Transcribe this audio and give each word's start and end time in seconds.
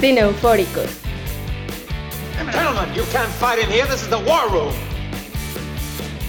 Cine 0.00 0.20
Eufóricos. 0.20 0.90
Gentlemen, 2.52 2.94
you 2.94 3.04
can't 3.12 3.30
fight 3.40 3.58
in 3.58 3.70
here. 3.70 3.86
This 3.86 4.02
is 4.02 4.08
the 4.08 4.18
war 4.18 4.48
room. 4.50 4.74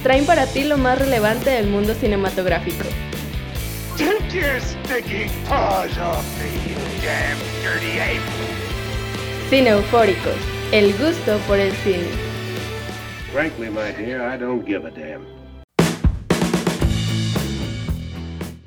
Traen 0.03 0.25
para 0.25 0.45
ti 0.45 0.63
lo 0.63 0.77
más 0.77 0.99
relevante 0.99 1.49
del 1.49 1.67
mundo 1.67 1.93
cinematográfico. 1.93 2.85
Take 3.97 4.33
your 4.33 4.59
sticky 4.59 5.29
paws 5.47 5.97
off 5.97 6.25
me, 6.39 6.51
you 6.69 6.75
damn 7.01 7.37
dirty 7.63 7.99
ape! 7.99 8.21
Cine 9.49 9.69
Eufóricos. 9.69 10.37
El 10.71 10.93
gusto 10.97 11.37
por 11.47 11.59
el 11.59 11.71
cine. 11.83 12.07
Frankly, 13.31 13.69
my 13.69 13.91
dear, 13.91 14.21
I 14.21 14.37
don't 14.37 14.65
give 14.65 14.85
a 14.85 14.91
damn. 14.91 15.34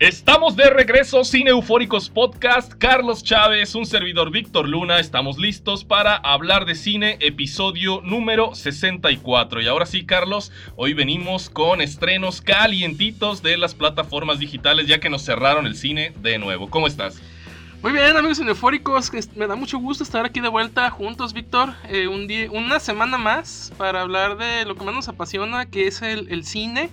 Estamos 0.01 0.55
de 0.55 0.71
regreso, 0.71 1.25
Cine 1.25 1.51
Eufóricos 1.51 2.09
Podcast. 2.09 2.73
Carlos 2.75 3.25
Chávez, 3.25 3.75
un 3.75 3.85
servidor 3.85 4.31
Víctor 4.31 4.69
Luna. 4.69 5.01
Estamos 5.01 5.39
listos 5.39 5.85
para 5.85 6.14
hablar 6.14 6.67
de 6.67 6.77
cine, 6.77 7.18
episodio 7.21 8.00
número 8.05 8.55
64. 8.55 9.61
Y 9.61 9.67
ahora 9.67 9.86
sí, 9.86 10.07
Carlos, 10.07 10.53
hoy 10.77 10.95
venimos 10.95 11.50
con 11.50 11.81
estrenos 11.81 12.41
calientitos 12.41 13.43
de 13.43 13.57
las 13.57 13.75
plataformas 13.75 14.39
digitales, 14.39 14.86
ya 14.86 15.00
que 15.00 15.11
nos 15.11 15.25
cerraron 15.25 15.67
el 15.67 15.75
cine 15.75 16.13
de 16.22 16.39
nuevo. 16.39 16.71
¿Cómo 16.71 16.86
estás? 16.86 17.21
Muy 17.83 17.91
bien, 17.91 18.17
amigos 18.17 18.39
cineufóricos, 18.39 19.11
que 19.11 19.21
me 19.35 19.49
da 19.49 19.57
mucho 19.57 19.79
gusto 19.79 20.05
estar 20.05 20.25
aquí 20.25 20.39
de 20.39 20.49
vuelta 20.49 20.89
juntos, 20.91 21.33
Víctor. 21.33 21.75
Eh, 21.89 22.07
una 22.07 22.79
semana 22.79 23.19
más 23.19 23.72
para 23.77 24.03
hablar 24.03 24.39
de 24.39 24.64
lo 24.64 24.77
que 24.77 24.85
más 24.85 24.94
nos 24.94 25.08
apasiona, 25.08 25.67
que 25.67 25.89
es 25.89 26.03
el 26.03 26.44
cine. 26.44 26.89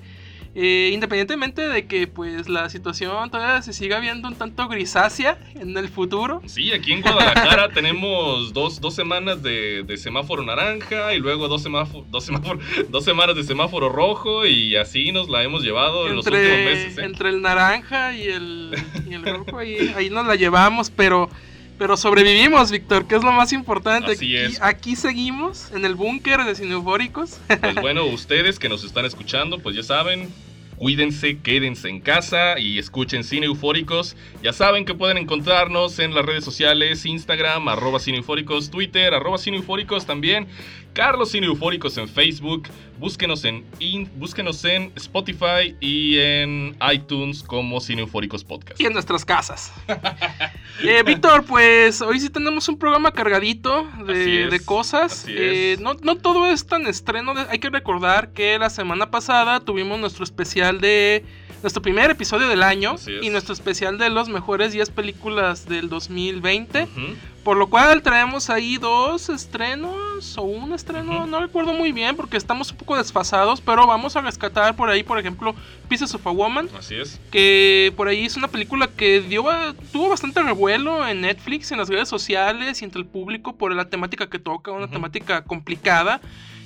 Eh, 0.58 0.92
independientemente 0.94 1.68
de 1.68 1.86
que 1.86 2.08
pues 2.08 2.48
la 2.48 2.70
situación 2.70 3.30
todavía 3.30 3.62
se 3.62 3.74
siga 3.74 4.00
viendo 4.00 4.30
un 4.30 4.36
tanto 4.36 4.70
grisácea 4.70 5.38
en 5.54 5.78
el 5.78 5.90
futuro. 5.90 6.42
Sí, 6.46 6.72
aquí 6.72 6.94
en 6.94 7.02
Guadalajara 7.02 7.68
tenemos 7.74 8.54
dos, 8.54 8.80
dos 8.80 8.96
semanas 8.96 9.44
de, 9.44 9.84
de, 9.84 9.98
semáforo 9.98 10.44
naranja 10.44 11.14
y 11.14 11.20
luego 11.20 11.50
dos, 11.50 11.62
semáforo, 11.62 12.06
dos, 12.10 12.24
semáforo, 12.24 12.60
dos, 12.90 13.04
semanas 13.04 13.36
de 13.36 13.44
semáforo 13.44 13.90
rojo 13.90 14.46
y 14.46 14.78
así 14.78 15.12
nos 15.12 15.28
la 15.28 15.44
hemos 15.44 15.62
llevado 15.62 16.08
entre, 16.08 16.12
en 16.12 16.16
los 16.16 16.26
últimos 16.26 16.74
meses. 16.74 16.98
¿eh? 17.00 17.04
Entre 17.04 17.30
el 17.30 17.42
naranja 17.42 18.16
y 18.16 18.28
el, 18.30 18.76
y 19.10 19.14
el 19.14 19.26
rojo, 19.26 19.58
ahí, 19.58 19.94
ahí 19.98 20.10
nos 20.10 20.26
la 20.26 20.36
llevamos, 20.36 20.90
pero... 20.90 21.30
Pero 21.78 21.98
sobrevivimos, 21.98 22.72
Víctor, 22.72 23.08
que 23.08 23.16
es 23.16 23.24
lo 23.24 23.32
más 23.32 23.52
importante. 23.52 24.14
Así 24.14 24.38
aquí, 24.38 24.54
es. 24.54 24.62
aquí 24.62 24.96
seguimos, 24.96 25.72
en 25.74 25.86
el 25.86 25.96
búnker 25.96 26.44
de 26.44 26.56
Cineufóricos. 26.56 27.40
Pues 27.62 27.76
bueno, 27.76 28.06
ustedes 28.06 28.60
que 28.60 28.70
nos 28.70 28.84
están 28.84 29.06
escuchando, 29.06 29.60
pues 29.60 29.76
ya 29.76 29.84
saben, 29.84 30.32
Cuídense, 30.78 31.40
quédense 31.40 31.88
en 31.88 32.02
casa 32.02 32.60
y 32.60 32.80
escuchen 32.80 33.24
Cine 33.24 33.46
Eufóricos. 33.46 34.18
Ya 34.44 34.52
saben 34.52 34.84
que 34.84 34.94
pueden 34.94 35.18
encontrarnos 35.18 36.00
en 36.00 36.14
las 36.14 36.26
redes 36.26 36.44
sociales, 36.44 37.06
Instagram, 37.06 37.70
arroba 37.70 38.00
Cine 38.00 38.18
Eufóricos, 38.18 38.72
Twitter, 38.72 39.14
arroba 39.14 39.38
Cine 39.38 39.58
Eufóricos 39.58 40.06
también. 40.06 40.48
Carlos 40.96 41.32
Cine 41.32 41.48
Eufóricos 41.48 41.98
en 41.98 42.08
Facebook. 42.08 42.70
Búsquenos 42.98 43.44
en, 43.44 43.66
in, 43.80 44.10
búsquenos 44.16 44.64
en 44.64 44.94
Spotify 44.96 45.76
y 45.82 46.18
en 46.18 46.78
iTunes 46.90 47.44
como 47.44 47.82
Cine 47.82 48.02
Eufóricos 48.02 48.46
Podcast. 48.46 48.80
Y 48.80 48.86
en 48.86 48.94
nuestras 48.94 49.26
casas. 49.26 49.74
eh, 50.82 51.04
Víctor, 51.06 51.44
pues 51.46 52.02
hoy 52.02 52.22
sí 52.22 52.30
tenemos 52.30 52.70
un 52.70 52.80
programa 52.80 53.12
cargadito 53.12 53.86
de, 54.08 54.46
es, 54.46 54.52
de 54.52 54.60
cosas. 54.62 55.26
Eh, 55.28 55.76
no, 55.82 55.96
no, 55.96 56.16
todo 56.16 56.48
es 56.48 56.66
tan 56.66 56.88
estreno. 56.88 57.34
Hay 57.50 57.60
que 57.60 57.70
recordar 57.70 58.32
que 58.32 58.58
la 58.58 58.70
semana 58.70 59.12
pasada 59.12 59.60
tuvimos 59.60 60.00
nuestro 60.00 60.24
especial 60.24 60.80
de 60.80 61.26
nuestro 61.62 61.82
primer 61.82 62.12
episodio 62.12 62.48
del 62.48 62.64
año 62.64 62.96
y 63.22 63.30
nuestro 63.30 63.54
especial 63.54 63.98
de 63.98 64.10
los 64.10 64.30
mejores 64.30 64.74
10 64.74 64.90
películas 64.92 65.68
del 65.68 65.90
2020. 65.90 66.84
Uh 66.84 66.86
-huh. 66.86 67.16
Por 67.44 67.58
lo 67.58 67.68
cual 67.68 68.02
traemos 68.02 68.50
ahí 68.50 68.78
dos 68.78 69.30
estrenos 69.30 70.36
o 70.36 70.42
un 70.42 70.74
estreno, 70.74 71.12
uh 71.12 71.24
-huh. 71.26 71.30
no 71.30 71.40
recuerdo 71.40 71.74
muy 71.74 71.92
bien 71.92 72.16
porque 72.16 72.38
estamos 72.38 72.72
un 72.72 72.78
poco 72.78 72.98
desfasados, 72.98 73.62
pero 73.62 73.86
vamos 73.86 74.16
a 74.16 74.22
rescatar 74.22 74.76
por 74.76 74.90
ahí, 74.90 75.04
por 75.04 75.20
ejemplo, 75.20 75.54
Pieces 75.88 76.16
of 76.16 76.26
a 76.26 76.32
Woman. 76.32 76.68
Así 76.78 76.96
es. 76.96 77.20
Que 77.32 77.94
por 77.96 78.08
ahí 78.08 78.26
es 78.26 78.36
una 78.36 78.48
película 78.48 78.88
que 78.88 79.22
dio, 79.22 79.46
tuvo 79.92 80.10
bastante 80.10 80.42
revuelo 80.42 81.08
en 81.08 81.22
Netflix, 81.22 81.72
en 81.72 81.78
las 81.78 81.88
redes 81.88 82.10
sociales 82.10 82.82
y 82.82 82.86
entre 82.86 83.00
el 83.00 83.06
público 83.08 83.56
por 83.56 83.72
la 83.76 83.86
temática 83.86 84.28
que 84.28 84.40
toca, 84.40 84.72
una 84.72 84.86
uh 84.86 84.88
-huh. 84.88 84.94
temática 84.94 85.44
complicada. 85.44 86.22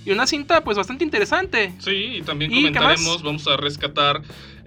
Y 0.06 0.12
una 0.12 0.26
cinta 0.28 0.64
pues 0.64 0.78
bastante 0.78 1.04
interesante. 1.04 1.74
Sí, 1.80 2.18
y 2.18 2.22
también 2.22 2.52
¿Y 2.52 2.56
comentaremos, 2.56 3.22
vamos 3.22 3.48
a 3.48 3.58
rescatar 3.58 4.22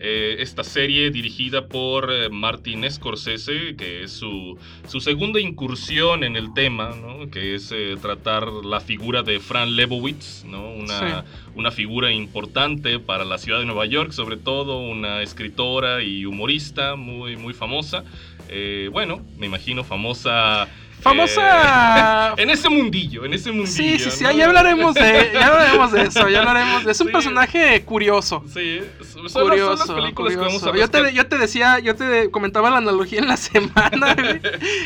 eh, 0.05 0.43
esta 0.43 0.65
serie 0.65 1.11
dirigida 1.11 1.69
por 1.69 2.13
eh, 2.13 2.29
Martin 2.29 2.91
Scorsese, 2.91 3.77
que 3.77 4.03
es 4.03 4.11
su, 4.11 4.59
su, 4.89 5.01
segunda 5.01 5.41
incursión 5.41 6.25
en 6.25 6.37
el 6.37 6.53
tema, 6.55 6.91
¿no? 6.91 7.31
que 7.31 7.55
es 7.55 7.71
eh, 7.71 7.97
tratar 8.03 8.49
la 8.49 8.81
figura 8.81 9.23
de 9.23 9.39
Fran 9.39 9.77
Lebowitz, 9.77 10.45
¿no? 10.45 10.73
una, 10.73 10.99
sí. 11.23 11.29
una 11.55 11.71
figura 11.71 12.11
importante 12.11 12.99
para 12.99 13.25
la 13.25 13.39
ciudad 13.39 13.61
de 13.61 13.65
Nueva 13.65 13.87
York, 13.87 14.11
sobre 14.11 14.37
todo 14.37 14.81
una 14.81 15.23
escritora 15.23 16.03
y 16.03 16.27
humorista 16.27 16.97
muy, 16.97 17.37
muy 17.37 17.55
famosa. 17.55 18.03
Eh, 18.49 18.91
bueno, 18.93 19.23
me 19.39 19.47
imagino 19.47 19.85
famosa 19.85 20.69
famosa 21.03 22.35
eh, 22.37 22.43
en 22.43 22.51
ese 22.51 22.69
mundillo, 22.69 23.25
en 23.25 23.35
ese 23.35 23.51
mundillo. 23.51 23.73
Sí, 23.73 23.99
sí, 23.99 24.11
sí, 24.11 24.25
¿no? 24.25 24.33
ya 24.33 24.47
hablaremos 24.47 24.95
de, 24.95 25.31
ya 25.33 25.47
hablaremos 25.49 25.93
de 25.93 26.03
eso, 26.03 26.29
ya 26.29 26.39
hablaremos 26.41 26.85
de, 26.85 26.93
es 26.93 27.01
un 27.01 27.09
sí. 27.09 27.13
personaje 27.13 27.83
curioso. 27.85 28.45
Sí, 28.53 28.81
son 29.29 29.49
curioso, 29.49 29.71
las, 29.71 29.79
son 29.81 29.97
las 29.97 30.05
películas 30.05 30.35
curioso. 30.35 30.61
que 30.61 30.69
vamos 30.69 30.75
a 30.75 30.77
yo 30.77 30.89
te, 30.89 31.13
yo 31.13 31.27
te 31.27 31.39
decía, 31.39 31.79
yo 31.81 31.97
te 31.97 32.31
comentaba 32.31 32.71
la 32.71 32.79
analogía 32.79 33.19
en 33.19 33.29
la 33.29 33.37
semana, 33.37 34.15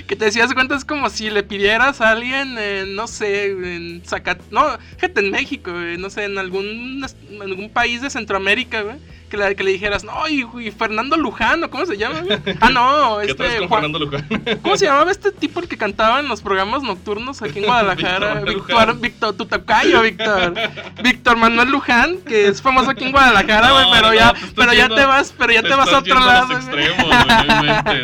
que 0.06 0.16
te 0.16 0.25
decías 0.25 0.53
cuenta 0.55 0.75
es 0.76 0.84
como 0.84 1.10
si 1.10 1.31
le 1.31 1.43
pidieras 1.43 2.00
a 2.00 2.10
alguien, 2.10 2.56
eh, 2.59 2.84
no 2.88 3.06
sé, 3.06 3.50
en 3.50 4.03
Zacat, 4.05 4.41
no, 4.50 4.78
gente 4.99 5.21
en 5.21 5.31
México, 5.31 5.71
eh, 5.71 5.97
no 5.99 6.10
sé, 6.10 6.25
en 6.25 6.38
algún, 6.38 7.05
en 7.31 7.43
algún 7.43 7.71
país 7.71 8.00
de 8.00 8.10
Centroamérica, 8.10 8.82
güey 8.82 8.97
que 9.28 9.37
le, 9.37 9.56
que 9.56 9.64
le 9.64 9.72
dijeras, 9.72 10.04
no, 10.04 10.28
y, 10.28 10.47
y, 10.60 10.70
Fernando 10.70 11.16
Luján, 11.16 11.69
¿cómo 11.69 11.87
se 11.87 11.97
llama? 11.97 12.22
Ah, 12.60 12.70
no, 12.70 13.20
este. 13.20 13.59
Juan, 13.59 13.69
Fernando 13.69 13.98
Luján? 13.98 14.26
¿Cómo 14.62 14.76
se 14.76 14.87
llamaba 14.87 15.10
este 15.10 15.31
tipo 15.32 15.60
el 15.60 15.69
que 15.69 15.76
cantaba 15.76 16.20
en 16.20 16.28
los 16.28 16.41
programas 16.41 16.82
nocturnos 16.82 17.42
aquí 17.42 17.59
en 17.59 17.64
Guadalajara? 17.66 18.41
Víctor, 18.41 19.00
Víctor, 19.00 19.37
tu 19.37 19.47
tocayo, 19.47 20.03
Víctor. 20.03 20.54
Víctor 21.03 21.37
Manuel 21.37 21.70
Luján, 21.70 22.19
que 22.19 22.48
es 22.48 22.62
famoso 22.62 22.91
aquí 22.91 23.04
en 23.04 23.12
Guadalajara, 23.12 23.72
güey, 23.72 23.84
no, 23.84 23.91
pero, 23.92 24.09
no, 24.09 24.14
ya, 24.14 24.34
pero 24.54 24.72
ya 24.72 24.88
te 24.88 25.04
vas, 25.04 25.34
pero 25.37 25.53
ya 25.53 25.62
te, 25.62 25.69
te 25.69 25.75
vas 25.75 25.93
a 25.93 25.98
otro 25.98 26.20
lado. 26.20 26.53
Extremos, 26.56 27.06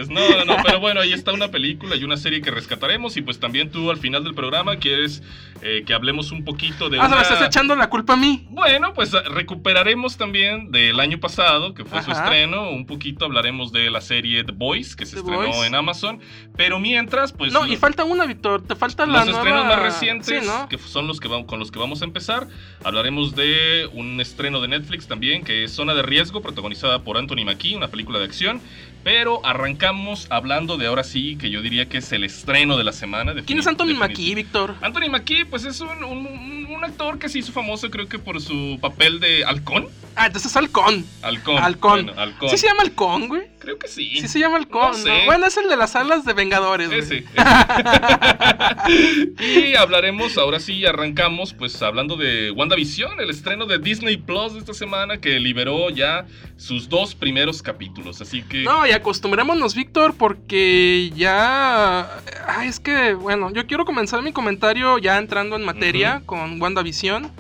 no, 0.09 0.29
no, 0.29 0.45
no, 0.45 0.57
pero 0.65 0.81
bueno, 0.81 1.01
ahí 1.01 1.13
está 1.13 1.33
una 1.33 1.49
película 1.49 1.97
y 1.97 2.05
una 2.05 2.17
serie 2.17 2.43
que 2.43 2.51
rescataremos 2.51 3.17
y 3.17 3.23
pues 3.23 3.39
también 3.41 3.71
tú 3.71 3.91
al 3.91 3.99
final 3.99 4.25
del 4.25 4.35
programa 4.35 4.77
quieres 4.77 5.23
eh, 5.63 5.85
que 5.87 5.95
hablemos 5.95 6.33
un 6.33 6.45
poquito 6.45 6.89
de. 6.89 6.99
Ah, 6.99 7.07
una... 7.07 7.17
me 7.17 7.23
estás 7.23 7.43
echando 7.43 7.77
la 7.77 7.89
culpa 7.89 8.15
a 8.15 8.17
mí. 8.17 8.47
Bueno, 8.51 8.93
pues 8.95 9.13
recuperaremos 9.13 10.17
también 10.17 10.71
del 10.71 10.99
año 11.01 11.12
pasado, 11.19 11.75
que 11.75 11.85
fue 11.85 11.99
Ajá. 11.99 12.07
su 12.07 12.21
estreno. 12.21 12.71
Un 12.71 12.87
poquito 12.87 13.25
hablaremos 13.25 13.73
de 13.73 13.91
la 13.91 14.01
serie 14.01 14.45
The 14.45 14.53
Boys, 14.53 14.97
que 14.97 15.07
se 15.07 15.15
The 15.15 15.21
estrenó 15.21 15.47
Boys. 15.47 15.67
en 15.67 15.75
Amazon. 15.75 16.21
Pero 16.57 16.79
mientras, 16.79 17.33
pues. 17.33 17.53
No, 17.53 17.67
y 17.67 17.77
falta 17.77 18.05
una, 18.05 18.27
Víctor. 18.27 18.63
Te 18.63 18.75
falta 18.77 19.07
los 19.07 19.15
la 19.15 19.21
estrenos 19.33 19.65
nueva... 19.65 19.77
más 19.77 19.79
recientes, 19.79 20.43
sí, 20.43 20.47
¿no? 20.47 20.69
que 20.69 20.79
son 20.79 21.07
los 21.07 21.21
que 21.21 21.29
vamos, 21.29 21.47
con 21.47 21.59
los 21.59 21.71
que 21.71 21.79
vamos 21.79 22.03
a 22.03 22.05
empezar. 22.05 22.49
Hablaremos 22.85 23.35
de 23.35 23.89
un 23.93 24.21
estreno 24.21 24.61
de 24.61 24.69
Netflix 24.69 25.07
también, 25.07 25.45
que 25.45 25.65
es 25.65 25.73
Zona 25.73 25.95
de 25.95 26.03
Riesgo, 26.03 26.43
protagonizada 26.43 27.01
por 27.03 27.17
Anthony 27.19 27.45
Mackie, 27.45 27.75
una 27.75 27.89
película 27.89 28.19
de 28.19 28.25
acción. 28.27 28.61
Pero 29.05 29.45
arrancamos 29.45 30.29
hablando 30.31 30.77
de 30.77 30.87
ahora 30.87 31.03
sí, 31.03 31.37
que 31.37 31.51
yo 31.51 31.61
diría 31.61 31.89
que 31.89 31.99
es 31.99 32.13
el 32.13 32.23
estreno 32.23 32.77
de 32.79 32.85
la 32.85 32.93
semana. 32.93 33.35
¿Quién 33.45 33.59
es 33.59 33.67
Anthony 33.67 33.95
Mackie, 33.97 34.35
Víctor? 34.35 34.77
Anthony 34.81 35.11
Mackie, 35.11 35.45
pues 35.45 35.65
es 35.65 35.81
un, 35.81 36.05
un, 36.05 36.27
un, 36.27 36.62
actor 36.85 37.19
que 37.19 37.29
se 37.29 37.39
hizo 37.39 37.53
famoso, 37.53 37.91
creo 37.91 38.09
que 38.09 38.19
por 38.19 38.41
su 38.41 38.79
papel 38.81 39.21
de 39.21 39.45
halcón. 39.45 39.89
Ah, 40.15 40.27
entonces 40.27 40.51
es 40.51 40.57
halcón. 40.57 41.07
Halcón. 41.23 41.59
Halcón. 41.59 42.07
Bueno, 42.07 42.21
halcón. 42.21 42.51
¿Sí 42.51 42.59
se 42.59 42.67
llama 42.67 42.83
halcón, 42.83 43.29
güey? 43.29 43.43
Creo 43.59 43.79
que 43.79 43.89
sí. 43.89 44.21
Sí 44.21 44.29
se 44.29 44.41
llama 44.41 44.57
halcón. 44.57 44.93
No 44.93 44.99
sé. 44.99 45.09
¿no? 45.09 45.25
Bueno, 45.25 45.47
es 45.47 45.57
el 45.57 45.69
de 45.69 45.77
las 45.77 45.97
alas 45.97 46.25
de 46.25 46.35
Vengadores, 46.35 46.89
güey. 46.89 47.01
Ese. 47.01 47.25
y 49.39 49.75
hablaremos, 49.75 50.37
ahora 50.37 50.61
sí, 50.61 50.85
arrancamos, 50.85 51.55
pues 51.55 51.81
hablando 51.81 52.17
de 52.17 52.51
WandaVision, 52.51 53.21
el 53.21 53.31
estreno 53.31 53.67
de 53.67 53.79
Disney 53.79 54.19
Plus 54.19 54.53
de 54.53 54.59
esta 54.59 54.75
semana 54.75 55.19
que 55.19 55.41
liberó 55.41 55.89
ya 55.91 56.27
sus 56.57 56.89
dos 56.89 57.15
primeros 57.15 57.63
capítulos. 57.63 58.21
Así 58.21 58.43
que. 58.43 58.65
No, 58.65 58.87
y 58.87 58.91
acostumbrémonos, 58.91 59.75
Víctor, 59.75 60.15
porque 60.15 61.11
ya. 61.15 62.21
Ay, 62.47 62.69
es 62.69 62.81
que, 62.81 63.15
bueno, 63.15 63.51
yo 63.53 63.67
quiero 63.67 63.85
comenzar 63.85 64.23
mi 64.23 64.33
comentario 64.33 64.99
ya 64.99 65.19
entrando 65.19 65.57
en 65.57 65.65
materia 65.65 66.17
uh 66.17 66.21
-huh. 66.21 66.27
con 66.27 66.59
WandaVision. 66.63 67.31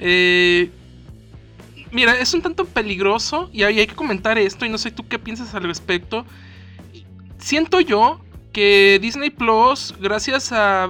Eh. 0.00 0.70
Mira, 1.94 2.18
es 2.18 2.34
un 2.34 2.42
tanto 2.42 2.64
peligroso 2.64 3.48
y 3.52 3.62
hay, 3.62 3.86
que 3.86 3.94
comentar 3.94 4.36
esto 4.36 4.66
y 4.66 4.68
no 4.68 4.78
sé 4.78 4.90
tú 4.90 5.06
qué 5.06 5.20
piensas 5.20 5.54
al 5.54 5.62
respecto. 5.62 6.26
Siento 7.38 7.80
yo 7.80 8.20
que 8.52 8.98
Disney 9.00 9.30
Plus, 9.30 9.94
gracias 10.00 10.50
a, 10.50 10.88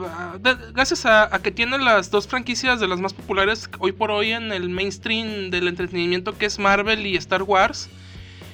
gracias 0.73 1.05
a, 1.05 1.29
que 1.43 1.51
tiene 1.51 1.77
las 1.77 2.11
dos 2.11 2.27
franquicias 2.27 2.81
de 2.81 2.89
las 2.89 3.01
más 3.01 3.13
populares 3.13 3.69
hoy 3.81 3.93
por 3.93 4.11
hoy 4.11 4.33
en 4.33 4.51
el 4.51 4.71
mainstream 4.71 5.51
del 5.51 5.69
entretenimiento 5.69 6.39
que 6.39 6.47
es 6.47 6.59
Marvel 6.59 7.07
y 7.07 7.17
Star 7.17 7.43
Wars, 7.43 7.91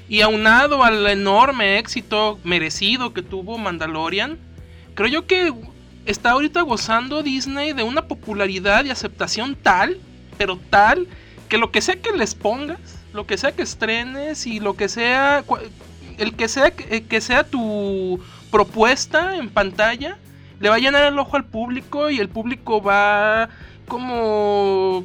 y 0.09 0.23
aunado 0.23 0.83
al 0.83 1.07
enorme 1.07 1.79
éxito 1.79 2.41
merecido 2.43 3.13
que 3.13 3.23
tuvo 3.23 3.59
Mandalorian, 3.59 4.39
creo 4.95 5.09
yo 5.09 5.27
que 5.27 5.53
está 6.07 6.33
ahorita 6.33 6.63
gozando 6.63 7.23
Disney 7.23 7.73
de 7.73 7.83
una 7.83 8.03
popularidad 8.03 8.85
y 8.85 8.91
aceptación 8.91 9.55
tal, 9.55 9.99
pero 10.39 10.59
tal, 10.71 11.07
que 11.49 11.59
lo 11.59 11.71
que 11.71 11.81
sea 11.81 12.01
que 12.01 12.13
les 12.13 12.35
pongas, 12.35 12.79
lo 13.13 13.27
que 13.27 13.37
sea 13.37 13.53
que 13.53 13.63
estrenes 13.63 14.47
y 14.47 14.61
lo 14.61 14.75
que 14.75 14.89
sea, 14.89 15.45
el 16.19 16.35
que 16.35 16.49
sea 16.49 16.71
que, 16.71 17.05
que 17.05 17.21
sea 17.21 17.45
tu 17.45 18.21
propuesta 18.51 19.37
en 19.37 19.51
pantalla, 19.51 20.19
le 20.61 20.69
va 20.69 20.77
a 20.77 20.79
llenar 20.79 21.05
el 21.05 21.19
ojo 21.19 21.37
al 21.37 21.45
público 21.45 22.11
y 22.11 22.19
el 22.19 22.29
público 22.29 22.83
va 22.83 23.49
como 23.87 25.05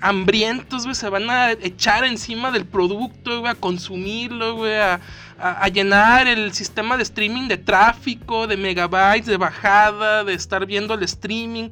hambrientos, 0.00 0.84
güey, 0.84 0.94
se 0.94 1.08
van 1.08 1.30
a 1.30 1.52
echar 1.52 2.04
encima 2.04 2.50
del 2.50 2.66
producto, 2.66 3.40
güey, 3.40 3.52
a 3.52 3.54
consumirlo, 3.54 4.56
güey, 4.56 4.74
a, 4.74 5.00
a- 5.38 5.68
llenar 5.68 6.26
el 6.26 6.52
sistema 6.52 6.96
de 6.96 7.02
streaming 7.02 7.48
de 7.48 7.56
tráfico, 7.58 8.46
de 8.46 8.56
megabytes, 8.56 9.26
de 9.26 9.36
bajada, 9.36 10.24
de 10.24 10.34
estar 10.34 10.66
viendo 10.66 10.94
el 10.94 11.02
streaming. 11.02 11.68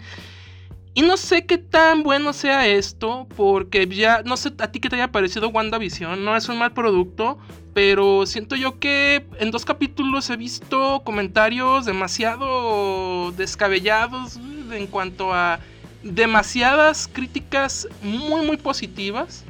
Y 0.95 1.03
no 1.03 1.17
sé 1.17 1.47
qué 1.47 1.57
tan 1.57 2.03
bueno 2.03 2.35
sea 2.35 2.67
esto, 2.67 3.27
porque 3.35 3.87
ya, 3.87 4.23
no 4.25 4.37
sé 4.37 4.53
a 4.59 4.69
ti 4.69 4.79
qué 4.79 4.91
te 4.91 4.97
haya 4.97 5.11
parecido 5.11 5.49
WandaVision, 5.49 6.23
no 6.23 6.37
es 6.37 6.49
un 6.51 6.59
mal 6.59 6.73
producto, 6.73 7.39
pero 7.73 8.27
siento 8.27 8.57
yo 8.57 8.79
que 8.79 9.27
en 9.39 9.51
dos 9.51 9.65
capítulos 9.65 10.29
he 10.29 10.37
visto 10.37 11.01
comentarios 11.03 11.87
demasiado 11.87 13.33
descabellados 13.33 14.37
güey, 14.37 14.83
en 14.83 14.87
cuanto 14.87 15.33
a 15.33 15.61
demasiadas 16.03 17.09
críticas 17.11 17.89
muy 18.03 18.45
muy 18.45 18.59
positivas. 18.59 19.45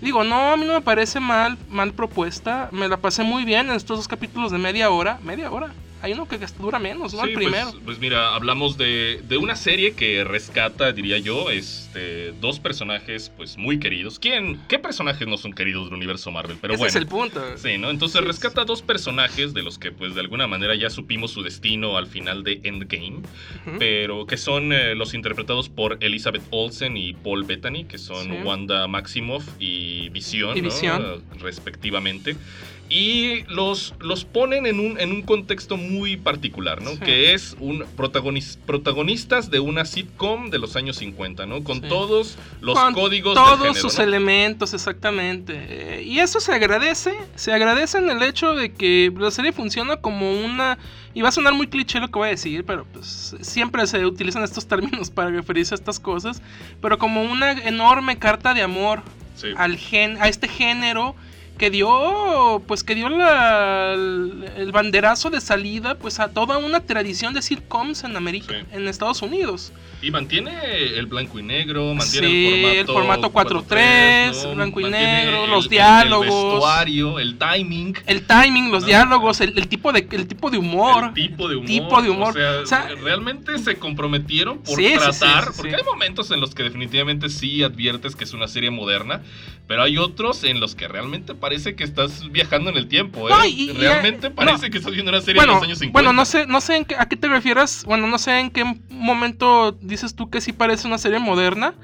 Digo, 0.00 0.24
no, 0.24 0.52
a 0.52 0.56
mí 0.56 0.66
no 0.66 0.74
me 0.74 0.82
parece 0.82 1.20
mal, 1.20 1.58
mal 1.68 1.94
propuesta. 1.94 2.68
Me 2.72 2.88
la 2.88 2.98
pasé 2.98 3.22
muy 3.22 3.44
bien 3.44 3.70
en 3.70 3.76
estos 3.76 3.98
dos 3.98 4.08
capítulos 4.08 4.52
de 4.52 4.58
media 4.58 4.90
hora. 4.90 5.18
Media 5.22 5.50
hora. 5.50 5.74
Hay 6.06 6.12
uno 6.12 6.28
que 6.28 6.38
dura 6.58 6.78
menos, 6.78 7.14
¿no? 7.14 7.22
Sí, 7.24 7.30
el 7.30 7.34
primero. 7.34 7.70
Pues, 7.72 7.82
pues 7.84 7.98
mira, 7.98 8.34
hablamos 8.34 8.78
de, 8.78 9.20
de 9.28 9.38
una 9.38 9.56
serie 9.56 9.94
que 9.94 10.22
rescata, 10.22 10.92
diría 10.92 11.18
yo, 11.18 11.50
este, 11.50 12.30
dos 12.40 12.60
personajes 12.60 13.32
pues 13.36 13.56
muy 13.56 13.80
queridos. 13.80 14.20
¿Quién, 14.20 14.60
¿Qué 14.68 14.78
personajes 14.78 15.26
no 15.26 15.36
son 15.36 15.52
queridos 15.52 15.86
del 15.86 15.94
universo 15.94 16.30
Marvel? 16.30 16.58
Pero 16.60 16.74
Ese 16.74 16.78
bueno. 16.78 16.88
es 16.90 16.94
el 16.94 17.06
punto. 17.08 17.42
Sí, 17.56 17.76
¿no? 17.78 17.90
Entonces 17.90 18.20
Sí, 18.20 18.24
rescata 18.24 18.64
dos 18.64 18.82
personajes 18.82 19.52
de 19.52 19.64
los 19.64 19.80
que 19.80 19.90
pues 19.90 20.14
de 20.14 20.20
alguna 20.20 20.46
manera 20.46 20.76
ya 20.76 20.90
supimos 20.90 21.32
su 21.32 21.42
destino 21.42 21.96
al 21.96 22.06
final 22.06 22.44
de 22.44 22.60
Endgame, 22.62 23.22
pero 23.78 24.26
que 24.26 24.36
son 24.36 24.72
eh, 24.72 24.94
los 24.94 25.12
interpretados 25.12 25.68
por 25.68 25.98
Elizabeth 26.00 26.42
Olsen 26.50 26.96
y 26.96 27.14
Paul 27.14 27.42
Bettany, 27.42 27.84
que 27.84 27.98
son. 27.98 28.44
Wanda 28.44 28.86
Maximoff 28.86 29.44
y 29.58 30.08
Visión, 30.10 30.56
¿no? 30.62 31.38
Respectivamente. 31.40 32.36
Y 32.88 33.42
los, 33.48 33.94
los 33.98 34.24
ponen 34.24 34.64
en 34.66 34.78
un, 34.78 35.00
en 35.00 35.10
un 35.10 35.22
contexto 35.22 35.76
muy 35.76 36.16
particular, 36.16 36.82
¿no? 36.82 36.92
Sí. 36.92 36.98
Que 37.00 37.34
es 37.34 37.56
un 37.58 37.80
protagonis- 37.96 38.58
protagonistas 38.64 39.50
de 39.50 39.58
una 39.60 39.84
sitcom 39.84 40.50
de 40.50 40.58
los 40.58 40.76
años 40.76 40.96
50, 40.98 41.46
¿no? 41.46 41.64
Con 41.64 41.80
Sí. 41.82 41.88
todos 41.88 42.38
los 42.60 42.78
Con 42.78 42.94
códigos 42.94 43.34
del 43.34 43.44
todos 43.44 43.58
género, 43.58 43.74
sus 43.80 43.98
¿no? 43.98 44.04
elementos, 44.04 44.72
exactamente. 44.72 45.54
Eh, 45.68 46.02
Y 46.06 46.20
eso 46.20 46.38
se 46.40 46.52
agradece. 46.52 47.12
Se 47.34 47.52
agradece 47.52 47.98
en 47.98 48.08
el 48.10 48.22
hecho 48.22 48.54
de 48.54 48.72
que 48.72 49.12
la 49.18 49.30
serie 49.32 49.52
funciona 49.52 49.96
como 49.96 50.32
una. 50.32 50.78
Y 51.12 51.22
va 51.22 51.30
a 51.30 51.32
sonar 51.32 51.54
muy 51.54 51.66
cliché 51.66 51.98
lo 51.98 52.08
que 52.08 52.18
voy 52.18 52.28
a 52.28 52.30
decir, 52.30 52.64
pero 52.64 52.84
pues 52.92 53.34
siempre 53.40 53.86
se 53.86 54.04
utilizan 54.06 54.44
estos 54.44 54.68
términos 54.68 55.10
para 55.14 55.30
referirse 55.30 55.74
a 55.74 55.76
estas 55.76 55.98
cosas. 55.98 56.40
Pero 56.80 56.98
como 56.98 57.22
una 57.22 57.52
enorme 57.52 58.18
carta 58.18 58.54
de 58.54 58.62
amor 58.62 59.02
Sí. 59.34 59.48
al 59.56 59.76
gen, 59.76 60.16
a 60.22 60.28
este 60.28 60.48
género 60.48 61.14
que 61.56 61.70
dio 61.70 62.62
pues 62.66 62.82
que 62.84 62.94
dio 62.94 63.08
la- 63.08 63.92
el, 63.94 64.44
el 64.56 64.72
banderazo 64.72 65.30
de 65.30 65.40
salida 65.40 65.94
pues 65.96 66.20
a 66.20 66.28
toda 66.28 66.58
una 66.58 66.80
tradición 66.80 67.34
de 67.34 67.42
sitcoms 67.42 68.04
en 68.04 68.16
América 68.16 68.54
Sí. 68.54 68.66
en 68.76 68.88
Estados 68.88 69.22
Unidos 69.22 69.72
Y 70.02 70.10
mantiene 70.10 70.52
el 70.98 71.06
blanco 71.06 71.38
y 71.38 71.42
negro, 71.42 71.94
mantiene 71.94 72.28
Sí, 72.28 72.46
el 72.46 72.64
el 72.80 72.86
formato, 72.86 73.30
formato 73.30 73.64
4:3, 73.64 74.32
4:3, 74.44 74.54
blanco 74.54 74.80
y 74.80 74.84
negro, 74.90 75.44
el- 75.44 75.50
los 75.50 75.68
diálogos. 75.70 76.26
El 76.26 76.32
vestuario, 76.32 77.18
el 77.18 77.38
timing. 77.38 77.96
el 78.06 78.26
timing 78.26 78.70
los 78.70 78.82
No. 78.82 78.86
diálogos 78.88 79.40
el, 79.40 79.66
tipo 79.68 79.92
de 79.92 80.06
el 80.10 80.28
tipo 80.28 80.50
de 80.50 80.58
humor 80.58 81.04
El 81.06 81.14
tipo 81.14 81.48
de 81.48 81.56
humor. 81.56 81.66
tipo 81.66 82.02
de 82.02 82.10
humor. 82.10 82.28
O 82.30 82.32
sea, 82.34 82.60
O 82.62 82.66
sea, 82.66 82.88
realmente 83.02 83.58
se 83.58 83.76
comprometieron 83.76 84.58
por 84.58 84.76
Sí, 84.76 84.92
tratar. 84.98 85.52
porque 85.56 85.74
hay 85.76 85.82
momentos 85.82 86.30
en 86.30 86.40
los 86.40 86.54
que 86.54 86.62
definitivamente 86.62 87.28
sí 87.30 87.62
adviertes 87.62 88.14
que 88.14 88.24
es 88.24 88.34
una 88.34 88.48
serie 88.48 88.70
moderna. 88.70 89.22
Pero 89.66 89.82
hay 89.82 89.98
otros 89.98 90.44
en 90.44 90.60
los 90.60 90.76
que 90.76 90.86
realmente 90.86 91.34
parece 91.46 91.76
que 91.76 91.84
estás 91.84 92.28
viajando 92.32 92.70
en 92.70 92.76
el 92.76 92.88
tiempo. 92.88 93.28
¿eh? 93.28 93.32
No, 93.32 93.44
y- 93.46 93.70
realmente 93.70 94.26
y- 94.26 94.30
parece 94.30 94.66
no. 94.66 94.72
que 94.72 94.78
estás 94.78 94.92
viendo 94.92 95.12
una 95.12 95.20
serie 95.20 95.38
bueno, 95.40 95.52
de 95.52 95.56
los 95.58 95.64
años 95.64 95.78
50. 95.78 95.92
bueno, 95.92 96.12
no 96.12 96.24
sé, 96.24 96.44
no 96.46 96.60
sé 96.60 96.76
en 96.76 96.84
qué- 96.84 96.96
a 96.96 97.06
qué 97.08 97.14
te 97.16 97.28
refieras. 97.28 97.84
Bueno, 97.86 98.08
no 98.08 98.18
sé 98.18 98.40
en 98.40 98.50
qué 98.50 98.64
momento 98.90 99.70
dices 99.80 100.16
tú 100.16 100.28
que 100.28 100.40
sí 100.40 100.52
parece 100.52 100.88
una 100.88 100.98
serie 100.98 101.20
moderna. 101.20 101.74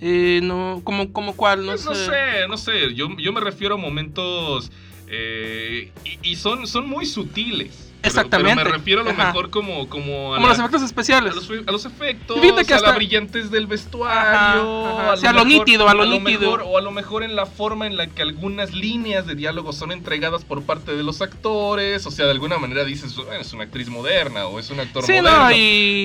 Eh, 0.00 0.40
no, 0.42 0.80
como, 0.82 1.12
como 1.12 1.36
cuál, 1.36 1.60
no, 1.64 1.72
Pues 1.72 1.84
no 1.84 1.94
sé. 1.94 2.06
sé, 2.06 2.48
no 2.48 2.56
sé. 2.56 2.92
Yo, 2.94 3.08
yo 3.18 3.32
me 3.32 3.40
refiero 3.40 3.76
a 3.76 3.78
momentos. 3.78 4.72
eh, 5.08 5.92
y, 6.04 6.30
y 6.30 6.34
son, 6.36 6.66
son 6.66 6.88
muy 6.88 7.06
sutiles. 7.06 7.92
Exactamente. 8.04 8.54
Pero 8.56 8.70
me 8.70 8.76
refiero 8.76 9.00
a 9.00 9.04
lo 9.04 9.10
Ajá. 9.10 9.26
mejor 9.26 9.50
como, 9.50 9.88
como 9.88 10.34
a, 10.34 10.36
Como 10.36 10.46
la- 10.46 10.52
los 10.52 10.58
efectos 10.58 10.82
a 10.82 10.84
especiales. 10.86 11.34
los, 11.34 11.50
a 11.66 11.72
los 11.72 11.84
efectos, 11.86 12.40
que 12.40 12.48
a 12.48 12.52
la 12.52 12.88
hasta- 12.88 12.92
brillantez 12.96 13.50
del 13.50 13.66
vestuario, 13.66 14.86
Ajá, 14.86 15.02
ajá. 15.08 15.16
Sí, 15.16 15.26
a 15.26 15.32
lo 15.32 15.44
mejor- 15.44 15.66
nítido, 15.66 15.88
a 15.88 15.94
lo 15.94 16.06
nítido. 16.06 16.40
mejor- 16.40 16.62
o 16.66 16.78
a 16.78 16.80
lo 16.82 16.90
mejor 16.90 17.22
en 17.22 17.36
la 17.36 17.46
forma 17.46 17.86
en 17.86 17.96
la 17.96 18.06
que 18.06 18.22
algunas 18.22 18.72
líneas 18.74 19.26
de 19.26 19.34
diálogo 19.34 19.72
son 19.72 19.92
entregadas 19.92 20.44
por 20.44 20.62
parte 20.62 20.94
de 20.96 21.02
los 21.02 21.22
actores. 21.22 22.06
O 22.06 22.10
sea, 22.10 22.26
de 22.26 22.32
alguna 22.32 22.58
manera 22.58 22.84
dices, 22.84 23.14
"Bueno, 23.16 23.32
es 23.32 23.52
una 23.52 23.64
actriz 23.64 23.88
moderna 23.88 24.46
o 24.46 24.58
es 24.58 24.70
un 24.70 24.80
actor 24.80 25.04
Sí, 25.04 25.12
moderno. 25.12 25.44
no, 25.44 25.50
y, 25.52 25.54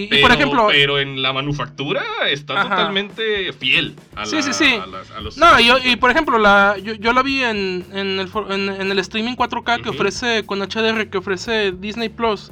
y 0.04 0.08
Pero, 0.10 0.22
por 0.22 0.32
ejemplo. 0.32 0.68
pero 0.72 1.00
en 1.00 1.22
la 1.22 1.34
manufactura 1.34 2.04
está 2.30 2.64
totalmente 2.64 3.54
fiel 3.54 3.96
a, 4.16 4.26
Sí, 4.26 4.38
la- 4.38 4.42
sí, 4.44 4.54
sí. 4.54 4.74
a 4.82 4.86
las- 4.88 5.12
a 5.12 5.22
los- 5.22 5.38
No, 5.38 5.60
y, 5.60 5.66
yo- 5.68 5.78
y 5.84 5.96
por 5.96 6.12
ejemplo, 6.12 6.38
la, 6.38 6.76
yo, 6.82 6.94
yo 6.94 7.14
la 7.14 7.24
vi 7.24 7.44
en, 7.44 7.86
en, 7.94 8.20
el, 8.20 8.30
en, 8.50 8.70
en 8.82 8.92
el 8.92 9.00
streaming 9.00 9.36
4K 9.36 9.82
que 9.82 9.90
ofrece, 9.90 10.46
con 10.46 10.62
HDR 10.62 11.10
que 11.10 11.18
ofrece 11.18 11.72
Disney 11.90 12.10
Plus. 12.10 12.52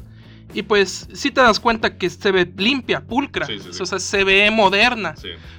Y 0.54 0.63
pues 0.63 1.07
sí 1.13 1.30
te 1.30 1.42
das 1.42 1.60
cuenta 1.60 1.98
que 1.98 2.10
se 2.10 2.31
ve 2.31 2.50
limpia, 2.57 3.01
pulcra. 3.01 3.45
Sí, 3.45 3.60
sí, 3.60 3.69
sí. 3.72 3.84
O 3.84 3.86
sea, 3.86 4.00
se 4.00 4.24
ve 4.24 4.50
moderna. 4.50 5.13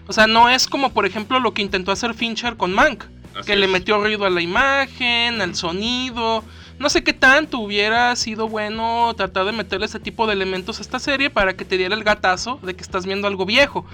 O 0.07 0.13
sea, 0.13 0.27
no 0.27 0.49
es 0.49 0.67
como 0.67 0.93
por 0.93 1.07
ejemplo 1.07 1.39
lo 1.39 1.53
que 1.53 1.63
intentó 1.63 1.93
hacer 1.93 2.15
Fincher 2.15 2.57
con 2.57 2.73
Mank. 2.73 3.05
así 3.35 3.47
que 3.47 3.57
le 3.57 3.69
metió 3.69 4.03
ruido 4.03 4.25
a 4.25 4.31
la 4.31 4.41
imagen, 4.41 5.41
al 5.41 5.55
sonido. 5.55 6.43
No 6.79 6.89
sé 6.89 7.03
qué 7.03 7.13
tanto 7.13 7.59
hubiera 7.59 8.15
sido 8.17 8.49
bueno 8.49 9.13
tratar 9.17 9.45
de 9.45 9.53
meterle 9.53 9.87
ese 9.87 9.99
tipo 9.99 10.27
de 10.27 10.33
elementos 10.35 10.79
a 10.79 10.83
esta 10.83 10.99
serie 10.99 11.29
para 11.31 11.55
que 11.57 11.65
te 11.65 11.77
diera 11.77 11.95
el 11.95 12.05
gatazo 12.05 12.61
de 12.63 12.75
que 12.77 12.83
estás 12.83 13.05
viendo 13.05 13.27
algo 13.27 13.45
viejo. 13.47 13.85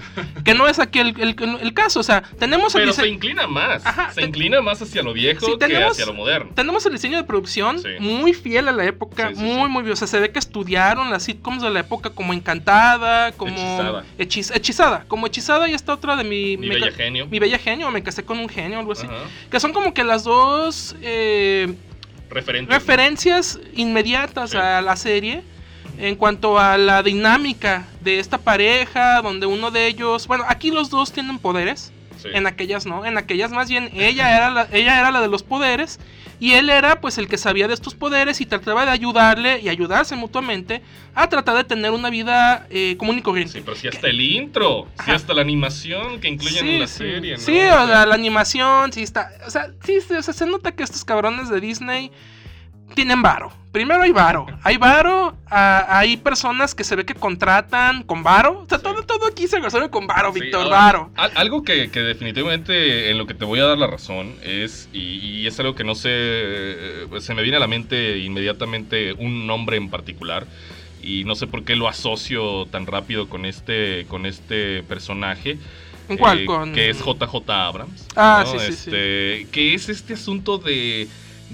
que 0.43 0.53
no 0.53 0.67
es 0.67 0.79
aquí 0.79 0.99
el, 0.99 1.19
el- 1.19 1.35
el 1.61 1.73
caso. 1.73 1.99
O 1.99 2.03
sea, 2.03 2.21
tenemos 2.39 2.75
el 2.75 2.81
Pero 2.81 2.91
dise- 2.93 3.01
se 3.01 3.07
inclina 3.07 3.47
más. 3.47 3.85
Ajá, 3.85 4.11
se 4.11 4.21
te- 4.21 4.27
inclina 4.27 4.61
más 4.61 4.81
hacia 4.81 5.01
lo 5.03 5.13
viejo 5.13 5.45
Sí, 5.45 5.53
que 5.57 5.77
hacia 5.77 6.05
lo 6.05 6.13
moderno. 6.13 6.51
Tenemos 6.53 6.85
el 6.85 6.93
diseño 6.93 7.17
de 7.17 7.23
producción 7.23 7.79
Sí. 7.79 7.89
muy 7.99 8.33
fiel 8.33 8.67
a 8.67 8.71
la 8.71 8.85
época, 8.85 9.29
Sí, 9.29 9.35
muy, 9.41 9.67
muy 9.69 9.81
bien. 9.83 9.93
O 9.93 9.95
sea, 9.95 10.07
se 10.07 10.19
ve 10.19 10.31
que 10.31 10.39
estudiaron 10.39 11.09
las 11.09 11.23
sitcoms 11.23 11.61
de 11.63 11.69
la 11.71 11.79
época 11.79 12.11
como 12.11 12.33
Encantada, 12.33 13.31
como. 13.33 13.51
Hechizada. 13.55 14.03
Hechiz- 14.19 14.55
hechizada. 14.55 15.05
Como 15.07 15.27
Hechizada 15.27 15.67
y 15.69 15.73
esta 15.73 15.93
otra 15.93 16.15
de 16.15 16.23
mi. 16.23 16.57
Mi 16.57 16.67
me 16.67 16.75
bella 16.75 16.89
ca- 16.91 16.95
genio. 16.97 17.27
Mi 17.27 17.39
bella 17.39 17.57
genio, 17.57 17.87
o 17.87 17.91
me 17.91 18.03
casé 18.03 18.23
con 18.23 18.37
un 18.39 18.47
genio, 18.49 18.79
algo 18.79 18.91
así. 18.91 19.05
Ajá. 19.07 19.15
Que 19.49 19.59
son 19.59 19.73
como 19.73 19.93
que 19.93 20.03
las 20.03 20.23
dos 20.23 20.95
eh, 21.01 21.73
Referencias 22.67 23.59
inmediatas 23.75 24.51
Sí. 24.51 24.57
a 24.57 24.81
la 24.81 24.95
serie 24.95 25.43
en 25.97 26.15
cuanto 26.15 26.59
a 26.59 26.77
la 26.77 27.01
dinámica 27.03 27.87
de 28.01 28.19
esta 28.19 28.37
pareja, 28.37 29.21
donde 29.21 29.45
uno 29.45 29.71
de 29.71 29.87
ellos, 29.87 30.27
bueno, 30.27 30.43
aquí 30.47 30.69
los 30.71 30.89
dos 30.89 31.11
tienen 31.13 31.39
poderes, 31.39 31.91
Sí. 32.25 32.37
en 32.37 32.47
aquellas 32.47 32.85
no, 32.85 33.05
en 33.05 33.17
aquellas 33.17 33.51
más 33.51 33.69
bien 33.69 33.89
ella 33.93 34.35
era 34.35 34.49
la, 34.49 34.67
ella 34.71 34.99
era 34.99 35.11
la 35.11 35.21
de 35.21 35.27
los 35.27 35.43
poderes 35.43 35.99
y 36.39 36.53
él 36.53 36.69
era 36.69 36.99
pues 36.99 37.17
el 37.17 37.27
que 37.27 37.37
sabía 37.37 37.67
de 37.67 37.73
estos 37.73 37.95
poderes 37.95 38.41
y 38.41 38.45
trataba 38.45 38.85
de 38.85 38.91
ayudarle 38.91 39.59
y 39.61 39.69
ayudarse 39.69 40.15
mutuamente 40.15 40.81
a 41.13 41.29
tratar 41.29 41.55
de 41.55 41.63
tener 41.63 41.91
una 41.91 42.09
vida 42.09 42.67
eh, 42.69 42.95
común 42.97 43.17
y 43.17 43.21
corriente. 43.21 43.53
Sí, 43.53 43.61
pero 43.63 43.77
si 43.77 43.87
hasta 43.87 44.07
el 44.07 44.19
intro, 44.19 44.87
si 45.05 45.11
hasta 45.11 45.33
la 45.33 45.41
animación 45.41 46.19
que 46.19 46.27
incluyen 46.27 46.67
en 46.67 46.79
la 46.81 46.87
serie, 46.87 47.33
¿no? 47.33 47.39
Sí, 47.39 47.57
O 47.57 47.87
sea, 47.87 48.05
la 48.05 48.15
animación, 48.15 48.91
sí 48.91 49.01
está. 49.01 49.31
O 49.47 49.49
sea, 49.49 49.71
sí, 49.85 49.99
sí, 50.05 50.13
o 50.13 50.21
sea, 50.21 50.33
se 50.33 50.45
nota 50.45 50.73
que 50.73 50.83
estos 50.83 51.05
cabrones 51.05 51.47
de 51.49 51.61
Disney 51.61 52.11
tienen 52.93 53.21
varo. 53.21 53.51
Primero 53.71 54.01
hay 54.03 54.11
varo. 54.13 54.45
Hay 54.63 54.77
varo, 54.77 55.35
ah, 55.51 55.85
hay 55.89 56.15
personas 56.15 56.73
que 56.73 56.85
se 56.85 56.95
ve 56.95 57.03
que 57.05 57.13
contratan 57.13 58.03
con 58.03 58.23
varo. 58.23 58.61
O 58.61 58.65
sea, 58.69 58.77
Sí. 58.77 58.83
todo, 58.85 59.03
todo 59.03 59.27
aquí 59.27 59.47
se 59.49 59.59
resuelve 59.59 59.89
con 59.89 60.07
varo, 60.07 60.31
sí, 60.33 60.39
Víctor, 60.39 60.69
varo. 60.69 61.09
al- 61.15 61.31
Algo 61.35 61.63
que, 61.63 61.91
que 61.91 61.99
definitivamente 61.99 63.09
en 63.11 63.17
lo 63.17 63.25
que 63.27 63.33
te 63.33 63.43
voy 63.43 63.59
a 63.59 63.65
dar 63.65 63.77
la 63.77 63.87
razón 63.87 64.33
es, 64.43 64.87
y, 64.93 65.17
y 65.41 65.47
es 65.47 65.59
algo 65.59 65.75
que 65.75 65.83
no 65.83 65.93
sé, 65.95 66.09
eh, 66.11 67.07
se 67.19 67.33
me 67.33 67.41
viene 67.41 67.57
a 67.57 67.59
la 67.59 67.67
mente 67.67 68.19
inmediatamente 68.19 69.11
un 69.13 69.45
nombre 69.45 69.75
en 69.77 69.89
particular, 69.89 70.45
y 71.03 71.23
no 71.25 71.35
sé 71.35 71.45
por 71.47 71.63
qué 71.65 71.75
lo 71.75 71.87
asocio 71.89 72.65
tan 72.67 72.85
rápido 72.87 73.27
con 73.27 73.45
este, 73.45 74.05
con 74.07 74.25
este 74.25 74.83
personaje. 74.83 75.57
¿En 76.07 76.17
cuál? 76.17 76.39
eh, 76.41 76.45
Con- 76.45 76.71
Que 76.73 76.89
es 76.91 76.99
JJ 76.99 77.49
Abrams. 77.51 78.07
Ah, 78.15 78.43
¿no? 78.45 78.51
sí, 78.53 78.59
sí, 78.59 78.65
sí. 78.73 78.89
Este, 78.91 79.47
Que 79.51 79.73
es 79.73 79.89
este 79.89 80.13
asunto 80.13 80.57
de, 80.59 81.07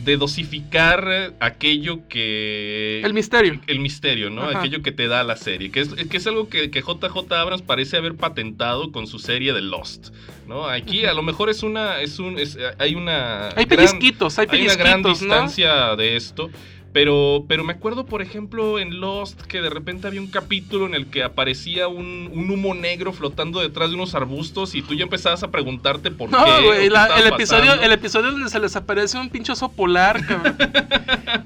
de 0.04 0.18
dosificar 0.18 1.08
eh, 1.10 1.32
aquello 1.40 2.08
que... 2.10 3.02
El 3.04 3.14
misterio. 3.14 3.60
El 3.68 3.80
misterio, 3.80 4.30
¿no? 4.30 4.44
Ajá. 4.44 4.60
Aquello 4.60 4.82
que 4.82 4.92
te 4.92 5.08
da 5.08 5.24
la 5.24 5.36
serie. 5.36 5.72
Que 5.72 5.82
es, 5.82 5.90
que 5.94 6.18
es 6.18 6.28
algo 6.28 6.50
que, 6.50 6.72
que 6.72 6.82
JJ 6.82 7.32
Abrams 7.34 7.62
parece 7.62 7.98
haber 7.98 8.16
patentado 8.16 8.92
con 8.92 9.08
su 9.08 9.20
serie 9.20 9.54
de 9.54 9.62
Lost. 9.62 10.10
¿no? 10.48 10.68
Aquí 10.68 11.06
a 11.06 11.14
lo 11.14 11.22
mejor 11.24 11.50
es 11.50 11.64
una... 11.64 12.02
Es 12.02 12.20
un, 12.20 12.38
es- 12.40 12.58
hay 12.80 12.96
una... 12.96 13.50
Hay 13.50 13.66
gran- 13.66 13.68
pellizquitos, 13.68 14.40
hay 14.40 14.48
hay 14.50 14.64
una 14.66 14.76
gran 14.76 15.02
pellizquitos, 15.04 15.22
¿no? 15.28 15.34
distancia 15.36 15.96
de 15.96 16.16
esto. 16.16 16.50
Pero, 16.94 17.46
pero 17.48 17.64
me 17.64 17.72
acuerdo, 17.74 18.06
por 18.06 18.22
ejemplo, 18.22 18.78
en 18.80 19.00
Lost 19.00 19.42
que 19.44 19.62
de 19.62 19.70
repente 19.70 20.08
había 20.08 20.20
un 20.20 20.28
capítulo 20.28 20.86
en 20.86 20.94
el 20.94 21.08
que 21.08 21.24
aparecía 21.24 21.88
un, 21.88 22.30
un 22.34 22.50
humo 22.52 22.74
negro 22.76 23.14
flotando 23.14 23.62
detrás 23.62 23.90
de 23.90 23.96
unos 23.96 24.14
arbustos 24.14 24.76
y 24.76 24.82
tú 24.82 24.94
ya 24.94 25.04
empezabas 25.04 25.42
a 25.44 25.52
preguntarte 25.52 26.12
por 26.12 26.30
No, 26.30 26.44
qué. 26.44 26.52
o 26.52 26.64
güey, 26.66 26.88
el 26.88 27.28
episodio, 27.28 27.74
el 27.82 27.92
episodio 27.94 28.32
donde 28.32 28.50
se 28.50 28.60
les 28.60 28.76
aparece 28.76 29.18
un 29.18 29.30
pinche 29.30 29.54
oso 29.54 29.70
polar, 29.72 30.26
cabrón. 30.26 30.58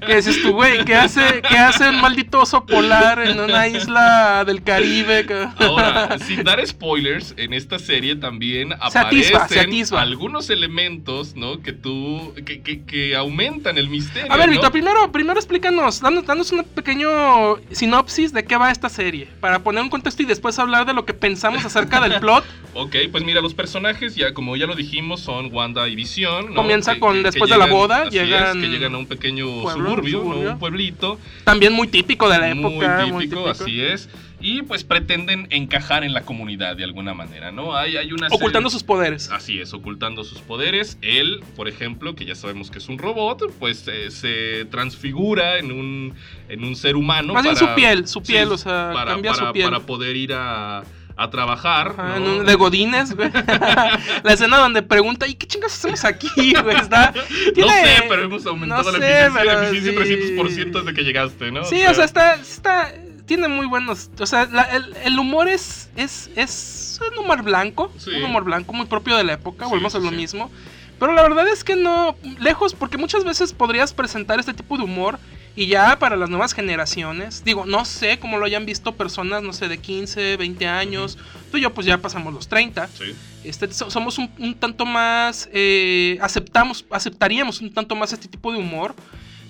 que 0.04 0.16
dices 0.16 0.42
tú, 0.42 0.52
güey, 0.52 0.84
¿qué 0.84 0.94
hace, 0.96 1.42
¿qué 1.48 1.56
hace 1.58 1.88
un 1.90 2.00
maldito 2.00 2.40
oso 2.40 2.66
polar 2.66 3.20
en 3.20 3.38
una 3.38 3.68
isla 3.68 4.44
del 4.44 4.62
Caribe? 4.64 5.26
cabrón? 5.26 5.52
Ahora, 5.58 6.18
sin 6.18 6.42
dar 6.42 6.64
spoilers, 6.66 7.34
en 7.36 7.52
esta 7.52 7.78
serie 7.78 8.16
también 8.16 8.70
Se 8.90 8.98
aparecen 8.98 9.36
atisba. 9.66 10.02
algunos 10.02 10.50
elementos, 10.50 11.36
¿no? 11.36 11.60
Que 11.60 11.72
tú, 11.72 12.34
que, 12.44 12.62
que, 12.62 12.82
que 12.82 13.14
aumentan 13.14 13.78
el 13.78 13.88
misterio. 13.88 14.32
A 14.32 14.36
ver, 14.36 14.46
¿no? 14.46 14.52
Víctor, 14.52 14.72
primero, 14.72 15.12
primero 15.12 15.35
explícanos, 15.38 16.00
danos, 16.00 16.24
danos 16.26 16.52
un 16.52 16.64
pequeño 16.64 17.56
sinopsis 17.70 18.32
de 18.32 18.44
qué 18.44 18.56
va 18.56 18.70
esta 18.70 18.88
serie, 18.88 19.28
para 19.40 19.60
poner 19.60 19.82
un 19.82 19.88
contexto 19.90 20.22
y 20.22 20.26
después 20.26 20.58
hablar 20.58 20.86
de 20.86 20.94
lo 20.94 21.04
que 21.04 21.14
pensamos 21.14 21.64
acerca 21.64 22.00
del 22.00 22.18
plot. 22.20 22.44
Ok, 22.74 22.94
pues 23.10 23.24
mira, 23.24 23.40
los 23.40 23.54
personajes, 23.54 24.14
ya 24.16 24.34
como 24.34 24.56
ya 24.56 24.66
lo 24.66 24.74
dijimos, 24.74 25.20
son 25.20 25.52
Wanda 25.52 25.88
y 25.88 25.96
Visión. 25.96 26.50
¿no? 26.50 26.54
Comienza 26.56 26.98
con 26.98 27.22
después 27.22 27.50
de 27.50 27.56
la 27.56 27.66
boda, 27.66 28.04
es, 28.04 28.12
llegan- 28.12 28.60
que 28.60 28.68
llegan 28.68 28.94
a 28.94 28.98
un 28.98 29.06
pequeño 29.06 29.62
Pueblo, 29.62 29.90
suburbio, 29.90 30.18
¿no? 30.18 30.24
suburbio. 30.24 30.50
un 30.52 30.58
pueblito. 30.58 31.18
También 31.44 31.72
muy 31.72 31.88
típico 31.88 32.28
de 32.28 32.38
la 32.38 32.50
época. 32.50 33.06
muy 33.06 33.24
típico, 33.28 33.48
así 33.48 33.80
es. 33.80 34.08
Y 34.40 34.62
pues 34.62 34.84
pretenden 34.84 35.48
encajar 35.50 36.04
en 36.04 36.12
la 36.12 36.20
comunidad 36.22 36.76
de 36.76 36.84
alguna 36.84 37.14
manera, 37.14 37.52
¿no? 37.52 37.74
Hay, 37.76 37.96
hay 37.96 38.12
una 38.12 38.26
Ocultando 38.28 38.68
serie- 38.68 38.72
sus 38.78 38.82
poderes. 38.84 39.30
Así 39.30 39.60
es, 39.60 39.72
ocultando 39.72 40.24
sus 40.24 40.38
poderes. 40.40 40.98
Él, 41.02 41.42
por 41.56 41.68
ejemplo, 41.68 42.14
que 42.14 42.26
ya 42.26 42.34
sabemos 42.34 42.70
que 42.70 42.78
es 42.78 42.88
un 42.88 42.98
robot, 42.98 43.50
pues 43.58 43.88
eh, 43.88 44.10
se 44.10 44.66
transfigura 44.66 45.58
en 45.58 45.72
un, 45.72 46.14
en 46.48 46.64
un 46.64 46.76
ser 46.76 46.96
humano. 46.96 47.32
Más 47.34 47.42
bien 47.44 47.54
para- 47.54 47.66
su 47.68 47.74
piel, 47.74 48.06
su 48.08 48.20
sí, 48.20 48.32
piel, 48.32 48.52
o 48.52 48.58
sea, 48.58 48.90
para, 48.92 49.12
cambia 49.12 49.32
para- 49.32 49.46
su 49.46 49.52
piel. 49.52 49.64
Para 49.70 49.80
poder 49.80 50.16
ir 50.16 50.32
a, 50.34 50.84
a 51.16 51.30
trabajar. 51.30 51.94
Ajá, 51.96 52.16
en 52.18 52.24
¿no? 52.24 52.36
un 52.40 52.46
de 52.46 52.54
Godines, 52.56 53.16
güey. 53.16 53.30
la 54.22 54.32
escena 54.32 54.58
donde 54.58 54.82
pregunta, 54.82 55.26
¿y 55.26 55.34
qué 55.34 55.46
chingas 55.46 55.72
hacemos 55.72 56.04
aquí, 56.04 56.28
güey? 56.62 56.76
Está, 56.76 57.12
No 57.56 57.68
sé, 57.68 58.04
pero 58.08 58.24
hemos 58.24 58.44
aumentado 58.46 58.92
no 58.92 58.98
la 58.98 58.98
sé, 58.98 59.12
eficiencia, 59.26 59.44
la 59.44 59.68
eficiencia 59.68 60.04
sí. 60.04 60.12
300% 60.36 60.72
desde 60.82 60.94
que 60.94 61.02
llegaste, 61.04 61.50
¿no? 61.52 61.64
Sí, 61.64 61.82
o 61.86 61.94
sea, 61.94 62.04
está, 62.04 62.34
está, 62.34 62.92
tiene 63.26 63.48
muy 63.48 63.66
buenos, 63.66 64.10
o 64.18 64.26
sea, 64.26 64.46
la- 64.46 64.62
el, 64.62 64.94
el 65.04 65.18
humor 65.18 65.48
es, 65.48 65.90
es, 65.96 66.30
es 66.36 67.00
un 67.12 67.18
humor 67.24 67.42
blanco, 67.42 67.92
Sí. 67.98 68.10
un 68.10 68.24
humor 68.24 68.44
blanco 68.44 68.72
muy 68.72 68.86
propio 68.86 69.16
de 69.16 69.24
la 69.24 69.34
época, 69.34 69.64
Sí, 69.66 69.70
volvemos 69.70 69.94
a 69.94 69.98
lo 69.98 70.10
sí. 70.10 70.16
mismo. 70.16 70.50
Pero 70.98 71.12
la 71.12 71.20
verdad 71.22 71.46
es 71.48 71.62
que 71.62 71.76
no, 71.76 72.16
lejos, 72.40 72.74
porque 72.74 72.96
muchas 72.96 73.22
veces 73.24 73.52
podrías 73.52 73.92
presentar 73.92 74.40
este 74.40 74.54
tipo 74.54 74.78
de 74.78 74.84
humor 74.84 75.18
y 75.54 75.66
ya 75.66 75.98
para 75.98 76.16
las 76.16 76.30
nuevas 76.30 76.54
generaciones, 76.54 77.44
digo, 77.44 77.66
no 77.66 77.84
sé 77.84 78.18
cómo 78.18 78.38
lo 78.38 78.46
hayan 78.46 78.64
visto 78.64 78.94
personas, 78.94 79.42
no 79.42 79.52
sé, 79.52 79.68
de 79.68 79.76
15, 79.78 80.36
20 80.38 80.66
años, 80.66 81.18
tú 81.50 81.58
y 81.58 81.62
yo 81.62 81.74
pues 81.74 81.86
ya 81.86 81.98
pasamos 81.98 82.32
los 82.32 82.48
30, 82.48 82.88
Sí. 82.88 83.14
este, 83.44 83.70
so- 83.72 83.90
somos 83.90 84.16
un, 84.18 84.30
un 84.38 84.54
tanto 84.54 84.86
más, 84.86 85.50
eh, 85.52 86.18
aceptamos, 86.22 86.86
aceptaríamos 86.90 87.60
un 87.60 87.72
tanto 87.74 87.94
más 87.94 88.12
este 88.14 88.28
tipo 88.28 88.50
de 88.52 88.58
humor. 88.58 88.94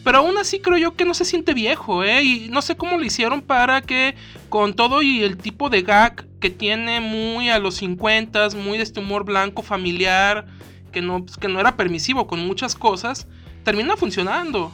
Pero 0.07 0.19
aún 0.19 0.39
así 0.39 0.61
creo 0.61 0.79
yo 0.79 0.95
que 0.95 1.05
no 1.05 1.15
se 1.15 1.25
siente 1.25 1.53
viejo, 1.53 2.05
¿eh? 2.05 2.23
Y 2.23 2.47
no 2.49 2.63
sé 2.63 2.77
cómo 2.77 2.97
lo 2.97 3.05
hicieron 3.05 3.43
para 3.43 3.83
que 3.83 4.15
con 4.49 4.73
todo 4.75 5.03
y 5.03 5.25
el 5.25 5.37
tipo 5.37 5.69
de 5.69 5.83
gag 5.83 6.25
que 6.39 6.49
tiene 6.49 7.01
muy 7.01 7.51
a 7.51 7.59
los 7.59 7.75
50, 7.75 8.51
muy 8.51 8.79
de 8.79 8.85
este 8.85 9.01
humor 9.01 9.25
blanco 9.25 9.63
familiar, 9.65 10.47
que 10.93 11.03
no, 11.03 11.25
pues, 11.25 11.37
que 11.37 11.49
no 11.49 11.59
era 11.59 11.77
permisivo 11.77 12.29
con 12.29 12.39
muchas 12.39 12.77
cosas, 12.77 13.27
termina 13.65 13.97
funcionando. 13.97 14.71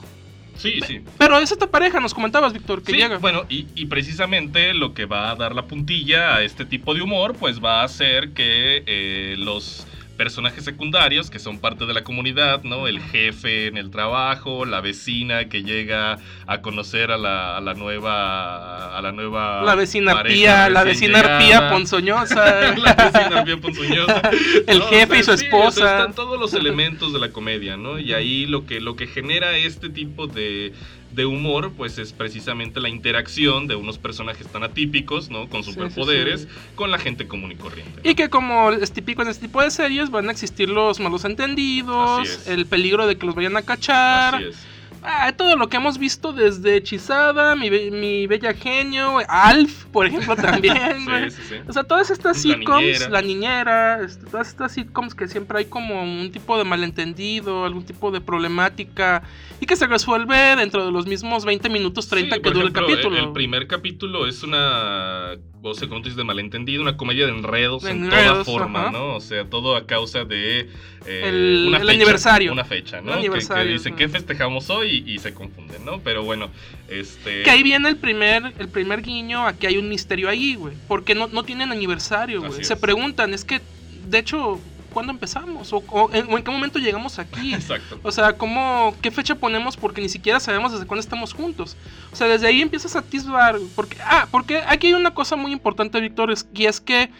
Sí, 0.58 0.74
sí. 0.86 1.00
Pero 1.16 1.38
es 1.38 1.50
esta 1.50 1.66
pareja, 1.70 1.98
nos 1.98 2.12
comentabas, 2.12 2.52
Víctor, 2.52 2.82
que 2.82 2.92
Sí, 2.92 2.98
llega. 2.98 3.16
bueno, 3.16 3.44
y, 3.48 3.68
y 3.74 3.86
precisamente 3.86 4.74
lo 4.74 4.92
que 4.92 5.06
va 5.06 5.30
a 5.30 5.34
dar 5.34 5.54
la 5.54 5.62
puntilla 5.64 6.34
a 6.36 6.42
este 6.44 6.66
tipo 6.66 6.92
de 6.92 7.00
humor, 7.00 7.34
pues 7.36 7.58
va 7.64 7.80
a 7.80 7.84
hacer 7.84 8.32
que 8.34 8.82
eh, 8.86 9.36
los 9.38 9.86
personajes 10.16 10.64
secundarios, 10.64 11.30
que 11.30 11.38
son 11.38 11.58
parte 11.58 11.86
de 11.86 11.94
la 11.94 12.04
comunidad, 12.04 12.62
¿no? 12.62 12.86
El 12.86 13.00
jefe 13.00 13.66
en 13.66 13.76
el 13.76 13.90
trabajo, 13.90 14.64
la 14.64 14.80
vecina 14.80 15.48
que 15.48 15.62
llega 15.62 16.18
a 16.46 16.60
conocer 16.62 17.10
a 17.10 17.18
la, 17.18 17.56
a 17.56 17.60
la 17.60 17.74
nueva... 17.74 18.96
A 18.96 19.02
la 19.02 19.12
nueva... 19.12 19.62
la 19.62 19.74
vecina 19.74 20.12
arpía, 20.12 20.68
la 20.68 20.84
vecina 20.84 21.20
arpía 21.20 21.70
ponzoñosa. 21.70 22.74
la 22.76 22.94
vecina 22.94 23.38
arpía 23.40 23.56
ponzoñosa. 23.58 24.22
El 24.66 24.78
No, 24.80 24.86
jefe 24.86 25.18
y 25.18 25.22
su 25.22 25.36
sí, 25.36 25.46
o 25.46 25.48
sea, 25.48 25.58
esposa. 25.58 25.96
están 25.98 26.14
todos 26.14 26.38
los 26.38 26.54
elementos 26.62 27.12
de 27.12 27.18
la 27.18 27.30
comedia, 27.30 27.76
¿no? 27.76 27.98
Y 27.98 28.12
ahí 28.12 28.46
lo 28.46 28.66
que, 28.66 28.80
lo 28.80 28.96
que 28.96 29.06
genera 29.06 29.56
este 29.56 29.88
tipo 29.88 30.26
de, 30.26 30.72
de 31.12 31.26
humor, 31.26 31.72
pues 31.76 31.98
es 31.98 32.12
precisamente 32.12 32.80
la 32.80 32.88
interacción 32.88 33.66
de 33.66 33.74
unos 33.74 33.98
personajes 33.98 34.46
tan 34.48 34.62
atípicos, 34.62 35.30
¿no? 35.30 35.48
Con 35.48 35.62
Sí, 35.62 35.70
sí, 35.70 35.74
superpoderes, 35.74 36.42
sí. 36.42 36.48
con 36.74 36.90
la 36.90 36.98
gente 36.98 37.28
común 37.28 37.52
y 37.52 37.56
corriente. 37.56 38.00
Y 38.08 38.14
que 38.14 38.30
como 38.30 38.70
es 38.70 38.92
típico 38.92 39.22
en 39.22 39.28
este 39.28 39.46
tipo 39.46 39.62
de 39.62 39.70
series, 39.70 40.10
van 40.10 40.28
a 40.28 40.32
existir 40.32 40.68
los 40.68 41.00
malos 41.00 41.24
entendidos, 41.24 42.46
el 42.46 42.66
peligro 42.66 43.06
de 43.06 43.16
que 43.16 43.26
los 43.26 43.34
vayan 43.34 43.56
a 43.56 43.62
cachar. 43.62 44.36
Así 44.36 44.44
es. 44.44 44.56
Ah, 45.04 45.32
todo 45.36 45.56
lo 45.56 45.68
que 45.68 45.76
hemos 45.78 45.98
visto 45.98 46.32
desde 46.32 46.76
Hechizada, 46.76 47.56
mi, 47.56 47.68
be- 47.70 47.90
mi 47.90 48.26
bella 48.28 48.54
genio, 48.54 49.18
Alf, 49.28 49.86
por 49.86 50.06
ejemplo, 50.06 50.36
también, 50.36 51.04
güey. 51.04 51.30
Sí, 51.30 51.36
sí, 51.42 51.42
sí. 51.48 51.54
O 51.66 51.72
sea, 51.72 51.82
todas 51.84 52.10
estas 52.10 52.36
La 52.44 52.54
sitcoms, 52.54 52.82
niñera. 52.84 53.08
la 53.08 53.22
niñera, 53.22 54.00
este, 54.04 54.26
todas 54.26 54.48
estas 54.48 54.72
sitcoms 54.72 55.14
que 55.14 55.26
siempre 55.28 55.58
hay 55.58 55.64
como 55.64 56.02
un 56.02 56.30
tipo 56.30 56.56
de 56.56 56.64
malentendido, 56.64 57.64
algún 57.64 57.84
tipo 57.84 58.10
de 58.12 58.20
problemática 58.20 59.22
y 59.60 59.66
que 59.66 59.74
se 59.76 59.86
resuelve 59.86 60.36
dentro 60.56 60.84
de 60.86 60.92
los 60.92 61.06
mismos 61.06 61.44
20 61.44 61.68
minutos 61.68 62.08
30 62.08 62.36
Sí, 62.36 62.40
que 62.42 62.44
por 62.50 62.54
dura 62.54 62.66
ejemplo, 62.68 62.86
el 62.86 62.92
capítulo. 62.94 63.18
El 63.18 63.32
primer 63.32 63.66
capítulo 63.66 64.26
es 64.28 64.42
una, 64.42 65.32
o 65.62 65.74
sea, 65.74 65.88
como 65.88 66.00
tú 66.00 66.04
dices, 66.06 66.16
de 66.16 66.24
malentendido, 66.24 66.82
una 66.82 66.96
comedia 66.96 67.26
de 67.26 67.32
enredos 67.32 67.84
De 67.84 67.92
en 67.92 68.10
toda 68.10 68.44
forma, 68.44 68.82
ajá. 68.82 68.90
¿no? 68.90 69.14
O 69.16 69.20
sea, 69.20 69.44
todo 69.44 69.76
a 69.76 69.86
causa 69.86 70.24
de 70.24 70.68
eh, 71.06 71.22
El- 71.28 71.64
una 71.68 71.78
el 71.78 71.82
fecha, 71.84 71.94
aniversario. 71.94 72.52
Una 72.52 72.64
fecha, 72.64 73.00
¿no? 73.00 73.12
El 73.12 73.20
Que- 73.20 73.26
aniversario, 73.26 73.64
que, 73.66 73.72
dice. 73.72 73.92
¿qué 73.94 74.08
festejamos 74.08 74.68
hoy? 74.70 75.04
Y, 75.06 75.12
y 75.14 75.18
se 75.18 75.32
confunden, 75.34 75.84
¿no? 75.84 76.00
Pero 76.00 76.24
bueno, 76.24 76.50
este... 76.88 77.42
Que 77.42 77.50
ahí 77.50 77.62
viene 77.62 77.88
el 77.88 77.96
primer, 77.96 78.52
el 78.58 78.68
primer 78.68 79.02
guiño 79.02 79.46
a 79.46 79.52
que 79.52 79.66
hay 79.68 79.76
un 79.78 79.88
misterio 79.88 80.28
ahí, 80.28 80.54
güey. 80.56 80.74
Porque 80.88 81.14
no, 81.14 81.28
no 81.28 81.42
tienen 81.44 81.70
aniversario, 81.72 82.40
güey. 82.42 82.64
Se 82.64 82.76
preguntan, 82.76 83.32
es 83.34 83.44
que, 83.44 83.60
de 84.08 84.18
hecho, 84.18 84.60
¿cuándo 84.92 85.10
empezamos? 85.12 85.72
¿O, 85.72 85.78
o 85.88 86.12
en, 86.14 86.32
o 86.32 86.38
en 86.38 86.44
qué 86.44 86.50
momento 86.50 86.78
llegamos 86.78 87.18
aquí? 87.18 87.54
Exacto. 87.54 87.98
O 88.02 88.12
sea, 88.12 88.34
¿cómo, 88.36 88.94
¿qué 89.02 89.10
fecha 89.10 89.34
ponemos? 89.34 89.76
Porque 89.76 90.00
ni 90.00 90.08
siquiera 90.08 90.38
sabemos 90.38 90.72
desde 90.72 90.86
cuándo 90.86 91.00
estamos 91.00 91.34
juntos. 91.34 91.76
O 92.12 92.16
sea, 92.16 92.28
desde 92.28 92.46
ahí 92.46 92.60
empiezas 92.62 92.94
a 92.96 93.00
atisbar. 93.00 93.58
Porque, 93.74 93.96
ah, 94.04 94.28
porque 94.30 94.62
aquí 94.66 94.88
hay 94.88 94.94
una 94.94 95.14
cosa 95.14 95.34
muy 95.36 95.52
importante, 95.52 96.00
Víctor, 96.00 96.30
es- 96.30 96.46
y 96.54 96.66
es 96.66 96.80
que 96.80 97.10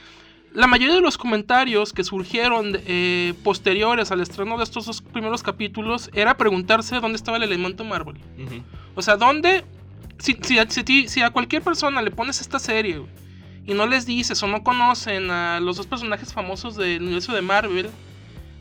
la 0.55 0.67
mayoría 0.67 0.95
de 0.95 1.01
los 1.01 1.17
comentarios 1.17 1.95
que 1.95 2.05
surgieron 2.05 2.79
eh, 2.87 3.33
posteriores 3.43 4.11
al 4.13 4.21
estreno 4.21 4.59
de 4.59 4.65
estos 4.65 4.85
dos 4.85 5.01
primeros 5.01 5.43
capítulos 5.43 6.11
era 6.13 6.37
preguntarse 6.37 7.01
dónde 7.01 7.17
estaba 7.17 7.39
el 7.39 7.43
elemento 7.43 7.85
Marvel. 7.85 8.17
O 8.95 9.01
sea, 9.01 9.17
¿dónde? 9.17 9.65
Si, 10.19 10.37
si 11.09 11.23
a 11.23 11.31
cualquier 11.31 11.63
persona 11.63 12.03
le 12.03 12.11
pones 12.11 12.41
esta 12.43 12.59
serie 12.59 12.99
güey, 12.99 13.11
y 13.67 13.75
no 13.75 13.87
les 13.87 14.07
dices 14.07 14.43
o 14.43 14.47
no 14.47 14.63
conocen 14.65 15.31
a 15.31 15.61
los 15.61 15.77
dos 15.77 15.87
personajes 15.87 16.33
famosos 16.33 16.77
del 16.77 17.03
universo 17.03 17.33
de 17.33 17.43
Marvel, 17.43 17.91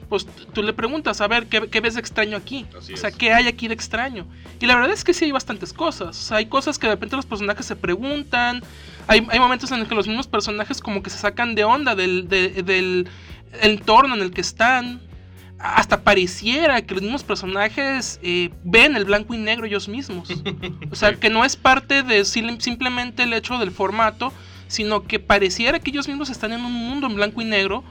pues 0.09 0.27
tú 0.53 0.61
le 0.61 0.73
preguntas, 0.73 1.21
a 1.21 1.27
ver, 1.27 1.47
¿qué, 1.47 1.69
qué 1.69 1.79
ves 1.79 1.93
de 1.93 2.01
extraño 2.01 2.35
aquí? 2.35 2.65
Así 2.77 2.93
o 2.93 2.97
sea, 2.97 3.09
es. 3.11 3.15
¿qué 3.15 3.31
hay 3.31 3.47
aquí 3.47 3.67
de 3.69 3.73
extraño? 3.73 4.25
Y 4.59 4.65
la 4.65 4.75
verdad 4.75 4.91
es 4.91 5.03
que 5.05 5.13
sí 5.13 5.23
hay 5.25 5.31
bastantes 5.31 5.71
cosas. 5.71 6.09
O 6.09 6.21
sea, 6.21 6.37
hay 6.37 6.47
cosas 6.47 6.77
que 6.77 6.87
de 6.87 6.93
repente 6.95 7.15
los 7.15 7.25
personajes 7.25 7.65
se 7.65 7.77
preguntan. 7.77 8.61
Hay, 9.07 9.25
hay 9.29 9.39
momentos 9.39 9.71
en 9.71 9.79
los 9.79 9.87
que 9.87 9.95
los 9.95 10.07
mismos 10.07 10.27
personajes 10.27 10.81
como 10.81 11.01
que 11.01 11.09
se 11.09 11.17
sacan 11.17 11.55
de 11.55 11.63
onda 11.63 11.95
del, 11.95 12.27
de- 12.27 12.61
del 12.61 13.09
entorno 13.61 14.15
en 14.15 14.21
el 14.21 14.31
que 14.31 14.41
están. 14.41 14.99
Hasta 15.59 16.01
pareciera 16.03 16.81
que 16.81 16.93
los 16.95 17.03
mismos 17.03 17.23
personajes 17.23 18.19
eh, 18.23 18.49
ven 18.63 18.95
el 18.97 19.05
blanco 19.05 19.33
y 19.33 19.37
negro 19.37 19.65
ellos 19.65 19.87
mismos. 19.87 20.29
O 20.91 20.95
sea, 20.95 21.13
que 21.19 21.29
no 21.29 21.45
es 21.45 21.55
parte 21.55 22.03
de 22.03 22.25
sim- 22.25 22.59
simplemente 22.59 23.23
el 23.23 23.31
hecho 23.33 23.57
del 23.59 23.71
formato, 23.71 24.33
sino 24.71 25.03
que 25.03 25.19
pareciera 25.19 25.79
que 25.79 25.89
ellos 25.89 26.07
mismos 26.07 26.29
están 26.29 26.53
en 26.53 26.63
un 26.63 26.71
mundo 26.71 27.07
en 27.07 27.15
blanco 27.15 27.41
y 27.41 27.45
negro. 27.45 27.83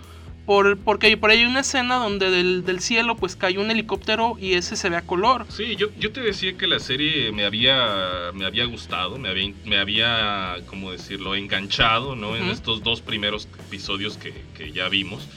Por, 0.46 0.78
porque 0.78 1.14
por 1.16 1.30
ahí 1.30 1.40
hay 1.40 1.44
una 1.44 1.60
escena 1.60 1.96
donde 1.96 2.30
del, 2.30 2.64
del 2.64 2.80
cielo 2.80 3.14
pues 3.14 3.36
cae 3.36 3.58
un 3.58 3.70
helicóptero 3.70 4.36
y 4.40 4.54
ese 4.54 4.74
se 4.74 4.88
ve 4.88 4.96
a 4.96 5.02
color. 5.02 5.46
Sí, 5.48 5.76
yo, 5.76 5.88
yo 5.98 6.10
te 6.10 6.22
decía 6.22 6.56
que 6.56 6.66
la 6.66 6.80
serie 6.80 7.30
me 7.30 7.44
había, 7.44 8.32
me 8.34 8.46
había 8.46 8.64
gustado, 8.64 9.18
me 9.18 9.28
había, 9.28 9.52
me 9.64 9.78
había, 9.78 10.56
¿cómo 10.66 10.90
decirlo?, 10.90 11.36
enganchado, 11.36 12.16
¿no? 12.16 12.34
En 12.34 12.48
estos 12.48 12.82
dos 12.82 13.00
primeros 13.02 13.46
episodios 13.66 14.16
que, 14.16 14.32
que 14.56 14.72
ya 14.72 14.88
vimos. 14.88 15.28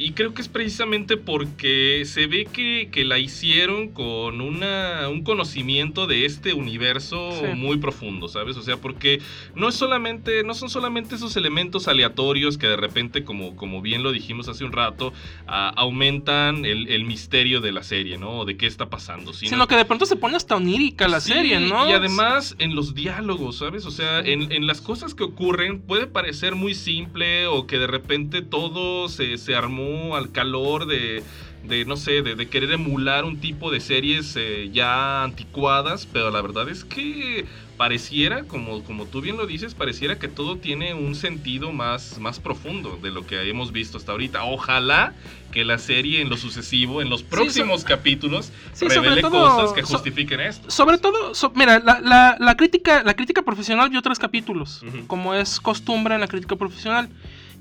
Y 0.00 0.12
creo 0.12 0.32
que 0.32 0.42
es 0.42 0.48
precisamente 0.48 1.16
porque 1.16 2.04
se 2.06 2.28
ve 2.28 2.44
que, 2.46 2.88
que 2.92 3.04
la 3.04 3.18
hicieron 3.18 3.88
con 3.88 4.40
una, 4.40 5.08
un 5.08 5.24
conocimiento 5.24 6.06
de 6.06 6.24
este 6.24 6.52
universo 6.54 7.32
Sí. 7.32 7.46
muy 7.56 7.78
profundo, 7.78 8.28
¿sabes? 8.28 8.56
O 8.56 8.62
sea, 8.62 8.76
porque 8.76 9.20
no 9.56 9.68
es 9.68 9.74
solamente, 9.74 10.44
no 10.44 10.54
son 10.54 10.70
solamente 10.70 11.16
esos 11.16 11.36
elementos 11.36 11.88
aleatorios 11.88 12.58
que 12.58 12.68
de 12.68 12.76
repente, 12.76 13.24
como, 13.24 13.56
como 13.56 13.82
bien 13.82 14.04
lo 14.04 14.12
dijimos 14.12 14.46
hace 14.48 14.64
un 14.64 14.70
rato, 14.70 15.12
a- 15.48 15.70
aumentan 15.70 16.64
el, 16.64 16.86
el 16.88 17.04
misterio 17.04 17.60
de 17.60 17.72
la 17.72 17.82
serie, 17.82 18.18
¿no? 18.18 18.30
O 18.40 18.44
de 18.44 18.56
qué 18.56 18.66
está 18.68 18.88
pasando. 18.88 19.32
Sino 19.32 19.66
que 19.66 19.74
de 19.74 19.84
pronto 19.84 20.06
se 20.06 20.14
pone 20.14 20.36
hasta 20.36 20.54
onírica 20.54 21.08
la 21.08 21.20
Sí, 21.20 21.32
serie, 21.32 21.58
¿no? 21.58 21.88
Y 21.88 21.92
además 21.92 22.54
en 22.60 22.76
los 22.76 22.94
diálogos, 22.94 23.56
¿sabes? 23.58 23.84
O 23.84 23.90
sea, 23.90 24.20
en, 24.20 24.52
en 24.52 24.68
las 24.68 24.80
cosas 24.80 25.14
que 25.16 25.24
ocurren 25.24 25.80
puede 25.80 26.06
parecer 26.06 26.54
muy 26.54 26.74
simple 26.76 27.46
o 27.48 27.66
que 27.66 27.80
de 27.80 27.88
repente 27.88 28.42
todo 28.42 29.08
se, 29.08 29.36
se 29.38 29.56
armó 29.56 29.87
al 30.14 30.32
calor 30.32 30.86
de, 30.86 31.22
de 31.62 31.84
no 31.84 31.96
sé, 31.96 32.22
de, 32.22 32.34
de 32.34 32.48
querer 32.48 32.72
emular 32.72 33.24
un 33.24 33.40
tipo 33.40 33.70
de 33.70 33.80
series 33.80 34.34
eh, 34.36 34.68
ya 34.72 35.22
anticuadas, 35.22 36.06
pero 36.06 36.30
la 36.30 36.40
verdad 36.42 36.68
es 36.68 36.84
que 36.84 37.46
pareciera, 37.76 38.44
como, 38.44 38.82
como 38.82 39.06
tú 39.06 39.20
bien 39.20 39.36
lo 39.36 39.46
dices, 39.46 39.74
pareciera 39.74 40.18
que 40.18 40.26
todo 40.26 40.56
tiene 40.58 40.94
un 40.94 41.14
sentido 41.14 41.70
más, 41.72 42.18
más 42.18 42.40
profundo 42.40 42.98
de 43.00 43.10
lo 43.12 43.24
que 43.24 43.48
hemos 43.48 43.70
visto 43.70 43.98
hasta 43.98 44.10
ahorita. 44.12 44.42
Ojalá 44.44 45.14
que 45.52 45.64
la 45.64 45.78
serie 45.78 46.20
en 46.20 46.28
lo 46.28 46.36
sucesivo, 46.36 47.00
en 47.02 47.08
los 47.08 47.22
próximos 47.22 47.84
capítulos, 47.84 48.52
Sí, 48.72 48.86
revele 48.88 49.20
todo- 49.22 49.56
cosas 49.56 49.72
que 49.72 49.82
so- 49.82 49.94
justifiquen 49.94 50.40
esto. 50.40 50.70
Sobre 50.70 50.98
todo, 50.98 51.34
so- 51.36 51.52
mira, 51.54 51.78
la, 51.78 52.00
la- 52.00 52.36
la 52.40 52.56
crítica, 52.56 53.02
la 53.04 53.14
crítica 53.14 53.42
profesional 53.42 53.88
vio 53.90 54.02
tres 54.02 54.18
capítulos, 54.18 54.82
como 55.06 55.34
es 55.34 55.60
costumbre 55.60 56.16
en 56.16 56.20
la 56.20 56.26
crítica 56.28 56.56
profesional. 56.56 57.08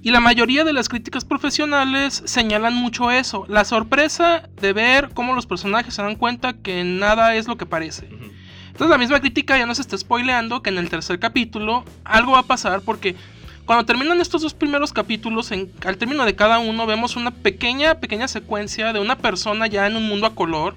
Y 0.08 0.12
la 0.12 0.22
mayoría 0.22 0.64
de 0.64 0.72
las 0.72 0.88
críticas 0.88 1.26
profesionales 1.26 2.22
señalan 2.26 2.74
mucho 2.74 3.12
eso, 3.12 3.44
la 3.50 3.66
sorpresa 3.66 4.44
de 4.62 4.72
ver 4.72 5.10
cómo 5.14 5.36
los 5.36 5.46
personajes 5.46 5.96
se 5.96 6.02
dan 6.02 6.16
cuenta 6.16 6.54
que 6.54 6.86
nada 6.86 7.36
es 7.36 7.46
lo 7.46 7.58
que 7.58 7.66
parece. 7.66 8.08
Entonces 8.68 8.90
la 8.90 8.98
misma 8.98 9.20
crítica 9.20 9.58
ya 9.58 9.66
nos 9.66 9.80
está 9.80 9.98
spoileando 9.98 10.62
que 10.62 10.70
en 10.70 10.78
el 10.78 10.90
tercer 10.90 11.20
capítulo 11.20 11.84
algo 12.06 12.32
va 12.32 12.40
a 12.40 12.44
pasar 12.44 12.80
porque 12.84 13.16
cuando 13.66 13.86
terminan 13.86 14.22
estos 14.22 14.44
dos 14.44 14.54
primeros 14.54 14.94
capítulos, 14.94 15.52
en- 15.52 15.70
al 15.86 15.98
término 15.98 16.24
de 16.24 16.38
cada 16.38 16.60
uno 16.60 16.86
vemos 16.86 17.18
una 17.18 17.32
pequeña, 17.32 17.96
pequeña 17.96 18.30
secuencia 18.30 18.94
de 18.94 19.02
una 19.02 19.18
persona 19.18 19.68
ya 19.68 19.88
en 19.88 19.98
un 19.98 20.08
mundo 20.08 20.26
a 20.26 20.34
color 20.34 20.74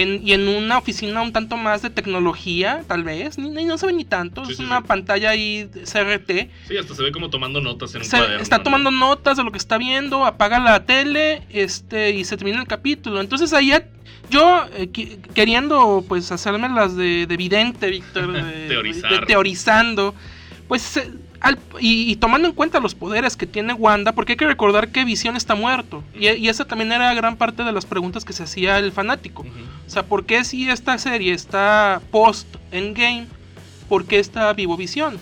en- 0.00 0.26
y 0.26 0.32
en 0.32 0.46
una 0.46 0.78
oficina 0.78 1.22
un 1.22 1.32
tanto 1.32 1.56
más 1.56 1.82
de 1.82 1.90
tecnología, 1.90 2.82
tal 2.86 3.02
vez, 3.02 3.38
ni, 3.38 3.48
ni- 3.50 3.64
no 3.64 3.78
se 3.78 3.86
ve 3.86 3.92
ni 3.92 4.04
tanto, 4.04 4.44
Sí, 4.44 4.52
es 4.52 4.58
sí, 4.58 4.64
una 4.64 4.78
sí. 4.78 4.84
pantalla 4.86 5.30
ahí 5.30 5.68
CRT. 5.84 6.50
Sí, 6.68 6.76
hasta 6.76 6.94
se 6.94 7.02
ve 7.02 7.12
como 7.12 7.30
tomando 7.30 7.60
notas 7.60 7.94
en 7.94 8.02
un 8.02 8.04
Se- 8.06 8.16
cuaderno. 8.18 8.42
está 8.42 8.58
¿no? 8.58 8.62
tomando 8.64 8.90
notas 8.90 9.36
de 9.36 9.44
lo 9.44 9.50
que 9.52 9.58
está 9.58 9.78
viendo, 9.78 10.24
apaga 10.24 10.58
la 10.58 10.84
tele, 10.84 11.42
este, 11.50 12.10
y 12.10 12.24
se 12.24 12.36
termina 12.36 12.60
el 12.60 12.66
capítulo. 12.66 13.20
Entonces 13.20 13.52
ahí 13.52 13.68
ya- 13.68 13.86
yo 14.28 14.64
eh, 14.76 14.88
queriendo 15.34 16.04
pues 16.08 16.32
hacerme 16.32 16.68
las 16.68 16.96
de, 16.96 17.26
de 17.26 17.36
vidente, 17.36 17.88
Víctor, 17.90 18.32
de, 18.32 18.42
de- 18.68 19.26
teorizando, 19.26 20.14
pues 20.68 20.96
eh, 20.96 21.08
al- 21.46 21.58
y, 21.80 22.10
y 22.10 22.16
tomando 22.16 22.48
en 22.48 22.54
cuenta 22.54 22.80
los 22.80 22.94
poderes 22.94 23.36
que 23.36 23.46
tiene 23.46 23.72
Wanda, 23.72 24.12
porque 24.12 24.32
hay 24.32 24.36
que 24.36 24.46
recordar 24.46 24.88
que 24.88 25.04
Visión 25.04 25.36
está 25.36 25.54
muerto. 25.54 26.02
Y, 26.14 26.28
y 26.28 26.48
esa 26.48 26.64
también 26.66 26.92
era 26.92 27.12
gran 27.14 27.36
parte 27.36 27.62
de 27.64 27.72
las 27.72 27.86
preguntas 27.86 28.24
que 28.24 28.32
se 28.32 28.42
hacía 28.42 28.78
el 28.78 28.92
fanático. 28.92 29.44
O 29.86 29.90
sea, 29.90 30.02
¿por 30.04 30.24
qué 30.26 30.44
si 30.44 30.68
esta 30.68 30.98
serie 30.98 31.32
está 31.32 32.00
post 32.10 32.46
Endgame? 32.72 33.26
¿Por 33.88 34.04
qué 34.04 34.18
está 34.18 34.52
vivo 34.52 34.76
Visión? 34.76 35.18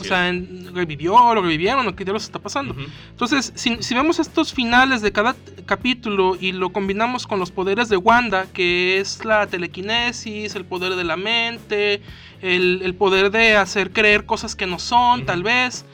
O 0.00 0.04
sea, 0.04 0.28
en- 0.28 0.72
revivió, 0.74 1.34
lo 1.34 1.42
revivieron, 1.42 1.86
o 1.88 1.96
qué 1.96 2.04
diablos 2.04 2.22
está 2.24 2.38
pasando. 2.38 2.74
Entonces, 3.10 3.52
si, 3.56 3.82
si 3.82 3.94
vemos 3.94 4.20
estos 4.20 4.52
finales 4.52 5.02
de 5.02 5.10
cada 5.10 5.34
capítulo 5.66 6.36
y 6.40 6.52
lo 6.52 6.70
combinamos 6.70 7.26
con 7.26 7.40
los 7.40 7.50
poderes 7.50 7.88
de 7.88 7.96
Wanda, 7.96 8.46
que 8.52 8.98
es 9.00 9.24
la 9.24 9.46
telequinesis, 9.48 10.54
el 10.54 10.64
poder 10.64 10.94
de 10.94 11.02
la 11.04 11.16
mente, 11.16 12.00
el, 12.42 12.80
el 12.84 12.94
poder 12.94 13.30
de 13.30 13.56
hacer 13.56 13.90
creer 13.92 14.24
cosas 14.26 14.54
que 14.56 14.66
no 14.66 14.78
son, 14.78 15.26
tal 15.26 15.42
vez. 15.42 15.84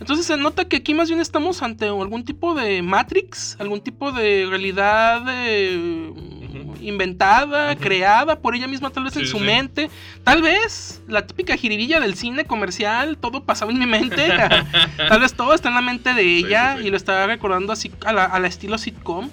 Entonces 0.00 0.26
se 0.26 0.36
nota 0.36 0.64
que 0.66 0.76
aquí 0.78 0.92
más 0.92 1.08
bien 1.08 1.20
estamos 1.20 1.62
ante 1.62 1.86
algún 1.86 2.24
tipo 2.24 2.54
de 2.54 2.82
Matrix, 2.82 3.56
algún 3.60 3.80
tipo 3.80 4.10
de 4.10 4.44
realidad 4.50 5.22
eh, 5.28 6.12
inventada, 6.80 7.76
creada 7.76 8.40
por 8.40 8.54
ella 8.54 8.66
misma, 8.66 8.90
tal 8.90 9.04
vez 9.04 9.14
Sí, 9.14 9.20
en 9.20 9.26
su 9.26 9.38
sí. 9.38 9.44
mente. 9.44 9.90
Tal 10.24 10.42
vez 10.42 11.00
la 11.06 11.26
típica 11.26 11.56
jiribilla 11.56 12.00
del 12.00 12.14
cine 12.16 12.44
comercial, 12.44 13.16
todo 13.18 13.44
pasaba 13.44 13.70
en 13.70 13.78
mi 13.78 13.86
mente. 13.86 14.28
Tal 15.08 15.20
vez 15.20 15.34
todo 15.34 15.54
está 15.54 15.68
en 15.68 15.74
la 15.76 15.80
mente 15.82 16.12
de 16.14 16.22
ella 16.38 16.76
sí. 16.78 16.86
y 16.86 16.90
lo 16.90 16.96
está 16.96 17.26
recordando 17.26 17.72
así 17.72 17.90
a 18.04 18.12
la, 18.12 18.24
a 18.24 18.38
la 18.40 18.48
estilo 18.48 18.78
sitcom. 18.78 19.30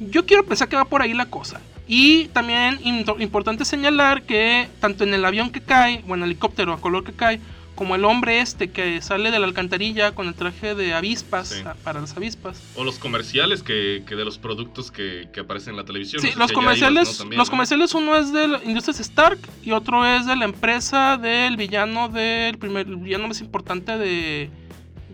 Yo 0.00 0.26
quiero 0.26 0.44
pensar 0.44 0.68
que 0.68 0.76
va 0.76 0.84
por 0.84 1.00
ahí 1.02 1.14
la 1.14 1.26
cosa. 1.26 1.60
Y 1.94 2.28
también 2.28 2.78
importante 3.18 3.66
señalar 3.66 4.22
que 4.22 4.66
tanto 4.80 5.04
en 5.04 5.12
el 5.12 5.22
avión 5.26 5.50
que 5.50 5.60
cae, 5.60 6.02
o 6.08 6.14
en 6.14 6.22
el 6.22 6.30
helicóptero 6.30 6.72
a 6.72 6.80
color 6.80 7.04
que 7.04 7.12
cae, 7.12 7.38
como 7.74 7.94
el 7.94 8.06
hombre 8.06 8.40
este 8.40 8.70
que 8.70 9.02
sale 9.02 9.30
de 9.30 9.38
la 9.38 9.44
alcantarilla 9.46 10.14
con 10.14 10.26
el 10.26 10.32
traje 10.32 10.74
de 10.74 10.94
avispas, 10.94 11.48
Sí. 11.48 11.60
a- 11.66 11.74
para 11.74 12.00
las 12.00 12.16
avispas. 12.16 12.62
O 12.76 12.84
los 12.84 12.98
comerciales 12.98 13.62
que, 13.62 14.04
que 14.06 14.14
de 14.16 14.24
los 14.24 14.38
productos 14.38 14.90
que, 14.90 15.28
que 15.34 15.40
aparecen 15.40 15.72
en 15.72 15.76
la 15.76 15.84
televisión. 15.84 16.22
Sí, 16.22 16.28
No 16.28 16.32
sé 16.32 16.38
los 16.38 16.52
comerciales, 16.52 17.02
ibas, 17.08 17.12
¿no? 17.12 17.18
También, 17.24 17.38
los 17.38 17.48
¿no? 17.48 17.50
comerciales 17.50 17.94
uno 17.94 18.16
es 18.16 18.32
de 18.32 18.44
Industrias 18.64 18.98
Stark 19.00 19.38
y 19.62 19.72
otro 19.72 20.06
es 20.06 20.24
de 20.26 20.34
la 20.36 20.46
empresa 20.46 21.18
del 21.18 21.58
villano 21.58 22.08
del 22.08 22.56
primer 22.56 22.86
el 22.86 22.96
villano 22.96 23.28
más 23.28 23.40
importante 23.42 23.98
de 23.98 24.48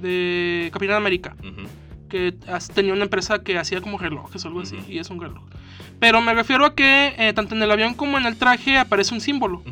de 0.00 0.70
Capitán 0.72 0.94
América, 0.96 1.34
Ujú. 1.40 1.66
que 2.08 2.34
as- 2.46 2.68
tenía 2.68 2.92
una 2.92 3.02
empresa 3.02 3.42
que 3.42 3.58
hacía 3.58 3.80
como 3.80 3.98
relojes 3.98 4.44
o 4.44 4.46
algo 4.48 4.60
así 4.60 4.76
y 4.88 4.98
es 4.98 5.10
un 5.10 5.20
reloj. 5.20 5.42
Pero 5.98 6.20
me 6.20 6.34
refiero 6.34 6.64
a 6.64 6.74
que 6.74 7.14
eh, 7.18 7.32
tanto 7.32 7.54
en 7.54 7.62
el 7.62 7.70
avión 7.70 7.94
como 7.94 8.18
en 8.18 8.26
el 8.26 8.36
traje 8.36 8.78
aparece 8.78 9.14
un 9.14 9.20
símbolo 9.20 9.62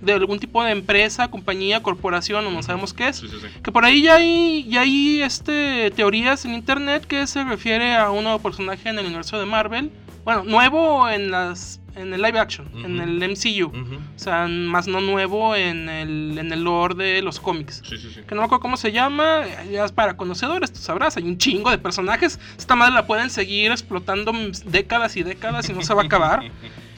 de 0.00 0.12
algún 0.12 0.38
tipo 0.38 0.62
de 0.62 0.70
empresa, 0.70 1.28
compañía, 1.28 1.82
corporación 1.82 2.46
o 2.46 2.50
no 2.50 2.62
sabemos 2.62 2.92
qué 2.92 3.08
es. 3.08 3.16
Sí, 3.16 3.28
sí, 3.28 3.36
sí. 3.40 3.46
Que 3.62 3.72
por 3.72 3.84
ahí 3.84 4.02
ya 4.02 4.16
hay, 4.16 4.66
ya 4.68 4.82
hay 4.82 5.22
este, 5.22 5.90
teorías 5.92 6.44
en 6.44 6.54
internet 6.54 7.06
que 7.06 7.26
se 7.26 7.42
refiere 7.44 7.96
a 7.96 8.10
un 8.10 8.24
nuevo 8.24 8.38
personaje 8.40 8.88
en 8.88 8.98
el 8.98 9.06
universo 9.06 9.38
de 9.38 9.46
Marvel. 9.46 9.90
Bueno, 10.24 10.44
nuevo 10.44 11.08
en 11.08 11.30
las 11.30 11.80
en 11.96 12.12
el 12.12 12.22
live 12.22 12.38
action, 12.38 12.68
en 12.84 13.00
el 13.00 13.18
MCU. 13.30 13.68
O 13.68 14.18
sea, 14.18 14.46
más 14.46 14.86
no 14.86 15.00
nuevo 15.00 15.54
en 15.54 15.88
el, 15.88 16.36
en 16.38 16.52
el 16.52 16.64
lore 16.64 16.94
de 16.94 17.22
los 17.22 17.40
cómics. 17.40 17.82
Sí, 17.88 17.96
sí, 17.98 18.10
sí. 18.14 18.20
Que 18.26 18.34
no 18.34 18.40
me 18.40 18.46
acuerdo 18.46 18.60
cómo 18.60 18.76
se 18.76 18.92
llama, 18.92 19.42
ya 19.70 19.84
es 19.84 19.92
para 19.92 20.16
conocedores, 20.16 20.72
tú 20.72 20.80
sabrás, 20.80 21.16
hay 21.16 21.24
un 21.24 21.38
chingo 21.38 21.70
de 21.70 21.78
personajes. 21.78 22.38
Esta 22.58 22.74
madre 22.74 22.94
la 22.94 23.06
pueden 23.06 23.30
seguir 23.30 23.70
explotando 23.70 24.32
décadas 24.66 25.16
y 25.16 25.22
décadas 25.22 25.68
y 25.68 25.72
no 25.72 25.82
se 25.82 25.94
va 25.94 26.02
a 26.02 26.06
acabar. 26.06 26.42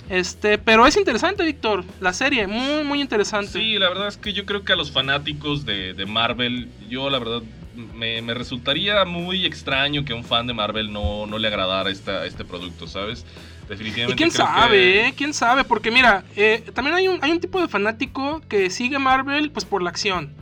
Este, 0.09 0.57
pero 0.57 0.87
es 0.87 0.97
interesante, 0.97 1.45
Víctor, 1.45 1.85
la 2.01 2.13
serie, 2.13 2.47
muy, 2.47 2.85
muy 2.85 3.01
interesante. 3.01 3.51
Sí, 3.51 3.77
la 3.77 3.89
verdad 3.89 4.07
es 4.07 4.17
que 4.17 4.33
yo 4.33 4.47
creo 4.47 4.63
que 4.63 4.73
a 4.73 4.77
los 4.77 4.93
fanáticos 4.93 5.67
de, 5.67 5.95
de 5.95 6.07
Marvel, 6.07 6.69
yo 6.89 7.11
la 7.11 7.19
verdad 7.19 7.43
me, 7.77 8.23
me 8.23 8.35
resultaría 8.35 9.05
muy 9.05 9.45
extraño 9.45 10.05
que 10.05 10.13
a 10.13 10.17
un 10.17 10.25
fan 10.25 10.47
de 10.47 10.55
Marvel 10.55 10.93
no, 10.93 11.27
no 11.27 11.39
le 11.39 11.49
agradara 11.49 11.91
esta, 11.91 12.25
este 12.25 12.45
producto, 12.45 12.87
¿sabes? 12.87 13.27
Y 13.67 13.69
Definitivamente. 13.71 14.17
quién 14.17 14.31
creo 14.31 14.47
sabe, 14.47 14.77
que- 14.79 15.07
¿eh? 15.09 15.15
¿Quién 15.17 15.35
sabe? 15.35 15.65
Porque 15.65 15.91
mira, 15.91 16.25
eh, 16.37 16.63
también 16.73 16.95
hay 16.97 17.09
un, 17.09 17.19
hay 17.23 17.33
un 17.33 17.41
tipo 17.41 17.61
de 17.61 17.69
fanático 17.69 18.41
que 18.49 18.71
sigue 18.71 18.99
Marvel 18.99 19.51
pues 19.51 19.65
por 19.65 19.83
la 19.83 19.91
acción, 19.91 20.33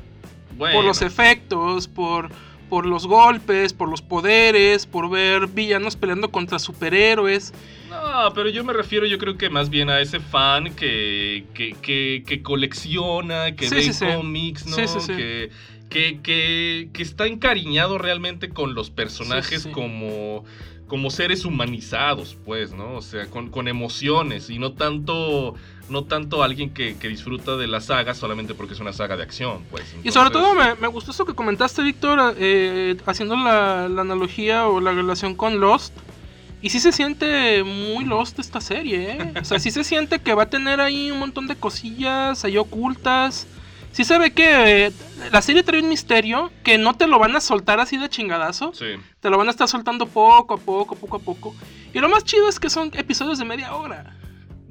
Bueno, 0.56 0.74
por 0.76 0.84
los 0.84 1.00
efectos, 1.00 1.88
por, 1.88 2.28
por 2.68 2.84
los 2.86 3.06
golpes, 3.06 3.72
por 3.72 3.88
los 3.88 4.02
poderes, 4.02 4.84
por 4.86 5.08
ver 5.08 5.46
villanos 5.46 5.96
peleando 5.96 6.30
contra 6.30 6.58
superhéroes. 6.58 7.54
No, 7.88 8.34
pero 8.34 8.48
yo 8.50 8.62
me 8.64 8.72
refiero, 8.74 9.06
yo 9.06 9.16
creo 9.18 9.38
que 9.38 9.48
más 9.48 9.70
bien 9.70 9.88
a 9.88 10.00
ese 10.00 10.20
fan 10.20 10.74
que, 10.74 11.44
que, 11.54 11.74
que, 11.80 12.24
que 12.26 12.42
colecciona, 12.42 13.54
que 13.56 13.68
Sí, 13.68 13.74
ve 13.76 13.82
sí, 13.84 13.92
sí. 13.94 14.04
cómics, 14.04 14.66
¿no? 14.66 14.76
Que, 15.16 15.50
que, 15.88 16.88
que, 16.92 17.02
está 17.02 17.26
encariñado 17.26 17.98
realmente 17.98 18.48
con 18.48 18.74
los 18.74 18.90
personajes 18.90 19.66
como 19.68 20.44
como 20.94 21.10
seres 21.10 21.44
humanizados, 21.44 22.36
pues, 22.44 22.72
¿no? 22.72 22.94
O 22.94 23.02
sea, 23.02 23.26
con, 23.26 23.50
con 23.50 23.66
emociones 23.66 24.48
y 24.48 24.60
no 24.60 24.74
tanto 24.74 25.56
no 25.88 26.04
tanto 26.04 26.44
alguien 26.44 26.70
que, 26.70 26.96
que 26.96 27.08
disfruta 27.08 27.56
de 27.56 27.66
la 27.66 27.80
saga 27.80 28.14
solamente 28.14 28.54
porque 28.54 28.74
es 28.74 28.78
una 28.78 28.92
saga 28.92 29.16
de 29.16 29.24
acción, 29.24 29.64
pues. 29.72 29.92
Y 30.04 30.12
sobre 30.12 30.30
todo 30.30 30.54
me, 30.54 30.76
me 30.76 30.86
gustó 30.86 31.10
eso 31.10 31.24
que 31.24 31.34
comentaste, 31.34 31.82
Víctor, 31.82 32.36
eh, 32.38 32.96
haciendo 33.06 33.34
la, 33.34 33.88
la 33.88 34.02
analogía 34.02 34.68
o 34.68 34.80
la 34.80 34.92
relación 34.92 35.34
con 35.34 35.58
Lost. 35.58 35.92
Y 36.62 36.70
sí 36.70 36.78
se 36.78 36.92
siente 36.92 37.64
muy 37.64 38.04
Lost 38.04 38.38
esta 38.38 38.60
serie, 38.60 39.14
¿eh? 39.14 39.32
O 39.40 39.44
sea, 39.44 39.58
sí 39.58 39.72
se 39.72 39.82
siente 39.82 40.20
que 40.20 40.32
va 40.32 40.44
a 40.44 40.48
tener 40.48 40.80
ahí 40.80 41.10
un 41.10 41.18
montón 41.18 41.48
de 41.48 41.56
cosillas 41.56 42.44
ahí 42.44 42.56
ocultas. 42.56 43.48
Sí 43.94 44.02
se 44.04 44.18
ve 44.18 44.32
que 44.32 44.86
eh, 44.86 44.92
la 45.32 45.40
serie 45.40 45.62
trae 45.62 45.80
un 45.80 45.88
misterio 45.88 46.50
que 46.64 46.78
no 46.78 46.94
te 46.94 47.06
lo 47.06 47.18
van 47.20 47.36
a 47.36 47.40
soltar 47.40 47.78
así 47.78 47.96
de 47.96 48.08
chingadazo. 48.08 48.72
Sí. 48.74 48.86
Te 49.20 49.30
lo 49.30 49.38
van 49.38 49.46
a 49.46 49.50
estar 49.52 49.68
soltando 49.68 50.06
poco 50.06 50.54
a 50.54 50.56
poco, 50.58 50.96
poco 50.96 51.16
a 51.16 51.20
poco. 51.20 51.54
Y 51.92 52.00
lo 52.00 52.08
más 52.08 52.24
chido 52.24 52.48
es 52.48 52.58
que 52.58 52.68
son 52.70 52.90
episodios 52.94 53.38
de 53.38 53.44
media 53.44 53.72
hora. 53.76 54.16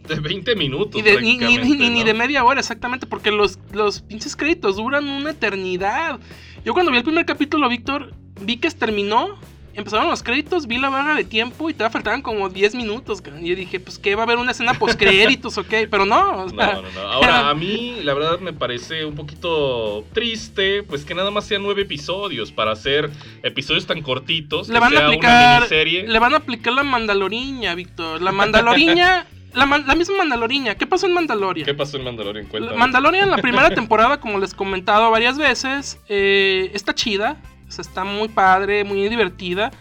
De 0.06 0.20
20 0.20 0.58
minutos. 0.58 1.00
Y 1.00 1.04
de- 1.04 1.22
ni, 1.22 1.38
ni- 1.38 2.04
de 2.04 2.14
media 2.14 2.44
hora, 2.44 2.60
exactamente, 2.60 3.06
porque 3.08 3.32
los, 3.32 3.58
los 3.72 4.02
pinches 4.02 4.36
créditos 4.36 4.76
duran 4.76 5.08
una 5.08 5.30
eternidad. 5.32 6.20
Yo 6.66 6.74
cuando 6.74 6.92
vi 6.92 6.98
el 6.98 7.04
primer 7.06 7.26
capítulo, 7.26 7.70
Víctor, 7.70 8.14
vi 8.42 8.58
que 8.58 8.70
terminó 8.72 9.40
empezaron 9.74 10.10
los 10.10 10.24
créditos, 10.24 10.68
vi 10.68 10.78
la 10.78 10.90
barra 10.90 11.16
de 11.16 11.24
tiempo 11.24 11.70
y 11.70 11.74
te 11.74 11.90
faltaban 11.90 12.22
como 12.22 12.50
10 12.50 12.76
minutos. 12.76 13.24
Y 13.42 13.50
yo 13.50 13.56
dije, 13.56 13.80
pues 13.80 13.98
que 13.98 14.16
va 14.16 14.24
a 14.24 14.26
haber 14.26 14.38
una 14.38 14.52
escena 14.52 14.74
post 14.74 15.00
créditos, 15.00 15.58
ok, 15.58 15.74
pero 15.90 16.06
no. 16.06 16.44
o 16.44 16.50
sea, 16.56 16.74
No, 16.76 16.82
no, 16.82 16.92
no. 16.92 17.02
Ahora, 17.02 17.50
a 17.50 17.54
mí, 17.54 17.98
la 18.04 18.14
verdad, 18.14 18.40
me 18.40 18.54
parece 18.54 19.06
un 19.06 19.16
poquito 19.16 20.06
triste, 20.14 20.84
pues 20.84 21.06
que 21.06 21.16
nada 21.16 21.32
más 21.32 21.46
sean 21.46 21.64
nueve 21.64 21.84
episodios 21.84 22.52
para 22.52 22.72
hacer 22.72 23.10
episodios 23.44 23.86
tan 23.86 24.02
cortitos. 24.02 24.68
le 24.68 24.76
que 24.76 24.80
van 24.80 24.94
a 24.94 24.98
sea 24.98 25.00
una 25.00 25.08
aplicar 25.08 25.62
miniserie. 25.62 26.08
le 26.08 26.20
van 26.20 26.34
a 26.34 26.38
aplicar 26.38 26.74
la 26.74 26.84
mandaloriña, 26.84 27.76
Víctor. 27.76 28.22
La 28.22 28.32
mandaloriña, 28.32 29.28
la, 29.54 29.96
misma 29.96 30.18
mandaloriña. 30.18 30.76
¿Qué 30.76 30.88
pasó 30.88 31.06
en 31.06 31.14
Mandalorian? 31.14 31.66
¿Qué 31.66 31.74
pasó 31.74 31.98
en 31.98 32.04
Mandalorian? 32.04 32.48
Cuéntame. 32.48 32.78
Mandalorian, 32.78 33.30
la 33.30 33.38
primera 33.38 33.70
temporada, 33.76 34.20
como 34.20 34.40
les 34.40 34.54
he 34.54 34.56
comentado 34.56 35.10
varias 35.12 35.38
veces, 35.38 36.00
eh, 36.08 36.72
está 36.74 36.94
chida. 36.94 37.38
O 37.74 37.76
sea, 37.76 37.90
está 37.90 38.04
muy 38.04 38.28
padre, 38.28 38.84
muy 38.84 39.08
divertida. 39.10 39.72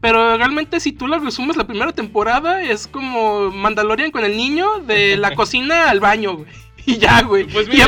Pero 0.00 0.36
realmente, 0.36 0.80
si 0.80 0.92
tú 0.92 1.06
la 1.06 1.18
resumes, 1.18 1.56
la 1.56 1.66
primera 1.66 1.92
temporada 1.92 2.62
es 2.62 2.86
como 2.86 3.50
Mandalorian 3.50 4.10
con 4.10 4.24
el 4.24 4.36
niño 4.36 4.80
de 4.80 5.16
la 5.16 5.34
cocina 5.36 5.90
al 5.90 6.00
baño, 6.00 6.38
güey. 6.38 6.48
Y 6.86 6.98
ya, 6.98 7.22
güey. 7.22 7.44
Pues 7.44 7.68
mira, 7.68 7.86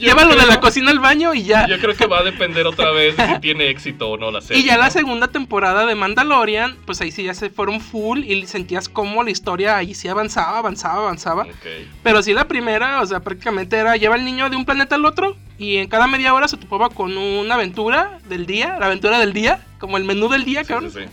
llévalo 0.00 0.34
de 0.34 0.46
la 0.46 0.58
cocina 0.60 0.90
al 0.90 0.98
baño 0.98 1.32
y 1.32 1.44
ya. 1.44 1.66
Yo 1.68 1.78
creo 1.78 1.94
que 1.94 2.06
va 2.06 2.18
a 2.18 2.22
depender 2.24 2.66
otra 2.66 2.90
vez 2.92 3.16
de 3.16 3.26
si 3.26 3.40
tiene 3.40 3.68
éxito 3.70 4.10
o 4.10 4.16
no 4.16 4.30
la 4.30 4.40
serie. 4.40 4.62
Y 4.62 4.66
ya 4.66 4.76
la 4.76 4.90
segunda 4.90 5.28
temporada 5.28 5.86
de 5.86 5.94
Mandalorian, 5.94 6.76
pues 6.84 7.00
ahí 7.00 7.10
sí 7.12 7.22
ya 7.22 7.34
se 7.34 7.50
fueron 7.50 7.80
full 7.80 8.18
y 8.24 8.46
sentías 8.46 8.88
como 8.88 9.22
la 9.22 9.30
historia 9.30 9.76
ahí 9.76 9.94
sí 9.94 10.08
avanzaba, 10.08 10.58
avanzaba, 10.58 11.02
avanzaba. 11.02 11.42
Ok. 11.44 11.66
Pero 12.02 12.22
sí 12.22 12.32
la 12.32 12.48
primera, 12.48 13.00
o 13.00 13.06
sea, 13.06 13.20
prácticamente 13.20 13.76
era 13.76 13.96
lleva 13.96 14.16
al 14.16 14.24
niño 14.24 14.50
de 14.50 14.56
un 14.56 14.64
planeta 14.64 14.96
al 14.96 15.04
otro 15.04 15.36
y 15.58 15.76
en 15.76 15.88
cada 15.88 16.06
media 16.08 16.34
hora 16.34 16.48
se 16.48 16.56
topaba 16.56 16.88
con 16.88 17.16
una 17.16 17.54
aventura 17.54 18.18
del 18.28 18.46
día, 18.46 18.76
la 18.80 18.86
aventura 18.86 19.18
del 19.20 19.32
día, 19.32 19.64
como 19.78 19.96
el 19.96 20.04
menú 20.04 20.28
del 20.28 20.44
día, 20.44 20.62
Sí, 20.62 20.68
cabrón. 20.68 20.90
sí, 20.90 20.98
sí. 21.00 21.04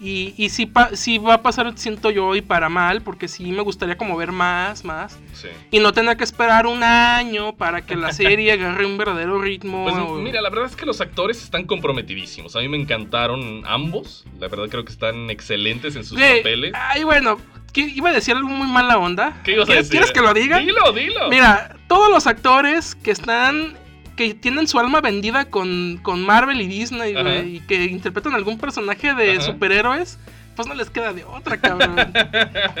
Y, 0.00 0.32
y 0.36 0.50
sí, 0.50 0.66
pa- 0.66 0.94
sí 0.94 1.18
va 1.18 1.34
a 1.34 1.42
pasar, 1.42 1.72
siento 1.76 2.10
yo, 2.10 2.36
y 2.36 2.40
para 2.40 2.68
mal, 2.68 3.02
porque 3.02 3.26
sí 3.26 3.50
me 3.50 3.62
gustaría 3.62 3.96
como 3.98 4.16
ver 4.16 4.30
más, 4.30 4.84
más. 4.84 5.18
Sí. 5.32 5.48
Y 5.72 5.80
no 5.80 5.92
tener 5.92 6.16
que 6.16 6.22
esperar 6.24 6.66
un 6.66 6.84
año 6.84 7.56
para 7.56 7.82
que 7.82 7.96
la 7.96 8.12
serie 8.12 8.52
agarre 8.52 8.86
un 8.86 8.96
verdadero 8.96 9.40
ritmo. 9.40 9.84
Pues 9.84 9.96
mira, 10.22 10.40
la 10.40 10.50
verdad 10.50 10.66
es 10.66 10.76
que 10.76 10.86
los 10.86 11.00
actores 11.00 11.42
están 11.42 11.64
comprometidísimos. 11.64 12.54
A 12.54 12.60
mí 12.60 12.68
me 12.68 12.76
encantaron 12.76 13.64
ambos. 13.66 14.24
La 14.38 14.46
verdad 14.48 14.66
creo 14.68 14.84
que 14.84 14.92
están 14.92 15.30
excelentes 15.30 15.96
en 15.96 16.04
sus 16.04 16.16
papeles. 16.18 16.72
Ay, 16.76 17.02
bueno, 17.02 17.40
¿qué- 17.72 17.80
iba 17.92 18.10
a 18.10 18.12
decir 18.12 18.36
algo 18.36 18.48
muy 18.50 18.68
mala 18.68 18.98
onda. 18.98 19.40
¿Qué 19.42 19.52
ibas 19.54 19.64
a 19.64 19.66
¿Quieres, 19.66 19.88
decir? 19.88 20.00
¿Quieres 20.00 20.12
que 20.12 20.20
lo 20.20 20.32
diga? 20.32 20.58
Dilo, 20.58 20.92
dilo. 20.92 21.28
Mira, 21.28 21.76
todos 21.88 22.08
los 22.08 22.26
actores 22.28 22.94
que 22.94 23.10
están. 23.10 23.76
Que 24.18 24.34
tienen 24.34 24.66
su 24.66 24.80
alma 24.80 25.00
vendida 25.00 25.44
con, 25.44 26.00
con 26.02 26.26
Marvel 26.26 26.60
y 26.60 26.66
Disney, 26.66 27.12
güey, 27.12 27.56
y 27.56 27.60
que 27.60 27.84
interpretan 27.84 28.34
algún 28.34 28.58
personaje 28.58 29.14
de 29.14 29.34
Ajá. 29.34 29.42
superhéroes, 29.42 30.18
pues 30.56 30.66
no 30.66 30.74
les 30.74 30.90
queda 30.90 31.12
de 31.12 31.22
otra, 31.22 31.56
cabrón. 31.56 31.96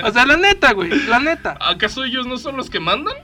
o 0.04 0.10
sea, 0.10 0.26
la 0.26 0.36
neta, 0.36 0.72
güey, 0.72 0.90
la 1.06 1.20
neta. 1.20 1.56
¿Acaso 1.60 2.02
ellos 2.02 2.26
no 2.26 2.38
son 2.38 2.56
los 2.56 2.68
que 2.68 2.80
mandan? 2.80 3.14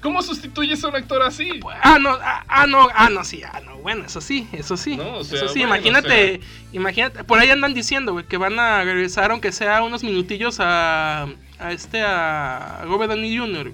¿Cómo 0.00 0.22
sustituyes 0.22 0.84
a 0.84 0.88
un 0.88 0.94
actor 0.94 1.20
así? 1.22 1.58
Ah, 1.82 1.98
no, 2.00 2.10
ah, 2.10 2.44
ah, 2.46 2.66
no, 2.68 2.88
ah, 2.94 3.10
no, 3.10 3.24
sí, 3.24 3.42
ah, 3.42 3.60
no, 3.64 3.78
bueno, 3.78 4.04
eso 4.04 4.20
sí, 4.20 4.46
eso 4.52 4.76
sí. 4.76 4.96
No, 4.96 5.16
o 5.16 5.24
sea, 5.24 5.38
eso 5.38 5.48
sí, 5.48 5.60
bueno, 5.60 5.74
imagínate, 5.74 6.40
imagínate, 6.72 7.24
por 7.24 7.40
ahí 7.40 7.50
andan 7.50 7.74
diciendo, 7.74 8.12
güey, 8.12 8.24
que 8.24 8.36
van 8.36 8.60
a 8.60 8.84
regresar, 8.84 9.32
aunque 9.32 9.50
sea 9.50 9.82
unos 9.82 10.04
minutillos 10.04 10.58
a, 10.60 11.26
a 11.62 11.72
este, 11.72 12.02
a 12.02 12.82
Robert 12.86 13.12
Downey 13.12 13.36
Jr. 13.36 13.72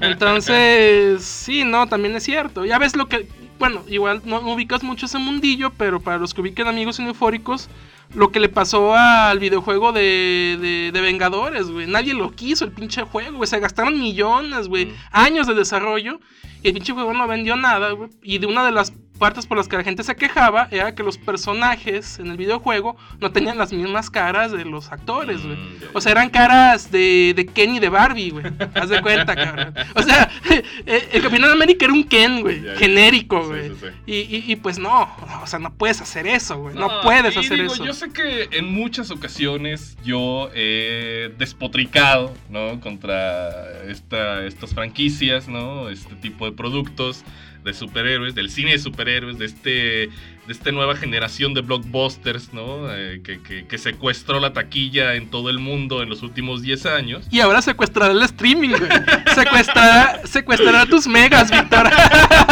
Entonces, 0.00 1.22
sí, 1.24 1.64
no, 1.64 1.86
también 1.88 2.14
es 2.16 2.22
cierto. 2.22 2.64
Ya 2.64 2.78
ves 2.78 2.96
lo 2.96 3.08
que, 3.08 3.28
bueno, 3.58 3.82
igual 3.88 4.22
no 4.24 4.40
ubicas 4.40 4.82
mucho 4.82 5.06
ese 5.06 5.18
mundillo, 5.18 5.70
pero 5.76 6.00
para 6.00 6.18
los 6.18 6.34
que 6.34 6.40
ubiquen 6.40 6.68
amigos 6.68 7.00
eufóricos, 7.00 7.68
lo 8.14 8.30
que 8.30 8.40
le 8.40 8.48
pasó 8.48 8.94
al 8.94 9.38
videojuego 9.38 9.92
de, 9.92 10.58
de, 10.60 10.90
de 10.92 11.00
Vengadores, 11.00 11.70
güey. 11.70 11.86
Nadie 11.86 12.14
lo 12.14 12.30
quiso, 12.32 12.64
el 12.64 12.72
pinche 12.72 13.02
juego, 13.02 13.38
güey. 13.38 13.48
Se 13.48 13.58
gastaron 13.58 13.98
millones, 13.98 14.68
güey. 14.68 14.86
Mm. 14.86 14.94
Años 15.12 15.46
de 15.46 15.54
desarrollo. 15.54 16.20
Y 16.62 16.68
el 16.68 16.74
pinche 16.74 16.92
juego 16.92 17.12
no 17.14 17.26
vendió 17.26 17.56
nada, 17.56 17.92
güey. 17.92 18.10
Y 18.22 18.38
de 18.38 18.46
una 18.46 18.64
de 18.64 18.72
las 18.72 18.92
partes 19.22 19.46
por 19.46 19.56
las 19.56 19.68
que 19.68 19.76
la 19.76 19.84
gente 19.84 20.02
se 20.02 20.16
quejaba 20.16 20.66
era 20.72 20.96
que 20.96 21.04
los 21.04 21.16
personajes 21.16 22.18
en 22.18 22.26
el 22.26 22.36
videojuego 22.36 22.96
no 23.20 23.30
tenían 23.30 23.56
las 23.56 23.72
mismas 23.72 24.10
caras 24.10 24.50
de 24.50 24.64
los 24.64 24.90
actores, 24.90 25.44
güey. 25.44 25.56
Mm, 25.56 25.74
O 25.94 26.00
sea, 26.00 26.10
eran 26.10 26.28
caras 26.28 26.90
de, 26.90 27.32
de 27.36 27.46
Ken 27.46 27.76
y 27.76 27.78
de 27.78 27.88
Barbie, 27.88 28.30
güey. 28.30 28.44
Haz 28.74 28.88
de 28.88 29.00
cuenta, 29.00 29.36
cabrón. 29.44 29.74
O 29.94 30.02
sea, 30.02 30.28
eh, 30.86 31.08
el 31.12 31.22
Capitán 31.22 31.50
América 31.50 31.84
era 31.84 31.94
un 31.94 32.02
Ken, 32.02 32.40
güey. 32.40 32.60
Genérico, 32.78 33.42
Sí, 33.42 33.48
güey. 33.48 33.68
sí, 33.68 33.74
sí. 33.80 33.86
Y, 34.06 34.14
y- 34.36 34.52
y, 34.52 34.56
pues 34.56 34.78
no, 34.80 35.08
o 35.42 35.46
sea, 35.46 35.58
no 35.60 35.72
puedes 35.72 36.00
hacer 36.00 36.26
eso, 36.26 36.58
güey. 36.58 36.74
No, 36.74 36.88
puedes 37.02 37.36
hacer 37.36 37.58
digo, 37.60 37.72
eso. 37.72 37.84
Yo 37.84 37.92
sé 37.94 38.10
que 38.12 38.48
en 38.50 38.72
muchas 38.72 39.10
ocasiones 39.12 39.96
yo 40.04 40.50
he 40.54 41.32
despotricado, 41.38 42.34
¿no? 42.50 42.80
Contra 42.80 43.82
esta, 43.88 44.44
estas 44.46 44.74
franquicias, 44.74 45.46
¿no? 45.48 45.88
Este 45.90 46.14
tipo 46.16 46.44
de 46.46 46.52
productos 46.52 47.22
de 47.64 47.72
superhéroes, 47.72 48.34
del 48.34 48.50
cine 48.50 48.72
de 48.72 48.78
superhéroes, 48.78 49.38
de 49.38 49.44
este 49.44 50.10
esta 50.52 50.70
nueva 50.72 50.96
generación 50.96 51.54
de 51.54 51.62
blockbusters, 51.62 52.52
¿no? 52.52 52.92
Eh, 52.94 53.20
que, 53.24 53.40
que- 53.42 53.66
que 53.66 53.78
secuestró 53.78 54.38
la 54.40 54.52
taquilla 54.52 55.14
en 55.14 55.28
todo 55.30 55.50
el 55.50 55.58
mundo 55.58 56.02
en 56.02 56.08
los 56.08 56.22
últimos 56.22 56.62
10 56.62 56.86
años. 56.86 57.26
Y 57.30 57.40
ahora 57.40 57.60
secuestrará 57.62 58.12
el 58.12 58.22
streaming, 58.22 58.70
güey. 58.70 58.82
Secuestrará, 59.34 60.20
secuestrará 60.24 60.86
tus 60.86 61.06
megas, 61.06 61.50
Víctor. 61.50 61.90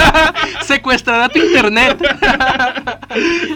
secuestrará 0.67 1.29
tu 1.29 1.39
internet. 1.39 1.99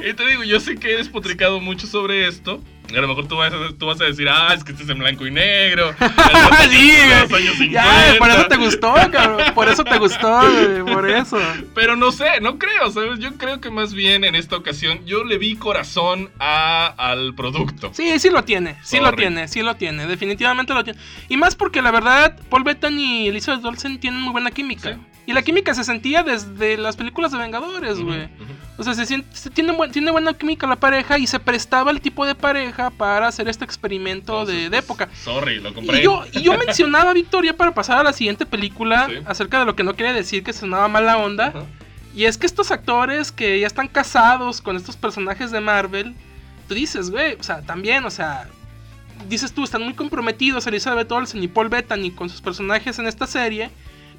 Y 0.08 0.12
te 0.14 0.26
digo, 0.26 0.44
yo 0.44 0.60
sé 0.60 0.76
que 0.76 0.92
he 0.92 0.96
despotricado 0.96 1.60
mucho 1.60 1.86
sobre 1.86 2.26
esto. 2.28 2.62
A 2.90 3.00
lo 3.00 3.08
mejor 3.08 3.26
tú 3.26 3.36
vas, 3.36 3.50
a, 3.52 3.56
tú 3.78 3.86
vas 3.86 3.98
a 4.02 4.04
decir, 4.04 4.28
ah, 4.28 4.52
es 4.54 4.62
que 4.62 4.72
este 4.72 4.84
es 4.84 4.90
en 4.90 4.98
blanco 4.98 5.26
y 5.26 5.30
negro. 5.30 5.94
sí, 6.70 6.92
güey. 7.30 7.42
años 7.42 7.58
Ya, 7.70 8.12
50. 8.12 8.18
por 8.18 8.30
eso 8.30 8.44
te 8.46 8.56
gustó, 8.56 8.94
cabrón. 9.10 9.54
Por 9.54 9.68
eso 9.70 9.84
te 9.84 9.98
gustó, 9.98 10.40
güey. 10.40 10.94
Por 10.94 11.10
eso. 11.10 11.38
Pero 11.74 11.96
no 11.96 12.12
sé, 12.12 12.40
no 12.42 12.58
creo, 12.58 12.90
¿sabes? 12.92 13.18
Yo 13.20 13.32
creo 13.38 13.58
que 13.60 13.70
más 13.70 13.94
bien 13.94 14.22
en 14.24 14.33
esta 14.36 14.56
ocasión 14.56 15.04
yo 15.06 15.24
le 15.24 15.38
vi 15.38 15.56
corazón 15.56 16.30
a, 16.38 16.86
al 16.96 17.34
producto. 17.34 17.90
Sí, 17.92 18.18
sí 18.18 18.30
lo 18.30 18.44
tiene, 18.44 18.76
sí 18.82 18.98
lo 19.00 19.12
tiene, 19.12 19.48
sí 19.48 19.62
lo 19.62 19.74
tiene, 19.76 20.06
definitivamente 20.06 20.72
lo 20.74 20.84
tiene. 20.84 20.98
Y 21.28 21.36
más 21.36 21.54
porque 21.54 21.82
la 21.82 21.90
verdad, 21.90 22.38
Paul 22.50 22.64
Bettany 22.64 23.24
y 23.24 23.28
Elizabeth 23.28 23.64
Olsen 23.64 23.98
tienen 24.00 24.20
muy 24.20 24.32
buena 24.32 24.50
química. 24.50 24.94
Sí. 24.94 25.00
Y 25.26 25.32
la 25.32 25.40
química 25.40 25.72
se 25.74 25.84
sentía 25.84 26.22
desde 26.22 26.76
las 26.76 26.96
películas 26.96 27.32
de 27.32 27.38
Vengadores, 27.38 27.98
güey. 27.98 28.28
O 28.76 28.82
sea, 28.82 28.92
se 28.92 29.06
siente, 29.06 29.34
se 29.34 29.48
tiene, 29.48 29.72
buen- 29.72 29.90
tiene 29.90 30.10
buena 30.10 30.34
química 30.34 30.66
la 30.66 30.76
pareja 30.76 31.16
y 31.16 31.26
se 31.26 31.40
prestaba 31.40 31.90
el 31.92 32.02
tipo 32.02 32.26
de 32.26 32.34
pareja 32.34 32.90
para 32.90 33.28
hacer 33.28 33.48
este 33.48 33.64
experimento 33.64 34.44
de, 34.44 34.68
de 34.68 34.76
época. 34.78 35.08
Sorry, 35.22 35.60
lo 35.60 35.72
compré. 35.72 36.00
Y 36.00 36.02
yo, 36.02 36.24
y 36.32 36.42
yo 36.42 36.58
mencionaba, 36.58 37.14
Victoria, 37.14 37.56
para 37.56 37.72
pasar 37.72 37.98
a 37.98 38.02
la 38.02 38.12
siguiente 38.12 38.44
película, 38.44 39.06
Sí. 39.08 39.14
acerca 39.24 39.60
de 39.60 39.64
lo 39.64 39.74
que 39.76 39.82
no 39.84 39.94
quería 39.94 40.12
decir 40.12 40.42
que 40.44 40.52
sonaba 40.52 40.88
mala 40.88 41.16
onda. 41.16 41.46
Ajá. 41.48 41.64
Y 42.14 42.26
es 42.26 42.38
que 42.38 42.46
estos 42.46 42.70
actores 42.70 43.32
que 43.32 43.58
ya 43.58 43.66
están 43.66 43.88
casados 43.88 44.62
con 44.62 44.76
estos 44.76 44.96
personajes 44.96 45.50
de 45.50 45.60
Marvel, 45.60 46.14
tú 46.68 46.74
dices, 46.74 47.10
güey, 47.10 47.34
o 47.34 47.42
sea, 47.42 47.62
también, 47.62 48.04
o 48.04 48.10
sea, 48.10 48.48
dices 49.28 49.52
tú, 49.52 49.64
están 49.64 49.82
muy 49.82 49.94
comprometidos 49.94 50.66
Elizabeth 50.66 51.10
Olsen 51.10 51.42
y 51.42 51.48
Paul 51.48 51.68
Bettany 51.68 52.12
con 52.12 52.28
sus 52.28 52.40
personajes 52.40 52.98
en 52.98 53.06
esta 53.06 53.26
serie. 53.26 53.70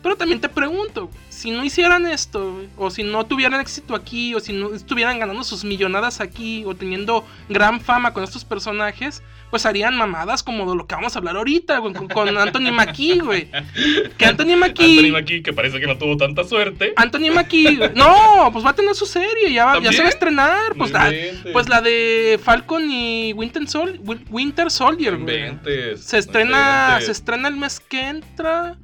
Pero 0.04 0.18
también 0.18 0.40
te 0.40 0.50
pregunto, 0.50 1.10
si 1.30 1.50
no 1.50 1.64
hicieran 1.64 2.06
esto, 2.06 2.62
o 2.78 2.92
si 2.92 3.02
no 3.02 3.26
tuvieran 3.26 3.60
éxito 3.60 3.96
aquí, 3.96 4.36
o 4.36 4.40
si 4.40 4.54
no 4.54 4.76
estuvieran 4.76 5.18
ganando 5.18 5.44
sus 5.44 5.64
millonadas 5.64 6.22
aquí, 6.22 6.64
o 6.66 6.76
teniendo 6.76 7.26
gran 7.50 7.82
fama 7.82 8.14
con 8.14 8.24
estos 8.24 8.46
personajes, 8.46 9.24
pues 9.52 9.66
harían 9.66 9.96
mamadas 9.96 10.44
como 10.44 10.70
de 10.70 10.76
lo 10.76 10.86
que 10.86 10.96
vamos 10.96 11.16
a 11.16 11.20
hablar 11.20 11.38
ahorita, 11.38 11.78
güey, 11.78 11.94
con, 11.94 12.08
con 12.10 12.38
Anthony 12.38 12.72
Mackie, 12.74 13.20
güey. 13.20 13.48
Que 14.18 14.26
Anthony 14.26 14.58
Mackie... 14.58 15.00
Anthony 15.00 15.12
Mackie, 15.14 15.44
que 15.44 15.54
parece 15.54 15.80
que 15.80 15.88
no 15.88 15.98
tuvo 15.98 16.18
tanta 16.18 16.44
suerte. 16.44 16.94
Anthony 16.98 17.32
Mackie, 17.34 17.78
güey. 17.78 17.92
no, 17.96 18.50
pues 18.52 18.66
va 18.66 18.72
a 18.72 18.76
tener 18.76 18.94
su 18.96 19.06
serie, 19.06 19.54
ya, 19.54 19.66
va- 19.66 19.80
ya 19.80 19.92
se 19.94 20.00
va 20.02 20.08
a 20.08 20.10
estrenar. 20.10 20.74
Pues 20.78 20.92
la, 20.92 21.12
pues 21.54 21.70
la 21.70 21.82
de 21.82 22.40
Falcon 22.44 22.90
y 22.92 23.34
Winter, 23.34 23.68
Sol, 23.68 24.00
Winter 24.30 24.70
Soldier, 24.70 25.18
güey. 25.18 25.38
inventes, 25.48 26.04
Se 26.04 26.18
estrena, 26.18 26.86
inventes. 26.88 27.06
se 27.06 27.12
estrena 27.14 27.48
el 27.48 27.56
mes 27.56 27.80
que 27.80 28.02
entra, 28.08 28.76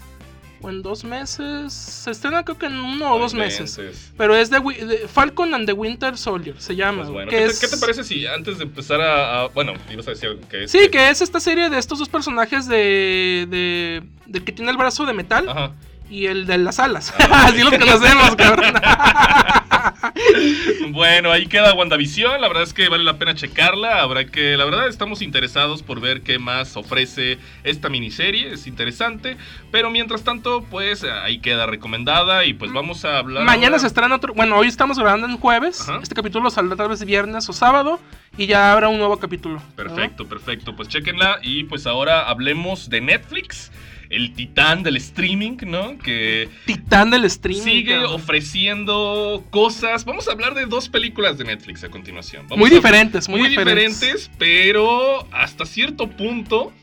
o 0.62 0.70
en 0.70 0.82
dos 0.82 1.04
meses. 1.04 1.74
Se 1.74 2.12
estrena 2.12 2.44
creo 2.44 2.58
que 2.58 2.66
en 2.68 2.76
uno 2.80 3.14
o 3.14 3.20
dos 3.20 3.34
meses. 3.34 3.80
Pero 4.18 4.36
es 4.36 4.50
de, 4.50 4.60
de 4.60 5.08
Falcon 5.08 5.54
and 5.54 5.66
the 5.66 5.74
Winter 5.74 6.18
Soldier, 6.18 6.56
se 6.60 6.76
llama. 6.76 7.00
Pues 7.00 7.10
güey, 7.10 7.26
bueno, 7.26 7.30
que 7.32 7.38
¿qué, 7.38 7.46
es- 7.46 7.60
te, 7.60 7.68
qué 7.68 7.74
te 7.76 7.80
parece 7.80 8.04
si 8.04 8.26
antes 8.26 8.58
de 8.58 8.64
empezar 8.64 9.02
a, 9.02 9.42
a- 9.44 9.48
Bueno, 9.48 9.74
ibas 9.92 10.08
a 10.08 10.12
decir 10.12 10.40
que 10.50 10.64
es. 10.66 10.72
Sí, 10.72 10.90
que 10.92 11.10
es 11.10 11.22
esta 11.22 11.40
serie 11.40 11.70
de 11.70 11.78
estos 11.78 12.00
dos 12.00 12.10
personajes 12.10 12.68
de, 12.68 13.48
de, 13.50 14.04
del 14.28 14.44
que 14.44 14.52
tiene 14.52 14.72
el 14.72 14.78
brazo 14.78 15.06
de 15.06 15.14
metal 15.14 15.48
Ajá. 15.50 15.72
y 16.10 16.26
el 16.28 16.46
de 16.46 16.58
las 16.58 16.80
alas. 16.80 17.14
Ah, 17.20 17.46
Así 17.50 17.62
los 17.64 17.72
conocemos, 17.78 18.36
cabrón. 18.36 18.74
Bueno, 20.92 21.32
ahí 21.32 21.48
queda 21.48 21.74
WandaVision. 21.74 22.42
La 22.42 22.48
verdad 22.48 22.64
es 22.64 22.74
que 22.74 22.90
vale 22.90 23.04
la 23.04 23.18
pena 23.18 23.36
checarla. 23.36 24.02
Habrá 24.02 24.26
que, 24.26 24.58
la 24.58 24.66
verdad, 24.66 24.88
estamos 24.88 25.22
interesados 25.22 25.84
por 25.84 26.02
ver 26.02 26.22
qué 26.22 26.40
más 26.40 26.76
ofrece 26.76 27.38
esta 27.64 27.90
miniserie. 27.90 28.52
Es 28.54 28.68
interesante. 28.68 29.38
Pero 29.72 29.90
mientras 29.90 30.24
tanto, 30.24 30.64
pues 30.70 31.04
ahí 31.04 31.40
queda 31.40 31.66
recomendada. 31.66 32.46
Y 32.46 32.54
pues 32.54 32.72
vamos 32.74 33.06
a 33.06 33.18
hablar. 33.20 33.44
Mañana 33.46 33.68
ahora- 33.68 33.80
se 33.80 33.88
estrena 33.88 34.16
otro. 34.16 34.34
Bueno, 34.34 34.58
hoy 34.58 34.68
estamos 34.68 34.98
grabando 35.00 35.28
en 35.28 35.38
jueves. 35.38 35.82
Ajá. 35.82 36.00
Este 36.02 36.16
capítulo 36.16 36.50
saldrá 36.50 36.76
tal 36.76 36.90
vez 36.90 37.04
viernes 37.06 37.48
o 37.50 37.54
sábado. 37.54 38.00
Y 38.38 38.46
ya 38.48 38.72
habrá 38.72 38.90
un 38.90 38.98
nuevo 38.98 39.18
capítulo. 39.18 39.56
¿no? 39.56 39.76
Perfecto, 39.76 40.26
perfecto. 40.28 40.76
Pues 40.76 40.88
chequenla 40.90 41.40
y 41.44 41.64
pues 41.66 41.86
ahora 41.88 42.28
hablemos 42.30 42.90
de 42.90 43.02
Netflix, 43.02 43.72
el 44.10 44.34
titán 44.34 44.84
del 44.84 44.98
streaming, 44.98 45.58
¿no? 45.68 45.98
Que 45.98 46.50
Titán 46.66 47.12
del 47.12 47.24
streaming. 47.26 47.64
sigue 47.64 47.94
cabrón. 47.94 48.14
ofreciendo 48.14 49.44
cosas. 49.52 50.04
Vamos 50.06 50.28
a 50.28 50.32
hablar 50.34 50.54
de 50.54 50.66
dos 50.66 50.90
películas 50.90 51.38
de 51.38 51.46
Netflix 51.46 51.84
a 51.84 51.90
continuación. 51.90 52.44
Vamos 52.50 52.58
Muy 52.60 52.72
a- 52.72 52.74
diferentes, 52.76 53.30
muy, 53.30 53.40
muy 53.42 53.50
diferentes. 53.50 54.00
diferentes, 54.02 54.32
pero 54.38 55.26
hasta 55.32 55.66
cierto 55.66 56.08
punto 56.10 56.74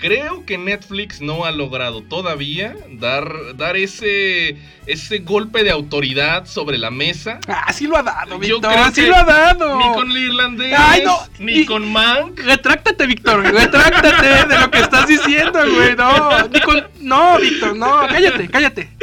creo 0.00 0.44
que 0.46 0.58
Netflix 0.58 1.20
no 1.20 1.44
ha 1.44 1.50
logrado 1.52 2.02
todavía 2.02 2.74
dar, 2.92 3.30
dar 3.56 3.76
ese, 3.76 4.56
ese 4.86 5.18
golpe 5.18 5.62
de 5.62 5.70
autoridad 5.70 6.46
sobre 6.46 6.78
la 6.78 6.90
mesa. 6.90 7.38
Ah, 7.46 7.72
sí 7.72 7.86
lo 7.86 7.96
ha 7.96 8.02
dado, 8.02 8.38
Víctor. 8.38 8.60
creo 8.72 8.86
Sí 8.92 9.02
que 9.02 9.06
lo 9.08 9.16
ha 9.16 9.24
dado. 9.24 9.78
Ni 9.78 9.92
con 9.92 10.10
irlandés, 10.10 10.74
Ay, 10.76 11.02
no, 11.04 11.16
ni 11.38 11.52
y- 11.60 11.66
con 11.66 11.90
Mank. 11.92 12.38
Retráctate, 12.40 13.06
Víctor. 13.06 13.42
Retráctate 13.44 14.46
de 14.46 14.58
lo 14.58 14.70
que 14.70 14.78
estás 14.80 15.06
diciendo, 15.06 15.58
güey. 15.70 15.94
No, 15.96 16.48
ni 16.48 16.60
con- 16.60 16.88
no, 17.00 17.38
Víctor, 17.38 17.76
no. 17.76 18.06
Cállate, 18.08 18.48
cállate. 18.48 18.88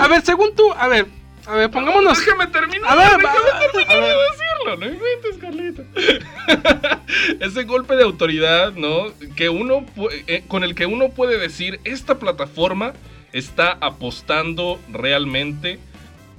A 0.00 0.08
ver, 0.08 0.22
según 0.22 0.54
tú, 0.56 0.72
a 0.72 0.88
ver, 0.88 1.06
a 1.50 1.54
ver, 1.56 1.70
pongámonos. 1.70 2.18
Déjame 2.18 2.46
terminar. 2.46 2.92
A 2.92 2.94
ver, 2.94 3.18
déjame 3.18 3.68
terminar 3.72 4.02
de 4.02 4.22
decirlo. 4.30 4.76
No 4.78 4.86
inventes, 4.86 5.36
Carlita. 5.40 5.82
Ese 7.40 7.64
golpe 7.64 7.96
de 7.96 8.04
autoridad, 8.04 8.72
¿no? 8.74 9.06
Que 9.34 9.48
uno 9.48 9.84
eh, 10.28 10.44
con 10.46 10.62
el 10.62 10.76
que 10.76 10.86
uno 10.86 11.08
puede 11.10 11.38
decir 11.38 11.80
esta 11.82 12.20
plataforma 12.20 12.92
está 13.32 13.76
apostando 13.80 14.78
realmente 14.92 15.80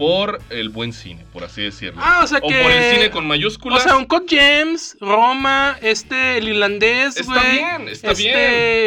por 0.01 0.41
el 0.49 0.69
buen 0.69 0.93
cine, 0.93 1.23
por 1.31 1.43
así 1.43 1.61
decirlo. 1.61 2.01
Ah, 2.03 2.21
o 2.23 2.27
sea 2.27 2.41
que. 2.41 2.47
por 2.47 2.71
el 2.71 2.95
cine 2.95 3.11
con 3.11 3.25
O 3.25 3.27
mayúsculas. 3.27 3.83
sea, 3.83 3.97
un 3.97 4.05
Cod 4.05 4.23
James, 4.27 4.97
Roma, 4.99 5.77
este, 5.79 6.37
el 6.39 6.47
irlandés, 6.47 7.17
Está 7.17 7.43
bien, 7.51 7.87
está 7.87 8.11
este, 8.13 8.23
bien. 8.23 8.35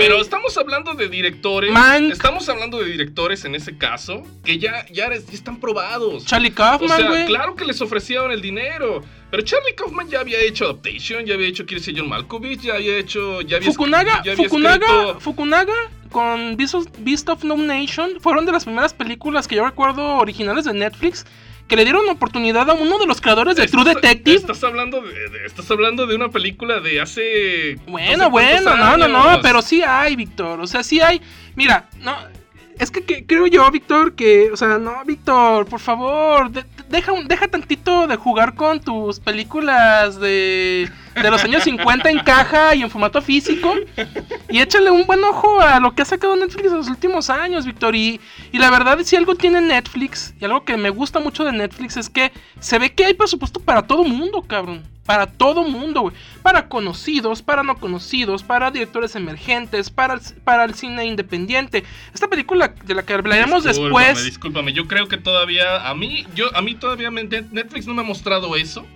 Pero 0.00 0.20
estamos 0.20 0.58
hablando 0.58 0.94
de 0.94 1.08
directores. 1.08 1.70
Mank. 1.70 2.10
Estamos 2.10 2.48
hablando 2.48 2.78
de 2.82 2.86
directores 2.90 3.44
en 3.44 3.54
ese 3.54 3.78
caso 3.78 4.24
que 4.44 4.58
ya, 4.58 4.86
ya, 4.90 5.06
están 5.06 5.60
probados. 5.60 6.24
Charlie 6.26 6.50
O 6.50 6.54
Kaufman, 6.56 6.98
sea, 6.98 7.08
güey. 7.08 7.26
claro 7.26 7.54
que 7.54 7.64
les 7.64 7.80
ofrecieron 7.80 8.32
el 8.32 8.42
dinero. 8.42 9.00
Pero 9.30 9.42
Charlie 9.44 9.74
Kaufman 9.76 10.08
ya 10.08 10.18
había 10.20 10.40
hecho 10.40 10.64
Adaptation, 10.64 11.24
ya 11.26 11.34
había 11.34 11.46
hecho 11.48 11.64
Kirsty 11.64 11.94
John 11.96 12.08
Malkovich, 12.08 12.60
ya 12.62 12.74
había 12.74 12.98
hecho. 12.98 13.40
Ya 13.42 13.58
había 13.58 13.70
Fukunaga, 13.70 14.12
escri- 14.20 14.24
ya 14.24 14.32
había 14.32 14.44
Fukunaga, 14.48 14.86
escrito- 14.86 15.20
Fukunaga 15.20 15.72
con 16.14 16.56
Beast 16.56 16.74
of, 16.76 16.86
Beast 17.00 17.28
of 17.28 17.42
No 17.42 17.56
Nation 17.56 18.12
fueron 18.20 18.46
de 18.46 18.52
las 18.52 18.64
primeras 18.64 18.94
películas 18.94 19.48
que 19.48 19.56
yo 19.56 19.64
recuerdo 19.66 20.16
originales 20.18 20.64
de 20.64 20.72
Netflix 20.72 21.26
que 21.66 21.74
le 21.74 21.82
dieron 21.82 22.08
oportunidad 22.08 22.70
a 22.70 22.74
uno 22.74 22.98
de 22.98 23.06
los 23.06 23.20
creadores 23.20 23.56
de 23.56 23.66
True 23.66 23.84
Detective. 23.84 24.36
Estás 24.36 24.62
hablando 24.62 25.00
de, 25.00 25.12
de- 25.30 25.44
estás 25.46 25.68
hablando 25.72 26.06
de 26.06 26.14
una 26.14 26.28
película 26.28 26.78
de 26.78 27.00
hace. 27.00 27.74
no 27.78 27.82
sé 27.84 27.90
Bueno, 27.90 28.30
bueno, 28.30 28.76
no, 28.76 28.96
no, 28.96 29.08
no, 29.08 29.40
pero 29.42 29.60
sí 29.60 29.82
hay, 29.82 30.14
Víctor. 30.14 30.60
O 30.60 30.66
sea, 30.68 30.82
sí 30.84 31.00
hay. 31.00 31.20
Mira, 31.56 31.88
no. 32.00 32.14
Es 32.78 32.90
que, 32.90 33.04
que- 33.04 33.24
creo 33.26 33.46
yo, 33.46 33.70
Víctor, 33.70 34.14
que. 34.14 34.50
O 34.52 34.56
sea, 34.56 34.78
no, 34.78 35.04
Víctor, 35.04 35.66
por 35.66 35.80
favor. 35.80 36.50
de- 36.50 36.62
de- 36.62 36.68
deja, 36.88 37.12
un- 37.12 37.26
deja 37.28 37.48
tantito 37.48 38.06
de 38.06 38.16
jugar 38.16 38.54
con 38.54 38.80
tus 38.80 39.20
películas 39.20 40.18
de, 40.20 40.90
de 41.14 41.30
los 41.30 41.42
años 41.44 41.62
50 41.64 42.10
en 42.10 42.18
caja 42.20 42.74
y 42.74 42.82
en 42.82 42.90
formato 42.90 43.20
físico. 43.22 43.74
Y 44.48 44.60
échale 44.60 44.90
un 44.90 45.06
buen 45.06 45.22
ojo 45.24 45.60
a 45.60 45.80
lo 45.80 45.94
que 45.94 46.02
ha 46.02 46.04
sacado 46.04 46.36
Netflix 46.36 46.66
en 46.68 46.76
los 46.78 46.88
últimos 46.88 47.30
años, 47.30 47.64
Víctor. 47.66 47.94
Y, 47.96 48.20
y 48.52 48.58
la 48.58 48.70
verdad, 48.70 48.98
si 49.02 49.16
algo 49.16 49.34
tiene 49.34 49.60
Netflix, 49.60 50.34
y 50.40 50.44
algo 50.44 50.64
que 50.64 50.76
me 50.76 50.90
gusta 50.90 51.20
mucho 51.20 51.44
de 51.44 51.52
Netflix, 51.52 51.96
es 51.96 52.10
que 52.10 52.32
se 52.60 52.78
ve 52.78 52.92
que 52.92 53.04
hay 53.04 53.14
presupuesto 53.14 53.60
para 53.60 53.82
todo 53.86 54.04
mundo, 54.04 54.42
cabrón. 54.42 54.82
Para 55.06 55.26
todo 55.26 55.64
mundo, 55.64 56.00
güey. 56.02 56.14
Para 56.42 56.68
conocidos, 56.68 57.42
para 57.42 57.62
no 57.62 57.76
conocidos, 57.78 58.42
para 58.42 58.70
directores 58.70 59.14
emergentes, 59.16 59.90
para 59.90 60.14
el, 60.14 60.20
para 60.44 60.64
el 60.64 60.74
cine 60.74 61.04
independiente. 61.04 61.84
Esta 62.14 62.28
película 62.28 62.74
de 62.84 62.94
la 62.94 63.02
que 63.04 63.12
hablaremos 63.12 63.64
Discúlpame, 63.64 64.04
después. 64.06 64.24
Discúlpame, 64.24 64.72
yo 64.72 64.86
creo 64.88 65.06
que 65.08 65.18
todavía. 65.18 65.88
A 65.88 65.94
mí, 65.94 66.26
yo, 66.34 66.46
a 66.56 66.62
mí 66.62 66.74
todavía 66.74 67.10
me- 67.10 67.24
Netflix 67.24 67.86
no 67.86 67.92
me 67.94 68.00
ha 68.00 68.04
mostrado 68.04 68.56
eso. 68.56 68.86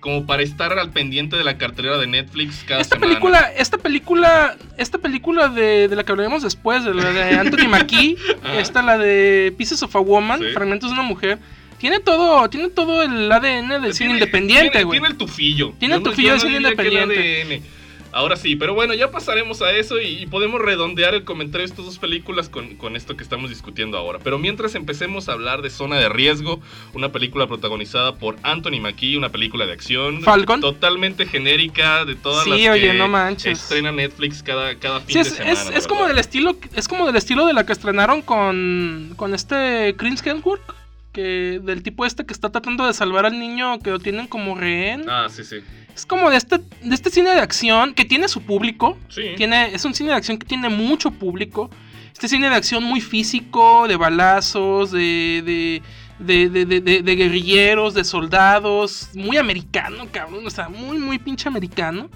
Como 0.00 0.26
para 0.26 0.44
estar 0.44 0.72
al 0.78 0.90
pendiente 0.90 1.36
de 1.36 1.42
la 1.42 1.58
cartelera 1.58 1.98
de 1.98 2.06
Netflix 2.06 2.62
cada 2.66 2.80
Esta 2.80 2.94
semana. 2.94 3.10
película, 3.10 3.52
esta 3.56 3.78
película, 3.78 4.56
esta 4.76 4.98
película 4.98 5.48
de, 5.48 5.88
de 5.88 5.96
la 5.96 6.04
que 6.04 6.12
hablaremos 6.12 6.44
después, 6.44 6.84
de 6.84 6.94
la 6.94 7.10
de 7.10 7.34
Anthony 7.36 7.68
Mackie, 7.68 8.16
Ajá. 8.44 8.60
esta 8.60 8.80
la 8.80 8.96
de 8.96 9.52
Pieces 9.58 9.82
of 9.82 9.94
a 9.96 9.98
Woman, 9.98 10.38
Sí. 10.38 10.46
Fragmentos 10.54 10.90
de 10.90 10.94
una 10.94 11.02
mujer, 11.02 11.40
tiene 11.78 12.00
todo, 12.00 12.48
tiene 12.50 12.68
todo 12.70 13.02
el 13.02 13.30
ADN 13.30 13.82
del 13.82 13.94
cine 13.94 14.14
independiente, 14.14 14.84
güey. 14.84 14.98
Tiene 15.00 15.12
el 15.12 15.18
tufillo. 15.18 15.72
Tiene 15.78 15.94
el 15.96 16.02
tufillo 16.02 16.28
yo 16.28 16.32
de 16.34 16.38
no 16.38 16.40
cine 16.40 16.52
que 16.76 16.82
independiente. 16.82 17.62
Ahora 18.10 18.36
sí, 18.36 18.56
pero 18.56 18.72
bueno, 18.72 18.94
ya 18.94 19.10
pasaremos 19.10 19.60
a 19.60 19.70
eso 19.76 20.00
y, 20.00 20.06
y 20.22 20.26
podemos 20.26 20.62
redondear 20.62 21.14
el 21.14 21.24
comentario 21.24 21.66
de 21.66 21.70
estas 21.70 21.84
dos 21.84 21.98
películas 21.98 22.48
con, 22.48 22.74
con 22.76 22.96
esto 22.96 23.18
que 23.18 23.22
estamos 23.22 23.50
discutiendo 23.50 23.98
ahora. 23.98 24.18
Pero 24.24 24.38
mientras 24.38 24.74
empecemos 24.74 25.28
a 25.28 25.32
hablar 25.34 25.60
de 25.60 25.68
Zona 25.68 25.98
de 25.98 26.08
Riesgo, 26.08 26.58
una 26.94 27.12
película 27.12 27.46
protagonizada 27.46 28.14
por 28.16 28.36
Anthony 28.42 28.80
Mackie, 28.80 29.16
una 29.18 29.28
película 29.28 29.66
de 29.66 29.72
acción 29.74 30.22
Falcon. 30.22 30.62
totalmente 30.62 31.26
genérica 31.26 32.06
de 32.06 32.14
todas 32.14 32.44
Sí, 32.44 32.50
las 32.50 32.58
que 32.60 32.70
oye, 32.70 32.94
no 32.94 33.08
manches. 33.08 33.60
estrena 33.60 33.92
Netflix 33.92 34.42
cada, 34.42 34.74
cada 34.76 35.00
fin 35.00 35.08
Sí, 35.08 35.14
de 35.16 35.20
es, 35.20 35.28
semana. 35.36 35.52
es, 35.52 35.76
es 35.76 35.86
como 35.86 36.08
del 36.08 36.16
estilo, 36.18 36.56
es 36.74 36.88
como 36.88 37.06
del 37.06 37.16
estilo 37.16 37.44
de 37.46 37.52
la 37.52 37.66
que 37.66 37.72
estrenaron 37.74 38.22
con, 38.22 39.12
con 39.16 39.34
este 39.34 39.94
Chris 39.98 40.26
Hemsworth, 40.26 40.62
que 41.12 41.60
del 41.62 41.82
tipo 41.82 42.04
este 42.04 42.24
que 42.26 42.32
está 42.32 42.50
tratando 42.50 42.86
de 42.86 42.92
salvar 42.92 43.26
al 43.26 43.38
niño 43.38 43.78
que 43.80 43.90
lo 43.90 43.98
tienen 43.98 44.26
como 44.26 44.54
rehén. 44.54 45.08
Ah, 45.08 45.26
sí, 45.30 45.44
sí. 45.44 45.56
Es 45.94 46.06
como 46.06 46.30
de 46.30 46.36
este, 46.36 46.58
de 46.58 46.94
este 46.94 47.10
cine 47.10 47.30
de 47.30 47.40
acción 47.40 47.94
que 47.94 48.04
tiene 48.04 48.28
su 48.28 48.42
público. 48.42 48.96
Sí. 49.08 49.22
Tiene, 49.36 49.74
es 49.74 49.84
un 49.84 49.94
cine 49.94 50.10
de 50.10 50.16
acción 50.16 50.38
que 50.38 50.46
tiene 50.46 50.68
mucho 50.68 51.10
público. 51.10 51.70
Este 52.12 52.28
cine 52.28 52.48
de 52.48 52.54
acción 52.54 52.84
muy 52.84 53.00
físico, 53.00 53.88
de 53.88 53.96
balazos, 53.96 54.92
de, 54.92 55.82
de, 56.18 56.48
de, 56.48 57.02
de, 57.02 57.16
guerrilleros, 57.16 57.94
de 57.94 58.04
soldados. 58.04 59.10
Muy 59.14 59.38
americano, 59.38 60.06
cabrón. 60.10 60.46
O 60.46 60.50
sea, 60.50 60.68
muy, 60.68 60.98
muy 60.98 61.18
pinche 61.18 61.48
americano. 61.48 62.10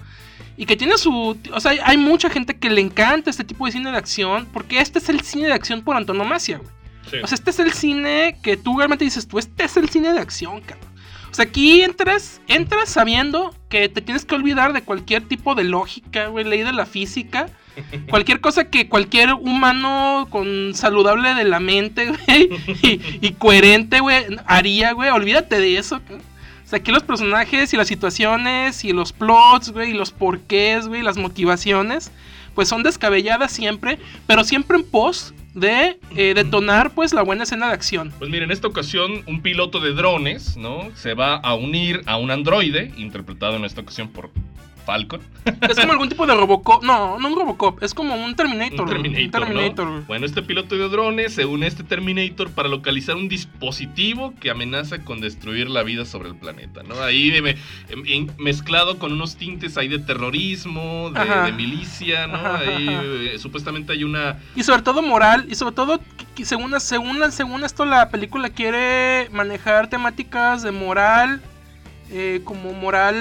Y 0.55 0.65
que 0.65 0.77
tiene 0.77 0.97
su... 0.97 1.37
O 1.51 1.59
sea, 1.59 1.71
hay, 1.71 1.79
hay 1.83 1.97
mucha 1.97 2.29
gente 2.29 2.55
que 2.57 2.69
le 2.69 2.79
encanta 2.79 3.29
este 3.29 3.43
tipo 3.43 3.65
de 3.65 3.73
cine 3.73 3.91
de 3.91 3.97
acción. 3.97 4.47
Porque 4.53 4.79
este 4.79 4.99
es 4.99 5.09
el 5.09 5.21
cine 5.21 5.47
de 5.47 5.53
acción 5.53 5.81
por 5.81 5.97
antonomasia, 5.97 6.59
güey. 6.59 6.82
Sí. 7.09 7.17
O 7.23 7.27
sea, 7.27 7.35
este 7.35 7.51
es 7.51 7.59
el 7.59 7.73
cine 7.73 8.37
que 8.41 8.57
tú 8.57 8.77
realmente 8.77 9.05
dices, 9.05 9.27
tú, 9.27 9.39
este 9.39 9.63
es 9.63 9.77
el 9.77 9.89
cine 9.89 10.13
de 10.13 10.19
acción, 10.19 10.61
cabrón. 10.61 10.93
O 11.33 11.35
sea, 11.35 11.45
aquí 11.45 11.81
entras, 11.81 12.41
entras 12.47 12.89
sabiendo 12.89 13.55
que 13.67 13.89
te 13.89 14.01
tienes 14.01 14.23
que 14.23 14.35
olvidar 14.35 14.71
de 14.71 14.83
cualquier 14.83 15.27
tipo 15.27 15.55
de 15.55 15.63
lógica, 15.63 16.27
güey, 16.27 16.45
ley 16.45 16.61
de 16.61 16.73
la 16.73 16.85
física. 16.85 17.47
Cualquier 18.11 18.39
cosa 18.39 18.69
que 18.69 18.87
cualquier 18.87 19.33
humano 19.33 20.27
con 20.29 20.75
saludable 20.75 21.33
de 21.33 21.43
la 21.43 21.59
mente, 21.59 22.11
güey, 22.27 22.49
y, 22.83 23.01
y 23.19 23.31
coherente, 23.31 23.99
güey, 23.99 24.25
haría, 24.45 24.91
güey. 24.91 25.09
Olvídate 25.09 25.59
de 25.59 25.79
eso. 25.79 25.95
O 25.95 26.67
sea, 26.67 26.77
aquí 26.77 26.91
los 26.91 27.01
personajes 27.01 27.73
y 27.73 27.77
las 27.77 27.87
situaciones 27.87 28.85
y 28.85 28.93
los 28.93 29.11
plots, 29.11 29.71
güey, 29.71 29.89
y 29.89 29.93
los 29.93 30.11
porqués, 30.11 30.87
güey, 30.87 31.01
las 31.01 31.17
motivaciones, 31.17 32.11
pues 32.53 32.69
son 32.69 32.83
descabelladas 32.83 33.51
siempre, 33.51 33.97
pero 34.27 34.43
siempre 34.43 34.77
en 34.77 34.83
pos 34.83 35.33
de 35.53 35.99
eh, 36.15 36.33
detonar, 36.33 36.91
pues, 36.91 37.13
la 37.13 37.21
buena 37.21 37.43
escena 37.43 37.67
de 37.67 37.73
acción. 37.73 38.13
Pues 38.17 38.29
miren, 38.29 38.45
en 38.45 38.51
esta 38.51 38.67
ocasión 38.67 39.23
un 39.27 39.41
piloto 39.41 39.79
de 39.79 39.93
drones, 39.93 40.57
¿no? 40.57 40.89
Se 40.95 41.13
va 41.13 41.35
a 41.35 41.53
unir 41.55 42.01
a 42.05 42.17
un 42.17 42.31
androide, 42.31 42.91
interpretado 42.97 43.55
en 43.55 43.65
esta 43.65 43.81
ocasión 43.81 44.09
por 44.09 44.31
Falcon. 44.85 45.21
Es 45.69 45.77
como 45.79 45.91
algún 45.93 46.09
tipo 46.09 46.25
de 46.25 46.35
Robocop. 46.35 46.83
No, 46.83 47.19
no 47.19 47.27
un 47.27 47.35
Robocop, 47.35 47.81
es 47.83 47.93
como 47.93 48.15
un 48.15 48.35
Terminator. 48.35 48.81
Un 48.81 48.87
Terminator, 48.87 49.41
un 49.41 49.47
Terminator, 49.47 49.85
¿no? 49.85 49.91
güey. 49.93 50.03
Bueno, 50.05 50.25
este 50.25 50.41
piloto 50.41 50.75
de 50.77 50.87
drones 50.89 51.33
se 51.33 51.45
une 51.45 51.65
a 51.65 51.69
este 51.69 51.83
Terminator 51.83 52.49
para 52.51 52.69
localizar 52.69 53.15
un 53.15 53.27
dispositivo 53.29 54.33
que 54.39 54.49
amenaza 54.49 55.03
con 55.03 55.21
destruir 55.21 55.69
la 55.69 55.83
vida 55.83 56.05
sobre 56.05 56.29
el 56.29 56.35
planeta, 56.35 56.83
¿no? 56.83 57.01
Ahí 57.01 57.29
de- 57.31 57.41
me- 57.41 57.55
em- 57.89 58.27
mezclado 58.37 58.99
con 58.99 59.11
unos 59.13 59.35
tintes 59.35 59.77
ahí 59.77 59.87
de 59.87 59.99
terrorismo, 59.99 61.11
de, 61.11 61.51
milicia, 61.53 62.27
¿no? 62.27 62.35
Ajá, 62.35 62.57
Ahí 62.59 62.87
ajá. 62.87 63.01
eh, 63.03 63.35
supuestamente 63.39 63.93
hay 63.93 64.03
una... 64.03 64.37
Y 64.55 64.63
sobre 64.63 64.81
todo 64.81 65.01
moral, 65.01 65.45
y 65.49 65.55
sobre 65.55 65.75
todo, 65.75 65.99
según, 66.43 66.79
según, 66.79 67.31
según 67.31 67.63
esto, 67.63 67.85
la 67.85 68.09
película 68.09 68.49
quiere 68.49 69.29
manejar 69.31 69.89
temáticas 69.89 70.63
de 70.63 70.71
moral, 70.71 71.41
eh, 72.13 72.41
como 72.43 72.73
moral, 72.73 73.15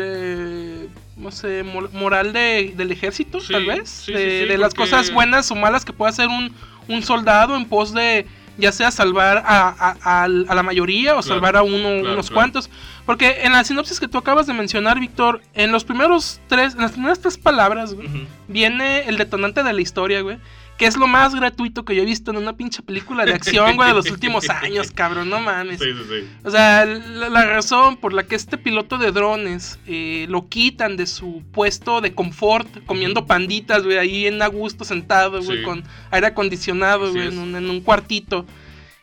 eh, 0.00 0.88
no 1.16 1.30
sé, 1.30 1.62
mo- 1.62 1.88
moral 1.92 2.32
de, 2.32 2.72
del 2.76 2.92
ejército, 2.92 3.40
Sí, 3.40 3.52
tal 3.52 3.66
vez, 3.66 3.88
sí, 3.88 4.12
de, 4.12 4.18
sí, 4.18 4.38
sí, 4.42 4.48
de 4.48 4.58
las 4.58 4.74
porque- 4.74 4.90
cosas 4.90 5.12
buenas 5.12 5.50
o 5.50 5.54
malas 5.54 5.84
que 5.84 5.92
puede 5.92 6.10
hacer 6.10 6.28
un, 6.28 6.52
un 6.88 7.02
soldado 7.02 7.56
en 7.56 7.64
pos 7.66 7.92
de, 7.94 8.26
ya 8.58 8.70
sea 8.72 8.90
salvar 8.90 9.42
a, 9.46 9.96
a- 10.02 10.28
la 10.28 10.62
mayoría 10.62 11.12
o 11.12 11.20
Claro, 11.20 11.22
salvar 11.34 11.56
a 11.56 11.62
uno, 11.62 11.76
claro, 12.00 12.12
unos 12.12 12.26
claro. 12.26 12.34
cuantos. 12.34 12.70
Porque 13.06 13.38
en 13.42 13.52
la 13.52 13.64
sinopsis 13.64 14.00
que 14.00 14.08
tú 14.08 14.18
acabas 14.18 14.46
de 14.46 14.52
mencionar, 14.54 14.98
Víctor, 15.00 15.40
en 15.54 15.72
los 15.72 15.84
primeros 15.84 16.40
tres, 16.48 16.74
en 16.74 16.80
las 16.80 16.92
primeras 16.92 17.20
tres 17.20 17.36
palabras, 17.36 17.94
güey, 17.94 18.08
viene 18.48 19.00
el 19.08 19.18
detonante 19.18 19.62
de 19.62 19.72
la 19.72 19.80
historia, 19.80 20.20
güey. 20.22 20.38
Que 20.78 20.86
es 20.86 20.96
lo 20.96 21.06
más 21.06 21.34
gratuito 21.34 21.84
que 21.84 21.94
yo 21.94 22.02
he 22.02 22.06
visto 22.06 22.30
en 22.30 22.36
una 22.36 22.56
pinche 22.56 22.82
película 22.82 23.24
de 23.24 23.32
acción, 23.32 23.76
güey, 23.76 23.88
de 23.88 23.94
los 23.94 24.10
últimos 24.10 24.48
años, 24.50 24.90
cabrón, 24.90 25.30
no 25.30 25.40
mames. 25.40 25.78
Sí, 25.78 25.86
sí, 25.92 26.04
sí. 26.08 26.28
O 26.42 26.50
sea, 26.50 26.84
la, 26.84 27.28
la 27.28 27.46
razón 27.46 27.96
por 27.96 28.12
la 28.12 28.24
que 28.24 28.34
este 28.34 28.58
piloto 28.58 28.98
de 28.98 29.12
drones 29.12 29.78
eh, 29.86 30.26
lo 30.28 30.48
quitan 30.48 30.96
de 30.96 31.06
su 31.06 31.42
puesto 31.52 32.00
de 32.00 32.14
confort, 32.14 32.84
comiendo 32.86 33.26
panditas, 33.26 33.84
güey, 33.84 33.98
ahí 33.98 34.26
en 34.26 34.42
a 34.42 34.48
gusto 34.48 34.84
sentado, 34.84 35.42
güey, 35.42 35.62
con 35.62 35.84
aire 36.10 36.26
acondicionado, 36.28 37.10
güey, 37.12 37.28
en 37.28 37.38
un, 37.38 37.54
en 37.54 37.70
un 37.70 37.80
cuartito. 37.80 38.46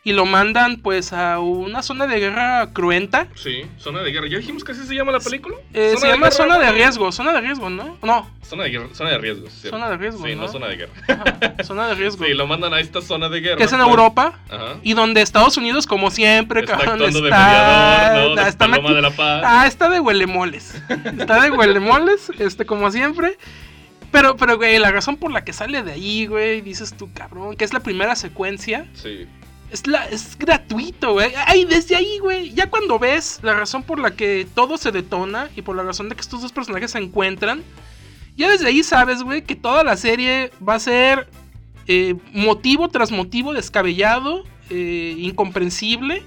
Y 0.04 0.12
lo 0.14 0.26
mandan, 0.26 0.78
pues, 0.78 1.12
a 1.12 1.38
una 1.38 1.80
zona 1.80 2.08
de 2.08 2.18
guerra 2.18 2.70
cruenta. 2.72 3.28
Sí, 3.36 3.62
zona 3.78 4.02
de 4.02 4.10
guerra. 4.10 4.26
¿Ya 4.26 4.38
dijimos 4.38 4.64
que 4.64 4.72
así 4.72 4.84
se 4.84 4.96
llama 4.96 5.12
la 5.12 5.20
película? 5.20 5.54
Eh, 5.72 5.94
se 5.96 6.08
llama 6.08 6.26
guerra, 6.26 6.30
zona 6.32 6.58
de 6.58 6.72
riesgo, 6.72 7.12
zona 7.12 7.32
de 7.32 7.40
riesgo, 7.40 7.70
¿no? 7.70 7.96
No, 8.02 8.28
Zona 8.42 8.64
de, 8.64 8.70
guerra, 8.70 8.88
zona 8.94 9.10
de 9.10 9.18
riesgo. 9.18 9.48
sí. 9.48 9.68
Zona 9.68 9.88
de 9.90 9.96
riesgo, 9.98 10.26
Sí, 10.26 10.34
no, 10.34 10.42
¿no? 10.42 10.48
zona 10.48 10.66
de 10.66 10.76
guerra. 10.76 10.92
ajá, 11.06 11.64
zona 11.64 11.86
de 11.86 11.94
riesgo. 11.94 12.24
Sí, 12.26 12.34
lo 12.34 12.48
mandan 12.48 12.74
a 12.74 12.80
esta 12.80 13.00
zona 13.00 13.28
de 13.28 13.40
guerra. 13.42 13.56
que 13.58 13.62
es 13.62 13.72
en 13.72 13.78
pues. 13.78 13.90
Europa. 13.90 14.40
Ajá. 14.50 14.74
Y 14.82 14.94
donde 14.94 15.22
Estados 15.22 15.56
Unidos, 15.56 15.86
como 15.86 16.10
siempre, 16.10 16.60
Está 16.60 16.72
cabrón, 16.78 16.94
actuando 16.94 17.20
de 17.20 17.28
está, 17.28 17.46
mediador, 17.46 18.28
¿no? 18.30 18.42
De 18.42 18.48
está 18.48 18.66
de 18.66 19.02
la 19.02 19.10
Paz. 19.10 19.42
Ah, 19.46 19.66
está 19.68 19.88
de 19.88 20.00
huelemoles. 20.00 20.82
Está 21.16 21.40
de 21.42 21.50
huelemoles, 21.52 22.28
este, 22.40 22.66
como 22.66 22.90
siempre. 22.90 23.38
Pero, 24.10 24.36
pero, 24.36 24.56
güey, 24.56 24.78
la 24.80 24.90
razón 24.90 25.16
por 25.16 25.30
la 25.30 25.44
que 25.44 25.52
sale 25.52 25.82
de 25.84 25.92
ahí, 25.92 26.26
güey, 26.26 26.60
dices 26.60 26.94
tú, 26.96 27.08
cabrón, 27.14 27.56
que 27.56 27.64
es 27.64 27.72
la 27.72 27.80
primera 27.80 28.16
secuencia, 28.16 28.86
Sí. 28.94 29.26
Es, 29.72 29.86
la, 29.86 30.04
es 30.06 30.36
gratuito, 30.38 31.12
güey. 31.14 31.32
Ay, 31.46 31.64
desde 31.64 31.96
ahí, 31.96 32.18
güey, 32.18 32.52
ya 32.52 32.68
cuando 32.70 32.98
ves 32.98 33.40
la 33.42 33.54
razón 33.54 33.82
por 33.82 33.98
la 33.98 34.12
que 34.12 34.46
todo 34.54 34.76
se 34.76 34.92
detona 34.92 35.48
y 35.56 35.62
por 35.62 35.74
la 35.76 35.82
razón 35.82 36.08
de 36.08 36.14
que 36.14 36.20
estos 36.20 36.42
dos 36.42 36.52
personajes 36.52 36.90
se 36.92 36.98
encuentran, 36.98 37.62
ya 38.36 38.50
desde 38.50 38.68
ahí 38.68 38.82
sabes, 38.82 39.22
güey, 39.22 39.42
que 39.42 39.56
toda 39.56 39.82
la 39.84 39.96
serie 39.96 40.50
va 40.66 40.74
a 40.76 40.80
ser 40.80 41.28
eh, 41.88 42.14
motivo 42.32 42.88
tras 42.88 43.10
motivo 43.10 43.52
descabellado, 43.52 44.44
eh, 44.70 45.14
incomprensible, 45.18 46.22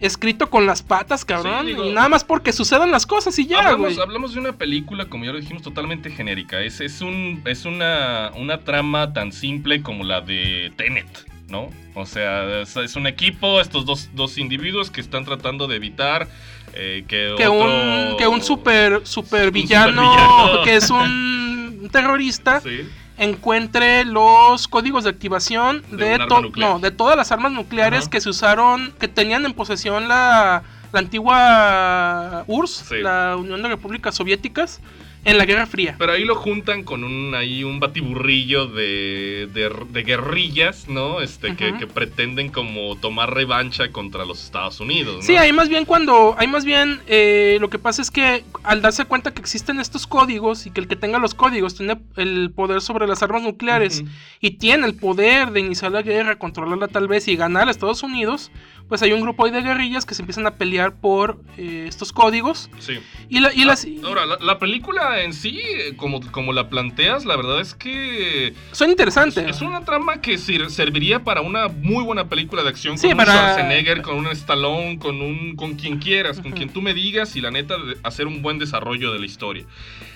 escrito 0.00 0.48
con 0.50 0.64
las 0.66 0.82
patas, 0.82 1.24
cabrón, 1.24 1.60
Sí, 1.66 1.72
digo- 1.72 1.84
y 1.84 1.92
nada 1.92 2.08
más 2.08 2.24
porque 2.24 2.52
sucedan 2.52 2.90
las 2.90 3.04
cosas 3.06 3.38
y 3.38 3.46
ya, 3.46 3.58
hablamos, 3.58 3.94
güey. 3.94 4.00
hablamos 4.00 4.32
de 4.34 4.40
una 4.40 4.52
película, 4.52 5.06
como 5.06 5.24
ya 5.26 5.32
lo 5.32 5.38
dijimos, 5.40 5.62
totalmente 5.62 6.10
genérica. 6.10 6.60
Es, 6.62 6.80
es, 6.80 7.00
un, 7.02 7.42
es 7.44 7.64
una, 7.66 8.32
una 8.36 8.60
trama 8.64 9.12
tan 9.12 9.30
simple 9.32 9.82
como 9.82 10.04
la 10.04 10.22
de 10.22 10.72
Tenet, 10.76 11.26
¿no? 11.50 11.68
O 11.94 12.06
sea, 12.06 12.60
es, 12.62 12.76
es 12.76 12.96
un 12.96 13.06
equipo, 13.06 13.60
estos 13.60 13.84
dos, 13.84 14.08
dos 14.14 14.38
individuos 14.38 14.90
que 14.90 15.00
están 15.00 15.24
tratando 15.24 15.66
de 15.66 15.76
evitar 15.76 16.28
eh, 16.74 17.04
que, 17.08 17.34
que 17.36 17.46
otro- 17.48 17.64
un 18.12 18.16
que 18.16 18.26
un 18.28 18.40
super 18.42 19.00
super 19.06 19.50
villano 19.50 20.02
supervillano. 20.14 20.62
que 20.62 20.76
es 20.76 20.88
un 20.90 21.88
terrorista 21.92 22.60
Sí, 22.60 22.88
encuentre 23.18 24.04
los 24.04 24.68
códigos 24.68 25.04
de 25.04 25.10
activación 25.10 25.82
De 25.90 26.16
de, 26.18 26.26
to- 26.26 26.42
no, 26.56 26.78
de 26.78 26.90
todas 26.92 27.16
las 27.16 27.32
armas 27.32 27.50
nucleares 27.52 28.08
que 28.08 28.20
se 28.20 28.28
usaron 28.30 28.92
que 29.00 29.08
tenían 29.08 29.44
en 29.44 29.52
posesión 29.52 30.06
la, 30.08 30.62
la 30.92 30.98
antigua 31.00 32.44
URSS 32.46 32.84
Sí. 32.88 32.94
la 33.02 33.36
Unión 33.36 33.62
de 33.62 33.68
Repúblicas 33.68 34.14
Soviéticas 34.14 34.80
en 35.24 35.36
la 35.36 35.44
Guerra 35.44 35.66
Fría 35.66 35.96
Pero 35.98 36.12
ahí 36.12 36.24
lo 36.24 36.34
juntan 36.34 36.82
con 36.82 37.04
un 37.04 37.34
ahí 37.34 37.62
un 37.62 37.78
batiburrillo 37.78 38.66
de, 38.66 39.48
de, 39.52 39.70
de 39.90 40.02
guerrillas, 40.02 40.88
¿no? 40.88 41.20
Este, 41.20 41.54
que, 41.56 41.86
pretenden 41.86 42.50
como 42.50 42.96
tomar 42.96 43.34
revancha 43.34 43.90
contra 43.90 44.24
los 44.24 44.42
Estados 44.44 44.80
Unidos, 44.80 45.16
¿no? 45.16 45.22
Sí, 45.22 45.36
hay 45.36 45.52
más 45.52 45.68
bien 45.68 45.84
cuando, 45.84 46.34
hay 46.38 46.46
más 46.46 46.64
bien, 46.64 47.00
eh, 47.06 47.58
lo 47.60 47.68
que 47.68 47.78
pasa 47.78 48.00
es 48.00 48.10
que 48.10 48.44
al 48.62 48.80
darse 48.80 49.04
cuenta 49.04 49.32
que 49.32 49.40
existen 49.40 49.80
estos 49.80 50.06
códigos 50.06 50.66
y 50.66 50.70
que 50.70 50.80
el 50.80 50.88
que 50.88 50.96
tenga 50.96 51.18
los 51.18 51.34
códigos 51.34 51.74
tiene 51.74 51.98
el 52.16 52.50
poder 52.54 52.80
sobre 52.80 53.06
las 53.06 53.22
armas 53.22 53.42
nucleares 53.42 54.04
y 54.40 54.52
tiene 54.52 54.86
el 54.86 54.94
poder 54.94 55.50
de 55.50 55.60
iniciar 55.60 55.92
la 55.92 56.02
guerra, 56.02 56.36
controlarla 56.36 56.88
tal 56.88 57.08
vez 57.08 57.28
y 57.28 57.36
ganar 57.36 57.68
a 57.68 57.70
Estados 57.70 58.02
Unidos, 58.02 58.50
pues 58.90 59.00
hay 59.02 59.12
un 59.12 59.22
grupo 59.22 59.46
ahí 59.46 59.50
de 59.52 59.62
guerrillas 59.62 60.04
que 60.04 60.14
se 60.14 60.20
empiezan 60.20 60.46
a 60.46 60.50
pelear 60.56 60.92
por 60.94 61.40
eh, 61.56 61.86
estos 61.88 62.12
códigos 62.12 62.68
Sí. 62.80 62.98
y, 63.30 63.40
la, 63.40 63.54
y 63.54 63.64
las... 63.64 63.86
Ah, 63.86 63.88
Ahora, 64.04 64.26
la, 64.26 64.36
la 64.40 64.58
película 64.58 65.22
en 65.22 65.32
sí, 65.32 65.58
eh, 65.64 65.94
como, 65.96 66.20
como 66.32 66.52
la 66.52 66.68
planteas, 66.68 67.24
la 67.24 67.36
verdad 67.36 67.60
es 67.60 67.74
que 67.74 68.52
son 68.72 68.88
es, 68.88 68.92
interesantes. 68.92 69.46
es 69.48 69.62
una 69.62 69.84
trama 69.84 70.20
que 70.20 70.36
sir- 70.36 70.68
serviría 70.70 71.24
para 71.24 71.40
una 71.40 71.68
muy 71.68 72.04
buena 72.04 72.28
película 72.28 72.62
de 72.62 72.68
acción 72.68 72.98
Sí, 72.98 73.08
con 73.08 73.16
para- 73.18 73.32
un 73.32 73.38
Schwarzenegger, 73.38 74.02
con 74.02 74.16
un 74.18 74.26
Stallone, 74.26 74.98
con 74.98 75.22
un 75.22 75.54
con 75.56 75.74
quien 75.76 75.98
quieras, 75.98 76.40
con 76.40 76.52
quien 76.52 76.68
tú 76.70 76.82
me 76.82 76.92
digas 76.92 77.36
y 77.36 77.40
la 77.40 77.50
neta 77.50 77.76
hacer 78.02 78.26
un 78.26 78.42
buen 78.42 78.58
desarrollo 78.58 79.12
de 79.12 79.20
la 79.20 79.26
historia. 79.26 79.64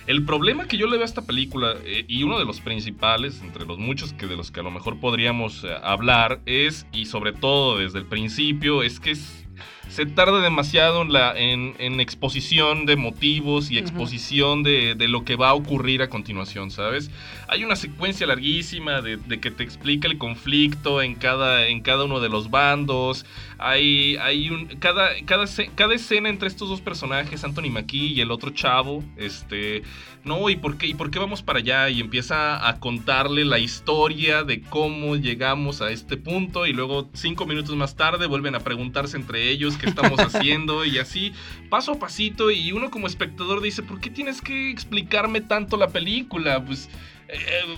El 0.07 0.25
problema 0.27 0.67
que 0.69 0.77
yo 0.77 0.87
le 0.87 0.93
veo 0.97 1.03
a 1.03 1.07
esta 1.07 1.23
película 1.23 1.75
eh, 1.85 2.05
y 2.09 2.23
uno 2.25 2.39
de 2.39 2.45
los 2.45 2.61
principales 2.61 3.41
entre 3.43 3.65
los 3.65 3.79
muchos 3.79 4.13
que 4.13 4.27
de 4.27 4.37
los 4.37 4.51
que 4.51 4.61
a 4.61 4.63
lo 4.63 4.71
mejor 4.71 5.01
podríamos 5.01 5.65
eh, 5.65 5.69
hablar 5.83 6.41
es 6.45 6.87
y 6.93 7.07
sobre 7.07 7.33
todo 7.33 7.79
desde 7.79 8.01
el 8.01 8.05
principio 8.07 8.83
es 8.83 9.01
que 9.01 9.13
es- 9.13 9.41
se 9.89 10.05
tarda 10.07 10.41
demasiado 10.41 11.03
en, 11.03 11.13
la, 11.13 11.39
en, 11.39 11.75
en 11.79 12.01
exposición 12.01 12.85
de 12.87 12.97
motivos 12.97 13.71
y 13.71 13.79
exposición 13.79 14.63
de, 14.65 14.95
de 14.97 15.09
lo 15.09 15.25
que 15.25 15.37
va 15.37 15.51
a 15.51 15.55
ocurrir 15.55 16.03
a 16.03 16.09
continuación, 16.09 16.71
¿sabes? 16.73 17.11
Hay 17.49 17.65
una 17.65 17.77
secuencia 17.77 18.27
larguísima 18.27 19.01
de, 19.01 19.17
de 19.17 19.41
que 19.41 19.51
te 19.51 19.63
explica 19.63 20.09
el 20.09 20.19
conflicto 20.19 21.03
en 21.03 21.15
cada, 21.15 21.69
en 21.69 21.81
cada 21.81 22.05
uno 22.05 22.21
de 22.21 22.29
los 22.29 22.51
bandos. 22.51 23.27
Hay, 23.59 24.17
hay 24.17 24.51
un, 24.51 24.67
cada, 24.79 25.11
cada, 25.25 25.47
cada 25.75 25.95
escena 25.95 26.29
entre 26.29 26.49
estos 26.49 26.69
dos 26.69 26.81
personajes, 26.81 27.45
Anthony 27.45 27.71
Mackie 27.71 28.13
y 28.13 28.21
el 28.21 28.31
otro 28.31 28.51
chavo, 28.51 29.05
este, 29.17 29.83
no, 30.25 30.49
¿y 30.49 30.57
por 30.57 30.79
qué, 30.79 30.87
y 30.87 30.95
por 30.95 31.11
qué 31.11 31.19
vamos 31.19 31.43
para 31.43 31.59
allá? 31.59 31.91
Y 31.91 32.01
empieza 32.01 32.67
a 32.67 32.81
contarle 32.81 33.45
la 33.45 33.59
historia 33.59 34.43
de 34.43 34.63
cómo 34.63 35.17
llegamos 35.17 35.83
a 35.83 35.91
este 35.91 36.17
punto 36.17 36.67
y 36.67 36.73
luego 36.73 37.11
cinco 37.13 37.45
minutos 37.47 37.77
más 37.77 37.95
tarde 37.95 38.27
vuelven 38.27 38.55
a 38.55 38.61
preguntarse 38.61 39.17
entre 39.17 39.51
ellos 39.51 39.77
qué 39.77 39.87
estamos 39.87 40.19
haciendo 40.21 40.85
y 40.85 40.99
así 40.99 41.33
paso 41.69 41.93
a 41.93 41.99
pasito 41.99 42.51
y 42.51 42.73
uno 42.73 42.91
como 42.91 43.07
espectador 43.07 43.61
dice, 43.61 43.83
¿por 43.83 44.01
qué 44.01 44.09
tienes 44.09 44.41
que 44.41 44.71
explicarme 44.71 45.41
tanto 45.41 45.77
la 45.77 45.89
película? 45.89 46.65
Pues... 46.65 46.89
eh, 47.29 47.77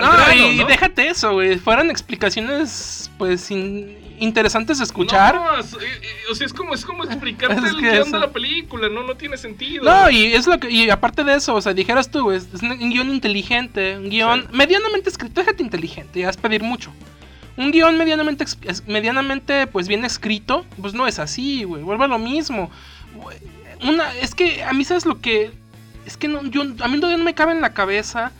No, 0.00 0.34
y 0.34 0.56
¿no? 0.58 0.66
déjate 0.66 1.08
eso, 1.08 1.32
güey. 1.32 1.56
Fueran 1.58 1.90
explicaciones, 1.90 3.10
pues, 3.18 3.50
in- 3.50 3.96
interesantes 4.20 4.78
de 4.78 4.84
escuchar. 4.84 5.34
No, 5.34 5.58
es- 5.58 5.72
eh, 5.74 5.76
eh, 5.80 6.06
o 6.30 6.34
sea, 6.34 6.46
es 6.46 6.52
como, 6.52 6.74
es 6.74 6.84
como 6.84 7.04
explicarte 7.04 7.54
Es 7.66 7.72
el 7.72 7.80
guion 7.80 7.94
eso- 7.94 8.10
de 8.12 8.18
la 8.20 8.30
película, 8.32 8.88
no, 8.88 9.02
no 9.04 9.16
tiene 9.16 9.36
sentido. 9.36 9.84
No, 9.84 10.10
y 10.10 10.26
es 10.34 10.46
lo 10.46 10.58
que, 10.60 10.70
y 10.70 10.90
aparte 10.90 11.24
de 11.24 11.34
eso, 11.36 11.54
o 11.54 11.60
sea, 11.60 11.72
dijeras 11.74 12.10
tú, 12.10 12.22
güey, 12.24 12.38
es 12.38 12.62
un 12.62 12.90
guion 12.90 13.10
inteligente, 13.10 13.96
un 13.96 14.08
guion 14.10 14.42
Sí. 14.42 14.48
medianamente 14.52 15.08
escrito, 15.08 15.40
déjate 15.40 15.62
inteligente, 15.62 16.20
ya 16.20 16.28
es 16.30 16.36
pedir 16.36 16.62
mucho. 16.62 16.92
Un 17.56 17.72
guion 17.72 17.96
medianamente, 17.98 18.44
es- 18.44 18.86
medianamente, 18.86 19.66
pues 19.66 19.88
bien 19.88 20.04
escrito, 20.04 20.64
pues 20.80 20.94
no 20.94 21.06
es 21.08 21.18
así, 21.18 21.64
güey, 21.64 21.82
vuelve 21.82 22.04
a 22.04 22.08
lo 22.08 22.18
mismo. 22.18 22.70
Una, 23.82 24.14
es 24.16 24.34
que 24.34 24.62
a 24.64 24.72
mí 24.72 24.84
sabes 24.84 25.06
lo 25.06 25.20
que, 25.20 25.50
es 26.06 26.16
que 26.16 26.28
no, 26.28 26.44
yo, 26.44 26.62
a 26.62 26.88
mí 26.88 26.96
todavía 26.96 27.18
no 27.18 27.24
me 27.24 27.34
cabe 27.34 27.52
en 27.52 27.60
la 27.60 27.72
cabeza 27.74 28.32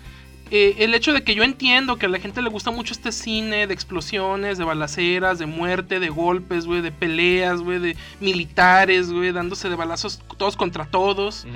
eh, 0.50 0.76
el 0.78 0.94
hecho 0.94 1.12
de 1.12 1.22
que 1.22 1.34
yo 1.34 1.42
entiendo 1.42 1.96
que 1.96 2.06
a 2.06 2.08
la 2.08 2.18
gente 2.18 2.42
le 2.42 2.48
gusta 2.48 2.70
mucho 2.70 2.92
este 2.92 3.12
cine 3.12 3.66
de 3.66 3.74
explosiones, 3.74 4.58
de 4.58 4.64
balaceras, 4.64 5.38
de 5.38 5.46
muerte, 5.46 6.00
de 6.00 6.08
golpes, 6.08 6.66
güey, 6.66 6.80
de 6.80 6.92
peleas, 6.92 7.61
güey, 7.61 7.78
de 7.78 7.96
militares, 8.20 9.11
güey, 9.11 9.32
dándose 9.32 9.68
de 9.68 9.76
balazos 9.76 10.20
todos 10.37 10.56
contra 10.56 10.87
todos. 10.87 11.46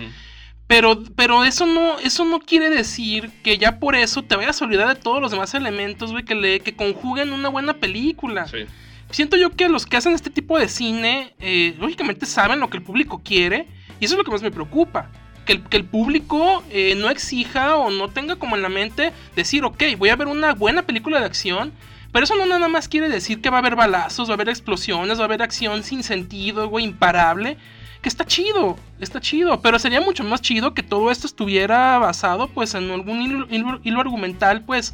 Pero, 0.66 1.02
pero 1.16 1.44
eso 1.44 1.66
no, 1.66 1.98
eso 1.98 2.24
no 2.24 2.40
quiere 2.40 2.70
decir 2.70 3.30
que 3.42 3.58
ya 3.58 3.78
por 3.78 3.94
eso 3.94 4.22
te 4.22 4.36
vayas 4.36 4.60
a 4.60 4.64
olvidar 4.64 4.88
de 4.88 4.94
todos 4.94 5.20
los 5.20 5.30
demás 5.30 5.54
elementos, 5.54 6.12
güey, 6.12 6.24
que 6.24 6.34
le, 6.34 6.60
que 6.60 6.74
conjuguen 6.74 7.32
una 7.32 7.48
buena 7.48 7.74
película. 7.74 8.46
Sí. 8.46 8.64
Siento 9.10 9.36
yo 9.36 9.50
que 9.50 9.68
los 9.68 9.84
que 9.84 9.98
hacen 9.98 10.14
este 10.14 10.30
tipo 10.30 10.58
de 10.58 10.68
cine, 10.68 11.34
eh, 11.40 11.74
lógicamente 11.78 12.24
saben 12.24 12.60
lo 12.60 12.70
que 12.70 12.78
el 12.78 12.82
público 12.82 13.20
quiere, 13.22 13.66
y 14.00 14.06
eso 14.06 14.14
es 14.14 14.18
lo 14.18 14.24
que 14.24 14.30
más 14.30 14.42
me 14.42 14.50
preocupa. 14.50 15.10
Que 15.46 15.54
el, 15.54 15.62
que 15.62 15.76
el 15.76 15.84
público 15.84 16.62
eh, 16.70 16.94
no 16.96 17.10
exija 17.10 17.76
o 17.76 17.90
no 17.90 18.08
tenga 18.08 18.36
como 18.36 18.56
en 18.56 18.62
la 18.62 18.68
mente 18.68 19.12
decir, 19.34 19.64
ok, 19.64 19.82
voy 19.98 20.10
a 20.10 20.16
ver 20.16 20.28
una 20.28 20.54
buena 20.54 20.82
película 20.82 21.18
de 21.18 21.26
acción, 21.26 21.72
pero 22.12 22.24
eso 22.24 22.36
no 22.36 22.46
nada 22.46 22.68
más 22.68 22.88
quiere 22.88 23.08
decir 23.08 23.40
que 23.40 23.50
va 23.50 23.56
a 23.56 23.60
haber 23.60 23.74
balazos, 23.74 24.28
va 24.28 24.32
a 24.32 24.36
haber 24.36 24.50
explosiones, 24.50 25.18
va 25.18 25.22
a 25.22 25.24
haber 25.24 25.42
acción 25.42 25.82
sin 25.82 26.02
sentido, 26.02 26.68
güey, 26.68 26.84
imparable. 26.84 27.56
Que 28.02 28.08
está 28.08 28.26
chido, 28.26 28.76
está 29.00 29.20
chido, 29.20 29.60
pero 29.62 29.78
sería 29.78 30.00
mucho 30.00 30.24
más 30.24 30.42
chido 30.42 30.74
que 30.74 30.82
todo 30.82 31.10
esto 31.10 31.26
estuviera 31.26 31.98
basado 31.98 32.48
pues 32.48 32.74
en 32.74 32.90
algún 32.90 33.22
hilo, 33.22 34.00
argumental 34.00 34.64
pues 34.64 34.92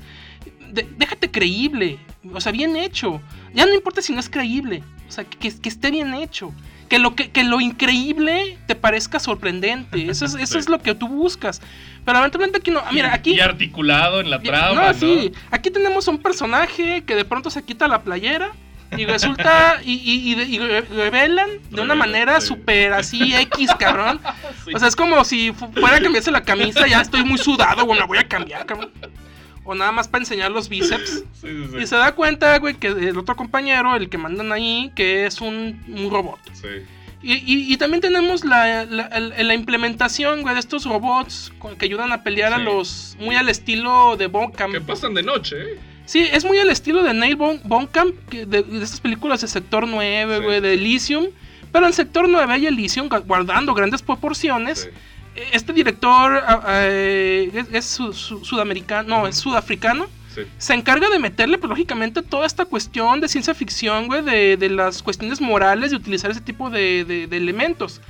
déjate 0.71 1.31
creíble, 1.31 1.99
o 2.35 2.41
sea, 2.41 2.53
bien 2.53 2.77
hecho. 2.77 3.23
Ya 3.55 3.65
no 3.65 3.73
importa 3.73 4.03
si 4.03 4.13
no 4.13 4.21
es 4.21 4.29
creíble, 4.29 4.85
o 5.09 5.11
sea, 5.13 5.25
que, 5.25 5.39
que 5.39 5.69
esté 5.69 5.91
bien 5.91 6.13
hecho. 6.15 6.53
Que 6.89 6.99
lo, 6.99 7.15
que, 7.15 7.31
que 7.31 7.45
lo 7.45 7.61
increíble 7.61 8.57
te 8.67 8.75
parezca 8.75 9.19
sorprendente. 9.21 10.09
Eso 10.11 10.25
es, 10.25 10.35
eso 10.35 10.59
es 10.63 10.69
lo 10.69 10.81
que 10.81 10.95
tú 10.95 11.09
buscas. 11.09 11.61
Pero 12.05 12.19
lamentablemente 12.19 12.59
aquí 12.59 12.71
no. 12.71 12.81
ah, 12.81 12.91
Mira, 12.93 13.13
aquí. 13.13 13.33
Y 13.35 13.41
articulado 13.41 14.21
en 14.21 14.31
la 14.31 14.41
trama, 14.41 14.75
no, 14.81 14.87
¿no? 14.93 14.95
sí. 14.95 15.33
Aquí 15.51 15.71
tenemos 15.71 16.09
un 16.09 16.19
personaje 16.19 17.03
que 17.05 17.15
de 17.15 17.25
pronto 17.25 17.51
se 17.51 17.63
quita 17.63 17.87
la 17.89 18.03
playera. 18.03 18.53
Y 18.97 19.05
resulta. 19.05 19.81
y, 19.85 19.93
y, 19.93 20.33
y 20.33 20.35
de- 20.35 20.45
y 20.45 20.59
re- 20.61 20.81
revelan 20.81 21.49
de 21.69 21.83
una 21.83 21.95
manera 21.95 22.41
súper 22.41 22.95
así 22.95 23.35
X, 23.35 23.71
cabrón. 23.79 24.19
O 24.75 24.79
sea, 24.79 24.89
es 24.89 24.97
como 24.97 25.25
si 25.25 25.53
fu- 25.53 25.71
fuera 25.73 25.97
a 25.97 26.01
cambiarse 26.01 26.31
la 26.31 26.43
camisa. 26.43 26.87
Ya 26.87 27.01
estoy 27.03 27.23
muy 27.25 27.37
sudado, 27.39 27.85
bueno, 27.85 28.01
la 28.01 28.07
voy 28.07 28.19
a 28.19 28.27
cambiar, 28.29 28.65
cabrón. 28.65 28.91
O 29.69 29.75
nada 29.75 29.93
más 29.93 30.09
para 30.09 30.23
enseñar 30.23 30.51
los 30.51 30.69
bíceps. 30.69 31.25
Sí, 31.41 31.47
sí, 31.49 31.65
sí. 31.71 31.77
Y 31.83 31.87
se 31.87 31.95
da 31.97 32.15
cuenta, 32.15 32.59
güey, 32.59 32.75
que 32.75 32.89
el 32.89 33.17
otro 33.19 33.37
compañero, 33.37 33.95
el 33.95 34.09
que 34.09 34.19
mandan 34.19 34.51
ahí, 34.51 34.91
que 34.97 35.27
es 35.27 35.41
un, 35.41 35.81
un 35.89 36.11
robot. 36.11 36.39
Sí. 36.55 36.67
Y, 37.23 37.33
y- 37.35 37.73
y 37.73 37.77
también 37.77 38.01
tenemos 38.01 38.45
la, 38.45 38.85
la- 38.87 39.07
el- 39.07 39.47
la 39.47 39.55
implementación, 39.55 40.43
güey, 40.43 40.55
de 40.55 40.61
estos 40.61 40.85
robots 40.85 41.53
con- 41.59 41.77
que 41.77 41.85
ayudan 41.87 42.11
a 42.13 42.23
pelear 42.23 42.53
a 42.53 42.59
los... 42.59 43.17
Muy 43.21 43.37
al 43.37 43.49
estilo 43.49 44.17
de 44.17 44.27
Bonecamp. 44.29 44.73
Que 44.73 44.81
pasan 44.81 45.15
de 45.15 45.23
noche, 45.23 45.57
¿eh? 45.61 45.79
Sí, 46.07 46.27
es 46.33 46.45
muy 46.45 46.59
al 46.59 46.71
estilo 46.71 47.03
de 47.03 47.13
Neil 47.15 47.37
Bon- 47.37 47.61
Blomkamp, 47.65 48.15
que 48.31 48.47
de, 48.47 48.63
de 48.63 48.83
estas 48.83 49.01
películas 49.01 49.41
de 49.43 49.49
Sector 49.49 49.87
9, 49.87 50.39
Sí. 50.39 50.43
güey, 50.45 50.61
de 50.61 50.75
Elysium. 50.75 51.27
Pero 51.71 51.87
en 51.87 51.93
Sector 51.93 52.29
9 52.29 52.53
hay 52.53 52.67
Elysium 52.67 53.09
gu- 53.09 53.25
guardando 53.27 53.75
grandes 53.75 54.01
proporciones. 54.01 54.89
Este 55.53 55.73
director 55.73 56.43
ah, 56.47 56.63
eh, 56.83 57.51
es, 57.55 57.67
es 57.73 57.85
su- 57.87 58.13
su- 58.13 58.45
sudamericano, 58.45 59.21
no, 59.21 59.27
es 59.27 59.37
sudafricano. 59.37 60.07
Sí. 60.35 60.43
Se 60.59 60.75
encarga 60.75 61.09
de 61.09 61.19
meterle, 61.19 61.59
pues, 61.59 61.69
lógicamente, 61.71 62.23
toda 62.23 62.47
esta 62.47 62.65
cuestión 62.65 63.21
de 63.21 63.29
ciencia 63.29 63.55
ficción, 63.55 64.07
güey, 64.07 64.23
de, 64.23 64.57
de 64.57 64.69
las 64.69 65.03
cuestiones 65.03 65.41
morales 65.41 65.91
de 65.91 65.97
utilizar 65.97 66.31
ese 66.31 66.41
tipo 66.41 66.71
de, 66.71 67.05
de- 67.05 67.27
de 67.27 67.37
elementos. 67.37 68.01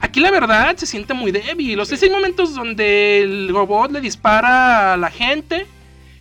Aquí 0.00 0.20
la 0.20 0.30
verdad 0.30 0.76
se 0.76 0.86
siente 0.86 1.14
muy 1.14 1.32
débil. 1.32 1.78
O 1.80 1.84
sea, 1.84 1.96
sí 1.96 2.06
hay 2.06 2.10
momentos 2.10 2.54
donde 2.54 3.20
el 3.22 3.48
robot 3.50 3.90
le 3.92 4.00
dispara 4.00 4.92
a 4.92 4.96
la 4.96 5.10
gente 5.10 5.66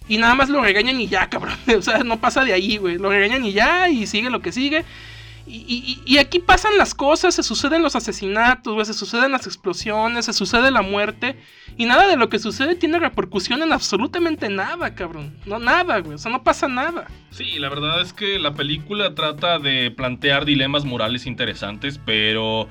y 0.07 0.17
nada 0.17 0.35
más 0.35 0.49
lo 0.49 0.61
regañan 0.61 0.99
y 1.01 1.07
ya, 1.07 1.29
cabrón. 1.29 1.55
O 1.77 1.81
sea, 1.81 1.99
no 2.03 2.17
pasa 2.17 2.43
de 2.45 2.53
ahí, 2.53 2.77
güey. 2.77 2.97
Lo 2.97 3.09
regañan 3.09 3.45
y 3.45 3.51
ya 3.53 3.89
y 3.89 4.05
sigue 4.07 4.29
lo 4.29 4.41
que 4.41 4.51
sigue. 4.51 4.85
Y, 5.45 6.17
aquí 6.19 6.39
pasan 6.39 6.77
las 6.77 6.95
cosas, 6.95 7.35
se 7.35 7.43
suceden 7.43 7.83
los 7.83 7.95
asesinatos, 7.95 8.87
se 8.87 8.93
suceden 8.93 9.31
las 9.31 9.45
explosiones, 9.45 10.25
se 10.25 10.33
sucede 10.33 10.71
la 10.71 10.81
muerte. 10.81 11.37
Y 11.77 11.85
nada 11.85 12.07
de 12.07 12.15
lo 12.15 12.29
que 12.29 12.39
sucede 12.39 12.75
tiene 12.75 12.99
repercusión 12.99 13.61
en 13.61 13.73
absolutamente 13.73 14.47
nada, 14.49 14.95
cabrón. 14.95 15.35
No, 15.45 15.59
nada, 15.59 15.99
güey. 15.99 16.15
O 16.15 16.17
sea, 16.17 16.31
no 16.31 16.43
pasa 16.43 16.67
nada. 16.67 17.07
Sí, 17.31 17.59
la 17.59 17.69
verdad 17.69 18.01
es 18.01 18.13
que 18.13 18.39
la 18.39 18.53
película 18.53 19.15
trata 19.15 19.59
de 19.59 19.91
plantear 19.91 20.45
dilemas 20.45 20.85
morales 20.85 21.25
interesantes, 21.25 21.99
pero 22.05 22.69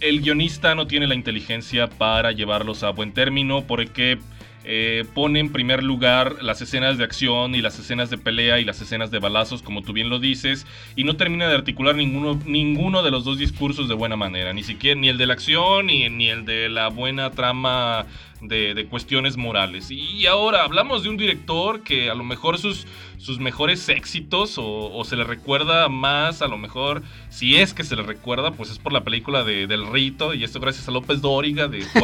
el 0.00 0.20
guionista 0.20 0.74
no 0.74 0.86
tiene 0.86 1.06
la 1.06 1.14
inteligencia 1.14 1.88
para 1.88 2.32
llevarlos 2.32 2.82
a 2.82 2.90
buen 2.90 3.12
término 3.12 3.66
porque 3.66 4.18
eh, 4.64 5.04
pone 5.14 5.40
en 5.40 5.52
primer 5.52 5.82
lugar 5.82 6.42
las 6.42 6.62
escenas 6.62 6.98
de 6.98 7.04
acción 7.04 7.54
y 7.54 7.62
las 7.62 7.78
escenas 7.78 8.10
de 8.10 8.18
pelea 8.18 8.60
y 8.60 8.64
las 8.64 8.80
escenas 8.80 9.10
de 9.10 9.18
balazos, 9.18 9.62
como 9.62 9.82
tú 9.82 9.92
bien 9.92 10.08
lo 10.08 10.18
dices, 10.18 10.66
y 10.96 11.04
no 11.04 11.16
termina 11.16 11.48
de 11.48 11.54
articular 11.54 11.94
ninguno, 11.94 12.38
ninguno 12.46 13.02
de 13.02 13.10
los 13.10 13.24
dos 13.24 13.38
discursos 13.38 13.88
de 13.88 13.94
buena 13.94 14.16
manera, 14.16 14.52
ni 14.52 14.62
siquiera 14.62 15.00
ni 15.00 15.08
el 15.08 15.18
de 15.18 15.26
la 15.26 15.34
acción 15.34 15.86
ni, 15.86 16.08
ni 16.08 16.28
el 16.28 16.44
de 16.44 16.68
la 16.68 16.88
buena 16.88 17.30
trama 17.30 18.06
de, 18.40 18.74
de 18.74 18.86
cuestiones 18.86 19.36
morales. 19.36 19.90
Y 19.90 20.26
ahora 20.26 20.64
hablamos 20.64 21.02
de 21.02 21.10
un 21.10 21.16
director 21.16 21.82
que 21.82 22.10
a 22.10 22.14
lo 22.14 22.24
mejor 22.24 22.58
sus, 22.58 22.86
sus 23.22 23.38
mejores 23.38 23.88
éxitos 23.88 24.58
o, 24.58 24.92
o 24.92 25.04
se 25.04 25.14
le 25.16 25.22
recuerda 25.24 25.88
más, 25.88 26.42
a 26.42 26.48
lo 26.48 26.58
mejor, 26.58 27.02
si 27.30 27.56
es 27.56 27.72
que 27.72 27.84
se 27.84 27.94
le 27.94 28.02
recuerda, 28.02 28.50
pues 28.50 28.70
es 28.70 28.78
por 28.78 28.92
la 28.92 29.04
película 29.04 29.44
de, 29.44 29.66
del 29.68 29.86
Rito, 29.86 30.34
y 30.34 30.42
esto 30.42 30.58
gracias 30.58 30.88
a 30.88 30.90
López 30.90 31.20
Dóriga, 31.20 31.68
de 31.68 31.78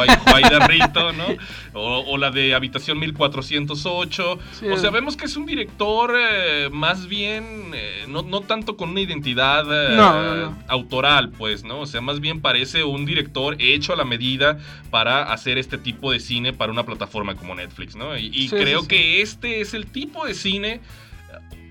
de 0.51 0.59
Rito, 0.69 1.13
¿no? 1.13 1.27
O, 1.75 2.05
o 2.13 2.19
la 2.19 2.31
de 2.31 2.55
Habitación 2.55 2.99
1408. 3.01 4.39
Sí. 4.53 4.67
O 4.69 4.77
sea, 4.77 4.91
vemos 4.91 5.17
que 5.17 5.25
es 5.27 5.37
un 5.37 5.47
director 5.47 6.15
eh, 6.17 6.69
más 6.73 7.09
bien, 7.09 7.73
eh, 7.75 8.05
no, 8.09 8.23
no 8.23 8.41
tanto 8.43 8.77
con 8.77 8.91
una 8.91 9.01
identidad 9.01 9.65
eh, 9.93 9.97
No, 9.97 10.23
no, 10.23 10.35
no. 10.37 10.59
autoral, 10.69 11.31
pues, 11.31 11.65
¿no? 11.65 11.81
O 11.81 11.87
sea, 11.87 12.01
más 12.01 12.21
bien 12.21 12.41
parece 12.41 12.85
un 12.85 13.07
director 13.07 13.57
hecho 13.59 13.93
a 13.93 13.97
la 13.97 14.05
medida 14.05 14.59
para 14.91 15.33
hacer 15.33 15.59
este 15.59 15.79
tipo 15.79 16.13
de 16.13 16.21
cine 16.21 16.53
para 16.53 16.71
una 16.73 16.85
plataforma 16.85 17.35
como 17.35 17.55
Netflix, 17.55 17.97
¿no? 17.97 18.17
Y, 18.17 18.27
y 18.27 18.49
Sí, 18.49 18.57
creo 18.57 18.83
sí. 18.83 18.89
que 18.89 19.21
este 19.23 19.61
es 19.61 19.75
el 19.75 19.87
tipo 19.87 20.25
de 20.25 20.35
cine. 20.35 20.81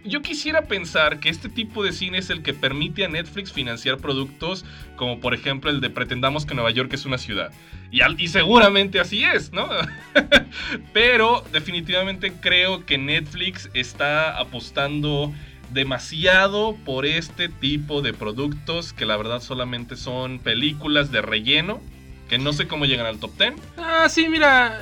Yo 0.06 0.22
quisiera 0.22 0.64
pensar 0.64 1.20
que 1.20 1.30
este 1.30 1.50
tipo 1.50 1.84
de 1.84 1.92
cine 1.92 2.20
es 2.20 2.30
el 2.30 2.42
que 2.42 2.54
permite 2.54 3.04
a 3.04 3.10
Netflix 3.10 3.52
financiar 3.52 3.98
productos 3.98 4.64
como 4.96 5.20
por 5.20 5.34
ejemplo 5.34 5.70
el 5.70 5.82
de 5.82 5.90
Pretendamos 5.90 6.46
que 6.46 6.56
Nueva 6.56 6.72
York 6.72 6.94
es 6.94 7.06
una 7.06 7.18
ciudad. 7.18 7.52
Y, 7.92 8.02
al- 8.02 8.20
y 8.20 8.28
seguramente 8.30 9.00
así 9.00 9.24
es, 9.24 9.52
¿no? 9.52 9.68
Pero 10.94 11.44
definitivamente 11.52 12.34
creo 12.34 12.86
que 12.86 12.98
Netflix 12.98 13.70
está 13.74 14.38
apostando 14.40 15.34
demasiado 15.74 16.76
por 16.86 17.06
este 17.06 17.50
tipo 17.50 18.02
de 18.02 18.14
productos 18.14 18.94
que 18.94 19.06
la 19.06 19.18
verdad 19.18 19.42
solamente 19.42 19.96
son 19.98 20.40
películas 20.40 21.12
de 21.12 21.22
relleno 21.22 21.82
que 22.30 22.38
no 22.38 22.52
sé 22.54 22.68
cómo 22.68 22.86
llegan 22.86 23.06
al 23.06 23.20
top 23.20 23.38
10. 23.38 23.54
Ah, 23.78 24.08
sí, 24.10 24.28
mira. 24.28 24.82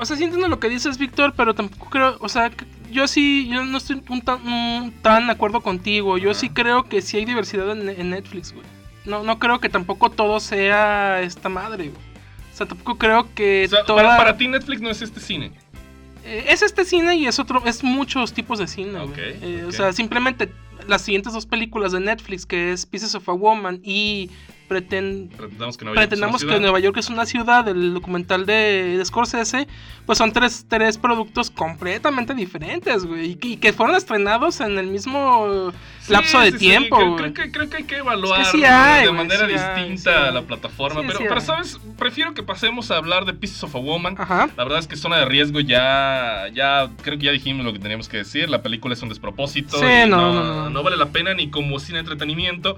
O 0.00 0.04
sea, 0.06 0.16
sí 0.16 0.24
entiendo 0.24 0.48
lo 0.48 0.60
que 0.60 0.68
dices, 0.70 0.96
Víctor, 0.98 1.34
pero 1.36 1.54
tampoco 1.54 1.90
creo. 1.90 2.16
O 2.20 2.28
sea, 2.30 2.50
yo 2.90 3.06
sí. 3.08 3.48
Yo 3.48 3.64
no 3.64 3.78
estoy 3.78 4.02
un 4.08 4.20
tan, 4.22 4.46
un 4.46 4.92
tan 5.02 5.26
de 5.26 5.32
acuerdo 5.32 5.60
contigo. 5.60 6.18
Yo 6.18 6.34
sí 6.34 6.48
creo 6.50 6.84
que 6.84 7.02
sí 7.02 7.16
hay 7.16 7.24
diversidad 7.24 7.70
en, 7.72 7.88
en 7.88 8.10
Netflix, 8.10 8.52
güey. 8.52 8.66
No, 9.04 9.22
no 9.22 9.38
creo 9.38 9.60
que 9.60 9.68
tampoco 9.68 10.10
todo 10.10 10.40
sea 10.40 11.20
esta 11.22 11.48
madre, 11.48 11.88
güey. 11.88 12.06
O 12.52 12.56
sea, 12.56 12.66
tampoco 12.66 12.96
creo 12.96 13.32
que 13.34 13.66
O 13.66 13.68
sea, 13.68 13.84
toda... 13.84 14.02
para, 14.02 14.16
para 14.16 14.36
ti 14.36 14.48
Netflix 14.48 14.80
no 14.80 14.90
es 14.90 15.02
este 15.02 15.20
cine. 15.20 15.52
Eh, 16.24 16.46
es 16.48 16.62
este 16.62 16.84
cine 16.84 17.16
y 17.16 17.26
es 17.26 17.38
otro, 17.38 17.62
es 17.66 17.84
muchos 17.84 18.32
tipos 18.32 18.58
de 18.58 18.66
cine. 18.66 18.92
güey. 18.92 19.08
Ok, 19.08 19.18
Eh. 19.18 19.64
O 19.68 19.72
sea, 19.72 19.92
simplemente 19.92 20.50
las 20.88 21.02
siguientes 21.02 21.32
dos 21.32 21.46
películas 21.46 21.92
de 21.92 22.00
Netflix, 22.00 22.46
que 22.46 22.72
es 22.72 22.86
Pieces 22.86 23.14
of 23.14 23.28
a 23.28 23.32
Woman 23.32 23.80
y 23.84 24.30
Pretend, 24.66 25.30
Pretendamos 25.36 25.76
que 25.76 25.84
Nueva 25.84 25.94
York 26.00 26.12
es 26.12 26.18
una 26.18 26.30
Pretendamos 26.30 26.40
que 26.40 26.46
ciudad. 26.46 26.60
Nueva 26.60 26.78
York 26.80 26.96
es 26.98 27.08
una 27.08 27.26
ciudad, 27.26 27.68
el 27.68 27.94
documental 27.94 28.46
de, 28.46 28.96
de 28.98 29.04
Scorsese, 29.04 29.66
pues 30.04 30.18
son 30.18 30.32
tres, 30.32 30.66
tres 30.68 30.98
productos 30.98 31.50
completamente 31.50 32.34
diferentes, 32.34 33.04
güey, 33.04 33.30
y, 33.32 33.34
que- 33.36 33.48
y 33.48 33.56
que 33.56 33.72
fueron 33.72 33.96
estrenados 33.96 34.60
en 34.60 34.78
el 34.78 34.86
mismo 34.88 35.72
Sí, 36.00 36.12
lapso 36.12 36.38
de 36.40 36.46
sí, 36.46 36.52
sí, 36.52 36.58
tiempo, 36.58 37.16
Creo, 37.16 37.32
que, 37.34 37.50
creo 37.50 37.68
que 37.68 37.76
hay 37.78 37.84
que 37.84 37.96
evaluar 37.96 38.40
Es 38.42 38.48
que 38.48 38.58
sí 38.58 38.62
¿no? 38.62 38.68
hay, 38.70 39.02
de 39.02 39.08
güey, 39.08 39.18
manera 39.26 39.46
distinta 39.46 40.28
hay. 40.28 40.34
la 40.34 40.42
plataforma. 40.42 41.00
Pero, 41.06 41.18
pero. 41.18 41.40
¿sabes? 41.40 41.78
Prefiero 41.98 42.32
que 42.34 42.42
pasemos 42.42 42.90
a 42.90 42.96
hablar 42.96 43.24
de 43.24 43.32
Pieces 43.34 43.62
of 43.64 43.74
a 43.74 43.78
Woman. 43.78 44.14
Ajá. 44.18 44.48
La 44.56 44.64
verdad 44.64 44.78
es 44.78 44.86
que 44.86 44.96
zona 44.96 45.16
de 45.18 45.24
riesgo 45.24 45.58
ya, 45.60 46.44
ya 46.54 46.90
creo 47.02 47.18
que 47.18 47.24
ya 47.26 47.32
dijimos 47.32 47.64
lo 47.64 47.72
que 47.72 47.78
teníamos 47.80 48.08
que 48.08 48.18
decir. 48.18 48.48
La 48.48 48.62
película 48.62 48.94
es 48.94 49.02
un 49.02 49.08
despropósito. 49.08 49.78
Y 49.78 50.08
no, 50.08 50.32
no, 50.32 50.70
no. 50.70 50.82
vale 50.82 50.96
la 50.96 51.06
pena 51.06 51.34
ni 51.34 51.50
como 51.50 51.78
cine 51.80 51.98
entretenimiento. 51.98 52.76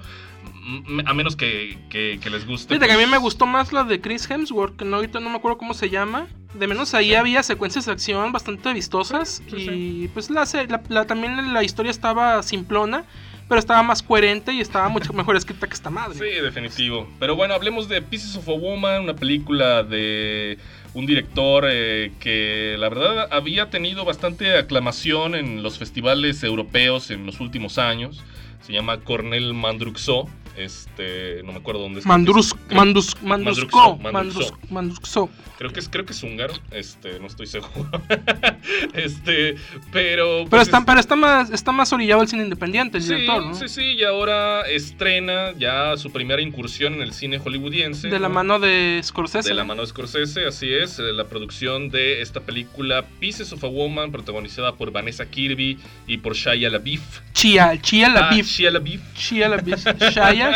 A 1.05 1.13
menos 1.13 1.35
que, 1.35 1.77
que- 1.89 2.19
que 2.21 2.29
les 2.29 2.45
guste. 2.45 2.73
Fíjate 2.75 2.87
que 2.87 2.93
a 2.93 2.97
mí 3.05 3.09
me 3.11 3.17
gustó 3.17 3.45
más 3.45 3.71
la 3.73 3.83
de 3.83 3.99
Chris 4.01 4.29
Hemsworth, 4.29 4.75
que 4.77 4.85
no, 4.85 4.97
ahorita 4.97 5.19
no 5.19 5.29
me 5.29 5.37
acuerdo 5.37 5.57
cómo 5.57 5.73
se 5.73 5.89
llama. 5.89 6.27
De 6.53 6.67
menos 6.67 6.93
ahí 6.93 7.13
había 7.13 7.43
secuencias 7.43 7.85
de 7.85 7.91
acción 7.91 8.31
bastante 8.31 8.73
vistosas. 8.73 9.41
Sí, 9.49 9.55
sí, 9.65 10.01
y 10.03 10.07
pues 10.09 10.29
la, 10.29 10.45
la- 10.67 10.81
la- 10.89 11.05
también 11.05 11.53
la 11.53 11.63
historia 11.63 11.91
estaba 11.91 12.41
simplona, 12.43 13.03
pero 13.47 13.59
estaba 13.59 13.81
más 13.83 14.01
coherente 14.03 14.53
y 14.53 14.59
estaba 14.61 14.89
mucho 14.89 15.11
mejor 15.13 15.35
escrita 15.35 15.67
que 15.67 15.73
esta 15.73 15.89
madre. 15.89 16.17
Sí, 16.17 16.41
definitivo. 16.41 17.07
Pero 17.19 17.35
bueno, 17.35 17.53
hablemos 17.53 17.87
de 17.89 18.01
Pieces 18.01 18.35
of 18.35 18.47
a 18.49 18.53
Woman, 18.53 19.03
una 19.03 19.15
película 19.15 19.83
de 19.83 20.57
un 20.93 21.05
director 21.05 21.65
eh, 21.67 22.11
que 22.19 22.75
la 22.79 22.89
verdad 22.89 23.27
había 23.31 23.69
tenido 23.69 24.05
bastante 24.05 24.57
aclamación 24.57 25.35
en 25.35 25.61
los 25.63 25.77
festivales 25.77 26.43
europeos 26.43 27.09
en 27.11 27.25
los 27.25 27.39
últimos 27.39 27.77
años. 27.77 28.23
Se 28.61 28.73
llama 28.73 28.99
Cornel 29.01 29.53
Mandruxo. 29.53 30.27
Este, 30.59 31.41
no 31.43 31.53
me 31.53 31.59
acuerdo 31.59 31.81
dónde 31.81 32.01
es. 32.01 32.05
Mandrus, 32.05 32.53
Creo- 32.53 32.77
Mandus, 32.77 33.15
Mandruxo, 33.23 33.67
Mandrusko, 33.67 33.97
Mandruxo. 34.11 34.39
Mandrus- 34.53 34.69
Mandruxo. 34.69 35.29
Creo 35.57 35.71
que 35.73 35.79
es, 35.81 35.89
creo 35.89 36.05
que 36.05 36.13
es 36.13 36.23
húngaro, 36.23 36.53
este, 36.71 37.19
no 37.19 37.27
estoy 37.27 37.45
seguro. 37.47 37.89
este, 38.93 39.55
pero. 39.91 40.45
Pero 40.45 40.49
pues, 40.49 40.61
está, 40.63 40.77
es- 40.79 40.83
pero 40.85 40.99
está 40.99 41.15
más, 41.15 41.49
está 41.49 41.71
más 41.71 41.91
orillado 41.93 42.21
el 42.21 42.27
cine 42.27 42.43
independiente, 42.43 42.97
el 42.97 43.03
Sí, 43.03 43.09
director, 43.13 43.45
¿no? 43.45 43.55
sí, 43.55 43.67
sí, 43.67 43.81
y 43.83 44.03
ahora 44.03 44.61
estrena 44.69 45.51
ya 45.57 45.95
su 45.97 46.11
primera 46.11 46.41
incursión 46.41 46.93
en 46.95 47.01
el 47.01 47.13
cine 47.13 47.39
hollywoodiense. 47.39 48.07
De 48.09 48.19
la 48.19 48.27
¿no? 48.29 48.35
mano 48.35 48.59
de 48.59 48.99
Scorsese. 49.03 49.49
De 49.49 49.55
la 49.55 49.63
¿no? 49.63 49.67
mano 49.69 49.81
de 49.81 49.87
Scorsese, 49.87 50.45
así 50.45 50.71
es, 50.71 50.99
eh, 50.99 51.13
la 51.13 51.25
producción 51.25 51.89
de 51.89 52.21
esta 52.21 52.41
película 52.41 53.05
Pieces 53.19 53.51
of 53.53 53.63
a 53.63 53.67
Woman, 53.67 54.11
protagonizada 54.11 54.73
por 54.75 54.91
Vanessa 54.91 55.25
Kirby 55.29 55.77
y 56.07 56.17
por 56.17 56.35
Shia 56.35 56.69
LaBeouf. 56.69 57.19
Chia, 57.33 57.79
Chia 57.81 58.09
la 58.09 58.27
Ah, 58.27 58.29
beef. 58.35 58.47
Shia 58.47 58.71
LaBeouf. 58.71 59.01
Chia 59.13 59.49
la 59.49 59.57
beef. 59.57 59.83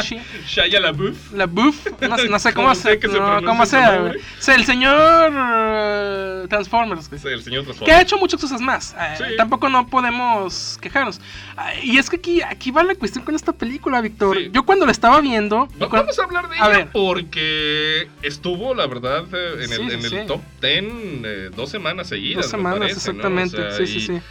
Shia. 0.01 0.23
Shia 0.47 0.79
LaBeouf. 0.79 1.31
La 1.33 1.45
buff, 1.45 1.87
no, 2.01 2.17
sé- 2.17 2.29
no 2.29 2.39
sé 2.39 2.53
cómo, 2.53 2.67
¿Cómo 2.69 2.75
se, 2.75 2.99
que 2.99 3.07
no, 3.07 3.41
cómo 3.43 3.65
sea, 3.65 4.11
el 4.55 4.65
señor 4.65 5.31
eh, 5.35 6.45
Transformers. 6.49 7.05
Sí, 7.05 7.27
el 7.27 7.43
señor 7.43 7.63
Que 7.63 7.71
ha 7.71 7.73
Transformers. 7.73 8.01
hecho 8.01 8.17
muchas 8.17 8.41
cosas 8.41 8.61
más. 8.61 8.95
eh, 8.99 9.15
Sí. 9.17 9.23
Tampoco 9.37 9.69
no 9.69 9.87
podemos 9.87 10.77
quejarnos. 10.81 11.19
Ah, 11.57 11.73
Y 11.81 11.97
es 11.97 12.09
que 12.09 12.17
aquí, 12.17 12.41
aquí 12.41 12.71
va 12.71 12.83
la 12.83 12.95
cuestión 12.95 13.23
con 13.23 13.35
esta 13.35 13.53
película, 13.53 14.01
Víctor. 14.01 14.37
Sí. 14.37 14.49
Yo 14.51 14.63
cuando 14.63 14.85
la 14.85 14.91
estaba 14.91 15.19
viendo. 15.21 15.67
Va- 15.81 15.89
cuando- 15.89 15.97
Vamos 16.03 16.19
a 16.19 16.23
hablar 16.23 16.49
de 16.49 16.55
A 16.55 16.67
ella 16.67 16.77
ver. 16.77 16.87
porque 16.91 18.07
estuvo, 18.21 18.73
la 18.73 18.87
verdad, 18.87 19.25
eh, 19.33 19.65
en 19.65 19.73
el, 19.73 20.13
en 20.13 20.27
top 20.27 20.41
10 20.61 20.83
eh, 21.23 21.49
dos 21.55 21.69
semanas 21.69 22.07
seguidas. 22.07 22.43
Dos 22.43 22.51
semanas, 22.51 22.79
parece, 22.79 22.93
¿no? 23.13 23.13
O 23.13 23.15
exactamente. 23.17 23.57
sea, 23.57 23.71
sí, 23.77 23.87
sí, 23.87 23.99
sí. 24.01 24.21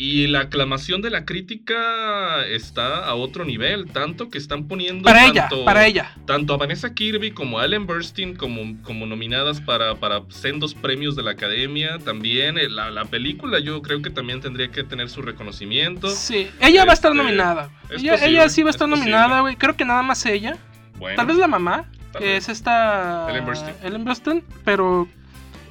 Y 0.00 0.28
la 0.28 0.42
aclamación 0.42 1.02
de 1.02 1.10
la 1.10 1.24
crítica 1.24 2.46
está 2.46 3.04
a 3.04 3.14
otro 3.16 3.44
nivel, 3.44 3.90
tanto 3.90 4.30
que 4.30 4.38
están 4.38 4.68
poniendo 4.68 5.02
Para 5.02 5.26
ella, 5.26 5.48
tanto, 5.48 5.64
para 5.64 5.86
ella. 5.88 6.14
tanto 6.24 6.54
a 6.54 6.56
Vanessa 6.56 6.94
Kirby 6.94 7.32
como 7.32 7.58
a 7.58 7.64
Ellen 7.64 7.84
Burstyn 7.84 8.36
como, 8.36 8.80
como 8.84 9.06
nominadas 9.06 9.60
para, 9.60 9.96
para 9.96 10.22
sendos 10.28 10.72
premios 10.74 11.16
de 11.16 11.24
la 11.24 11.32
academia. 11.32 11.98
También 11.98 12.58
eh, 12.58 12.68
la, 12.68 12.90
la 12.92 13.06
película 13.06 13.58
yo 13.58 13.82
creo 13.82 14.00
que 14.00 14.10
también 14.10 14.40
tendría 14.40 14.68
que 14.70 14.84
tener 14.84 15.10
su 15.10 15.20
reconocimiento. 15.20 16.08
Sí, 16.10 16.48
ella 16.60 16.84
va 16.84 16.92
a 16.92 16.94
estar 16.94 17.10
Este, 17.10 17.22
nominada. 17.24 17.68
es 17.90 18.00
Ella, 18.00 18.12
posible, 18.12 18.30
ella 18.30 18.48
sí 18.50 18.62
va 18.62 18.68
a 18.68 18.70
es 18.70 18.74
estar 18.76 18.88
nominada, 18.88 19.40
güey. 19.40 19.56
Creo 19.56 19.76
que 19.76 19.84
nada 19.84 20.02
más 20.02 20.24
ella. 20.26 20.56
Bueno, 21.00 21.16
Tal 21.16 21.26
vez 21.26 21.36
la 21.38 21.48
mamá, 21.48 21.90
Tal 22.12 22.22
que 22.22 22.28
vez. 22.34 22.44
es 22.44 22.48
esta. 22.50 23.26
Ellen 23.30 23.44
Burstyn. 23.44 23.74
Ellen 23.82 24.04
Burstyn, 24.04 24.44
pero. 24.64 25.08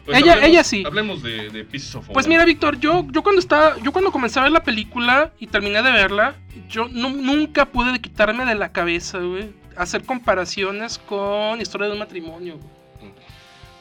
Pues 0.07 0.17
ella- 0.23 0.33
hablemos- 0.33 0.49
ella 0.49 0.63
sí. 0.63 0.83
Hablemos 0.85 1.21
de, 1.21 1.49
de 1.49 1.63
Pieces 1.63 1.93
of 1.95 2.07
Pues 2.11 2.27
mira, 2.27 2.43
Víctor, 2.45 2.79
yo, 2.79 3.05
yo 3.11 3.21
cuando 3.21 3.39
estaba. 3.39 3.77
Yo 3.83 3.91
cuando 3.91 4.11
comencé 4.11 4.39
a 4.39 4.43
ver 4.43 4.51
la 4.51 4.63
película 4.63 5.31
y 5.39 5.45
terminé 5.47 5.83
de 5.83 5.91
verla, 5.91 6.33
yo 6.67 6.87
nu- 6.87 7.09
nunca 7.21 7.65
pude 7.65 7.99
quitarme 7.99 8.45
de 8.45 8.55
la 8.55 8.71
cabeza, 8.71 9.19
güey. 9.19 9.51
Hacer 9.75 10.03
comparaciones 10.03 10.97
con 10.97 11.61
historia 11.61 11.87
de 11.87 11.93
un 11.93 11.99
matrimonio, 11.99 12.57
güey. 12.57 13.13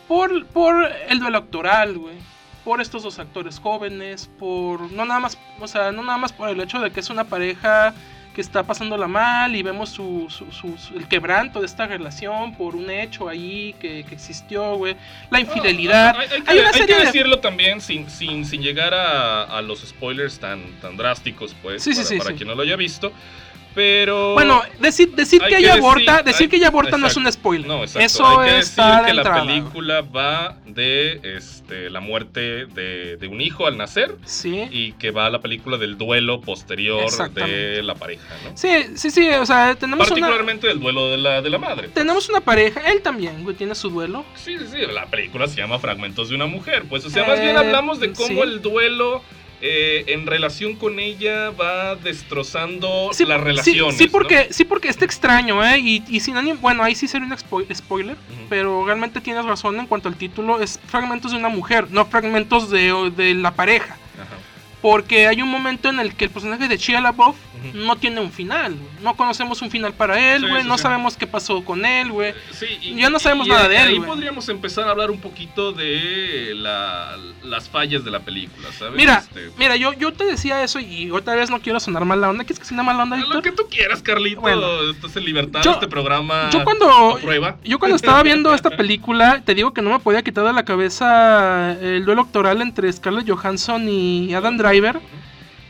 Por, 0.09 0.47
por 0.47 0.89
el 1.09 1.19
duelo 1.19 1.39
actoral, 1.39 1.97
güey. 1.99 2.15
Por 2.65 2.81
estos 2.81 3.03
dos 3.03 3.19
actores 3.19 3.59
jóvenes, 3.61 4.29
por. 4.39 4.93
No 4.93 5.05
nada 5.05 5.21
más. 5.21 5.39
O 5.61 5.69
sea, 5.69 5.93
no 5.93 6.03
nada 6.03 6.19
más 6.19 6.33
por 6.33 6.49
el 6.49 6.61
hecho 6.61 6.81
de 6.81 6.91
que 6.91 7.01
es 7.01 7.11
una 7.11 7.25
pareja 7.25 7.95
que 8.37 8.43
está 8.43 8.63
pasándola 8.63 9.09
mal 9.09 9.57
y 9.57 9.63
vemos 9.63 9.89
su, 9.89 10.27
su- 10.29 10.53
su- 10.53 10.77
su- 10.77 10.95
el 10.95 11.09
quebranto 11.09 11.61
de 11.61 11.65
esta 11.67 11.87
relación 11.87 12.55
por 12.55 12.77
un 12.77 12.91
hecho 12.91 13.31
ahí 13.31 13.75
que, 13.81 14.05
que 14.05 14.15
existió, 14.15 14.77
güey. 14.77 14.95
La 15.31 15.41
infidelidad. 15.41 16.15
Hay, 16.19 16.29
hay 16.31 16.43
que, 16.43 16.51
Hay 16.51 16.59
una 16.59 16.67
hay 16.69 16.73
que 16.75 16.79
serie 16.81 16.97
de- 16.99 17.05
decirlo 17.07 17.39
también 17.39 17.81
sin, 17.81 18.11
sin, 18.11 18.45
sin 18.45 18.61
llegar 18.61 18.93
a, 18.93 19.45
a 19.45 19.63
los 19.63 19.81
spoilers 19.81 20.39
tan, 20.39 20.61
tan 20.83 20.99
drásticos, 20.99 21.57
pues, 21.63 21.83
Sí, 21.83 21.93
para, 21.95 22.05
sí, 22.05 22.19
para 22.19 22.31
sí. 22.31 22.37
quien 22.37 22.49
no 22.49 22.55
lo 22.55 22.61
haya 22.63 22.77
visto. 22.77 23.11
Pero. 23.77 24.33
Bueno, 24.33 24.63
decir, 24.81 25.11
decir 25.15 25.39
que 25.41 25.49
que 25.51 25.57
ella 25.59 25.75
decir- 25.75 25.79
aborta, 25.85 26.23
decir 26.23 26.45
hay- 26.45 26.49
que 26.49 26.57
ella 26.57 26.69
aborta 26.69 26.97
no 26.97 27.07
es 27.07 27.17
un 27.17 27.31
spoiler. 27.31 27.69
No, 27.69 27.83
exacto. 27.83 28.01
Eso 28.07 28.41
Hay 28.41 28.49
que 28.51 28.59
está 28.59 28.87
decir 28.87 29.01
de 29.03 29.07
que 29.09 29.15
la 29.15 29.21
entrada. 29.23 29.47
película 29.47 30.01
va 30.01 30.57
de 30.65 31.21
este, 31.37 31.91
la 31.91 32.01
muerte 32.01 32.65
de, 32.67 33.19
de 33.19 33.29
un 33.29 33.41
hijo 33.43 33.67
al 33.67 33.77
nacer 33.77 34.17
Sí. 34.25 34.67
y 34.71 34.93
que 34.95 35.11
va 35.11 35.27
a 35.27 35.31
la 35.31 35.41
película 35.41 35.77
del 35.77 35.99
duelo 35.99 36.41
posterior 36.41 37.05
de 37.35 37.83
la 37.83 37.95
pareja, 37.95 38.25
¿no? 38.45 38.57
Sí, 38.57 38.71
sí, 38.95 39.11
sí, 39.11 39.29
o 39.29 39.45
sea, 39.45 39.75
tenemos 39.75 40.07
una, 40.11 40.17
Particularmente 40.21 40.71
el 40.71 40.81
duelo 40.81 41.11
de 41.11 41.19
la, 41.19 41.43
de 41.43 41.51
la 41.51 41.59
madre. 41.59 41.83
pues. 41.83 41.95
tenemos 41.95 42.29
una 42.31 42.41
pareja, 42.41 42.81
él 42.91 43.03
también, 43.03 43.45
güey, 43.45 43.55
tiene 43.57 43.75
su 43.75 43.91
duelo. 43.91 44.25
Sí, 44.37 44.57
sí, 44.59 44.65
sí, 44.73 44.79
la 44.91 45.05
película 45.07 45.47
se 45.49 45.57
llama 45.57 45.79
Fragmentos 45.79 46.31
de 46.31 46.35
una 46.35 46.47
mujer. 46.47 46.85
Pues, 46.89 47.05
o 47.05 47.11
sea, 47.11 47.27
más 47.27 47.39
bien 47.41 47.57
Eh, 47.57 47.59
hablamos 47.59 48.01
de 48.01 48.13
cómo 48.13 48.29
sí. 48.29 48.39
el 48.41 48.63
duelo 48.63 49.23
eh, 49.63 50.05
en 50.09 50.27
relación 50.27 50.77
con 50.77 50.99
ella 50.99 51.51
va 51.51 51.95
destrozando 51.97 53.11
Sí, 53.13 53.25
las 53.25 53.39
sí, 53.39 53.45
relaciones. 53.45 53.97
Sí, 53.97 54.07
porque, 54.09 54.49
sí, 54.51 54.65
porque 54.65 54.89
está 54.89 55.05
extraño, 55.05 55.65
¿eh? 55.65 55.79
Y, 55.79 56.03
y 56.09 56.21
sin 56.21 56.37
ánimo- 56.37 56.59
bueno, 56.61 56.83
ahí 56.83 56.95
sí 56.95 57.09
sería 57.09 57.27
un 57.27 57.37
spoiler, 57.75 58.17
pero 58.49 58.85
realmente 58.85 59.21
tienes 59.21 59.45
razón 59.45 59.79
en 59.81 59.87
cuanto 59.87 60.09
al 60.09 60.17
título, 60.17 60.61
es 60.61 60.79
fragmentos 60.87 61.33
de 61.33 61.39
una 61.39 61.49
mujer, 61.49 61.87
no 61.91 62.05
fragmentos 62.07 62.71
de, 62.71 63.13
de 63.17 63.35
la 63.35 63.53
pareja. 63.55 63.95
Ajá. 64.15 64.37
Porque 64.83 65.27
hay 65.27 65.41
un 65.43 65.49
momento 65.49 65.89
en 65.89 66.01
el 66.01 66.15
que 66.15 66.27
el 66.27 66.31
personaje 66.31 66.69
de 66.69 66.77
Shia 66.77 67.01
LaBeouf 67.01 67.37
No 67.75 67.97
tiene 67.97 68.21
un 68.21 68.31
final. 68.33 68.77
No 69.03 69.15
conocemos 69.17 69.61
un 69.63 69.71
final 69.71 69.93
para 69.95 70.35
él, 70.35 70.49
güey. 70.49 70.63
sí, 70.63 70.69
no 70.69 70.77
sí. 70.77 70.83
sabemos 70.83 71.17
qué 71.17 71.27
pasó 71.27 71.65
con 71.65 71.85
él, 71.85 72.11
güey. 72.13 72.35
Sí, 72.53 72.67
y- 72.83 72.97
Ya 72.97 73.11
no 73.11 73.19
sabemos 73.19 73.47
y 73.47 73.51
nada 73.51 73.69
de 73.69 73.77
él, 73.77 73.89
Ahí 73.89 74.01
podríamos 74.01 74.49
empezar 74.49 74.87
a 74.89 74.91
hablar 74.93 75.11
un 75.11 75.21
poquito 75.21 75.73
de 75.73 76.53
la- 76.57 77.17
las 77.45 77.69
fallas 77.69 78.05
de 78.05 78.11
la 78.11 78.21
película, 78.21 78.69
¿sabes? 78.73 78.95
Mira, 78.97 79.19
Este, 79.19 79.51
mira, 79.59 79.77
yo, 79.77 79.93
yo 79.93 80.13
te 80.13 80.25
decía 80.25 80.63
eso 80.65 80.81
y 80.81 81.11
otra 81.11 81.35
vez 81.37 81.49
no 81.51 81.61
quiero 81.61 81.79
sonar 81.81 82.05
mala 82.05 82.29
onda. 82.31 82.45
¿Quieres 82.45 82.59
que 82.59 82.65
suene 82.67 82.83
mala 82.83 83.03
onda, 83.05 83.17
lo 83.17 83.41
que 83.43 83.53
tú 83.53 83.65
quieras, 83.71 84.03
Carlito. 84.03 84.41
Bueno. 84.41 84.91
Estás 84.91 85.17
en 85.17 85.25
libertad. 85.25 85.61
Yo- 85.63 85.73
este 85.73 85.87
programa. 85.89 86.51
Yo 86.51 86.65
cuando, 86.65 87.17
aprueba. 87.17 87.57
yo 87.65 87.79
cuando 87.79 87.97
estaba 87.97 88.23
viendo 88.23 88.53
esta 88.55 88.71
película, 88.77 89.43
te 89.45 89.55
digo 89.55 89.73
que 89.73 89.83
no 89.83 89.91
me 89.91 89.99
podía 90.01 90.23
quitar 90.23 90.45
de 90.45 90.53
la 90.53 90.65
cabeza 90.65 91.73
el 91.81 92.05
duelo 92.05 92.23
actoral 92.23 92.61
entre 92.63 92.93
Scarlett 92.93 93.29
Johansson 93.29 93.89
y 93.89 94.35
Adam 94.35 94.57
Driver. 94.57 95.01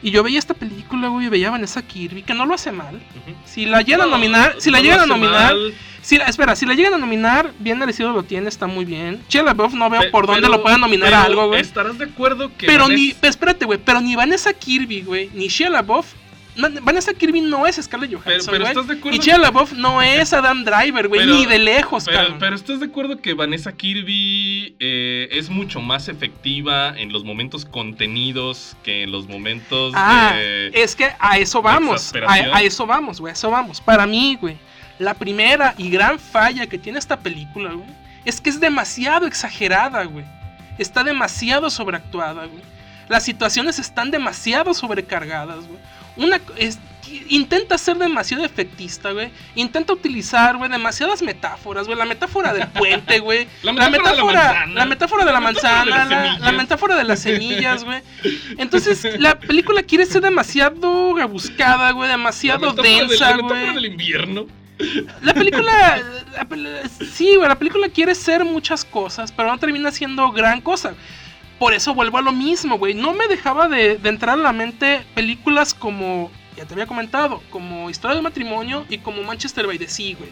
Y 0.02 0.10
yo 0.10 0.22
veía 0.22 0.38
esta 0.38 0.54
película, 0.54 1.08
güey, 1.08 1.28
veía 1.28 1.48
a 1.48 1.52
Vanessa 1.52 1.82
Kirby, 1.82 2.22
que 2.22 2.34
no 2.34 2.46
lo 2.46 2.54
hace 2.54 2.70
mal. 2.70 3.00
Si 3.44 3.64
la 3.66 3.80
llegan 3.82 4.02
a 4.02 4.04
No, 4.04 4.10
nominar, 4.12 4.54
si 4.58 4.70
la 4.70 4.78
no 4.78 4.84
llegan 4.84 5.00
a 5.00 5.06
nominar, 5.06 5.54
mal, 5.54 5.74
si 6.02 6.18
la- 6.18 6.26
espera, 6.26 6.54
si 6.54 6.66
la 6.66 6.74
llegan 6.74 6.94
a 6.94 6.98
nominar, 6.98 7.52
bien 7.58 7.78
merecido 7.78 8.12
lo 8.12 8.22
tiene, 8.22 8.48
está 8.48 8.66
muy 8.66 8.84
bien. 8.84 9.22
Shia 9.28 9.42
LaBeouf 9.42 9.72
no 9.74 9.88
veo 9.90 10.02
pe- 10.02 10.10
por 10.10 10.26
dónde 10.26 10.48
lo 10.48 10.62
pueden 10.62 10.80
nominar 10.80 11.12
a 11.14 11.22
algo, 11.24 11.48
güey. 11.48 11.60
Estarás 11.60 11.98
de 11.98 12.04
acuerdo 12.04 12.50
que. 12.56 12.66
Pero 12.66 12.84
Vanessa- 12.84 13.16
ni, 13.22 13.28
espérate, 13.28 13.64
güey, 13.64 13.78
pero 13.84 14.00
ni 14.00 14.14
Vanessa 14.14 14.52
Kirby, 14.52 15.00
güey, 15.02 15.30
ni 15.34 15.48
Shia 15.48 15.70
LaBeouf. 15.70 16.06
Vanessa 16.82 17.12
Kirby 17.14 17.42
no 17.42 17.66
es 17.66 17.76
Scarlett 17.76 18.12
Johansson, 18.12 18.50
pero. 18.52 18.66
¿estás 18.66 18.86
de 18.86 18.94
acuerdo 18.94 19.16
Y 19.16 19.20
Shia 19.20 19.38
LaBeouf 19.38 19.72
no 19.74 20.00
es 20.02 20.32
Adam 20.32 20.64
Driver, 20.64 21.08
güey, 21.08 21.26
ni 21.26 21.46
de 21.46 21.58
lejos, 21.58 22.04
Pero, 22.06 22.16
cabrón. 22.18 22.36
pero 22.38 22.56
estás 22.56 22.80
de 22.80 22.86
acuerdo 22.86 23.20
que 23.20 23.34
Vanessa 23.34 23.72
Kirby 23.72 24.74
eh, 24.80 25.28
es 25.32 25.50
mucho 25.50 25.80
más 25.80 26.08
efectiva 26.08 26.94
en 26.98 27.12
los 27.12 27.24
momentos 27.24 27.64
contenidos 27.64 28.76
que 28.82 29.02
en 29.02 29.12
los 29.12 29.28
momentos 29.28 29.92
Ah, 29.96 30.32
de. 30.34 30.70
es 30.74 30.96
que 30.96 31.08
a 31.18 31.38
eso 31.38 31.62
vamos. 31.62 32.12
A, 32.26 32.32
a 32.56 32.62
eso 32.62 32.86
vamos, 32.86 33.20
güey. 33.20 33.30
A 33.30 33.34
eso 33.34 33.50
vamos. 33.50 33.80
Para 33.80 34.06
mí, 34.06 34.36
güey. 34.40 34.56
La 34.98 35.12
primera 35.14 35.74
y 35.76 35.90
gran 35.90 36.18
falla 36.18 36.66
que 36.66 36.78
tiene 36.78 36.98
esta 36.98 37.18
película, 37.18 37.72
güey. 37.72 37.88
Es 38.24 38.40
que 38.40 38.48
es 38.50 38.58
demasiado 38.60 39.26
exagerada, 39.26 40.04
güey. 40.04 40.24
Está 40.78 41.04
demasiado 41.04 41.68
sobreactuada, 41.70 42.46
güey. 42.46 42.62
Las 43.08 43.22
situaciones 43.24 43.78
están 43.78 44.10
demasiado 44.10 44.74
sobrecargadas, 44.74 45.66
güey. 45.66 45.78
Una 46.16 46.40
es- 46.56 46.78
intenta 47.28 47.78
ser 47.78 47.98
demasiado 47.98 48.44
efectista, 48.44 49.12
güey. 49.12 49.30
Intenta 49.54 49.92
utilizar, 49.92 50.56
güey, 50.56 50.68
demasiadas 50.70 51.22
metáforas, 51.22 51.86
güey. 51.86 51.96
La 51.98 52.04
metáfora 52.04 52.52
del 52.52 52.66
puente, 52.68 53.18
güey. 53.20 53.46
La 53.62 53.72
metáfora 53.72 54.10
de 54.10 54.16
la 54.16 54.24
manzana. 54.24 54.74
la 54.74 54.86
metáfora 54.86 55.24
de 55.24 55.32
la 55.32 55.40
manzana, 55.40 55.84
las 55.84 56.40
la, 56.40 56.52
metáfora 56.52 56.96
de 56.96 57.04
las 57.04 57.20
semillas, 57.20 57.84
güey. 57.84 58.00
Entonces, 58.58 59.20
la 59.20 59.38
película 59.38 59.82
quiere 59.82 60.04
ser 60.06 60.22
demasiado 60.22 61.14
rebuscada, 61.14 61.92
güey, 61.92 62.08
demasiado 62.10 62.72
densa, 62.72 63.30
la 63.30 63.36
metáfora 63.36 63.60
güey. 63.62 63.74
del 63.74 63.84
invierno. 63.86 64.46
La 65.22 65.32
película, 65.32 66.02
la 66.34 66.46
pel- 66.46 66.88
sí, 67.12 67.34
güey, 67.36 67.48
la 67.48 67.58
película 67.58 67.88
quiere 67.88 68.14
ser 68.14 68.44
muchas 68.44 68.84
cosas, 68.84 69.32
pero 69.32 69.48
no 69.48 69.58
termina 69.58 69.90
siendo 69.90 70.30
gran 70.32 70.60
cosa. 70.60 70.94
Por 71.58 71.72
eso 71.72 71.94
vuelvo 71.94 72.18
a 72.18 72.22
lo 72.22 72.32
mismo, 72.32 72.78
güey. 72.78 72.94
No 72.94 73.14
me 73.14 73.28
dejaba 73.28 73.68
de, 73.68 73.96
de 73.96 74.08
entrar 74.08 74.38
a 74.38 74.42
la 74.42 74.52
mente 74.52 75.04
películas 75.14 75.72
como, 75.72 76.30
ya 76.56 76.64
te 76.64 76.72
había 76.74 76.86
comentado, 76.86 77.42
como 77.50 77.90
Historia 77.90 78.16
de 78.16 78.22
matrimonio 78.22 78.86
y 78.88 78.98
como 78.98 79.22
Manchester 79.22 79.66
by 79.66 79.78
the 79.78 79.88
Sea, 79.88 80.16
güey. 80.16 80.30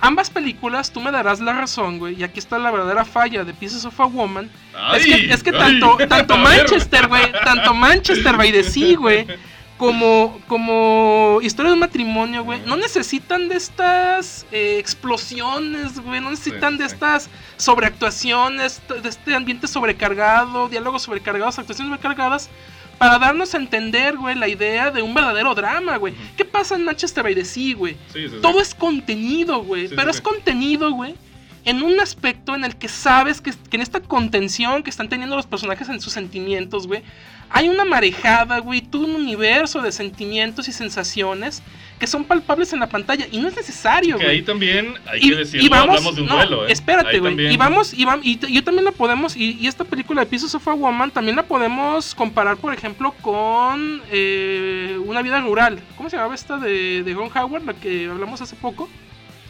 Ambas 0.00 0.30
películas, 0.30 0.90
tú 0.90 1.00
me 1.00 1.10
darás 1.10 1.40
la 1.40 1.52
razón, 1.52 1.98
güey, 1.98 2.18
y 2.18 2.24
aquí 2.24 2.38
está 2.38 2.58
la 2.58 2.70
verdadera 2.70 3.04
falla 3.04 3.44
de 3.44 3.52
Pieces 3.52 3.84
of 3.84 4.00
a 4.00 4.06
Woman. 4.06 4.50
es 4.96 5.04
que, 5.04 5.32
es 5.32 5.42
tanto, 5.58 5.98
tanto. 6.08 6.36
Manchester, 6.38 7.08
güey, 7.08 7.30
tanto 7.44 7.74
Manchester 7.74 8.36
by 8.36 8.52
the 8.52 8.64
Sea, 8.64 8.96
güey, 8.96 9.26
como, 9.80 10.38
como 10.46 11.38
Historia 11.40 11.70
de 11.70 11.72
un 11.72 11.80
matrimonio, 11.80 12.44
güey, 12.44 12.60
no 12.66 12.76
necesitan 12.76 13.48
de 13.48 13.56
estas 13.56 14.44
eh, 14.52 14.76
explosiones, 14.78 15.98
güey, 16.00 16.20
no 16.20 16.28
necesitan 16.28 16.74
Sí, 16.74 16.80
de 16.80 16.88
sí. 16.90 16.94
estas 16.94 17.30
sobreactuaciones, 17.56 18.82
de 19.02 19.08
este 19.08 19.34
ambiente 19.34 19.66
sobrecargado, 19.66 20.68
diálogos 20.68 21.00
sobrecargados, 21.04 21.58
actuaciones 21.58 21.88
sobrecargadas. 21.88 22.50
Para 22.98 23.18
darnos 23.18 23.54
a 23.54 23.56
entender, 23.56 24.18
güey, 24.18 24.34
la 24.34 24.48
idea 24.48 24.90
de 24.90 25.00
un 25.00 25.14
verdadero 25.14 25.54
drama, 25.54 25.96
güey. 25.96 26.12
¿Qué 26.36 26.44
pasa 26.44 26.74
en 26.74 26.84
Manchester 26.84 27.24
by 27.24 27.34
the 27.34 27.46
Sea, 27.46 27.74
güey? 27.74 27.96
Sí. 28.12 28.26
Todo 28.42 28.60
es 28.60 28.74
contenido, 28.74 29.62
güey. 29.62 29.88
Pero 29.88 30.10
es 30.10 30.20
contenido, 30.20 30.90
güey. 30.92 31.14
En 31.64 31.82
un 31.82 31.98
aspecto 32.00 32.54
en 32.54 32.64
el 32.66 32.76
que 32.76 32.88
sabes 32.88 33.40
que, 33.40 33.52
que 33.52 33.76
en 33.76 33.80
esta 33.80 34.00
contención 34.00 34.82
que 34.82 34.90
están 34.90 35.08
teniendo 35.08 35.36
los 35.36 35.46
personajes 35.46 35.88
en 35.88 36.02
sus 36.02 36.12
sentimientos, 36.12 36.86
güey, 36.86 37.02
hay 37.50 37.68
una 37.68 37.84
marejada, 37.84 38.58
güey, 38.60 38.80
todo 38.80 39.04
un 39.06 39.14
universo 39.16 39.82
de 39.82 39.92
sentimientos 39.92 40.68
y 40.68 40.72
sensaciones 40.72 41.62
que 41.98 42.06
son 42.06 42.24
palpables 42.24 42.72
en 42.72 42.80
la 42.80 42.88
pantalla 42.88 43.26
y 43.30 43.36
no 43.38 43.48
es 43.48 43.56
necesario, 43.56 44.16
Que 44.16 44.24
güey. 44.24 44.36
ahí 44.38 44.42
también 44.42 44.94
hay 45.06 45.20
que 45.20 45.34
decirlo, 45.36 45.74
hablamos 45.76 46.16
de 46.16 46.22
un 46.22 46.28
no, 46.28 46.36
duelo, 46.36 46.66
¿eh? 46.66 46.72
Espérate, 46.72 47.10
Ahí 47.10 47.18
güey. 47.18 47.32
también- 47.32 47.52
Y 47.52 47.56
vamos, 47.58 47.92
y, 47.92 48.06
y, 48.22 48.36
t- 48.36 48.46
y 48.48 48.62
también 48.62 48.86
la 48.86 48.92
podemos, 48.92 49.36
y, 49.36 49.58
y 49.60 49.66
esta 49.66 49.84
película 49.84 50.22
de 50.22 50.26
Pieces 50.26 50.54
of 50.54 50.66
a 50.66 50.72
Woman 50.72 51.10
también 51.10 51.36
la 51.36 51.42
podemos 51.42 52.14
comparar, 52.14 52.56
por 52.56 52.72
ejemplo, 52.72 53.12
con 53.20 54.00
eh, 54.10 54.96
Una 55.04 55.20
vida 55.20 55.40
rural. 55.42 55.78
¿Cómo 55.96 56.08
se 56.08 56.16
llamaba 56.16 56.34
esta 56.34 56.56
de, 56.56 57.02
de 57.02 57.12
Ron 57.14 57.28
Howard, 57.36 57.64
la 57.66 57.74
que 57.74 58.06
hablamos 58.06 58.40
hace 58.40 58.56
poco? 58.56 58.88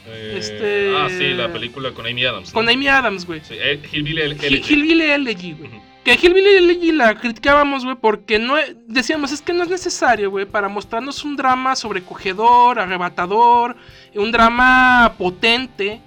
Eh, 0.08 0.34
este- 0.38 0.92
Ah, 0.96 1.08
sí, 1.08 1.32
la 1.34 1.52
película 1.52 1.92
con 1.92 2.04
Amy 2.06 2.24
Adams. 2.24 2.48
¿no? 2.48 2.54
Con 2.54 2.68
Amy 2.68 2.88
Adams, 2.88 3.26
güey. 3.26 3.42
Sí, 3.44 3.54
eh, 3.56 3.80
Hillbilly 3.92 4.22
Hill- 4.22 4.38
Elegy. 4.42 4.74
Hillbilly 4.74 5.02
Elegy, 5.04 5.52
güey. 5.52 5.70
Que 6.04 6.14
Hillbilly 6.14 6.56
Elegy 6.56 6.92
la 6.92 7.14
criticábamos, 7.18 7.84
güey, 7.84 7.96
porque 7.96 8.38
no 8.38 8.58
e- 8.58 8.74
decíamos, 8.86 9.32
es 9.32 9.42
que 9.42 9.52
no 9.52 9.62
es 9.64 9.68
necesario, 9.68 10.30
güey, 10.30 10.46
para 10.46 10.68
mostrarnos 10.68 11.24
un 11.24 11.36
drama 11.36 11.76
sobrecogedor, 11.76 12.78
arrebatador, 12.80 13.76
un 14.14 14.32
drama 14.32 15.14
potente. 15.18 16.00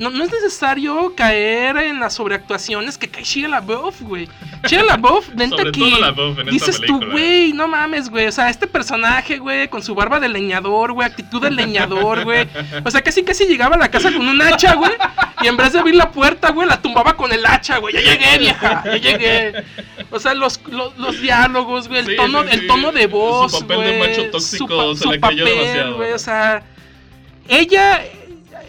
No, 0.00 0.10
no 0.10 0.24
es 0.24 0.32
necesario 0.32 1.14
caer 1.14 1.76
en 1.76 2.00
las 2.00 2.14
sobreactuaciones 2.14 2.96
que 2.98 3.08
cae 3.08 3.22
Shia 3.22 3.48
LaBeouf, 3.48 4.00
güey. 4.00 4.28
Shia 4.66 4.82
LaBeouf, 4.82 5.28
neta 5.34 5.70
que 5.70 5.80
LaBeouf 6.00 6.38
en 6.38 6.46
dices 6.46 6.80
tú, 6.86 7.00
güey, 7.12 7.52
no 7.52 7.68
mames, 7.68 8.08
güey. 8.10 8.26
O 8.26 8.32
sea, 8.32 8.48
este 8.50 8.66
personaje, 8.66 9.38
güey, 9.38 9.68
con 9.68 9.82
su 9.82 9.94
barba 9.94 10.18
de 10.18 10.28
leñador, 10.28 10.92
güey, 10.92 11.06
actitud 11.06 11.42
de 11.42 11.50
leñador, 11.50 12.24
güey. 12.24 12.48
O 12.84 12.90
sea, 12.90 13.02
casi 13.02 13.22
casi 13.22 13.44
llegaba 13.44 13.76
a 13.76 13.78
la 13.78 13.90
casa 13.90 14.10
con 14.10 14.26
un 14.26 14.40
hacha, 14.42 14.74
güey. 14.74 14.90
Y 15.42 15.46
en 15.48 15.56
vez 15.56 15.72
de 15.74 15.78
abrir 15.80 15.94
la 15.94 16.10
puerta, 16.10 16.50
güey, 16.50 16.66
la 16.66 16.80
tumbaba 16.80 17.14
con 17.16 17.30
el 17.32 17.44
hacha, 17.46 17.76
güey. 17.78 17.94
Ya 17.94 18.00
llegué, 18.00 18.38
vieja, 18.38 18.82
ya 18.84 18.96
llegué. 18.96 19.64
O 20.10 20.18
sea, 20.18 20.34
los, 20.34 20.60
los, 20.70 20.96
los 20.98 21.20
diálogos, 21.20 21.88
güey, 21.88 22.00
el 22.00 22.06
Sí, 22.06 22.16
tono, 22.16 22.42
sí, 22.42 22.48
el 22.52 22.66
tono 22.66 22.90
de 22.90 23.02
Su 23.02 23.08
voz, 23.10 23.52
papel 23.60 23.80
de 23.80 23.98
güey, 23.98 23.98
macho 24.00 24.24
su 24.24 24.30
tóxico 24.30 24.76
pa- 24.76 24.94
se 24.96 25.02
su 25.02 25.12
le 25.12 25.18
papel, 25.20 25.44
demasiado. 25.44 25.96
güey, 25.96 26.12
o 26.12 26.18
sea, 26.18 26.62
ella 27.48 28.02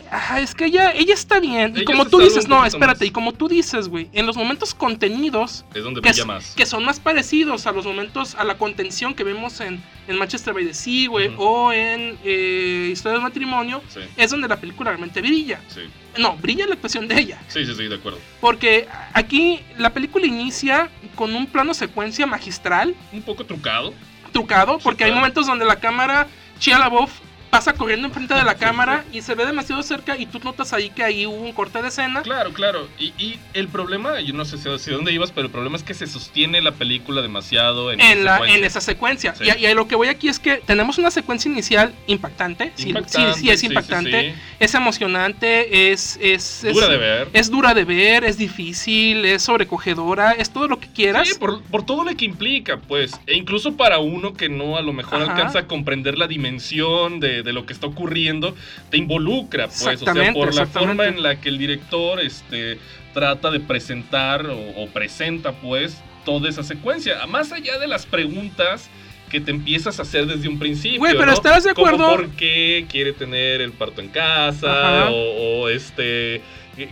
Ajá, 0.09 0.41
es 0.41 0.53
que 0.55 0.65
ella, 0.65 0.91
ella 0.91 1.13
está 1.13 1.39
bien. 1.39 1.73
Y 1.75 1.83
como 1.85 2.05
tú 2.05 2.19
dices, 2.19 2.47
no, 2.47 2.65
espérate, 2.65 2.99
más. 3.05 3.07
y 3.07 3.11
como 3.11 3.31
tú 3.33 3.47
dices, 3.47 3.87
güey, 3.87 4.09
en 4.13 4.25
los 4.25 4.35
momentos 4.37 4.73
contenidos, 4.73 5.65
Es 5.73 5.83
donde 5.83 6.01
que, 6.01 6.25
más. 6.25 6.53
que 6.55 6.65
son 6.65 6.83
más 6.83 6.99
parecidos 6.99 7.65
a 7.67 7.71
los 7.71 7.85
momentos, 7.85 8.35
a 8.35 8.43
la 8.43 8.57
contención 8.57 9.13
que 9.13 9.23
vemos 9.23 9.59
en, 9.61 9.81
en 10.07 10.17
Manchester 10.17 10.53
by 10.53 10.65
the 10.65 10.73
Sea, 10.73 11.09
güey, 11.09 11.31
o 11.37 11.71
en 11.71 12.17
eh, 12.23 12.89
Historia 12.91 13.13
del 13.13 13.23
Matrimonio, 13.23 13.81
Sí, 13.87 13.99
es 14.17 14.29
donde 14.31 14.47
la 14.47 14.59
película 14.59 14.91
realmente 14.91 15.21
brilla. 15.21 15.61
sí. 15.67 15.81
No, 16.17 16.35
brilla 16.35 16.67
la 16.67 16.73
actuación 16.73 17.07
de 17.07 17.17
ella. 17.17 17.41
Sí, 17.47 17.65
sí, 17.65 17.73
sí, 17.73 17.87
de 17.87 17.95
acuerdo. 17.95 18.19
Porque 18.41 18.85
aquí 19.13 19.61
la 19.77 19.91
película 19.91 20.25
inicia 20.25 20.89
con 21.15 21.33
un 21.33 21.47
plano 21.47 21.73
secuencia 21.73 22.25
magistral, 22.27 22.93
Un 23.13 23.21
poco 23.21 23.45
trucado. 23.45 23.93
trucado, 24.33 24.77
porque 24.79 25.05
hay 25.05 25.11
claro. 25.11 25.21
momentos 25.21 25.47
donde 25.47 25.63
la 25.63 25.77
cámara, 25.79 26.27
Shia 26.59 26.79
LaBeouf 26.79 27.11
pasa 27.51 27.73
corriendo 27.73 28.07
enfrente 28.07 28.33
de 28.33 28.43
la 28.43 28.55
cámara 28.55 29.03
y 29.13 29.21
se 29.21 29.35
ve 29.35 29.45
demasiado 29.45 29.83
cerca 29.83 30.17
y 30.17 30.25
tú 30.25 30.39
notas 30.43 30.73
ahí 30.73 30.89
que 30.89 31.03
ahí 31.03 31.27
hubo 31.27 31.35
un 31.35 31.51
corte 31.51 31.81
de 31.81 31.89
escena. 31.89 32.21
Claro, 32.23 32.53
claro. 32.53 32.87
Y, 32.97 33.13
y 33.19 33.37
el 33.53 33.67
problema, 33.67 34.19
yo 34.21 34.33
no 34.33 34.45
sé 34.45 34.57
si 34.57 34.69
hacia 34.69 34.93
dónde 34.93 35.11
ibas, 35.11 35.31
pero 35.31 35.47
el 35.47 35.51
problema 35.51 35.75
es 35.77 35.83
que 35.83 35.93
se 35.93 36.07
sostiene 36.07 36.61
la 36.61 36.71
película 36.71 37.21
demasiado 37.21 37.91
en, 37.91 37.99
En, 37.99 38.23
la, 38.23 38.33
secuencia. 38.35 38.57
en 38.57 38.63
esa 38.65 38.81
secuencia. 38.81 39.35
Sí. 39.35 39.43
Y, 39.59 39.73
lo 39.73 39.87
que 39.87 39.95
voy 39.95 40.07
aquí 40.07 40.29
es 40.29 40.39
que 40.39 40.57
tenemos 40.65 40.97
una 40.97 41.11
secuencia 41.11 41.51
inicial 41.51 41.93
impactante. 42.07 42.71
Sí, 42.75 42.89
Impactante, 42.89 43.33
sí, 43.35 43.41
sí, 43.41 43.49
es 43.49 43.63
impactante. 43.63 44.31
sí. 44.31 44.41
Es 44.59 44.73
emocionante, 44.75 45.91
es, 45.91 46.17
es, 46.21 46.63
es- 46.63 46.73
Dura 46.73 46.87
de 46.87 46.97
ver. 46.97 47.29
Es 47.33 47.51
dura 47.51 47.73
de 47.73 47.83
ver, 47.85 48.23
es 48.23 48.37
difícil, 48.37 49.25
es 49.25 49.41
sobrecogedora, 49.43 50.31
es 50.31 50.51
todo 50.51 50.67
lo 50.67 50.79
que 50.79 50.87
quieras. 50.87 51.27
Sí, 51.27 51.35
por, 51.39 51.61
por 51.63 51.85
todo 51.85 52.03
lo 52.03 52.15
que 52.15 52.25
implica, 52.25 52.77
pues. 52.77 53.11
E 53.27 53.35
incluso 53.35 53.75
para 53.75 53.99
uno 53.99 54.33
que 54.33 54.47
no 54.49 54.77
a 54.77 54.81
lo 54.81 54.93
mejor 54.93 55.21
Ajá. 55.21 55.31
alcanza 55.33 55.59
a 55.59 55.67
comprender 55.67 56.17
la 56.17 56.27
dimensión 56.27 57.19
de, 57.19 57.40
de 57.43 57.53
lo 57.53 57.65
que 57.65 57.73
está 57.73 57.87
ocurriendo, 57.87 58.55
te 58.89 58.97
involucra, 58.97 59.67
pues. 59.67 60.01
O 60.01 60.13
sea, 60.13 60.33
por 60.33 60.53
la 60.53 60.65
forma 60.65 61.07
en 61.07 61.21
la 61.21 61.39
que 61.39 61.49
el 61.49 61.57
director 61.57 62.19
este, 62.19 62.79
trata 63.13 63.51
de 63.51 63.59
presentar 63.59 64.45
o, 64.47 64.59
o 64.77 64.87
presenta, 64.87 65.53
pues, 65.53 66.01
toda 66.25 66.49
esa 66.49 66.63
secuencia. 66.63 67.25
Más 67.27 67.51
allá 67.51 67.79
de 67.79 67.87
las 67.87 68.05
preguntas 68.05 68.89
que 69.31 69.39
te 69.39 69.51
empiezas 69.51 69.97
a 69.97 70.01
hacer 70.01 70.25
desde 70.27 70.49
un 70.49 70.59
principio. 70.59 70.99
Güey, 70.99 71.13
pero 71.13 71.27
¿no? 71.27 71.33
¿estarás 71.33 71.63
de 71.63 71.73
Como 71.73 71.87
acuerdo? 71.87 72.09
¿Por 72.09 72.29
qué 72.31 72.85
quiere 72.89 73.13
tener 73.13 73.61
el 73.61 73.71
parto 73.71 74.01
en 74.01 74.09
casa? 74.09 75.09
O, 75.09 75.61
o, 75.61 75.69
este. 75.69 76.41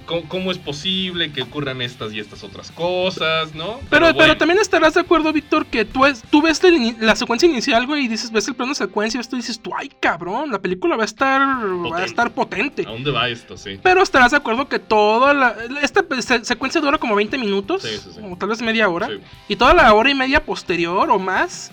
¿Cómo, 0.06 0.24
cómo 0.28 0.52
es 0.52 0.58
posible 0.58 1.32
que 1.32 1.42
ocurran 1.42 1.82
estas 1.82 2.14
y 2.14 2.20
estas 2.20 2.44
otras 2.44 2.72
cosas, 2.72 3.54
no? 3.56 3.80
Pero, 3.90 4.08
pero, 4.08 4.14
bueno. 4.14 4.38
también 4.38 4.60
estarás 4.60 4.94
de 4.94 5.02
acuerdo, 5.02 5.32
Víctor, 5.34 5.66
que 5.66 5.86
tú, 5.86 6.06
es, 6.06 6.22
tú 6.30 6.42
ves 6.42 6.62
la, 7.00 7.16
secuencia 7.16 7.48
inicial, 7.50 7.86
güey, 7.88 8.06
y 8.06 8.08
dices, 8.08 8.32
ves 8.32 8.48
el 8.48 8.56
plano 8.56 8.74
secuencia, 8.76 9.18
y 9.18 9.22
esto 9.22 9.36
dices, 9.36 9.60
tú, 9.60 9.72
ay, 9.78 9.90
cabrón, 10.00 10.52
la 10.52 10.60
película 10.60 10.96
va 10.96 11.04
a 11.04 11.06
estar, 11.06 11.42
va 11.42 11.64
a 11.64 11.84
Potente. 11.84 12.06
estar 12.06 12.32
potente. 12.32 12.84
¿A 12.88 12.92
dónde 12.92 13.12
va 13.12 13.30
esto? 13.30 13.58
Sí. 13.58 13.80
Pero 13.82 14.02
estarás 14.04 14.32
de 14.32 14.38
acuerdo 14.38 14.68
que 14.68 14.80
toda 14.80 15.34
la, 15.34 15.56
esta 15.82 16.04
se- 16.22 16.46
secuencia 16.46 16.82
dura 16.82 16.98
como 16.98 17.16
20 17.16 17.38
minutos, 17.38 17.82
Sí, 17.84 17.98
sí, 18.04 18.10
sí. 18.16 18.20
o 18.24 18.36
tal 18.38 18.50
vez 18.50 18.62
media 18.62 18.90
hora, 18.90 19.10
y 19.48 19.56
toda 19.56 19.74
la 19.74 19.94
hora 19.94 20.10
y 20.10 20.16
media 20.16 20.44
posterior 20.44 21.10
o 21.10 21.20
más, 21.20 21.72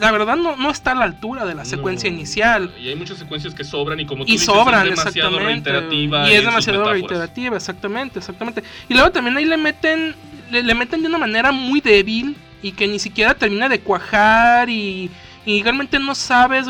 la 0.00 0.12
verdad 0.12 0.36
no, 0.36 0.56
no 0.56 0.70
está 0.70 0.92
a 0.92 0.94
la 0.94 1.04
altura 1.04 1.44
de 1.44 1.54
la 1.54 1.64
secuencia 1.64 2.10
No. 2.10 2.16
inicial. 2.16 2.72
Y 2.80 2.88
hay 2.88 2.96
muchas 2.96 3.18
secuencias 3.18 3.54
que 3.54 3.64
sobran 3.64 3.98
y 4.00 4.06
como 4.06 4.24
tú 4.24 4.30
Y 4.30 4.32
dices, 4.34 4.46
sobran, 4.46 4.86
es 4.88 4.96
demasiado 4.98 5.28
exactamente. 5.30 5.70
reiterativa. 5.72 6.30
Y 6.30 6.34
es 6.34 6.44
demasiado 6.44 6.90
reiterativa, 6.92 7.56
exactamente, 7.56 8.18
exactamente. 8.18 8.62
Y 8.88 8.94
luego 8.94 9.10
también 9.10 9.36
ahí 9.36 9.44
le 9.44 9.56
meten, 9.56 10.14
le, 10.50 10.62
le 10.62 10.74
meten 10.74 11.02
de 11.02 11.08
una 11.08 11.18
manera 11.18 11.52
muy 11.52 11.80
débil 11.80 12.36
y 12.62 12.72
que 12.72 12.86
ni 12.86 12.98
siquiera 12.98 13.34
termina 13.34 13.68
de 13.68 13.80
cuajar 13.80 14.68
y, 14.70 15.10
y 15.44 15.62
realmente 15.62 15.98
no 15.98 16.14
sabes 16.14 16.66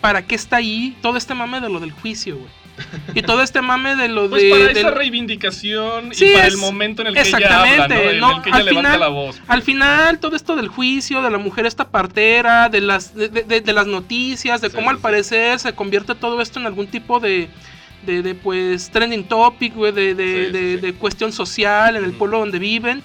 para 0.00 0.22
qué 0.22 0.34
está 0.34 0.56
ahí 0.56 0.96
todo 1.02 1.16
este 1.16 1.34
mame 1.34 1.60
de 1.60 1.68
lo 1.68 1.80
del 1.80 1.90
juicio, 1.92 2.36
güey. 2.36 2.59
Y 3.14 3.22
todo 3.22 3.42
este 3.42 3.60
mame 3.62 3.96
de 3.96 4.08
lo 4.08 4.28
Pues 4.30 4.42
de... 4.42 4.50
para 4.50 4.70
esa 4.70 4.90
reivindicación 4.90 6.14
Sí, 6.14 6.26
y 6.26 6.32
para 6.34 6.46
es- 6.46 6.54
el 6.54 6.60
momento 6.60 7.02
en 7.02 7.08
el 7.08 7.14
que 7.14 7.20
ella 7.20 7.38
exactamente, 7.38 7.82
habla, 7.82 7.96
¿no? 7.96 8.10
En 8.10 8.20
no, 8.20 8.36
el 8.36 8.42
que 8.42 8.48
ella 8.50 8.58
al 8.58 8.64
levanta 8.64 8.88
final- 8.92 9.00
la 9.00 9.08
voz. 9.08 9.40
Al 9.48 9.62
final, 9.62 10.18
todo 10.18 10.36
esto 10.36 10.56
del 10.56 10.68
juicio, 10.68 11.22
de 11.22 11.30
la 11.30 11.38
mujer 11.38 11.66
esta 11.66 11.88
partera, 11.88 12.68
de 12.68 12.80
las, 12.80 13.14
de, 13.14 13.28
de- 13.28 13.60
de 13.60 13.72
las 13.72 13.86
noticias, 13.86 14.60
de 14.60 14.70
Sí, 14.70 14.76
cómo 14.76 14.90
al 14.90 14.98
parecer 14.98 15.58
se 15.58 15.72
convierte 15.74 16.14
todo 16.14 16.40
esto 16.40 16.58
en 16.60 16.66
algún 16.66 16.86
tipo 16.86 17.20
de, 17.20 17.48
de, 18.06 18.34
pues, 18.34 18.90
trending 18.90 19.24
topic, 19.24 19.74
güey, 19.74 19.92
de, 19.92 20.78
Sí, 20.82 20.92
cuestión 20.94 21.32
social 21.32 21.96
en 21.96 22.04
el 22.04 22.12
pueblo 22.12 22.38
donde 22.38 22.58
viven. 22.58 23.02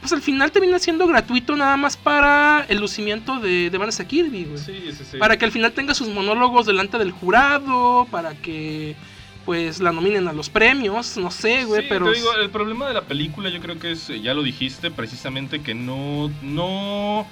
Pues 0.00 0.12
al 0.12 0.22
final 0.22 0.50
termina 0.50 0.78
siendo 0.78 1.06
gratuito 1.06 1.54
nada 1.56 1.76
más 1.76 1.96
para 1.96 2.64
el 2.68 2.78
lucimiento 2.78 3.38
de, 3.38 3.68
de 3.68 3.78
Vanessa 3.78 4.06
Kirby, 4.06 4.44
güey. 4.44 4.58
Sí, 4.58 4.92
sí, 4.96 5.04
sí. 5.10 5.18
Para 5.18 5.36
que 5.36 5.44
al 5.44 5.52
final 5.52 5.72
tenga 5.72 5.94
sus 5.94 6.08
monólogos 6.08 6.66
delante 6.66 6.96
del 6.96 7.10
jurado, 7.12 8.06
para 8.10 8.34
que 8.34 8.96
pues 9.44 9.80
la 9.80 9.92
nominen 9.92 10.28
a 10.28 10.32
los 10.32 10.48
premios, 10.48 11.16
no 11.16 11.30
sé, 11.30 11.64
güey, 11.64 11.82
Sí, 11.82 11.86
pero... 11.88 12.06
te 12.10 12.16
digo, 12.16 12.32
el 12.34 12.50
problema 12.50 12.86
de 12.88 12.94
la 12.94 13.02
película 13.02 13.48
yo 13.48 13.60
creo 13.60 13.78
que 13.78 13.92
es, 13.92 14.08
eh, 14.10 14.20
ya 14.20 14.34
lo 14.34 14.42
dijiste, 14.42 14.90
precisamente 14.90 15.60
que 15.60 15.74
no, 15.74 16.30
no 16.42 17.26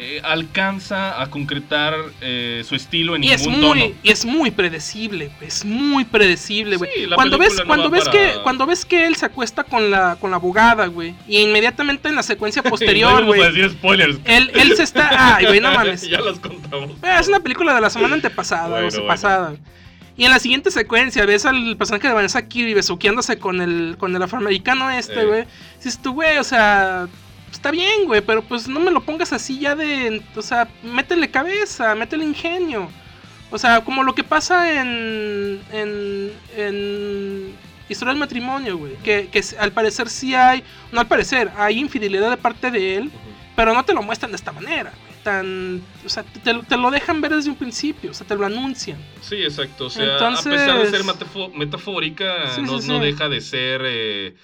eh, 0.00 0.20
alcanza 0.24 1.20
a 1.20 1.28
concretar 1.28 1.94
eh, 2.20 2.62
su 2.66 2.74
estilo 2.74 3.16
en 3.16 3.24
Y 3.24 3.32
es 3.32 3.46
ningún 3.46 3.60
muy, 3.60 3.80
tono. 3.80 3.94
y 4.02 4.10
es 4.10 4.24
muy 4.24 4.50
predecible, 4.50 5.30
es 5.40 5.64
muy 5.64 6.04
predecible, 6.04 6.76
güey. 6.76 6.90
Sí, 6.94 7.06
cuando 7.14 7.36
ves, 7.38 7.56
no 7.58 7.66
cuando 7.66 7.90
ves 7.90 8.04
para- 8.04 8.12
que, 8.12 8.40
cuando 8.42 8.66
ves 8.66 8.84
que 8.84 9.06
él 9.06 9.16
se 9.16 9.26
acuesta 9.26 9.64
con 9.64 9.90
la, 9.90 10.16
con 10.20 10.30
la 10.30 10.36
abogada, 10.36 10.86
güey, 10.86 11.14
y 11.26 11.38
inmediatamente 11.38 12.08
en 12.08 12.14
la 12.14 12.22
secuencia 12.22 12.62
no 12.64 12.70
posterior, 12.70 13.24
güey, 13.24 13.40
decir 13.42 13.70
spoilers. 13.70 14.18
él, 14.24 14.50
él 14.54 14.76
se 14.76 14.84
está, 14.84 15.36
ay, 15.36 15.46
güey, 15.46 15.60
no 15.60 15.72
mames. 15.74 16.02
ya 16.08 16.20
los 16.20 16.38
contamos. 16.38 16.90
Eh, 17.02 17.16
Es 17.20 17.28
una 17.28 17.40
película 17.40 17.74
de 17.74 17.80
la 17.80 17.90
semana 17.90 18.14
antepasada, 18.14 18.68
Bueno, 18.68 18.86
o 18.86 18.90
sea, 18.90 19.00
bueno. 19.00 19.12
pasada. 19.12 19.54
Y 20.16 20.24
en 20.24 20.30
la 20.32 20.40
siguiente 20.40 20.70
secuencia 20.72 21.24
ves 21.26 21.46
al 21.46 21.76
personaje 21.76 22.08
de 22.08 22.14
Vanessa 22.14 22.46
Kirby 22.48 22.74
besuqueándose 22.74 23.38
con 23.38 23.60
el, 23.60 23.94
con 23.98 24.16
el 24.16 24.22
afroamericano 24.22 24.90
este, 24.90 25.20
Eh. 25.22 25.26
güey. 25.26 25.44
Dices 25.76 26.00
tú, 26.02 26.12
güey, 26.12 26.38
o 26.38 26.44
sea, 26.44 27.06
está 27.52 27.70
bien, 27.70 28.04
güey, 28.06 28.20
pero 28.20 28.42
pues 28.42 28.68
no 28.68 28.80
me 28.80 28.90
lo 28.90 29.00
pongas 29.02 29.32
así 29.32 29.58
ya 29.58 29.74
de, 29.74 30.22
o 30.36 30.42
sea, 30.42 30.68
métele 30.82 31.30
cabeza, 31.30 31.94
métele 31.94 32.24
ingenio. 32.24 32.90
O 33.50 33.56
sea, 33.58 33.80
como 33.82 34.02
lo 34.02 34.14
que 34.14 34.24
pasa 34.24 34.80
en, 34.80 35.60
en, 35.72 36.32
en 36.56 37.54
Historia 37.88 38.12
del 38.12 38.20
Matrimonio, 38.20 38.76
güey. 38.76 38.94
Que, 38.96 39.28
que 39.32 39.42
al 39.58 39.72
parecer 39.72 40.08
sí 40.10 40.34
hay, 40.34 40.62
no 40.92 41.00
al 41.00 41.06
parecer, 41.08 41.50
hay 41.56 41.78
infidelidad 41.78 42.28
de 42.30 42.36
parte 42.36 42.70
de 42.70 42.96
él, 42.96 43.10
pero 43.56 43.72
no 43.72 43.84
te 43.84 43.94
lo 43.94 44.02
muestran 44.02 44.30
de 44.32 44.36
esta 44.36 44.52
manera, 44.52 44.90
güey. 44.90 45.08
Tan, 45.24 45.82
o 46.04 46.08
sea, 46.08 46.22
te, 46.22 46.54
te 46.54 46.76
lo 46.76 46.90
dejan 46.90 47.20
ver 47.20 47.34
desde 47.34 47.50
un 47.50 47.56
principio, 47.56 48.10
o 48.12 48.14
sea, 48.14 48.26
te 48.26 48.36
lo 48.36 48.44
anuncian. 48.46 48.98
Sí, 49.22 49.36
exacto. 49.36 49.86
O 49.86 49.90
sea, 49.90 50.12
Entonces- 50.12 50.46
a 50.46 50.50
pesar 50.50 50.78
de 50.78 50.90
ser 50.90 51.50
metafórica, 51.56 52.50
Sí, 52.54 52.62
no, 52.62 52.78
sí, 52.80 52.88
no 52.88 52.98
sí. 52.98 53.04
deja 53.06 53.28
de 53.28 53.40
ser 53.40 53.80
eh, 53.84 54.34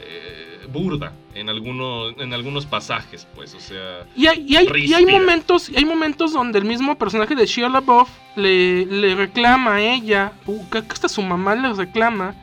eh, 0.00 0.53
burda 0.66 1.12
en 1.34 1.48
algunos, 1.48 2.14
en 2.18 2.32
algunos 2.32 2.66
pasajes, 2.66 3.26
pues. 3.34 3.54
O 3.54 3.60
sea, 3.60 4.04
Y 4.16 4.26
hay, 4.26 4.44
y 4.46 4.56
hay, 4.56 4.68
y 4.74 4.94
hay 4.94 5.06
momentos, 5.06 5.68
y 5.68 5.76
hay 5.76 5.84
momentos 5.84 6.32
donde 6.32 6.58
el 6.58 6.64
mismo 6.64 6.96
personaje 6.96 7.34
de 7.34 7.46
Shia 7.46 7.68
LaBeouf 7.68 8.08
le, 8.36 8.86
le 8.86 9.14
reclama 9.14 9.76
a 9.76 9.80
ella, 9.80 10.32
que 10.70 10.78
hasta 10.78 11.08
su 11.08 11.22
mamá 11.22 11.54
le 11.54 11.72
reclama, 11.72 12.34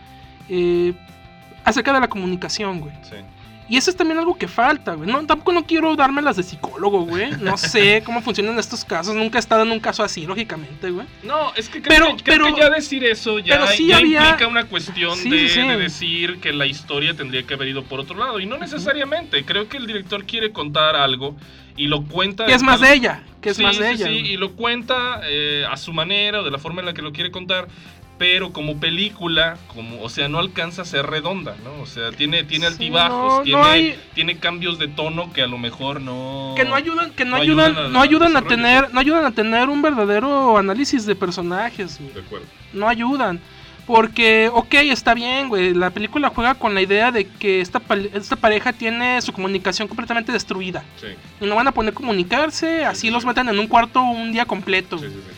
eh, 0.49 0.93
acerca 1.63 1.93
de 1.93 1.99
la 1.99 2.07
comunicación, 2.07 2.80
güey. 2.80 2.93
sí. 3.03 3.15
Y 3.72 3.78
eso 3.78 3.89
es 3.89 3.95
también 3.95 4.19
algo 4.19 4.38
que 4.38 4.49
falta, 4.49 4.95
güey. 4.95 5.09
No, 5.09 5.26
tampoco 5.26 5.53
no 5.53 5.65
quiero 5.65 5.95
darme 5.95 6.22
las 6.22 6.36
de 6.36 6.43
psicólogo, 6.43 7.05
güey. 7.05 7.32
No 7.39 7.55
sé 7.57 8.01
cómo 8.05 8.22
funcionan 8.22 8.59
estos 8.59 8.84
casos. 8.84 9.15
Nunca 9.15 9.38
he 9.38 9.39
estado 9.39 9.63
en 9.63 9.72
un 9.72 9.80
caso 9.80 10.03
así, 10.03 10.26
lógicamente, 10.26 10.91
güey. 10.91 11.07
No, 11.24 11.53
es 11.55 11.69
que 11.69 11.82
creo, 11.82 11.97
Pero- 12.05 12.17
que, 12.17 12.24
creo 12.24 12.38
pero- 12.45 12.55
que 12.55 12.61
ya 12.61 12.69
decir 12.69 13.05
eso 13.05 13.39
ya, 13.39 13.55
pero 13.61 13.67
sí 13.72 13.88
ya 13.88 13.97
había- 13.97 14.24
implica 14.26 14.47
una 14.47 14.65
cuestión 14.65 15.15
Sí, 15.17 15.30
de, 15.30 15.47
sí. 15.47 15.61
de 15.61 15.78
decir 15.78 16.39
que 16.41 16.51
la 16.51 16.65
historia 16.65 17.15
tendría 17.15 17.43
que 17.43 17.53
haber 17.53 17.69
ido 17.69 17.84
por 17.86 18.01
otro 18.01 18.17
lado. 18.17 18.41
Y 18.41 18.45
no 18.45 18.57
necesariamente. 18.57 19.45
Creo 19.45 19.69
que 19.69 19.78
el 19.78 19.88
director 19.88 20.26
quiere 20.26 20.51
contar 20.51 20.97
algo 20.97 21.38
y 21.78 21.88
lo 21.88 22.03
cuenta. 22.03 22.45
Que 22.47 22.53
es 22.55 22.63
más 22.63 22.82
de 22.82 22.93
ella. 22.93 23.24
Que 23.39 23.51
es 23.51 23.57
Sí, 23.57 23.63
más 23.63 23.78
de 23.78 23.88
sí, 23.88 24.03
ella. 24.03 24.07
sí, 24.07 24.11
y 24.34 24.36
lo 24.38 24.51
cuenta 24.51 25.22
eh, 25.24 25.65
a 25.72 25.78
su 25.78 25.93
manera 25.93 26.41
o 26.41 26.43
de 26.43 26.51
la 26.51 26.57
forma 26.59 26.82
en 26.82 26.88
la 26.88 26.93
que 26.93 27.01
lo 27.01 27.13
quiere 27.13 27.32
contar. 27.32 27.69
Pero 28.22 28.53
como 28.53 28.80
película, 28.80 29.57
como, 29.74 29.99
o 30.03 30.07
sea, 30.07 30.28
no 30.28 30.38
alcanza 30.38 30.84
a 30.84 30.86
ser 30.86 31.07
redonda, 31.07 31.55
¿no? 31.63 31.82
O 31.82 31.88
sea, 31.88 32.11
tiene, 32.11 32.43
tiene 32.43 32.67
Sí, 32.67 32.74
altibajos, 32.74 33.32
no, 33.32 33.38
no 33.39 33.43
tiene, 33.43 33.61
hay- 33.63 33.99
tiene 34.13 34.38
cambios 34.38 34.78
de 34.78 34.88
tono 34.88 35.34
que 35.34 35.41
a 35.41 35.47
lo 35.47 35.57
mejor 35.57 35.99
no. 36.01 36.53
que 36.55 36.63
no 36.63 36.76
ayudan, 36.76 37.09
que 37.13 37.26
no, 37.26 37.38
no 37.38 37.41
ayudan, 37.41 37.72
ayudan 37.72 37.86
al 37.88 37.91
no 37.93 37.99
ayudan 37.99 38.38
a 38.38 38.43
tener, 38.43 38.93
no 38.93 38.99
ayudan 38.99 39.26
a 39.26 39.32
tener 39.32 39.69
un 39.69 39.82
verdadero 39.82 40.55
análisis 40.55 41.07
de 41.07 41.15
personajes, 41.15 41.97
güey. 41.99 42.13
De 42.13 42.19
acuerdo. 42.19 42.45
no 42.74 42.88
ayudan. 42.88 43.39
Porque, 43.88 44.51
ok, 44.53 44.74
está 44.76 45.15
bien, 45.15 45.49
güey. 45.49 45.74
La 45.74 45.89
película 45.89 46.30
juega 46.30 46.53
con 46.53 46.76
la 46.76 46.82
idea 46.84 47.11
de 47.11 47.26
que 47.26 47.59
esta, 47.61 47.80
pal- 47.80 48.11
esta 48.13 48.36
pareja 48.36 48.72
tiene 48.72 49.19
su 49.24 49.34
comunicación 49.34 49.88
completamente 49.88 50.32
destruida. 50.32 50.84
Sí, 51.01 51.07
Y 51.41 51.45
no 51.47 51.55
van 51.55 51.67
a 51.67 51.72
poder 51.72 51.91
comunicarse, 51.95 52.86
así 52.86 53.07
sí, 53.07 53.09
los 53.09 53.24
sí. 53.24 53.28
meten 53.28 53.49
en 53.49 53.57
un 53.59 53.65
cuarto 53.67 53.99
un 54.03 54.32
día 54.32 54.45
completo. 54.45 54.99
sí, 54.99 55.07
sí, 55.07 55.13
sí. 55.28 55.36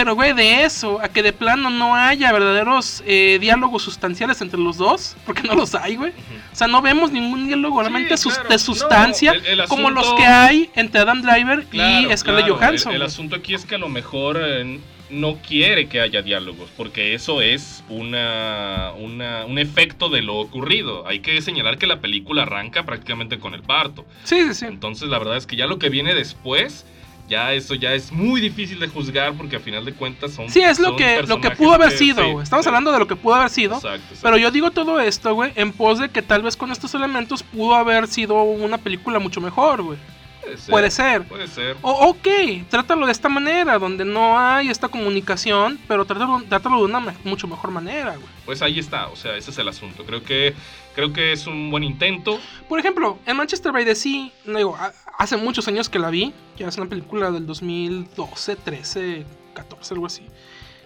Pero, 0.00 0.14
güey, 0.14 0.32
de 0.32 0.64
eso, 0.64 0.98
a 1.02 1.10
que 1.10 1.22
de 1.22 1.34
plano 1.34 1.68
no 1.68 1.94
haya 1.94 2.32
verdaderos 2.32 3.02
eh, 3.06 3.36
diálogos 3.38 3.82
sustanciales 3.82 4.40
entre 4.40 4.58
los 4.58 4.78
dos, 4.78 5.14
porque 5.26 5.42
no 5.42 5.54
los 5.54 5.74
hay, 5.74 5.96
güey. 5.96 6.12
O 6.52 6.56
sea, 6.56 6.68
no 6.68 6.80
vemos 6.80 7.12
ningún 7.12 7.46
diálogo 7.46 7.80
realmente 7.82 8.14
claro. 8.16 8.48
de 8.48 8.58
sustancia, 8.58 9.34
No, 9.34 9.38
el- 9.40 9.60
el 9.60 9.68
como 9.68 9.90
los 9.90 10.14
que 10.14 10.24
hay 10.24 10.70
entre 10.74 11.02
Adam 11.02 11.20
Driver 11.20 11.66
Claro, 11.66 12.10
y 12.12 12.16
Scarlett 12.16 12.46
claro. 12.46 12.56
Johansson. 12.58 12.94
El, 12.94 13.02
asunto 13.02 13.36
aquí 13.36 13.52
es 13.52 13.66
que 13.66 13.74
a 13.74 13.78
lo 13.78 13.90
mejor 13.90 14.40
eh, 14.42 14.80
no 15.10 15.36
quiere 15.46 15.86
que 15.90 16.00
haya 16.00 16.22
diálogos, 16.22 16.70
porque 16.78 17.12
eso 17.12 17.42
es 17.42 17.84
una, 17.90 18.92
una- 18.98 19.44
un 19.44 19.58
efecto 19.58 20.08
de 20.08 20.22
lo 20.22 20.36
ocurrido. 20.36 21.06
Hay 21.06 21.20
que 21.20 21.42
señalar 21.42 21.76
que 21.76 21.86
la 21.86 22.00
película 22.00 22.42
arranca 22.44 22.84
prácticamente 22.84 23.38
con 23.38 23.52
el 23.54 23.62
parto. 23.62 24.06
Sí, 24.24 24.40
sí, 24.48 24.54
sí. 24.54 24.64
Entonces 24.66 25.10
la 25.10 25.18
verdad 25.18 25.36
es 25.36 25.46
que 25.46 25.56
ya 25.56 25.66
lo 25.66 25.78
que 25.78 25.90
viene 25.90 26.14
después, 26.14 26.86
ya 27.30 27.52
eso 27.54 27.74
ya 27.74 27.94
es 27.94 28.10
muy 28.12 28.40
difícil 28.40 28.78
de 28.80 28.88
juzgar 28.88 29.32
porque 29.34 29.56
a 29.56 29.60
final 29.60 29.84
de 29.84 29.92
cuentas 29.94 30.32
son... 30.32 30.50
Sí, 30.50 30.60
es 30.60 30.80
lo 30.80 30.96
que, 30.96 31.22
lo 31.22 31.40
que 31.40 31.50
pudo 31.52 31.72
haber 31.74 31.90
que- 31.90 31.96
sido, 31.98 32.22
sí. 32.22 32.30
Estamos 32.42 32.64
sí. 32.64 32.68
hablando 32.68 32.90
de 32.92 32.98
lo 32.98 33.06
que 33.06 33.16
pudo 33.16 33.36
haber 33.36 33.48
sido. 33.50 33.76
Exacto, 33.76 33.98
exacto. 33.98 34.18
Pero 34.22 34.36
yo 34.36 34.50
digo 34.50 34.72
todo 34.72 35.00
esto, 35.00 35.32
güey, 35.34 35.52
en 35.54 35.72
pos 35.72 36.00
de 36.00 36.08
que 36.08 36.20
tal 36.22 36.42
vez 36.42 36.56
con 36.56 36.72
estos 36.72 36.92
elementos 36.94 37.42
pudo 37.44 37.76
haber 37.76 38.08
sido 38.08 38.42
una 38.42 38.78
película 38.78 39.18
mucho 39.20 39.40
mejor, 39.40 39.82
güey. 39.82 39.98
Puede 40.40 40.56
ser. 40.56 40.70
Puede 40.70 40.90
ser. 40.90 41.24
Puede 41.24 41.48
ser. 41.48 41.76
O, 41.82 42.08
ok, 42.08 42.26
trátalo 42.68 43.06
de 43.06 43.12
esta 43.12 43.28
manera, 43.28 43.78
donde 43.78 44.04
no 44.04 44.38
hay 44.38 44.68
esta 44.68 44.88
comunicación, 44.88 45.78
pero 45.86 46.04
trátalo, 46.04 46.42
trátalo 46.48 46.78
de 46.78 46.84
una 46.84 47.00
mucho 47.24 47.46
mejor 47.46 47.70
manera, 47.70 48.16
güey. 48.16 48.28
Pues 48.44 48.62
ahí 48.62 48.78
está, 48.78 49.08
o 49.08 49.16
sea, 49.16 49.36
ese 49.36 49.50
es 49.50 49.58
el 49.58 49.68
asunto. 49.68 50.04
Creo 50.04 50.22
que, 50.22 50.54
creo 50.94 51.12
que 51.12 51.32
es 51.32 51.46
un 51.46 51.70
buen 51.70 51.84
intento. 51.84 52.40
Por 52.68 52.78
ejemplo, 52.78 53.18
en 53.26 53.36
Manchester 53.36 53.72
by 53.72 53.84
the 53.84 53.94
Sea, 53.94 54.30
no 54.44 54.58
digo, 54.58 54.76
hace 55.18 55.36
muchos 55.36 55.68
años 55.68 55.88
que 55.88 55.98
la 55.98 56.10
vi, 56.10 56.32
que 56.56 56.64
es 56.64 56.76
una 56.76 56.88
película 56.88 57.30
del 57.30 57.46
2012, 57.46 58.56
13, 58.56 59.26
14, 59.54 59.94
algo 59.94 60.06
así. 60.06 60.26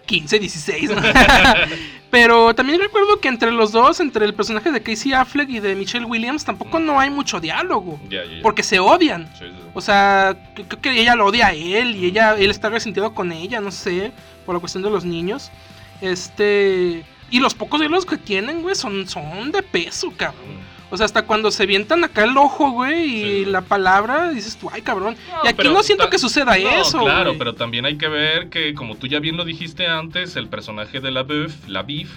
15, 0.05 0.39
16, 0.39 0.89
¿no? 0.91 1.01
Pero 2.11 2.55
también 2.55 2.79
recuerdo 2.79 3.19
que 3.19 3.27
entre 3.27 3.51
los 3.51 3.71
dos, 3.71 3.99
entre 3.99 4.25
el 4.25 4.33
personaje 4.33 4.71
de 4.71 4.81
Casey 4.81 5.11
Affleck 5.11 5.49
y 5.49 5.59
de 5.59 5.75
Michelle 5.75 6.05
Williams, 6.05 6.45
tampoco 6.45 6.79
no 6.79 6.99
hay 6.99 7.09
mucho 7.09 7.41
diálogo. 7.41 7.99
Porque 8.41 8.63
se 8.63 8.79
odian. 8.79 9.27
Sí, 9.33 9.45
sí, 9.45 9.51
sí. 9.51 9.69
O 9.73 9.81
sea, 9.81 10.37
creo 10.53 10.81
que 10.81 11.01
ella 11.01 11.15
lo 11.15 11.25
odia 11.25 11.47
a 11.47 11.53
él 11.53 11.95
y 11.95 12.05
ella, 12.05 12.35
él 12.37 12.51
está 12.51 12.69
resentido 12.69 13.13
con 13.13 13.31
ella, 13.33 13.59
no 13.59 13.71
sé, 13.71 14.13
por 14.45 14.55
la 14.55 14.59
cuestión 14.61 14.83
de 14.83 14.89
los 14.89 15.03
niños. 15.03 15.51
Este. 15.99 17.03
Y 17.31 17.39
los 17.39 17.53
pocos 17.53 17.79
diálogos 17.79 18.05
que 18.05 18.17
tienen, 18.17 18.61
güey, 18.61 18.75
son, 18.75 19.07
son 19.09 19.51
de 19.51 19.61
peso, 19.61 20.13
cabrón. 20.15 20.74
O 20.95 20.97
sea, 20.97 21.05
hasta 21.05 21.23
cuando 21.25 21.51
se 21.51 21.65
vientan 21.65 22.03
acá 22.05 22.23
el 22.23 22.37
ojo, 22.37 22.71
güey, 22.71 23.03
y 23.03 23.43
Sí. 23.43 23.45
la 23.45 23.61
palabra, 23.61 24.29
dices 24.31 24.55
tú, 24.57 24.69
ay, 24.71 24.81
cabrón. 24.81 25.15
No, 25.29 25.41
y 25.43 25.47
aquí 25.49 25.67
no 25.67 25.83
siento 25.83 26.09
que 26.09 26.17
suceda 26.17 26.57
No, 26.57 26.69
eso, 26.69 26.99
Claro, 27.01 27.31
güey. 27.31 27.37
pero 27.37 27.53
también 27.53 27.85
hay 27.85 27.97
que 27.97 28.07
ver 28.07 28.49
que, 28.49 28.73
como 28.73 28.95
tú 28.95 29.07
ya 29.07 29.19
bien 29.19 29.35
lo 29.37 29.43
dijiste 29.45 29.87
antes, 29.87 30.35
el 30.37 30.47
personaje 30.47 31.01
de 31.01 31.11
la 31.11 31.23
Beef, 31.23 31.67
la 31.67 31.83
Beef, 31.83 32.09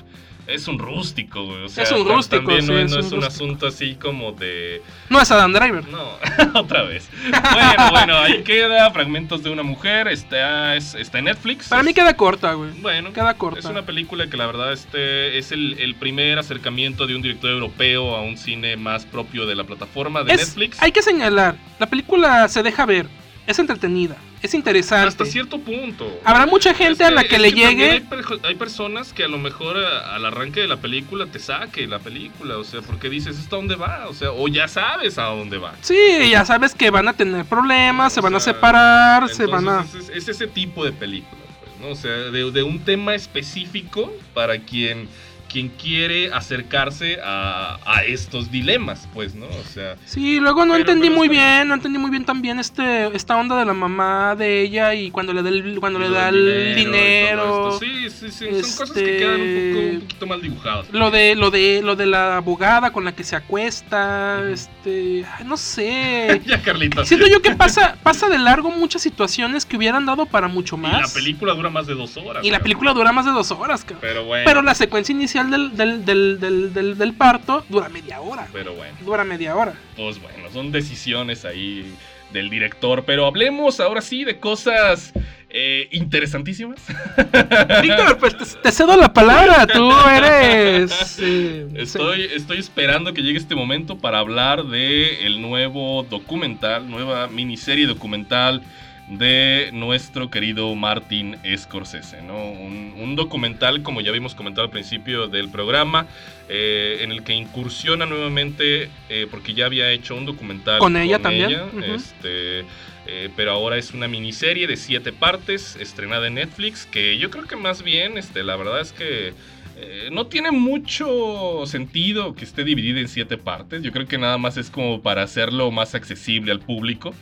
es 0.48 0.66
un 0.66 0.78
rústico, 0.78 1.44
güey. 1.44 1.64
O 1.64 1.68
sea, 1.68 1.84
Es 1.84 1.92
un 1.92 2.06
rústico, 2.08 2.42
También 2.52 2.66
no, 2.66 2.72
sí, 2.74 2.78
es 2.80 2.90
no 2.90 2.98
un 2.98 3.04
es 3.06 3.12
un 3.12 3.24
asunto 3.24 3.66
así 3.66 3.94
como 3.94 4.32
de. 4.32 4.82
No 5.10 5.20
es 5.20 5.30
Adam 5.30 5.52
Driver. 5.52 5.86
No, 5.88 6.08
otra 6.58 6.82
vez. 6.82 7.08
Bueno, 7.30 7.90
bueno, 7.90 8.18
ahí 8.18 8.42
queda 8.42 8.90
Fragmentos 8.90 9.42
de 9.42 9.50
una 9.50 9.62
mujer. 9.62 10.08
Está, 10.08 10.74
es- 10.76 10.94
está 10.94 11.18
en 11.18 11.26
Netflix. 11.26 11.68
Para 11.68 11.82
mí 11.82 11.94
queda 11.94 12.14
corta, 12.16 12.54
güey. 12.54 12.70
Bueno, 12.80 13.12
queda 13.12 13.34
corta. 13.34 13.60
Es 13.60 13.64
una 13.66 13.82
película 13.86 14.28
que 14.28 14.36
la 14.36 14.46
verdad 14.46 14.72
este 14.72 15.38
es 15.38 15.52
el, 15.52 15.78
el 15.78 15.94
primer 15.94 16.38
acercamiento 16.38 17.06
de 17.06 17.14
un 17.14 17.22
director 17.22 17.50
europeo 17.50 18.16
a 18.16 18.22
un 18.22 18.36
cine 18.38 18.76
más 18.76 19.04
propio 19.06 19.46
de 19.46 19.54
la 19.54 19.64
plataforma 19.64 20.24
de 20.24 20.34
Netflix. 20.36 20.82
Hay 20.82 20.92
que 20.92 21.02
señalar, 21.02 21.56
la 21.78 21.86
película 21.86 22.48
se 22.48 22.62
deja 22.62 22.86
ver, 22.86 23.06
es 23.48 23.58
entretenida, 23.58 24.16
es 24.42 24.54
interesante. 24.54 25.08
Hasta 25.08 25.24
cierto 25.24 25.58
punto. 25.58 26.20
Habrá 26.24 26.46
mucha 26.46 26.72
gente 26.74 27.02
Es 27.02 27.08
a 27.08 27.10
la 27.10 27.24
que- 27.24 27.38
le 27.40 27.50
llegue. 27.52 27.90
Hay, 27.90 28.00
per- 28.00 28.24
hay 28.44 28.54
personas 28.54 29.12
que 29.12 29.24
a 29.24 29.28
lo 29.28 29.38
mejor 29.38 29.76
a- 29.78 30.14
al 30.14 30.24
arranque 30.26 30.60
de 30.60 30.68
la 30.68 30.76
película 30.76 31.26
te 31.26 31.38
saque 31.40 31.86
la 31.86 31.98
película, 31.98 32.58
o 32.58 32.64
sea, 32.64 32.82
porque 32.82 33.08
dices, 33.08 33.38
¿esto 33.38 33.56
a 33.56 33.58
dónde 33.58 33.74
va? 33.74 34.06
O 34.08 34.14
sea, 34.14 34.30
o 34.30 34.46
ya 34.48 34.68
sabes 34.68 35.18
a 35.18 35.24
dónde 35.24 35.58
va. 35.58 35.72
Sí, 35.80 35.96
ya 36.30 36.44
sabes 36.44 36.74
que 36.74 36.90
van 36.90 37.08
a 37.08 37.14
tener 37.14 37.44
problemas, 37.46 38.12
se 38.12 38.20
van 38.20 38.34
a 38.36 38.40
separar, 38.40 39.28
se 39.30 39.46
van 39.46 39.68
a... 39.68 39.84
Es 40.14 40.28
ese 40.28 40.46
tipo 40.46 40.84
de 40.84 40.92
película, 40.92 41.40
pues, 41.60 41.80
¿no? 41.80 41.88
O 41.88 41.96
sea, 41.96 42.12
de, 42.12 42.50
de 42.52 42.62
un 42.62 42.78
tema 42.84 43.14
específico 43.14 44.12
para 44.34 44.58
quien, 44.58 45.08
quien 45.48 45.68
quiere 45.70 46.32
acercarse 46.32 47.18
a, 47.24 47.78
a 47.86 48.04
estos 48.04 48.50
dilemas, 48.50 49.08
pues, 49.14 49.34
¿no? 49.34 49.46
O 49.46 49.64
sea, 49.72 49.96
Sí, 50.04 50.40
luego 50.40 50.64
no 50.64 50.74
Pero- 50.74 50.80
entendí 50.84 51.08
pero 51.08 51.18
muy 51.18 51.28
bien. 51.28 51.42
bien, 51.42 51.68
no 51.68 51.74
entendí 51.74 51.98
muy 51.98 52.10
bien 52.10 52.24
también 52.24 52.58
este 52.58 53.06
esta 53.16 53.36
onda 53.36 53.56
de 53.58 53.64
la 53.64 53.72
mamá 53.74 54.34
de 54.36 54.60
ella 54.62 54.94
y 54.94 55.10
cuando 55.10 55.32
le 55.32 55.42
da 55.42 55.48
el, 55.48 55.78
cuando 55.80 55.98
le 55.98 56.10
da 56.10 56.28
el 56.28 56.72
y 56.72 56.74
dinero. 56.84 57.70
esto. 57.76 57.78
Sí, 57.84 58.10
sí, 58.10 58.30
sí. 58.30 58.46
Son 58.62 58.76
cosas 58.76 58.92
que 58.92 59.00
Este- 59.00 59.16
quedan 59.18 59.40
un, 59.40 59.72
poco, 59.74 59.88
un 59.94 60.00
poquito 60.00 60.26
mal 60.26 60.42
dibujadas. 60.42 60.86
Lo 60.92 61.10
de 61.10 61.34
lo 61.34 61.50
de 61.50 61.80
lo 61.82 61.96
de 61.96 62.06
la 62.06 62.36
abogada 62.36 62.90
con 62.92 63.04
la 63.04 63.12
que 63.12 63.24
se 63.24 63.36
acuesta, 63.36 64.42
este, 64.50 65.24
ay, 65.38 65.44
no 65.44 65.56
sé. 65.56 66.40
ya, 66.46 66.60
Carlita. 66.62 67.04
Siento 67.04 67.26
yo 67.26 67.40
que 67.40 67.54
pasa 67.54 67.96
pasa 68.02 68.28
de 68.28 68.38
largo 68.38 68.70
muchas 68.70 69.02
situaciones 69.02 69.64
que 69.64 69.76
hubieran 69.76 70.04
dado 70.06 70.26
para 70.26 70.48
mucho 70.48 70.76
Y 70.76 70.80
más. 70.80 71.08
la 71.08 71.14
película 71.14 71.54
dura 71.54 71.70
más 71.70 71.86
de 71.86 71.94
dos 71.94 72.16
horas. 72.16 72.44
Y 72.44 72.50
la 72.50 72.60
película 72.60 72.92
dura 72.92 73.12
más 73.12 73.24
de 73.24 73.32
dos 73.32 73.50
horas, 73.52 73.82
cabrón. 73.82 74.00
Pero 74.00 74.24
bueno. 74.24 74.44
Pero 74.46 74.62
la 74.62 74.74
secuencia 74.74 75.12
inicial 75.12 75.37
del, 75.44 75.76
del, 75.76 76.04
del, 76.04 76.72
del, 76.74 76.98
del- 76.98 77.12
parto 77.14 77.64
dura 77.68 77.88
media 77.88 78.20
hora. 78.20 78.46
Pero 78.52 78.74
bueno. 78.74 78.96
Dura 79.00 79.24
media 79.24 79.56
hora. 79.56 79.74
Pues 79.96 80.20
bueno, 80.20 80.50
son 80.52 80.70
decisiones 80.72 81.44
ahí 81.44 81.94
del 82.32 82.50
director. 82.50 83.04
Pero 83.04 83.26
hablemos 83.26 83.80
ahora 83.80 84.00
sí 84.02 84.24
de 84.24 84.38
cosas 84.38 85.12
eh, 85.50 85.88
interesantísimas. 85.92 86.80
Víctor, 87.82 88.18
pues 88.18 88.36
te, 88.36 88.44
te 88.62 88.72
cedo 88.72 88.96
la 88.96 89.12
palabra. 89.12 89.66
Tú 89.66 89.90
eres. 90.14 91.18
eh, 91.20 91.66
Estoy, 91.74 92.22
estoy 92.34 92.58
esperando 92.58 93.14
que 93.14 93.22
llegue 93.22 93.38
este 93.38 93.54
momento 93.54 93.98
para 93.98 94.18
hablar 94.18 94.64
de 94.64 95.26
el 95.26 95.40
nuevo 95.40 96.02
documental, 96.08 96.88
nueva 96.90 97.28
miniserie 97.28 97.86
documental 97.86 98.62
de 99.08 99.70
nuestro 99.72 100.30
querido 100.30 100.74
Martin 100.74 101.36
Scorsese, 101.56 102.22
¿no? 102.22 102.50
Un, 102.50 102.94
un 102.98 103.16
documental, 103.16 103.82
como 103.82 104.00
ya 104.00 104.10
habíamos 104.10 104.34
comentado 104.34 104.64
al 104.66 104.70
principio 104.70 105.28
del 105.28 105.48
programa, 105.48 106.06
eh, 106.48 106.98
en 107.00 107.12
el 107.12 107.22
que 107.22 107.32
incursiona 107.32 108.04
nuevamente, 108.04 108.90
eh, 109.08 109.26
porque 109.30 109.54
ya 109.54 109.66
había 109.66 109.90
hecho 109.90 110.14
un 110.14 110.26
documental 110.26 110.78
Con 110.78 110.96
ella 110.96 111.18
también, 111.18 111.52
este, 111.82 112.60
eh, 113.06 113.30
pero 113.34 113.52
ahora 113.52 113.78
es 113.78 113.94
una 113.94 114.08
miniserie 114.08 114.66
de 114.66 114.76
siete 114.76 115.12
partes, 115.12 115.76
estrenada 115.76 116.26
en 116.26 116.34
Netflix, 116.34 116.84
que 116.84 117.16
yo 117.16 117.30
creo 117.30 117.44
que 117.44 117.56
más 117.56 117.82
bien, 117.82 118.18
este, 118.18 118.42
la 118.44 118.56
verdad 118.56 118.80
es 118.80 118.92
que 118.92 119.32
eh, 119.80 120.08
no 120.10 120.26
tiene 120.26 120.50
mucho 120.50 121.64
sentido 121.66 122.34
que 122.34 122.44
esté 122.44 122.64
dividida 122.64 122.98
en 122.98 123.06
siete 123.06 123.38
partes. 123.38 123.80
Yo 123.82 123.92
creo 123.92 124.06
que 124.06 124.18
nada 124.18 124.36
más 124.36 124.56
es 124.56 124.70
como 124.70 125.02
para 125.02 125.22
hacerlo 125.22 125.70
más 125.70 125.94
accesible 125.94 126.50
al 126.50 126.58
público, 126.58 127.14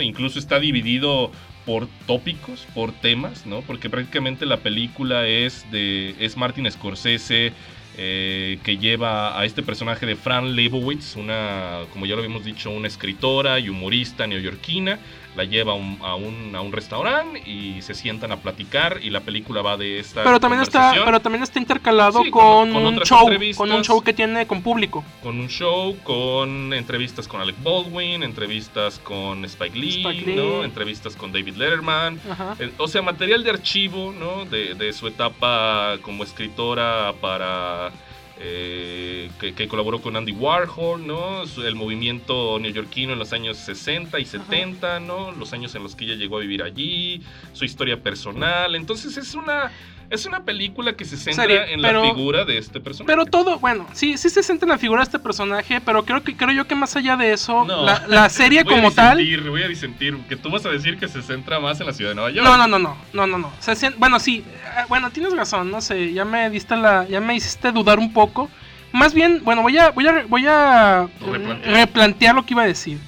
Incluso 0.00 0.38
está 0.38 0.58
dividido 0.58 1.30
por 1.64 1.88
tópicos, 2.06 2.66
por 2.74 2.92
temas, 2.92 3.46
¿no? 3.46 3.60
Porque 3.62 3.90
prácticamente 3.90 4.46
la 4.46 4.58
película 4.58 5.26
es 5.26 5.70
de 5.70 6.14
es 6.18 6.36
Martin 6.36 6.70
Scorsese 6.70 7.52
eh, 7.98 8.58
que 8.62 8.76
lleva 8.76 9.38
a 9.38 9.44
este 9.46 9.62
personaje 9.62 10.04
de 10.04 10.16
Fran 10.16 10.54
Lebowitz, 10.54 11.16
una, 11.16 11.80
como 11.92 12.04
ya 12.04 12.14
lo 12.14 12.20
habíamos 12.20 12.44
dicho, 12.44 12.70
una 12.70 12.88
escritora 12.88 13.58
y 13.58 13.70
humorista 13.70 14.26
neoyorquina, 14.26 14.98
la 15.36 15.44
lleva 15.44 15.72
a 15.72 15.74
un, 15.74 15.98
a 16.02 16.14
un, 16.14 16.54
a 16.56 16.60
un 16.62 16.72
restaurante 16.72 17.42
y 17.48 17.82
se 17.82 17.94
sientan 17.94 18.32
a 18.32 18.36
platicar 18.38 18.98
y 19.02 19.10
la 19.10 19.20
película 19.20 19.62
va 19.62 19.76
de 19.76 19.98
esta 19.98 20.24
Pero 20.24 20.40
también 20.40 20.62
está, 20.62 20.94
pero 21.04 21.20
también 21.20 21.42
está 21.42 21.58
intercalado 21.58 22.22
Sí, 22.24 22.30
con, 22.30 22.72
con- 22.72 22.86
un 22.86 22.98
show, 23.00 23.28
con 23.56 23.70
un 23.72 23.82
show 23.84 24.02
que 24.02 24.12
tiene 24.12 24.46
con 24.46 24.62
público. 24.62 25.04
con 25.22 25.38
un 25.38 25.48
show, 25.48 25.96
con 26.02 26.72
entrevistas 26.72 27.28
con 27.28 27.40
Alec 27.40 27.56
Baldwin, 27.62 28.22
entrevistas 28.22 28.98
con 28.98 29.44
Spike 29.44 29.78
Lee, 29.78 30.00
Spike 30.02 30.26
Lee. 30.26 30.36
¿no? 30.36 30.64
entrevistas 30.64 31.14
con 31.16 31.32
David 31.32 31.56
Letterman, 31.56 32.18
Ajá. 32.30 32.56
eh, 32.58 32.70
O 32.78 32.88
sea, 32.88 33.02
material 33.02 33.44
de 33.44 33.50
archivo, 33.50 34.12
¿no? 34.18 34.44
De, 34.46 34.74
de 34.74 34.92
su 34.92 35.06
etapa 35.06 35.96
como 36.02 36.24
escritora 36.24 37.12
para... 37.20 37.90
eh, 38.38 39.30
que, 39.40 39.54
que 39.54 39.66
colaboró 39.66 40.00
con 40.02 40.16
Andy 40.16 40.32
Warhol, 40.32 41.06
¿no? 41.06 41.42
El 41.42 41.74
movimiento 41.74 42.58
neoyorquino 42.58 43.14
en 43.14 43.18
los 43.18 43.32
años 43.32 43.56
60 43.56 44.18
y 44.20 44.24
70, 44.26 45.00
¿no? 45.00 45.32
Los 45.32 45.52
años 45.52 45.74
en 45.74 45.82
los 45.82 45.96
que 45.96 46.04
ella 46.04 46.14
llegó 46.14 46.36
a 46.36 46.40
vivir 46.40 46.62
allí, 46.62 47.22
su 47.52 47.64
historia 47.64 48.02
personal. 48.02 48.74
Entonces 48.74 49.16
es 49.16 49.34
una... 49.34 49.72
Es 50.08 50.24
una 50.26 50.44
película 50.44 50.92
que 50.94 51.04
se 51.04 51.16
centra 51.16 51.66
en 51.68 51.82
pero- 51.82 52.02
la 52.04 52.10
figura 52.10 52.44
de 52.44 52.58
este 52.58 52.80
personaje. 52.80 53.06
Pero 53.12 53.26
todo, 53.26 53.58
bueno, 53.58 53.86
sí, 53.92 54.16
sí 54.18 54.30
se 54.30 54.42
siente 54.42 54.64
en 54.64 54.70
la 54.70 54.78
figura 54.78 55.00
de 55.00 55.04
este 55.04 55.18
personaje, 55.18 55.80
pero 55.80 56.04
creo 56.04 56.22
que 56.22 56.36
creo 56.36 56.52
yo 56.52 56.66
que 56.66 56.74
más 56.74 56.94
allá 56.96 57.16
de 57.16 57.32
eso, 57.32 57.64
No. 57.64 57.82
la, 57.84 58.04
la 58.06 58.28
serie 58.28 58.62
Voy 58.62 58.74
a 58.74 58.90
tal. 58.92 59.18
disentir, 59.18 59.50
Voy 59.50 59.62
a 59.62 59.68
disentir, 59.68 60.16
que 60.28 60.36
tú 60.36 60.50
vas 60.50 60.64
a 60.64 60.70
decir 60.70 60.98
que 60.98 61.08
se 61.08 61.22
centra 61.22 61.58
más 61.60 61.80
en 61.80 61.86
la 61.86 61.92
ciudad 61.92 62.10
de 62.12 62.14
Nueva 62.14 62.30
York. 62.30 62.46
No, 62.46 62.56
no, 62.56 62.66
no, 62.68 62.78
no, 62.78 62.96
no, 63.12 63.26
no, 63.26 63.38
no. 63.38 63.52
Se 63.60 63.74
bueno, 63.98 64.18
sí, 64.20 64.44
eh, 64.46 64.84
bueno, 64.88 65.10
tienes 65.10 65.34
razón, 65.34 65.70
no 65.70 65.80
sé, 65.80 66.12
ya 66.12 66.24
me 66.24 66.50
diste 66.50 66.76
la, 66.76 67.06
ya 67.08 67.20
me 67.20 67.34
hiciste 67.34 67.72
dudar 67.72 67.98
un 67.98 68.12
poco. 68.12 68.48
Más 68.92 69.12
bien, 69.12 69.42
bueno, 69.44 69.62
voy 69.62 69.76
a, 69.76 69.90
voy 69.90 70.06
a, 70.06 70.24
voy 70.28 70.46
a 70.46 71.08
Replantear. 71.20 71.74
replantear 71.74 72.34
lo 72.34 72.46
que 72.46 72.54
iba 72.54 72.62
a 72.62 72.66
decir. 72.66 72.98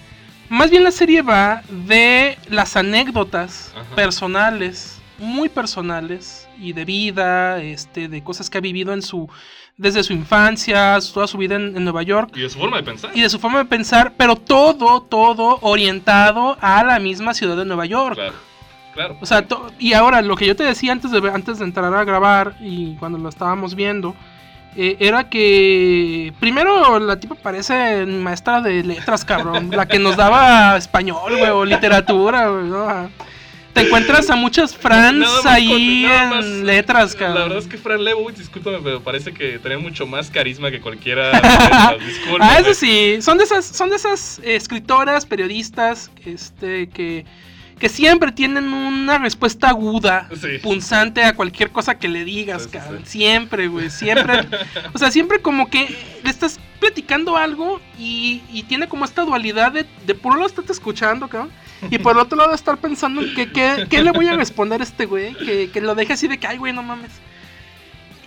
Más 0.51 0.71
bien 0.71 0.83
la 0.83 0.91
serie 0.91 1.23
va 1.23 1.63
de 1.69 2.37
las 2.49 2.77
anécdotas 2.77 3.73
Ajá. 3.77 3.95
personales, 3.95 4.98
muy 5.19 5.49
personales 5.49 6.49
y 6.59 6.73
de 6.73 6.85
vida, 6.85 7.63
este, 7.63 8.09
de 8.09 8.23
cosas 8.23 8.49
que 8.51 8.59
ha 8.59 8.61
vivido 8.61 8.93
en 8.93 9.03
su, 9.03 9.29
desde 9.77 10.03
su 10.03 10.13
infancia, 10.13 10.99
toda 11.13 11.27
su 11.27 11.39
vida 11.39 11.57
en, 11.57 11.77
en 11.77 11.85
Nueva 11.85 12.03
York 12.03 12.31
Y 12.35 12.41
de 12.43 12.51
su 12.51 12.59
forma 12.59 12.79
de 12.79 12.83
pensar. 12.83 13.11
y 13.15 13.23
de 13.23 13.29
su 13.31 13.39
forma 13.39 13.59
de 13.59 13.65
pensar, 13.65 14.15
pero 14.17 14.37
todo, 14.37 15.03
todo 15.03 15.59
orientado 15.63 16.57
a 16.61 16.83
la 16.85 16.99
misma 16.99 17.35
ciudad 17.35 17.57
de 17.57 17.65
Nueva 17.65 17.87
York. 17.87 18.15
Claro, 18.15 18.35
claro. 18.95 19.19
O 19.21 19.27
sea, 19.27 19.47
y 19.79 19.93
ahora 19.93 20.23
lo 20.23 20.37
que 20.37 20.47
yo 20.47 20.57
te 20.57 20.65
decía 20.65 20.93
antes 20.93 21.11
de, 21.11 21.19
antes 21.31 21.59
de 21.59 21.65
entrar 21.65 21.93
a 21.93 22.05
grabar 22.05 22.57
y 22.61 22.95
cuando 22.97 23.19
lo 23.19 23.29
estábamos 23.29 23.75
viendo, 23.75 24.15
eh, 24.77 24.97
era 25.01 25.29
que 25.29 26.33
primero 26.39 26.99
la 27.01 27.19
tipa 27.19 27.35
parece 27.35 28.07
maestra 28.07 28.61
de 28.61 28.85
letras, 28.85 29.25
cabrón, 29.25 29.71
la 29.71 29.87
que 29.87 29.99
nos 29.99 30.17
daba 30.17 30.77
español, 30.77 31.37
güey, 31.37 31.51
o 31.51 31.65
literatura, 31.65 32.49
güey, 32.49 32.65
¿no? 32.67 33.11
Te 33.79 33.87
encuentras 33.87 34.31
a 34.31 34.37
muchas 34.37 34.77
Frans 34.77 35.27
ahí 35.47 36.07
con- 36.31 36.39
en 36.45 36.67
letras, 36.67 37.13
La 37.15 37.19
cabrón. 37.19 37.43
verdad 37.45 37.59
es 37.59 37.67
que 37.67 37.79
Fran 37.79 38.03
Lebowitz, 38.05 38.39
discúlpame, 38.39 38.79
pero 38.83 39.01
parece 39.03 39.33
que 39.33 39.59
tenía 39.59 39.79
mucho 39.79 40.07
más 40.07 40.31
carisma 40.31 40.71
que 40.71 40.81
cualquiera 40.81 41.31
discúlpame. 42.07 42.51
Ah, 42.51 42.59
eso 42.61 42.75
sí, 42.75 43.19
son 43.21 43.39
de 43.39 43.45
esas, 43.45 43.65
son 43.65 43.91
de 43.91 43.97
esas 43.97 44.39
eh, 44.41 44.57
escritoras, 44.57 45.27
periodistas, 45.27 46.11
este, 46.27 46.89
que, 46.89 47.25
que 47.79 47.89
siempre 47.89 48.33
tienen 48.33 48.73
una 48.73 49.19
respuesta 49.19 49.69
aguda, 49.69 50.29
Sí. 50.41 50.59
punzante 50.63 51.23
a 51.25 51.35
cualquier 51.35 51.71
cosa 51.71 51.99
que 51.99 52.09
le 52.09 52.25
digas, 52.25 52.65
Sí, 52.65 52.69
cabrón. 52.71 53.03
sí. 53.05 53.19
Siempre, 53.19 53.69
güey, 53.69 53.91
siempre. 53.91 54.47
o 54.95 54.99
sea, 54.99 55.11
siempre 55.11 55.41
como 55.41 55.69
que 55.71 55.95
le 56.23 56.31
estás 56.31 56.59
platicando 56.81 57.37
algo 57.37 57.81
y, 57.99 58.43
y 58.53 58.63
tiene 58.65 58.89
como 58.89 59.05
esta 59.05 59.23
dualidad 59.23 59.73
de, 59.73 59.85
de 60.07 60.15
por 60.15 60.33
un 60.33 60.39
lado 60.39 60.49
estás 60.49 60.71
escuchando, 60.71 61.29
cabrón. 61.29 61.51
Y 61.91 61.99
por 61.99 62.13
el 62.17 62.19
otro 62.23 62.37
lado 62.37 62.55
estar 62.55 62.77
pensando 62.79 63.23
en 63.23 63.35
que, 63.35 63.51
que- 63.53 63.87
qué 63.89 64.03
le 64.03 64.11
voy 64.13 64.27
a 64.29 64.35
responder 64.37 64.81
a 64.81 64.85
este 64.85 65.07
güey, 65.07 65.35
que, 65.35 65.71
que 65.71 65.81
lo 65.81 65.95
deje 65.95 66.13
así 66.15 66.27
de 66.27 66.39
que, 66.39 66.47
ay, 66.47 66.57
güey, 66.59 66.73
no 66.73 66.83
mames. 66.83 67.11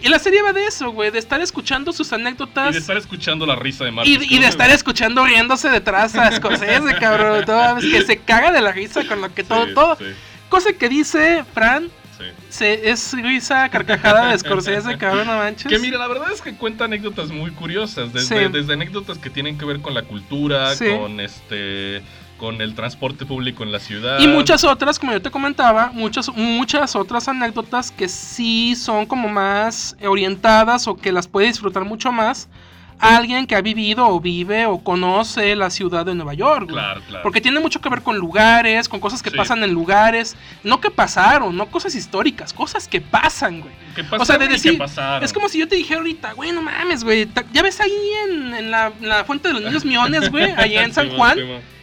Y 0.02 0.10
la 0.10 0.20
serie 0.20 0.42
va 0.42 0.52
de 0.54 0.66
eso, 0.66 0.92
güey, 0.92 1.12
de 1.12 1.20
estar 1.20 1.40
escuchando 1.42 1.94
sus 1.94 2.12
anécdotas. 2.14 2.72
Y 2.72 2.74
de 2.74 2.80
estar 2.80 2.98
escuchando 2.98 3.46
la 3.46 3.56
risa 3.56 3.86
de 3.86 3.92
Martin 3.92 4.22
Y, 4.24 4.36
y 4.36 4.40
de 4.40 4.48
estar 4.48 4.70
escuchando 4.70 5.26
riéndose 5.26 5.70
detrás 5.70 6.16
a 6.16 6.32
Scorsese, 6.32 6.96
cabrón. 7.00 7.46
Toda 7.46 7.74
vez 7.76 7.86
que 7.86 8.02
se 8.04 8.18
caga 8.18 8.52
de 8.52 8.62
la 8.62 8.72
risa 8.72 9.06
con 9.08 9.22
lo 9.22 9.34
que 9.34 9.44
todo, 9.44 9.66
Sí, 9.68 9.74
todo. 9.74 9.96
sí, 9.98 10.06
Cosa 10.50 10.74
que 10.74 10.90
dice 10.90 11.46
Fran, 11.54 11.90
sí. 12.18 12.26
se, 12.50 12.90
es 12.90 13.14
risa 13.14 13.70
carcajada 13.70 14.32
de 14.32 14.40
Scorsese, 14.40 14.98
cabrón, 15.00 15.28
no 15.28 15.38
manches. 15.38 15.68
Que 15.72 15.80
mira, 15.80 15.98
la 15.98 16.08
verdad 16.08 16.32
es 16.34 16.42
que 16.42 16.54
cuenta 16.56 16.86
anécdotas 16.86 17.30
muy 17.30 17.52
curiosas, 17.52 18.12
desde, 18.12 18.46
Sí. 18.48 18.52
desde 18.52 18.74
anécdotas 18.74 19.18
que 19.18 19.30
tienen 19.30 19.58
que 19.58 19.66
ver 19.66 19.80
con 19.82 19.94
la 19.94 20.02
cultura, 20.04 20.76
Sí. 20.76 20.86
con 20.90 21.20
este 21.20 22.02
con 22.42 22.60
el 22.60 22.74
transporte 22.74 23.24
público 23.24 23.62
en 23.62 23.72
la 23.72 23.80
ciudad. 23.80 24.20
Y 24.20 24.26
muchas 24.26 24.64
otras, 24.64 24.98
como 24.98 25.12
yo 25.12 25.22
te 25.22 25.30
comentaba, 25.30 25.92
muchas, 25.94 26.28
muchas 26.36 26.96
otras 26.96 27.28
anécdotas 27.28 27.92
que 27.92 28.08
sí 28.08 28.76
son 28.76 29.06
como 29.06 29.30
más 29.30 29.96
orientadas 30.04 30.88
o 30.88 30.96
que 30.96 31.12
las 31.12 31.28
puede 31.28 31.46
disfrutar 31.46 31.86
mucho 31.86 32.12
más 32.12 32.50
alguien 32.98 33.46
que 33.46 33.56
ha 33.56 33.62
vivido 33.62 34.08
o 34.08 34.20
vive 34.20 34.66
o 34.66 34.80
conoce 34.80 35.56
la 35.56 35.70
ciudad 35.70 36.04
de 36.04 36.16
Nueva 36.16 36.34
York. 36.34 36.68
Claro, 36.70 37.02
claro. 37.08 37.22
Porque 37.24 37.42
tiene 37.42 37.60
mucho 37.60 37.80
que 37.80 37.90
ver 37.90 38.02
con 38.02 38.18
lugares, 38.18 38.90
con 38.90 39.00
cosas 39.00 39.22
que 39.22 39.30
Sí. 39.30 39.38
pasan 39.38 39.64
en 39.64 39.72
lugares, 39.72 40.36
no 40.64 40.82
que 40.82 40.90
pasaron, 40.90 41.56
no 41.56 41.68
cosas 41.68 41.94
históricas, 41.94 42.54
cosas 42.54 42.88
que 42.88 43.02
pasan, 43.02 43.62
güey. 43.62 43.74
¿Qué 43.96 44.04
O 44.18 44.26
sea, 44.26 44.40
de 44.40 44.48
decir, 44.48 44.80
es 45.22 45.32
como 45.32 45.48
si 45.48 45.60
yo 45.60 45.68
te 45.68 45.76
dijera 45.76 46.00
ahorita, 46.00 46.34
güey, 46.34 46.52
no 46.52 46.62
mames, 46.64 47.04
güey, 47.04 47.28
ya 47.54 47.62
ves 47.62 47.80
ahí 47.82 47.92
en, 48.28 48.54
en 48.56 48.72
la, 48.72 48.92
en 49.00 49.10
la 49.10 49.26
fuente 49.26 49.48
de 49.48 49.54
los 49.56 49.64
niños 49.64 49.86
miones, 49.86 50.32
güey, 50.32 50.52
allá 50.58 50.84
en 50.84 50.94
San 50.94 51.10
Juan. 51.10 51.38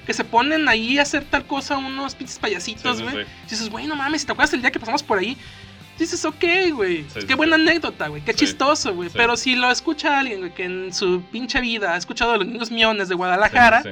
Que 0.09 0.15
se 0.15 0.25
ponen 0.25 0.67
ahí 0.71 0.99
a 0.99 1.03
hacer 1.03 1.23
tal 1.27 1.45
cosa 1.47 1.77
unos 1.77 2.15
pinches 2.15 2.39
payasitos, 2.39 2.97
Sí, 2.97 3.05
sí, 3.07 3.11
güey. 3.13 3.25
sí. 3.27 3.31
Dices, 3.51 3.69
güey, 3.69 3.87
no 3.87 3.95
mames, 3.95 4.23
si 4.23 4.27
te 4.27 4.33
acuerdas 4.33 4.55
el 4.55 4.63
día 4.63 4.71
que 4.71 4.81
pasamos 4.81 5.03
por 5.03 5.19
ahí, 5.19 5.37
dices, 5.99 6.25
ok, 6.25 6.45
güey, 6.73 7.05
qué 7.27 7.35
buena 7.35 7.57
anécdota, 7.57 8.09
güey, 8.09 8.23
qué 8.23 8.33
chistoso, 8.33 8.95
güey. 8.95 9.11
Pero 9.13 9.37
si 9.37 9.55
lo 9.55 9.71
escucha 9.71 10.19
alguien, 10.19 10.39
güey, 10.41 10.55
que 10.55 10.65
en 10.65 10.95
su 10.95 11.21
pinche 11.31 11.61
vida 11.61 11.93
ha 11.93 11.99
escuchado 11.99 12.33
de 12.33 12.39
los 12.39 12.47
niños 12.47 12.71
miones 12.71 13.11
de 13.11 13.17
Guadalajara, 13.17 13.83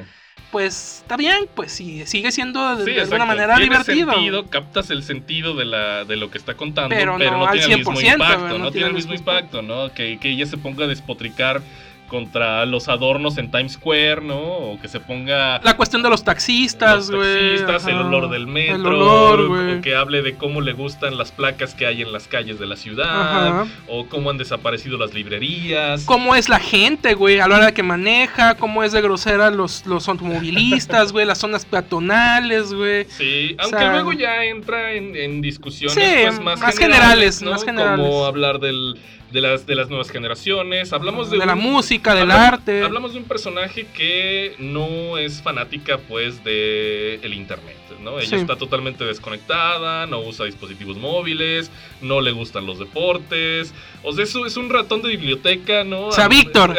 pues 0.50 1.00
está 1.02 1.18
bien, 1.18 1.48
pues 1.54 1.72
sí, 1.72 2.06
sigue 2.06 2.32
siendo 2.32 2.76
de, 2.76 2.84
Sí, 2.86 2.92
de 2.92 3.00
alguna 3.02 3.26
manera 3.26 3.56
Tiene 3.56 3.70
divertido. 3.78 4.12
sentido, 4.12 4.46
captas 4.46 4.88
el 4.88 5.02
sentido 5.02 5.54
de, 5.54 5.66
la, 5.66 6.04
de 6.06 6.16
lo 6.16 6.30
que 6.30 6.38
está 6.38 6.54
contando, 6.54 6.96
Pero 6.96 7.16
pero, 7.18 7.32
no 7.32 7.38
no, 7.40 7.46
al 7.46 7.58
tiene 7.58 7.74
el 7.74 7.78
mismo 7.80 7.92
100%, 7.92 8.12
impacto, 8.14 8.58
no, 8.58 8.70
tiene 8.72 8.86
el 8.86 8.94
mismo 8.94 9.12
impacto, 9.12 9.60
¿no? 9.60 9.92
Que, 9.92 10.18
que 10.18 10.30
ella 10.30 10.46
se 10.46 10.56
ponga 10.56 10.84
a 10.86 10.88
despotricar 10.88 11.60
contra 12.08 12.64
los 12.66 12.88
adornos 12.88 13.36
en 13.38 13.50
Times 13.50 13.72
Square, 13.72 14.20
¿no? 14.22 14.36
O 14.38 14.80
que 14.80 14.88
se 14.88 15.00
ponga 15.00 15.60
La 15.62 15.76
cuestión 15.76 16.02
de 16.02 16.10
los 16.10 16.22
taxistas, 16.24 17.08
los 17.08 17.10
güey. 17.10 17.48
taxistas, 17.58 17.86
el 17.88 17.94
ajá. 17.98 18.06
olor 18.06 18.30
del 18.30 18.46
metro, 18.46 18.74
El 18.76 18.86
olor, 18.86 19.48
güey. 19.48 19.78
o 19.78 19.80
que 19.82 19.94
hable 19.96 20.22
de 20.22 20.36
cómo 20.36 20.60
le 20.60 20.72
gustan 20.72 21.18
las 21.18 21.32
placas 21.32 21.74
que 21.74 21.86
hay 21.86 22.02
en 22.02 22.12
las 22.12 22.28
calles 22.28 22.58
de 22.58 22.66
la 22.66 22.76
ciudad, 22.76 23.48
Ajá. 23.62 23.66
o 23.88 24.06
cómo 24.06 24.30
han 24.30 24.38
desaparecido 24.38 24.98
las 24.98 25.14
librerías. 25.14 26.04
Cómo 26.04 26.34
es 26.34 26.48
la 26.48 26.60
gente, 26.60 27.14
güey, 27.14 27.40
a 27.40 27.48
la 27.48 27.56
hora 27.56 27.72
que 27.72 27.82
maneja, 27.82 28.54
cómo 28.56 28.84
es 28.84 28.92
de 28.92 29.00
grosera 29.02 29.50
los, 29.50 29.84
los 29.86 30.08
automovilistas, 30.08 31.12
güey, 31.12 31.26
las 31.26 31.38
zonas 31.38 31.64
peatonales, 31.64 32.72
güey. 32.72 33.04
Sí, 33.08 33.56
aunque 33.58 33.78
sea, 33.78 33.92
luego 33.92 34.12
ya 34.12 34.44
entra 34.44 34.92
en, 34.92 35.16
en 35.16 35.40
discusiones 35.40 35.94
Sí, 35.94 36.00
pues, 36.22 36.40
más, 36.40 36.60
más 36.60 36.78
generales, 36.78 37.38
generales, 37.38 37.42
¿no? 37.42 37.50
más 37.52 37.64
generales. 37.64 38.06
Como 38.06 38.24
hablar 38.26 38.58
del, 38.60 38.96
de, 39.36 39.42
las, 39.42 39.66
de 39.66 39.74
las 39.74 39.88
nuevas 39.90 40.10
generaciones. 40.10 40.92
Hablamos 40.94 41.30
de, 41.30 41.36
De 41.38 41.44
la 41.46 41.54
música, 41.54 42.14
del 42.14 42.30
hablamos- 42.30 42.52
arte. 42.54 42.82
Hablamos 42.82 43.12
de 43.12 43.18
un 43.18 43.24
personaje 43.26 43.86
que 43.94 44.54
no 44.58 45.18
es 45.18 45.42
fanática, 45.42 45.98
pues, 45.98 46.42
de 46.42 47.16
el 47.22 47.34
internet, 47.34 47.76
¿no? 48.02 48.18
Ella 48.18 48.28
Sí. 48.30 48.36
está 48.36 48.56
totalmente 48.56 49.04
desconectada, 49.04 50.06
no 50.06 50.20
usa 50.20 50.46
dispositivos 50.46 50.96
móviles, 50.96 51.70
no 52.00 52.20
le 52.22 52.30
gustan 52.32 52.64
los 52.66 52.78
deportes. 52.78 53.74
O 54.02 54.12
sea, 54.12 54.24
eso 54.24 54.46
es 54.46 54.56
un 54.56 54.70
ratón 54.70 55.02
de 55.02 55.08
biblioteca, 55.10 55.84
¿no? 55.84 56.06
O 56.06 56.12
sea, 56.12 56.24
Ah, 56.24 56.28
Víctor. 56.28 56.74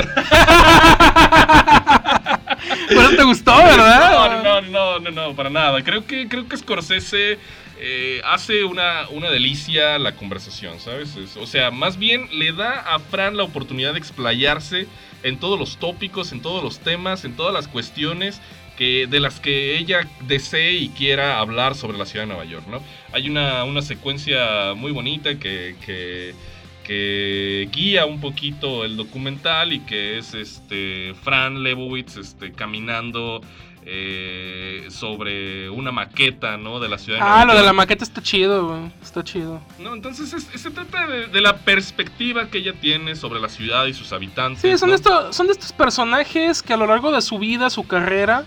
Por 2.87 2.97
eso 2.97 3.09
te 3.17 3.23
gustó, 3.23 3.55
¿verdad? 3.55 4.41
No, 4.43 4.61
no, 4.61 4.61
no, 4.61 4.99
no, 4.99 5.11
no, 5.11 5.35
para 5.35 5.49
nada. 5.49 5.83
Creo 5.83 6.05
que, 6.05 6.27
creo 6.27 6.47
que 6.47 6.57
Scorsese 6.57 7.37
eh, 7.79 8.21
hace 8.25 8.63
una, 8.63 9.07
una 9.09 9.29
delicia 9.29 9.99
la 9.99 10.15
conversación, 10.15 10.79
¿sabes? 10.79 11.15
Es- 11.15 11.37
o 11.37 11.45
sea, 11.45 11.71
más 11.71 11.97
bien 11.97 12.27
le 12.31 12.51
da 12.53 12.79
a 12.79 12.99
Fran 12.99 13.37
la 13.37 13.43
oportunidad 13.43 13.93
de 13.93 13.99
explayarse 13.99 14.87
en 15.23 15.39
todos 15.39 15.59
los 15.59 15.77
tópicos, 15.77 16.31
en 16.31 16.41
todos 16.41 16.63
los 16.63 16.79
temas, 16.79 17.25
en 17.25 17.35
todas 17.35 17.53
las 17.53 17.67
cuestiones 17.67 18.41
que, 18.77 19.07
de 19.07 19.19
las 19.19 19.39
que 19.39 19.77
ella 19.77 20.07
desee 20.27 20.73
y 20.73 20.89
quiera 20.89 21.39
hablar 21.39 21.75
sobre 21.75 21.97
la 21.97 22.05
ciudad 22.05 22.23
de 22.25 22.27
Nueva 22.33 22.45
York, 22.45 22.67
¿no? 22.67 22.81
Hay 23.11 23.27
una, 23.29 23.63
una 23.63 23.81
secuencia 23.81 24.73
muy 24.75 24.91
bonita 24.91 25.39
que, 25.39 25.75
que, 25.85 26.35
que 26.83 27.67
guía 27.71 28.05
un 28.05 28.19
poquito 28.21 28.85
el 28.85 28.95
documental 28.95 29.73
y 29.73 29.79
que 29.81 30.17
es 30.19 30.33
este 30.33 31.13
Fran 31.23 31.63
Lebowitz 31.63 32.17
este, 32.17 32.51
caminando 32.53 33.41
eh, 33.89 34.87
sobre 34.89 35.69
una 35.69 35.91
maqueta, 35.91 36.57
¿no? 36.57 36.79
De 36.79 36.89
la 36.89 36.97
ciudad 36.97 37.19
de 37.19 37.23
Ah, 37.23 37.27
Nueva 37.45 37.53
lo 37.53 37.59
de 37.59 37.65
la 37.65 37.73
maqueta 37.73 38.03
está 38.03 38.21
chido, 38.21 38.67
güey. 38.67 38.91
Está 39.01 39.23
chido. 39.23 39.61
No, 39.79 39.93
entonces 39.93 40.33
es- 40.33 40.61
se 40.61 40.71
trata 40.71 41.07
de, 41.07 41.27
de 41.27 41.41
la 41.41 41.57
perspectiva 41.57 42.49
que 42.49 42.57
ella 42.59 42.73
tiene 42.73 43.15
sobre 43.15 43.39
la 43.39 43.49
ciudad 43.49 43.85
y 43.85 43.93
sus 43.93 44.11
habitantes. 44.11 44.61
Sí, 44.61 44.77
son, 44.77 44.91
son 45.33 45.47
de 45.47 45.53
estos 45.53 45.71
personajes 45.71 46.61
que 46.61 46.73
a 46.73 46.77
lo 46.77 46.85
largo 46.85 47.11
de 47.11 47.21
su 47.21 47.39
vida, 47.39 47.69
su 47.69 47.87
carrera, 47.87 48.45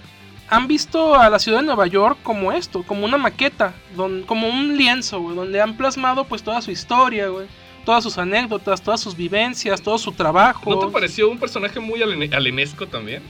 han 0.48 0.66
visto 0.68 1.14
a 1.14 1.30
la 1.30 1.38
ciudad 1.38 1.60
de 1.60 1.66
Nueva 1.66 1.86
York 1.86 2.18
como 2.22 2.52
esto, 2.52 2.82
como 2.82 3.04
una 3.06 3.16
maqueta, 3.16 3.72
don- 3.96 4.22
como 4.24 4.48
un 4.48 4.76
lienzo, 4.76 5.20
güey, 5.20 5.36
donde 5.36 5.60
han 5.60 5.76
plasmado 5.76 6.24
pues 6.24 6.42
toda 6.42 6.60
su 6.60 6.70
historia, 6.70 7.28
güey, 7.28 7.46
todas 7.84 8.02
sus 8.02 8.18
anécdotas, 8.18 8.82
todas 8.82 9.00
sus 9.00 9.16
vivencias, 9.16 9.80
todo 9.80 9.96
su 9.96 10.12
trabajo. 10.12 10.68
¿No 10.68 10.78
te 10.80 10.88
pareció 10.92 11.30
un 11.30 11.38
personaje 11.38 11.80
muy 11.80 12.02
alene- 12.02 12.34
alenesco 12.34 12.86
también? 12.86 13.22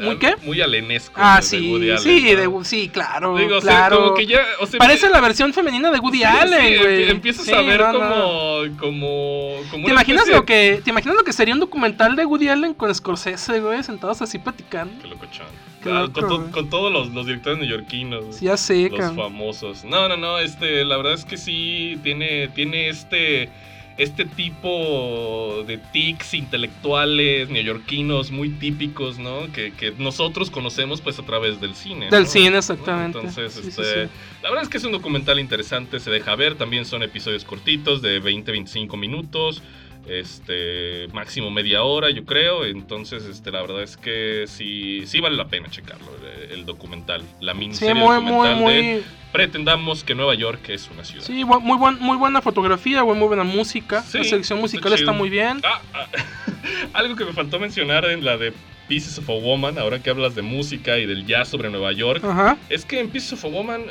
¿Muy 0.00 0.16
qué? 0.18 0.34
Muy 0.42 0.60
alenesco. 0.60 1.12
Ah, 1.16 1.36
de 1.36 1.42
sí, 1.42 1.70
Woody 1.70 1.90
Allen, 1.90 2.02
sí, 2.02 2.20
de 2.34 2.50
sí, 2.64 2.88
claro, 2.88 3.36
Digo, 3.36 3.58
o 3.58 3.60
sea, 3.60 3.70
claro. 3.88 3.96
como 4.04 4.14
que 4.14 4.26
ya, 4.26 4.40
o 4.60 4.66
sea, 4.66 4.78
Parece 4.78 5.08
la 5.08 5.20
versión 5.20 5.52
femenina 5.52 5.90
de 5.90 5.98
Woody 6.00 6.18
Sí, 6.18 6.24
Allen, 6.24 6.78
güey. 6.82 7.04
empie- 7.06 7.10
Empiezas 7.10 7.48
a 7.50 7.60
ver 7.62 7.80
no, 7.80 7.92
no. 7.92 8.76
como, 8.78 9.52
como, 9.70 9.86
¿Te 9.86 9.92
imaginas 9.92 10.26
lo 10.28 10.44
que 10.44 10.80
te 10.84 10.90
imaginas 10.90 11.16
lo 11.16 11.24
que 11.24 11.32
sería 11.32 11.54
un 11.54 11.60
documental 11.60 12.16
de 12.16 12.24
Woody 12.26 12.48
Allen 12.48 12.74
con 12.74 12.94
Scorsese, 12.94 13.60
güey, 13.60 13.82
sentados 13.82 14.20
así 14.22 14.38
platicando? 14.38 15.00
Qué 15.02 15.08
locochón. 15.08 15.46
Qué 15.82 15.90
Ah, 15.90 16.00
loco, 16.02 16.20
con, 16.20 16.28
to- 16.28 16.50
con 16.50 16.70
todos 16.70 16.90
los, 16.92 17.08
los 17.14 17.26
directores 17.26 17.58
neoyorquinos. 17.58 18.36
Sí, 18.36 18.46
ya 18.46 18.56
sé, 18.56 18.88
los 18.90 19.14
famosos. 19.14 19.84
No, 19.84 20.08
no, 20.08 20.16
no, 20.16 20.38
este, 20.38 20.84
la 20.84 20.96
verdad 20.96 21.12
es 21.12 21.24
que 21.26 21.36
sí 21.36 21.98
tiene, 22.02 22.48
tiene 22.48 22.88
este, 22.88 23.50
este 23.96 24.24
tipo 24.24 25.64
de 25.66 25.78
tics 25.78 26.34
intelectuales 26.34 27.48
neoyorquinos 27.48 28.30
muy 28.30 28.50
típicos, 28.50 29.18
¿no? 29.18 29.52
Que, 29.52 29.72
que 29.72 29.92
nosotros 29.98 30.50
conocemos 30.50 31.00
pues 31.00 31.18
a 31.18 31.22
través 31.22 31.60
del 31.60 31.74
cine. 31.74 32.10
Del 32.10 32.24
¿no? 32.24 32.28
cine, 32.28 32.58
exactamente. 32.58 33.18
Entonces, 33.18 33.52
Sí, 33.52 33.62
sí, 33.62 33.68
este, 33.68 34.06
sí. 34.06 34.10
la 34.42 34.50
verdad 34.50 34.64
es 34.64 34.68
que 34.68 34.78
es 34.78 34.84
un 34.84 34.92
documental 34.92 35.38
interesante, 35.38 36.00
se 36.00 36.10
deja 36.10 36.34
ver, 36.34 36.56
también 36.56 36.84
son 36.84 37.02
episodios 37.02 37.44
cortitos 37.44 38.02
de 38.02 38.20
20-25 38.22 38.96
minutos. 38.98 39.62
Este, 40.08 41.08
máximo 41.12 41.50
media 41.50 41.82
hora, 41.82 42.10
yo 42.10 42.24
creo. 42.24 42.64
Entonces, 42.64 43.24
este, 43.24 43.50
la 43.50 43.62
verdad 43.62 43.82
es 43.82 43.96
que 43.96 44.44
sí, 44.46 45.02
sí 45.06 45.20
vale 45.20 45.36
la 45.36 45.48
pena 45.48 45.68
checarlo, 45.70 46.06
el, 46.44 46.50
el 46.52 46.66
documental. 46.66 47.22
La 47.40 47.52
Sí, 47.52 47.58
miniserie 47.58 47.94
muy, 47.94 48.20
muy, 48.20 48.48
documental 48.48 48.58
de 48.74 48.92
muy. 48.94 49.04
Pretendamos 49.32 50.04
que 50.04 50.14
Nueva 50.14 50.34
York 50.34 50.68
es 50.68 50.88
una 50.92 51.04
ciudad. 51.04 51.24
Sí, 51.24 51.44
muy, 51.44 51.76
buen, 51.76 51.98
muy 51.98 52.16
buena 52.16 52.40
fotografía, 52.40 53.02
muy 53.02 53.18
buena 53.18 53.42
música. 53.44 54.02
Sí, 54.02 54.18
la 54.18 54.24
selección 54.24 54.60
musical 54.60 54.92
está 54.92 55.12
muy 55.12 55.28
bien. 55.28 55.60
Ah, 55.64 55.80
ah, 55.92 56.06
algo 56.92 57.16
que 57.16 57.24
me 57.24 57.32
faltó 57.32 57.58
mencionar 57.58 58.04
en 58.04 58.24
la 58.24 58.36
de 58.36 58.52
Pieces 58.86 59.18
of 59.18 59.28
a 59.30 59.32
Woman, 59.32 59.78
ahora 59.78 60.00
que 60.02 60.10
hablas 60.10 60.34
de 60.34 60.42
música 60.42 60.98
y 60.98 61.06
del 61.06 61.26
jazz 61.26 61.48
sobre 61.48 61.70
Nueva 61.70 61.92
York, 61.92 62.22
Ajá. 62.22 62.58
es 62.68 62.84
que 62.84 63.00
en 63.00 63.08
Pieces 63.08 63.32
of 63.32 63.44
a 63.46 63.48
Woman 63.48 63.86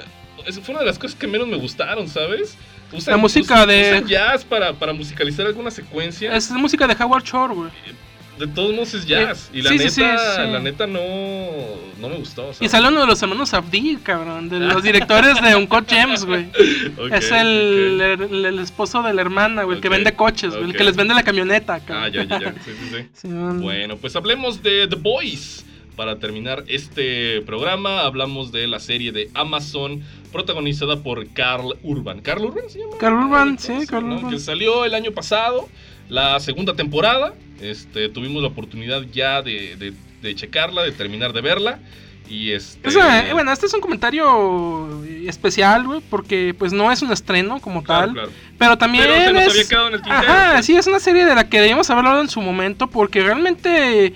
fue 0.61 0.73
una 0.73 0.79
de 0.79 0.85
las 0.85 0.99
cosas 0.99 1.17
que 1.17 1.27
menos 1.27 1.47
me 1.47 1.57
gustaron, 1.57 2.07
¿sabes? 2.07 2.57
La 3.07 3.17
música 3.17 3.65
de- 3.65 3.91
usan 3.97 4.07
jazz 4.07 4.45
para, 4.45 4.73
para 4.73 4.93
musicalizar 4.93 5.45
alguna 5.45 5.71
secuencia. 5.71 6.35
Es 6.35 6.49
música 6.51 6.87
de 6.87 6.95
Howard 7.03 7.23
Shore, 7.23 7.53
güey. 7.53 7.69
De 8.39 8.47
todos 8.47 8.71
modos 8.73 8.93
es 8.95 9.05
jazz. 9.05 9.49
Eh, 9.53 9.59
y 9.59 9.61
la 9.61 9.69
sí, 9.69 9.77
neta, 9.77 9.89
sí, 9.91 10.01
sí. 10.01 10.51
la 10.51 10.59
neta 10.59 10.87
no, 10.87 10.99
no 11.99 12.09
me 12.09 12.15
gustó. 12.15 12.49
Y 12.59 12.67
sale 12.67 12.87
uno 12.87 13.01
de 13.01 13.05
los 13.07 13.21
hermanos 13.21 13.53
Abdi, 13.53 13.97
cabrón, 14.01 14.49
de 14.49 14.59
los 14.59 14.81
directores 14.81 15.39
de 15.39 15.55
Uncut 15.55 15.87
Gems, 15.87 16.25
güey. 16.25 16.47
Es 17.13 17.31
el, 17.31 18.01
el, 18.01 18.45
el 18.45 18.59
esposo 18.59 19.03
de 19.03 19.13
la 19.13 19.21
hermana, 19.21 19.63
güey, 19.63 19.77
el 19.77 19.81
que 19.83 19.89
vende 19.89 20.13
coches, 20.15 20.49
güey, 20.55 20.71
el 20.71 20.75
que 20.75 20.83
les 20.83 20.95
vende 20.95 21.13
la 21.13 21.21
camioneta, 21.23 21.75
Ah, 21.75 21.79
cabrón. 21.85 22.11
ya, 22.11 22.23
ya, 22.23 22.39
ya. 22.39 22.53
Sí, 22.65 22.71
sí, 22.91 23.07
sí. 23.13 23.27
Bueno, 23.61 23.97
pues 23.97 24.15
hablemos 24.15 24.63
de 24.63 24.87
The 24.87 24.95
Boys. 24.95 25.63
Para 25.95 26.17
terminar 26.17 26.63
este 26.67 27.41
programa, 27.41 28.01
hablamos 28.01 28.51
de 28.51 28.67
la 28.67 28.79
serie 28.79 29.11
de 29.11 29.29
Amazon 29.35 30.01
protagonizada 30.31 31.03
por 31.03 31.27
Carl 31.33 31.75
Urban. 31.83 32.21
¿Carl 32.21 32.43
Urban 32.45 32.69
se 32.69 32.79
llama? 32.79 32.97
Carl 32.99 33.15
Urban, 33.15 33.59
sí, 33.59 33.73
Carl 33.87 34.07
¿no? 34.09 34.15
Urban. 34.15 34.31
Que 34.31 34.39
salió 34.39 34.85
el 34.85 34.95
año 34.95 35.11
pasado, 35.11 35.69
la 36.09 36.39
segunda 36.39 36.73
temporada. 36.75 37.33
Este, 37.61 38.09
tuvimos 38.09 38.41
la 38.41 38.47
oportunidad 38.47 39.03
ya 39.13 39.41
de, 39.43 39.75
de- 39.77 39.93
de 40.23 40.35
checarla, 40.35 40.81
de 40.83 40.91
terminar 40.93 41.31
de 41.33 41.41
verla. 41.41 41.79
Y 42.29 42.51
este. 42.53 42.87
O 42.87 42.91
sea, 42.91 43.29
eh, 43.29 43.33
bueno, 43.33 43.51
este 43.51 43.65
es 43.67 43.73
un 43.73 43.81
comentario 43.81 45.03
especial, 45.27 45.85
güey, 45.85 46.01
porque 46.09 46.55
pues 46.57 46.71
no 46.73 46.91
es 46.91 47.01
un 47.01 47.11
estreno 47.11 47.59
como 47.59 47.83
claro, 47.83 48.05
tal, 48.07 48.13
claro. 48.15 48.29
pero 48.57 48.77
también 48.77 49.03
Pero 49.03 49.25
se 49.25 49.33
nos 49.33 49.43
es... 49.43 49.49
había 49.49 49.67
quedado 49.67 49.87
en 49.89 49.93
el 49.95 50.01
tintero. 50.01 50.23
Ajá, 50.31 50.51
pues. 50.53 50.65
sí, 50.65 50.75
es 50.75 50.87
una 50.87 50.99
serie 50.99 51.25
de 51.25 51.35
la 51.35 51.49
que 51.49 51.59
debíamos 51.59 51.89
haber 51.89 52.05
hablado 52.05 52.21
en 52.21 52.29
su 52.29 52.41
momento 52.41 52.87
porque 52.87 53.21
realmente 53.21 54.13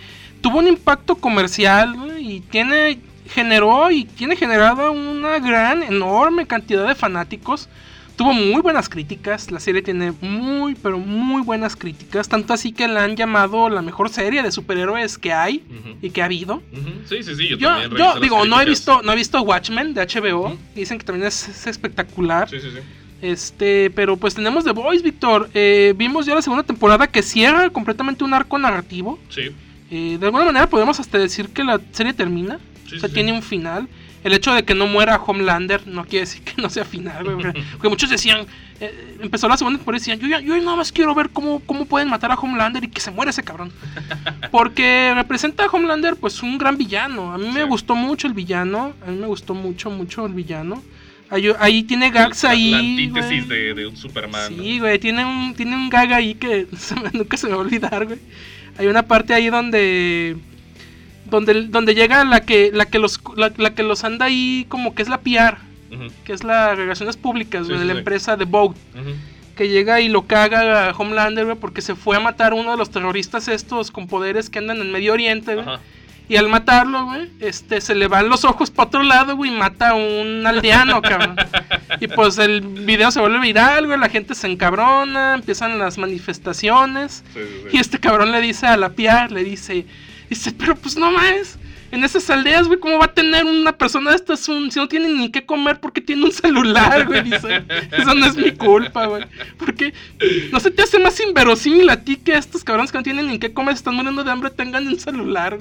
tuvo 0.47 0.59
un 0.59 0.67
impacto 0.67 1.15
comercial 1.15 2.15
y 2.19 2.39
tiene 2.39 2.99
generó 3.29 3.91
y 3.91 4.05
tiene 4.05 4.37
generado 4.37 4.93
una 4.93 5.39
gran, 5.39 5.83
enorme 5.83 6.47
cantidad 6.47 6.87
de 6.87 6.95
fanáticos. 6.95 7.67
Tuvo 8.15 8.31
muy 8.31 8.61
buenas 8.61 8.87
críticas, 8.87 9.51
la 9.51 9.59
serie 9.59 9.81
tiene 9.81 10.13
muy, 10.21 10.75
pero 10.75 10.99
muy 10.99 11.41
buenas 11.41 11.75
críticas, 11.75 12.29
tanto 12.29 12.53
así 12.53 12.71
que 12.71 12.87
la 12.87 13.03
han 13.03 13.17
llamado 13.17 13.67
la 13.67 13.81
mejor 13.81 14.09
serie 14.09 14.41
de 14.41 14.51
superhéroes 14.53 15.17
que 15.17 15.33
hay 15.33 15.65
y 16.01 16.11
que 16.11 16.21
ha 16.21 16.25
habido. 16.25 16.63
Sí, 17.05 17.21
sí, 17.21 17.35
sí. 17.35 17.49
Yo, 17.49 17.57
Yo, 17.57 17.67
también 17.67 17.89
yo 17.91 17.97
revisé 17.97 18.13
las 18.13 18.21
digo, 18.21 18.45
no 18.45 18.61
he 18.61 18.65
visto, 18.65 19.01
no 19.03 19.11
he 19.11 19.15
visto 19.17 19.41
Watchmen 19.41 19.93
de 19.93 20.07
HBO, 20.07 20.57
dicen 20.73 20.97
que 20.97 21.03
también 21.03 21.27
es, 21.27 21.49
es 21.49 21.67
espectacular. 21.67 22.49
Sí, 22.49 22.61
sí, 22.61 22.69
sí. 22.71 22.79
Este, 23.21 23.89
pero 23.91 24.15
pues 24.15 24.35
tenemos 24.35 24.63
The 24.63 24.71
Voice, 24.71 25.03
Víctor. 25.03 25.49
Eh, 25.53 25.93
vimos 25.97 26.25
ya 26.25 26.35
la 26.35 26.41
segunda 26.41 26.63
temporada 26.63 27.07
que 27.07 27.21
cierra 27.21 27.69
completamente 27.69 28.23
un 28.23 28.33
arco 28.33 28.57
narrativo. 28.57 29.19
Sí, 29.29 29.51
Eh, 29.91 30.17
de 30.19 30.25
alguna 30.25 30.45
manera 30.45 30.67
podemos 30.67 30.99
hasta 30.99 31.17
decir 31.17 31.49
que 31.49 31.63
la 31.63 31.79
serie 31.91 32.13
termina. 32.13 32.59
sí, 32.89 32.95
o 32.97 32.99
sea, 32.99 33.09
sí, 33.09 33.15
tiene 33.15 33.31
un 33.33 33.41
final. 33.43 33.87
El 34.23 34.33
hecho 34.33 34.53
de 34.53 34.63
que 34.63 34.73
no 34.75 34.87
muera 34.87 35.15
Homelander 35.25 35.87
no 35.87 36.03
quiere 36.03 36.25
decir 36.25 36.41
que 36.41 36.61
no 36.61 36.69
sea 36.69 36.83
final, 36.83 37.23
güey. 37.23 37.53
Porque, 37.71 37.87
muchos 37.87 38.09
decían, 38.09 38.45
eh, 38.81 39.17
empezó 39.21 39.47
la 39.47 39.55
segunda 39.55 39.77
temporada 39.77 39.97
y 39.97 40.01
decían, 40.01 40.19
yo, 40.19 40.27
ya, 40.27 40.39
yo 40.41 40.57
nada 40.57 40.75
más 40.75 40.91
quiero 40.91 41.15
ver 41.15 41.29
cómo, 41.29 41.59
cómo 41.65 41.85
pueden 41.85 42.09
matar 42.09 42.31
a 42.31 42.35
Homelander 42.35 42.83
y 42.83 42.87
que 42.89 42.99
se 42.99 43.11
muera 43.11 43.29
ese 43.29 43.43
cabrón. 43.43 43.71
Porque 44.51 45.13
representa 45.15 45.63
a 45.63 45.67
Homelander 45.67 46.15
pues 46.17 46.41
un 46.43 46.57
gran 46.57 46.77
villano. 46.77 47.31
A 47.33 47.37
mí 47.37 47.47
me 47.53 47.61
Sí. 47.61 47.67
gustó 47.67 47.95
mucho 47.95 48.27
el 48.27 48.33
villano. 48.33 48.93
A 49.05 49.09
mí 49.11 49.17
me 49.17 49.27
gustó 49.27 49.53
mucho, 49.53 49.89
mucho 49.89 50.25
el 50.25 50.33
villano. 50.33 50.83
Ahí, 51.29 51.49
ahí 51.59 51.83
tiene 51.83 52.09
gags 52.09 52.43
La- 52.43 52.49
ahí. 52.51 52.71
La 52.71 52.79
antítesis 52.79 53.47
de, 53.47 53.73
de 53.73 53.87
un 53.87 53.95
Superman. 53.97 54.55
¿no? 54.57 54.63
Sí, 54.63 54.79
güey, 54.79 54.97
tiene 54.99 55.25
un, 55.25 55.53
tiene 55.55 55.75
un 55.75 55.89
gag 55.89 56.11
ahí 56.13 56.35
que 56.35 56.67
se 56.77 56.95
me- 56.95 57.11
nunca 57.13 57.37
se 57.37 57.47
me 57.47 57.53
va 57.53 57.59
a 57.59 57.61
olvidar, 57.61 58.05
güey. 58.05 58.19
Hay 58.77 58.87
una 58.87 59.03
parte 59.03 59.33
ahí 59.33 59.49
donde 59.49 60.37
donde, 61.25 61.63
donde 61.67 61.93
llega 61.95 62.23
la 62.23 62.41
que 62.41 62.71
la 62.73 62.85
que 62.85 62.99
los 62.99 63.19
la, 63.35 63.51
la 63.57 63.71
que 63.73 63.83
los 63.83 64.03
anda 64.03 64.25
ahí 64.25 64.65
como 64.69 64.95
que 64.95 65.01
es 65.01 65.09
la 65.09 65.19
PR, 65.19 65.57
que 66.23 66.33
es 66.33 66.43
la 66.43 66.73
relaciones 66.75 67.17
públicas 67.17 67.67
Sí, 67.67 67.73
de 67.73 67.79
sí, 67.79 67.85
la 67.85 67.93
sí. 67.93 67.99
empresa 67.99 68.37
de 68.37 68.45
Vogue, 68.45 68.77
ujú. 68.93 69.11
que 69.55 69.67
llega 69.69 69.99
y 69.99 70.07
lo 70.07 70.25
caga 70.25 70.89
a 70.89 70.93
Homelander, 70.93 71.45
güey, 71.45 71.57
porque 71.57 71.81
se 71.81 71.95
fue 71.95 72.15
a 72.15 72.19
matar 72.19 72.53
a 72.53 72.55
uno 72.55 72.71
de 72.71 72.77
los 72.77 72.89
terroristas 72.91 73.47
estos 73.49 73.91
con 73.91 74.07
poderes 74.07 74.49
que 74.49 74.59
andan 74.59 74.77
en 74.79 74.91
Medio 74.91 75.13
Oriente, 75.13 75.55
güey. 75.55 75.65
Y 76.29 76.35
al 76.35 76.49
matarlo, 76.49 77.05
güey, 77.05 77.29
este, 77.39 77.79
se 77.79 77.95
le 77.95 78.07
van 78.07 78.27
los 78.27 78.43
ojos 78.43 78.69
para 78.69 78.87
otro 78.87 79.03
lado, 79.03 79.35
güey, 79.37 79.53
y 79.53 79.55
mata 79.55 79.89
a 79.89 79.93
un 79.95 80.45
aldeano, 80.45 81.01
cabrón. 81.01 81.37
Y 82.01 82.07
pues 82.07 82.37
el 82.37 82.61
video 82.61 83.11
se 83.11 83.21
vuelve 83.21 83.39
viral, 83.39 83.87
güey, 83.87 83.97
la 83.97 84.09
gente 84.09 84.35
se 84.35 84.47
encabrona, 84.47 85.35
empiezan 85.35 85.79
las 85.79 85.97
manifestaciones. 85.97 87.23
Sí, 87.33 87.39
sí, 87.39 87.61
sí. 87.63 87.77
Y 87.77 87.79
este 87.79 87.99
cabrón 87.99 88.31
le 88.31 88.41
dice 88.41 88.67
a 88.67 88.75
la 88.75 88.89
PR, 88.89 89.31
le 89.31 89.43
dice, 89.43 89.85
dice, 90.29 90.51
pero 90.51 90.75
pues 90.75 90.97
no 90.97 91.11
más. 91.11 91.57
En 91.89 92.03
esas 92.03 92.29
aldeas, 92.29 92.67
güey, 92.67 92.79
¿cómo 92.79 92.97
va 92.97 93.05
a 93.05 93.13
tener 93.13 93.45
una 93.45 93.77
persona 93.77 94.09
de 94.09 94.17
estas 94.17 94.49
un, 94.49 94.69
si 94.71 94.79
no 94.79 94.89
tiene 94.89 95.07
ni 95.07 95.31
qué 95.31 95.45
comer 95.45 95.79
porque 95.79 96.01
tiene 96.01 96.25
un 96.25 96.33
celular, 96.33 97.05
güey? 97.05 97.23
Dice, 97.23 97.63
eso 97.91 98.13
no 98.13 98.25
es 98.25 98.35
mi 98.35 98.51
culpa, 98.51 99.05
güey. 99.05 99.23
Porque 99.57 99.93
no 100.51 100.59
se 100.59 100.69
te 100.69 100.83
hace 100.83 100.99
más 100.99 101.17
inverosímil 101.21 101.89
a 101.89 102.03
ti 102.03 102.17
que 102.17 102.35
estos 102.35 102.65
cabrones 102.65 102.91
que 102.91 102.97
no 102.97 103.03
tienen 103.05 103.27
ni 103.27 103.39
qué 103.39 103.53
comer, 103.53 103.75
están 103.75 103.95
muriendo 103.95 104.25
de 104.25 104.31
hambre, 104.31 104.49
tengan 104.49 104.85
un 104.85 104.99
celular. 104.99 105.57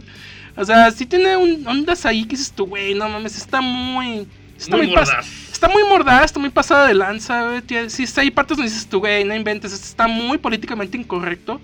O 0.57 0.65
sea, 0.65 0.91
sí 0.91 1.07
tiene 1.07 1.37
un, 1.37 1.67
ondas 1.67 2.07
ahí 2.07 2.25
que 2.25 2.31
dices 2.37 2.53
tú, 2.53 2.67
güey, 2.67 2.95
no 2.95 3.09
mames, 3.09 3.37
está 3.37 3.61
muy... 3.61 4.27
Está 4.59 4.79
Muy 4.79 4.87
mordaz. 4.87 5.27
Está 5.53 5.69
muy 5.69 5.83
mordaz, 5.85 6.25
está 6.25 6.41
muy 6.41 6.49
pasada 6.49 6.87
de 6.87 6.95
lanza, 6.95 7.43
güey. 7.47 7.91
Sí, 7.91 8.05
está- 8.05 8.23
hay 8.23 8.31
partes 8.31 8.57
donde 8.57 8.71
dices 8.73 8.89
tú, 8.89 9.01
güey, 9.01 9.23
no 9.25 9.35
inventes, 9.35 9.73
está 9.75 10.09
muy 10.09 10.39
políticamente 10.39 10.97
incorrecto. 10.97 11.61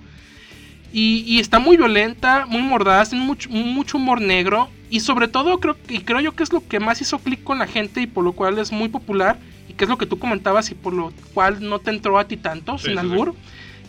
Y, 0.93 1.24
y 1.26 1.40
está 1.40 1.59
muy 1.59 1.78
violenta, 1.78 2.45
muy 2.47 2.61
mordaz, 2.61 3.09
tiene 3.11 3.24
mucho, 3.24 3.49
mucho 3.49 3.97
humor 3.97 4.20
negro. 4.20 4.68
Y 4.90 5.01
sobre 5.01 5.26
todo, 5.26 5.59
creo, 5.59 5.74
y 5.88 6.01
creo 6.01 6.20
yo 6.20 6.32
que 6.32 6.43
es 6.43 6.53
lo 6.53 6.66
que 6.68 6.80
más 6.80 7.01
hizo 7.01 7.18
clic 7.18 7.43
con 7.43 7.59
la 7.59 7.66
gente 7.66 8.03
y 8.03 8.07
por 8.07 8.24
lo 8.24 8.32
cual 8.32 8.59
es 8.59 8.70
muy 8.72 8.90
popular. 8.90 9.38
Y 9.70 9.72
que 9.72 9.84
es 9.84 9.90
lo 9.90 9.97
que 9.97 10.05
tú 10.05 10.18
comentabas 10.18 10.70
y 10.70 10.74
por 10.74 10.93
lo 10.93 11.14
cual 11.32 11.66
no 11.66 11.78
te 11.78 11.88
entró 11.90 12.18
a 12.18 12.28
ti 12.28 12.36
tanto, 12.36 12.76
Sí, 12.76 12.84
sin 12.88 12.93
sí, 12.93 12.99
albur. 12.99 13.34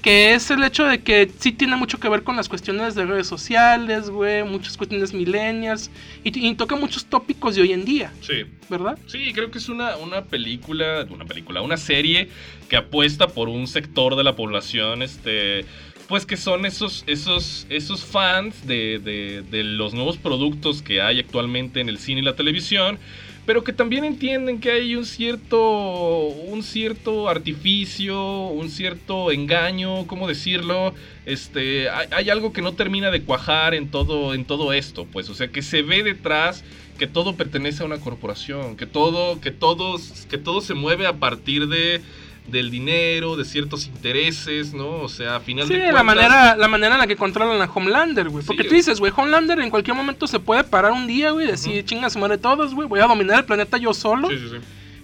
Que 0.04 0.34
es 0.34 0.52
el 0.52 0.62
hecho 0.66 0.84
de 0.86 1.02
que 1.02 1.32
sí 1.40 1.54
tiene 1.54 1.78
mucho 1.78 1.98
que 1.98 2.10
ver 2.10 2.24
con 2.24 2.36
las 2.36 2.50
cuestiones 2.50 2.94
de 2.94 3.06
redes 3.06 3.26
sociales, 3.26 4.10
güey, 4.10 4.44
muchas 4.44 4.76
cuestiones 4.76 5.14
millennials. 5.14 5.90
Y, 6.26 6.48
y 6.48 6.54
toca 6.56 6.76
muchos 6.76 7.06
tópicos 7.06 7.56
de 7.56 7.62
hoy 7.62 7.72
en 7.72 7.86
día, 7.86 8.12
Sí. 8.20 8.44
¿verdad? 8.70 8.98
Sí, 9.08 9.32
creo 9.34 9.50
que 9.50 9.60
es 9.60 9.70
una, 9.70 9.96
una 9.96 10.26
película, 10.26 11.08
una 11.10 11.24
película, 11.24 11.62
una 11.62 11.78
serie 11.78 12.28
que 12.70 12.76
apuesta 12.76 13.28
por 13.30 13.48
un 13.48 13.66
sector 13.66 14.18
de 14.18 14.26
la 14.26 14.36
población, 14.36 15.02
este, 15.04 15.66
pues 16.10 16.26
que 16.26 16.36
son 16.36 16.66
esos, 16.66 17.06
esos, 17.08 17.66
esos 17.70 18.04
fans 18.04 18.68
de, 18.68 19.00
de- 19.00 19.42
de 19.50 19.64
los 19.64 19.94
nuevos 19.94 20.18
productos 20.18 20.82
que 20.82 21.02
hay 21.02 21.20
actualmente 21.22 21.80
en 21.80 21.88
el 21.88 21.98
cine 21.98 22.20
y 22.20 22.24
la 22.26 22.36
televisión, 22.36 23.00
pero 23.46 23.64
que 23.64 23.74
también 23.74 24.06
entienden 24.06 24.60
que 24.60 24.72
hay 24.72 24.96
un 24.96 25.06
cierto, 25.06 26.28
un 26.28 26.64
cierto 26.64 27.28
artificio, 27.28 28.48
un 28.48 28.70
cierto 28.70 29.32
engaño, 29.32 30.08
¿cómo 30.08 30.28
decirlo? 30.28 30.94
Este, 31.26 31.90
hay, 31.90 32.30
algo 32.30 32.54
que 32.54 32.62
no 32.62 32.74
termina 32.74 33.12
de 33.12 33.22
cuajar 33.22 33.74
en 33.74 33.90
todo, 33.90 34.34
en 34.34 34.46
todo 34.46 34.72
esto, 34.72 35.06
pues, 35.12 35.30
o 35.30 35.34
sea, 35.34 35.50
que 35.50 35.62
se 35.62 35.82
ve 35.82 36.04
detrás 36.04 36.64
que 36.98 37.08
todo 37.08 37.36
pertenece 37.36 37.84
a 37.84 37.86
una 37.86 38.00
corporación, 38.00 38.78
que 38.78 38.86
todo, 38.86 39.42
que 39.42 39.52
todos, 39.52 40.26
que 40.30 40.38
todo 40.38 40.62
se 40.62 40.74
mueve 40.74 41.08
a 41.08 41.14
partir 41.14 41.68
de, 41.68 42.02
del 42.48 42.70
dinero, 42.70 43.36
de 43.36 43.46
ciertos 43.46 43.88
intereses, 43.88 44.74
¿no? 44.74 44.88
O 45.02 45.10
sea, 45.10 45.38
a 45.38 45.40
final 45.40 45.66
Sí, 45.68 45.74
de 45.74 45.80
cuentas... 45.80 45.96
la 45.96 46.04
manera, 46.04 46.56
la 46.58 46.68
manera 46.68 46.96
en 46.96 47.00
la 47.02 47.08
que 47.08 47.16
controlan 47.16 47.62
a 47.62 47.72
Homelander, 47.74 48.30
güey. 48.30 48.46
Porque 48.46 48.64
Sí. 48.64 48.70
tú 48.70 48.76
dices, 48.76 49.00
güey, 49.00 49.12
Homelander 49.16 49.60
en 49.60 49.70
cualquier 49.70 49.96
momento 49.96 50.28
se 50.28 50.40
puede 50.40 50.64
parar 50.64 50.92
un 50.92 51.08
día, 51.08 51.32
güey, 51.32 51.48
decir, 51.48 51.84
chinga, 51.86 52.10
se 52.10 52.20
muere 52.20 52.38
todos, 52.38 52.74
güey, 52.76 52.88
voy 52.88 53.00
a 53.00 53.08
dominar 53.08 53.40
el 53.40 53.46
planeta 53.46 53.78
yo 53.78 53.94
solo. 53.94 54.30
Sí, 54.30 54.38
sí, 54.38 54.50
sí. 54.52 54.58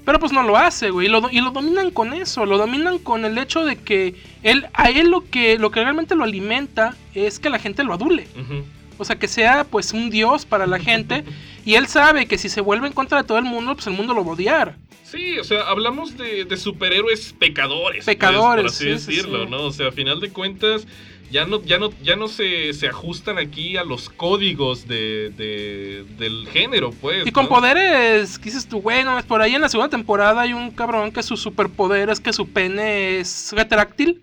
Pero 0.06 0.20
pues 0.20 0.32
no 0.32 0.42
lo 0.44 0.58
hace, 0.58 0.90
güey. 0.90 1.08
Y 1.08 1.10
lo, 1.10 1.30
y 1.32 1.40
lo 1.40 1.52
dominan 1.52 1.92
con 1.92 2.14
eso. 2.14 2.46
Lo 2.46 2.58
dominan 2.58 2.98
con 2.98 3.26
el 3.26 3.38
hecho 3.38 3.64
de 3.64 3.76
que 3.76 4.16
él, 4.42 4.66
a 4.74 4.90
él 4.90 5.10
lo 5.12 5.30
que, 5.30 5.60
lo 5.60 5.70
que 5.72 5.82
realmente 5.82 6.16
lo 6.16 6.24
alimenta 6.24 6.96
es 7.14 7.38
que 7.38 7.50
la 7.52 7.60
gente 7.60 7.84
lo 7.84 7.94
adule. 7.94 8.28
Ujú. 8.36 8.64
O 9.00 9.06
sea, 9.06 9.18
que 9.18 9.28
sea 9.28 9.64
pues 9.64 9.93
un 9.93 10.10
dios 10.12 10.45
para 10.45 10.68
la 10.68 10.78
gente. 10.80 11.24
y 11.66 11.74
él 11.76 11.88
sabe 11.88 12.28
que 12.28 12.38
si 12.38 12.50
se 12.50 12.62
vuelve 12.62 12.88
en 12.88 12.93
contra 12.93 13.18
de 13.22 13.28
todo 13.28 13.38
el 13.39 13.45
mundo, 13.45 13.74
pues 13.74 13.88
el 13.88 13.93
mundo 13.93 14.14
lo 14.14 14.24
va 14.24 14.32
a 14.32 14.34
odiar. 14.36 14.76
Sí, 15.04 15.39
o 15.39 15.43
sea, 15.43 15.62
hablamos 15.64 16.18
de, 16.18 16.45
de 16.45 16.58
superhéroes 16.58 17.34
pecadores. 17.34 18.06
pues, 18.06 18.16
Pecadores, 18.16 18.64
por 18.64 18.72
así 18.72 18.84
sí, 18.84 19.00
sí, 19.00 19.12
decirlo, 19.16 19.45
sí. 19.45 19.50
¿no? 19.50 19.64
O 19.64 19.72
sea, 19.72 19.88
a 19.88 19.91
final 19.91 20.20
de 20.20 20.30
cuentas, 20.30 20.86
ya 21.32 21.45
no, 21.45 21.63
ya 21.63 21.77
no, 21.77 21.89
ya 22.01 22.15
no 22.15 22.27
se, 22.27 22.73
se 22.73 22.88
ajustan 22.88 23.38
aquí 23.38 23.77
a 23.77 23.84
los 23.84 24.09
códigos 24.09 24.88
de, 24.88 25.32
de- 25.38 26.05
del 26.17 26.47
género, 26.51 26.91
pues. 26.91 27.25
Y 27.27 27.32
con 27.32 27.43
¿no? 27.43 27.49
poderes, 27.49 28.38
¿qué 28.39 28.45
dices 28.45 28.67
tú, 28.67 28.82
güey? 28.82 29.03
No, 29.03 29.21
por 29.27 29.41
ahí 29.41 29.55
en 29.55 29.61
la 29.61 29.69
segunda 29.69 29.89
temporada 29.89 30.41
hay 30.41 30.53
un 30.53 30.71
cabrón 30.71 31.11
que 31.11 31.23
su 31.23 31.38
superpoder 31.38 32.09
es 32.09 32.19
que 32.19 32.34
su 32.34 32.49
pene 32.49 33.19
es 33.19 33.51
retráctil 33.53 34.21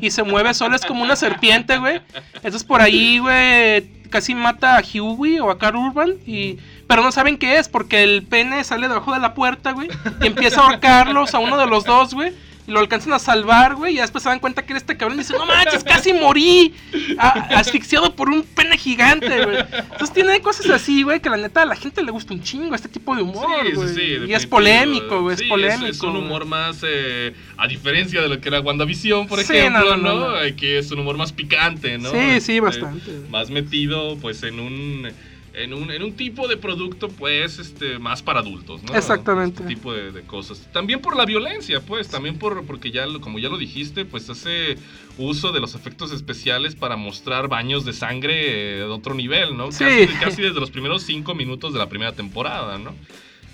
y 0.00 0.10
se 0.10 0.22
mueve 0.22 0.54
solo, 0.54 0.76
es 0.76 0.84
como 0.84 1.02
una 1.02 1.16
serpiente, 1.16 1.78
güey. 1.78 2.00
Entonces 2.34 2.64
por 2.64 2.80
ahí, 2.80 3.18
güey, 3.18 3.88
casi 4.10 4.34
mata 4.34 4.78
a 4.78 4.82
Huey 4.82 5.40
o 5.40 5.50
a 5.50 5.58
Carl 5.58 5.76
Urban 5.76 6.14
y... 6.26 6.58
Pero 6.88 7.02
no 7.02 7.10
saben 7.10 7.36
qué 7.36 7.58
es, 7.58 7.68
porque 7.68 8.04
el 8.04 8.22
pene 8.22 8.62
sale 8.62 8.86
debajo 8.86 9.12
de 9.12 9.18
la 9.18 9.34
puerta, 9.34 9.72
güey, 9.72 9.88
y 10.22 10.26
empieza 10.28 10.60
a 10.60 10.66
ahorcarlos 10.66 11.34
a 11.34 11.40
uno 11.40 11.56
de 11.58 11.66
los 11.66 11.84
dos, 11.84 12.14
güey. 12.14 12.32
Y 12.66 12.72
lo 12.72 12.80
alcanzan 12.80 13.12
a 13.12 13.18
salvar, 13.20 13.76
güey, 13.76 13.94
y 13.94 13.98
después 13.98 14.24
se 14.24 14.28
dan 14.28 14.40
cuenta 14.40 14.64
que 14.66 14.72
era 14.72 14.78
este 14.78 14.96
cabrón 14.96 15.18
y 15.18 15.22
dicen, 15.22 15.36
no 15.38 15.46
manches, 15.46 15.84
casi 15.84 16.12
morí, 16.12 16.74
a- 17.16 17.58
asfixiado 17.58 18.14
por 18.16 18.28
un 18.28 18.42
pene 18.42 18.76
gigante, 18.76 19.44
güey. 19.44 19.58
Entonces 19.60 20.12
tiene 20.12 20.40
cosas 20.40 20.68
así, 20.70 21.02
güey, 21.04 21.20
que 21.20 21.30
la 21.30 21.36
neta 21.36 21.62
a 21.62 21.64
la 21.64 21.76
gente 21.76 22.02
le 22.02 22.10
gusta 22.10 22.34
un 22.34 22.42
chingo, 22.42 22.74
este 22.74 22.88
tipo 22.88 23.14
de 23.14 23.22
humor, 23.22 23.46
Sí, 23.62 23.68
sí, 23.68 23.74
güey. 23.74 23.88
sí, 23.94 24.16
y 24.28 24.34
es 24.34 24.46
polémico, 24.46 25.22
güey, 25.22 25.36
Sí, 25.36 25.44
es 25.44 25.48
polémico. 25.48 25.86
Es, 25.86 26.00
un 26.02 26.10
güey. 26.12 26.22
humor 26.24 26.44
más, 26.44 26.80
eh, 26.82 27.34
a 27.56 27.68
diferencia 27.68 28.20
de 28.20 28.28
lo 28.28 28.40
que 28.40 28.48
era 28.48 28.60
WandaVision, 28.60 29.28
por 29.28 29.40
Sí, 29.42 29.52
ejemplo, 29.56 29.96
no, 29.96 30.14
¿no? 30.30 30.36
Aquí 30.36 30.66
es 30.66 30.90
un 30.90 30.98
humor 30.98 31.16
más 31.16 31.32
picante, 31.32 31.98
¿no? 31.98 32.10
Sí, 32.10 32.18
sí, 32.18 32.56
Este, 32.56 32.60
bastante. 32.60 33.12
Más 33.30 33.48
metido, 33.50 34.16
pues, 34.18 34.42
en 34.42 34.58
un... 34.58 35.08
En 35.56 35.72
un, 35.72 35.90
en 35.90 36.02
un 36.02 36.12
tipo 36.12 36.46
de 36.48 36.58
producto, 36.58 37.08
pues, 37.08 37.58
este, 37.58 37.98
más 37.98 38.22
para 38.22 38.40
adultos, 38.40 38.82
¿no? 38.82 38.94
Exactamente. 38.94 39.62
Este 39.62 39.74
tipo 39.74 39.92
de, 39.94 40.12
de 40.12 40.20
cosas. 40.22 40.68
También 40.70 41.00
por 41.00 41.16
la 41.16 41.24
violencia, 41.24 41.80
pues, 41.80 42.08
también 42.08 42.38
por, 42.38 42.64
porque 42.66 42.90
ya, 42.90 43.06
lo- 43.06 43.22
como 43.22 43.38
ya 43.38 43.48
lo 43.48 43.56
dijiste, 43.56 44.04
pues 44.04 44.28
hace 44.28 44.76
uso 45.16 45.52
de 45.52 45.60
los 45.60 45.74
efectos 45.74 46.12
especiales 46.12 46.74
para 46.74 46.96
mostrar 46.96 47.48
baños 47.48 47.86
de 47.86 47.94
sangre 47.94 48.34
eh, 48.34 48.76
de 48.80 48.84
otro 48.84 49.14
nivel, 49.14 49.56
¿no? 49.56 49.72
Sí. 49.72 49.84
Casi 50.20 50.42
desde 50.42 50.60
los 50.60 50.70
primeros 50.70 51.02
cinco 51.04 51.34
minutos 51.34 51.72
de 51.72 51.78
la 51.78 51.88
primera 51.88 52.12
temporada, 52.12 52.76
¿no? 52.78 52.94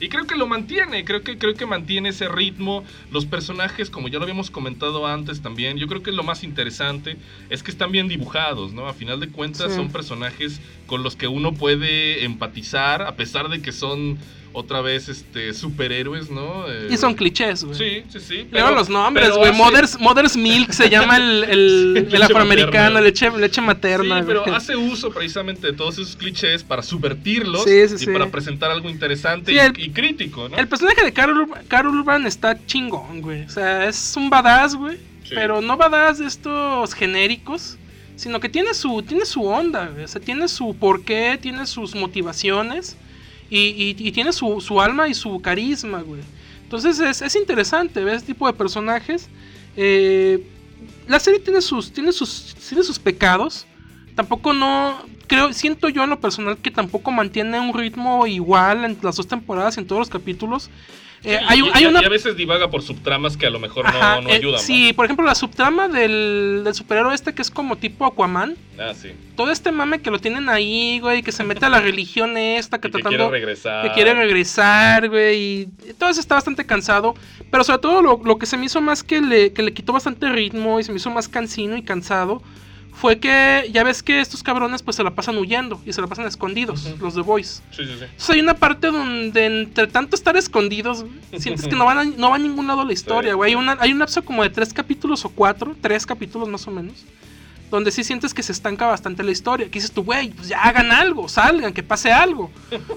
Y 0.02 0.08
creo 0.08 0.26
que 0.26 0.34
lo 0.34 0.48
mantiene, 0.48 1.04
creo 1.04 1.22
que, 1.22 1.38
creo 1.38 1.54
que 1.54 1.64
mantiene 1.64 2.08
ese 2.08 2.28
ritmo. 2.28 2.82
Los 3.12 3.24
personajes, 3.24 3.88
como 3.88 4.08
ya 4.08 4.18
lo 4.18 4.24
habíamos 4.24 4.50
comentado 4.50 5.06
antes 5.06 5.42
también, 5.42 5.76
yo 5.78 5.86
creo 5.86 6.02
que 6.02 6.10
lo 6.10 6.24
más 6.24 6.42
interesante 6.42 7.16
es 7.50 7.62
que 7.62 7.70
están 7.70 7.92
bien 7.92 8.08
dibujados, 8.08 8.72
¿no? 8.72 8.88
A 8.88 8.94
final 8.94 9.20
de 9.20 9.28
cuentas 9.28 9.70
Sí. 9.70 9.76
son 9.76 9.92
personajes 9.92 10.60
con 10.86 11.04
los 11.04 11.14
que 11.14 11.28
uno 11.28 11.54
puede 11.54 12.24
empatizar, 12.24 13.02
a 13.02 13.14
pesar 13.14 13.48
de 13.48 13.62
que 13.62 13.70
son 13.70 14.18
otra 14.54 14.80
vez 14.80 15.08
este 15.08 15.54
superhéroes, 15.54 16.30
¿no? 16.30 16.64
Eh, 16.70 16.88
Y 16.90 16.96
son 16.96 17.14
clichés, 17.14 17.64
güey. 17.64 17.76
Sí, 17.78 18.02
sí, 18.10 18.20
sí. 18.20 18.46
Leo 18.50 18.70
los 18.72 18.88
nombres, 18.88 19.28
pero 19.28 19.38
güey. 19.38 19.52
Mother's, 19.52 19.98
Mother's 19.98 20.36
Milk 20.36 20.72
se 20.72 20.90
llama 20.90 21.16
el, 21.16 21.44
el, 21.44 21.94
Leche 21.94 22.16
el 22.16 22.22
afroamericano, 22.22 22.94
materna. 22.94 23.00
leche, 23.00 23.30
leche 23.38 23.60
materna. 23.60 24.18
Sí, 24.20 24.24
pero 24.26 24.54
hace 24.54 24.76
uso 24.76 25.10
precisamente 25.10 25.66
de 25.68 25.72
todos 25.72 25.98
esos 25.98 26.16
clichés 26.16 26.62
para 26.62 26.82
subvertirlos 26.82 27.64
Sí, 27.64 27.88
sí, 27.88 27.94
y 27.94 27.98
sí. 27.98 28.06
para 28.06 28.26
presentar 28.30 28.70
algo 28.70 28.90
interesante 28.90 29.52
Sí, 29.52 29.56
y, 29.56 29.60
el- 29.60 29.78
y 29.80 29.90
crítico, 29.90 30.48
¿no? 30.48 30.56
El 30.56 30.68
personaje 30.68 31.02
de 31.04 31.12
Carol, 31.12 31.48
Carol 31.68 31.96
Urban 31.98 32.26
está 32.26 32.58
chingón, 32.66 33.20
güey. 33.22 33.44
O 33.44 33.50
sea, 33.50 33.88
es 33.88 34.14
un 34.16 34.28
badass, 34.30 34.74
güey. 34.76 34.96
Sí. 35.24 35.34
Pero 35.34 35.60
no 35.60 35.76
badass 35.76 36.18
de 36.18 36.26
estos 36.26 36.94
genéricos. 36.94 37.76
Sino 38.14 38.38
que 38.40 38.48
tiene 38.50 38.74
su, 38.74 39.02
tiene 39.02 39.24
su 39.24 39.42
onda, 39.44 39.86
güey. 39.88 40.04
O 40.04 40.08
sea, 40.08 40.20
tiene 40.20 40.46
su 40.46 40.76
porqué, 40.76 41.38
tiene 41.40 41.66
sus 41.66 41.94
motivaciones. 41.94 42.96
Y, 43.54 43.58
y- 43.98 44.08
y 44.08 44.12
tiene 44.12 44.32
su, 44.32 44.80
alma 44.80 45.08
y 45.08 45.14
su 45.14 45.40
carisma, 45.42 46.00
güey. 46.00 46.22
Entonces 46.62 46.98
es, 47.00 47.20
es 47.20 47.36
interesante 47.36 48.02
ver 48.02 48.14
este 48.14 48.28
tipo 48.32 48.46
de 48.46 48.54
personajes. 48.54 49.28
Eh, 49.76 50.42
la 51.06 51.20
serie 51.20 51.38
tiene 51.38 51.60
sus, 51.60 51.92
tiene 51.92 52.12
sus, 52.12 52.54
tiene 52.66 52.82
sus 52.82 52.98
pecados. 52.98 53.66
Tampoco 54.14 54.54
no. 54.54 55.04
Creo, 55.26 55.52
siento 55.52 55.90
yo 55.90 56.02
en 56.04 56.10
lo 56.10 56.18
personal 56.20 56.56
que 56.56 56.70
tampoco 56.70 57.10
mantiene 57.10 57.60
un 57.60 57.74
ritmo 57.74 58.26
igual 58.26 58.84
en 58.86 58.96
las 59.02 59.16
dos 59.16 59.26
temporadas, 59.28 59.76
en 59.76 59.86
todos 59.86 60.00
los 60.00 60.08
capítulos. 60.08 60.70
Eh, 61.24 61.38
Sí, 61.38 61.44
hay, 61.48 61.60
y, 61.60 61.70
hay 61.72 61.82
y- 61.84 61.86
una. 61.86 62.02
y 62.02 62.04
a 62.04 62.08
veces 62.08 62.36
divaga 62.36 62.68
por 62.68 62.82
subtramas 62.82 63.36
que 63.36 63.46
a 63.46 63.50
lo 63.50 63.60
mejor 63.60 63.84
no, 63.84 63.90
Ajá, 63.90 64.20
no 64.20 64.28
eh, 64.28 64.32
ayudan. 64.34 64.60
sí, 64.60 64.92
por 64.92 65.04
ejemplo, 65.04 65.24
la 65.24 65.36
subtrama 65.36 65.86
del, 65.88 66.62
del 66.64 66.74
superhéroe 66.74 67.14
este 67.14 67.32
que 67.32 67.42
es 67.42 67.50
como 67.50 67.76
tipo 67.76 68.06
Aquaman. 68.06 68.56
¿no? 68.76 68.82
Ah, 68.82 68.92
sí. 68.94 69.12
Todo 69.36 69.52
este 69.52 69.70
mame 69.70 70.00
que 70.00 70.10
lo 70.10 70.18
tienen 70.18 70.48
ahí, 70.48 70.98
güey, 70.98 71.22
que 71.22 71.30
se 71.30 71.44
mete 71.44 71.64
a 71.64 71.68
la 71.68 71.78
religión 71.80 72.36
esta, 72.36 72.80
que 72.80 72.88
Y 72.88 72.90
que 72.90 72.98
tratando. 72.98 73.16
quiere 73.28 73.30
regresar. 73.30 73.86
que 73.86 73.92
quiere 73.94 74.14
regresar, 74.14 75.08
güey. 75.08 75.36
Y 75.62 75.66
todo 75.98 76.10
eso 76.10 76.20
está 76.20 76.34
bastante 76.34 76.66
cansado. 76.66 77.14
Pero 77.50 77.62
sobre 77.62 77.78
todo 77.78 78.02
lo, 78.02 78.20
lo 78.24 78.38
que 78.38 78.46
se 78.46 78.56
me 78.56 78.66
hizo 78.66 78.80
más 78.80 79.04
que 79.04 79.20
le, 79.20 79.52
que 79.52 79.62
le 79.62 79.72
quitó 79.72 79.92
bastante 79.92 80.28
ritmo 80.28 80.80
y 80.80 80.84
se 80.84 80.90
me 80.90 80.96
hizo 80.96 81.10
más 81.10 81.28
cansino 81.28 81.76
y 81.76 81.82
cansado. 81.82 82.42
Fue 82.94 83.18
que 83.18 83.68
ya 83.72 83.82
ves 83.82 84.02
que 84.02 84.20
estos 84.20 84.42
cabrones 84.42 84.82
pues 84.82 84.96
se 84.96 85.02
la 85.02 85.10
pasan 85.12 85.36
huyendo 85.38 85.80
y 85.84 85.92
se 85.92 86.00
la 86.00 86.06
pasan 86.06 86.26
escondidos, 86.26 86.86
los 87.00 87.14
de 87.14 87.22
Boys. 87.22 87.62
Sí, 87.70 87.84
sí, 87.84 87.94
sí. 87.98 88.04
Entonces 88.04 88.30
hay 88.30 88.40
una 88.40 88.54
parte 88.54 88.88
donde 88.88 89.46
entre 89.62 89.86
tanto 89.88 90.14
estar 90.14 90.36
escondidos, 90.36 91.04
sientes 91.36 91.66
que 91.66 91.74
no 91.74 91.84
van 91.84 91.98
a, 91.98 92.04
no 92.04 92.30
va 92.30 92.36
a 92.36 92.38
ningún 92.38 92.66
lado 92.68 92.84
la 92.84 92.92
historia, 92.92 93.32
Sí. 93.32 93.36
güey. 93.36 93.50
Hay, 93.50 93.54
una, 93.56 93.76
hay 93.80 93.92
un 93.92 93.98
lapso 93.98 94.22
como 94.24 94.42
de 94.44 94.50
tres 94.50 94.72
capítulos 94.72 95.24
o 95.24 95.30
cuatro, 95.30 95.74
tres 95.80 96.06
capítulos 96.06 96.48
más 96.48 96.66
o 96.68 96.70
menos, 96.70 97.04
donde 97.72 97.90
sí 97.90 98.04
sientes 98.04 98.34
que 98.34 98.42
se 98.42 98.52
estanca 98.52 98.86
bastante 98.86 99.22
la 99.22 99.30
historia. 99.30 99.66
Que 99.66 99.78
dices 99.78 99.92
tú, 99.92 100.04
güey, 100.04 100.28
pues 100.28 100.48
ya 100.48 100.60
hagan 100.60 100.92
algo, 100.92 101.26
salgan, 101.26 101.72
que 101.72 101.82
pase 101.82 102.12
algo. 102.12 102.50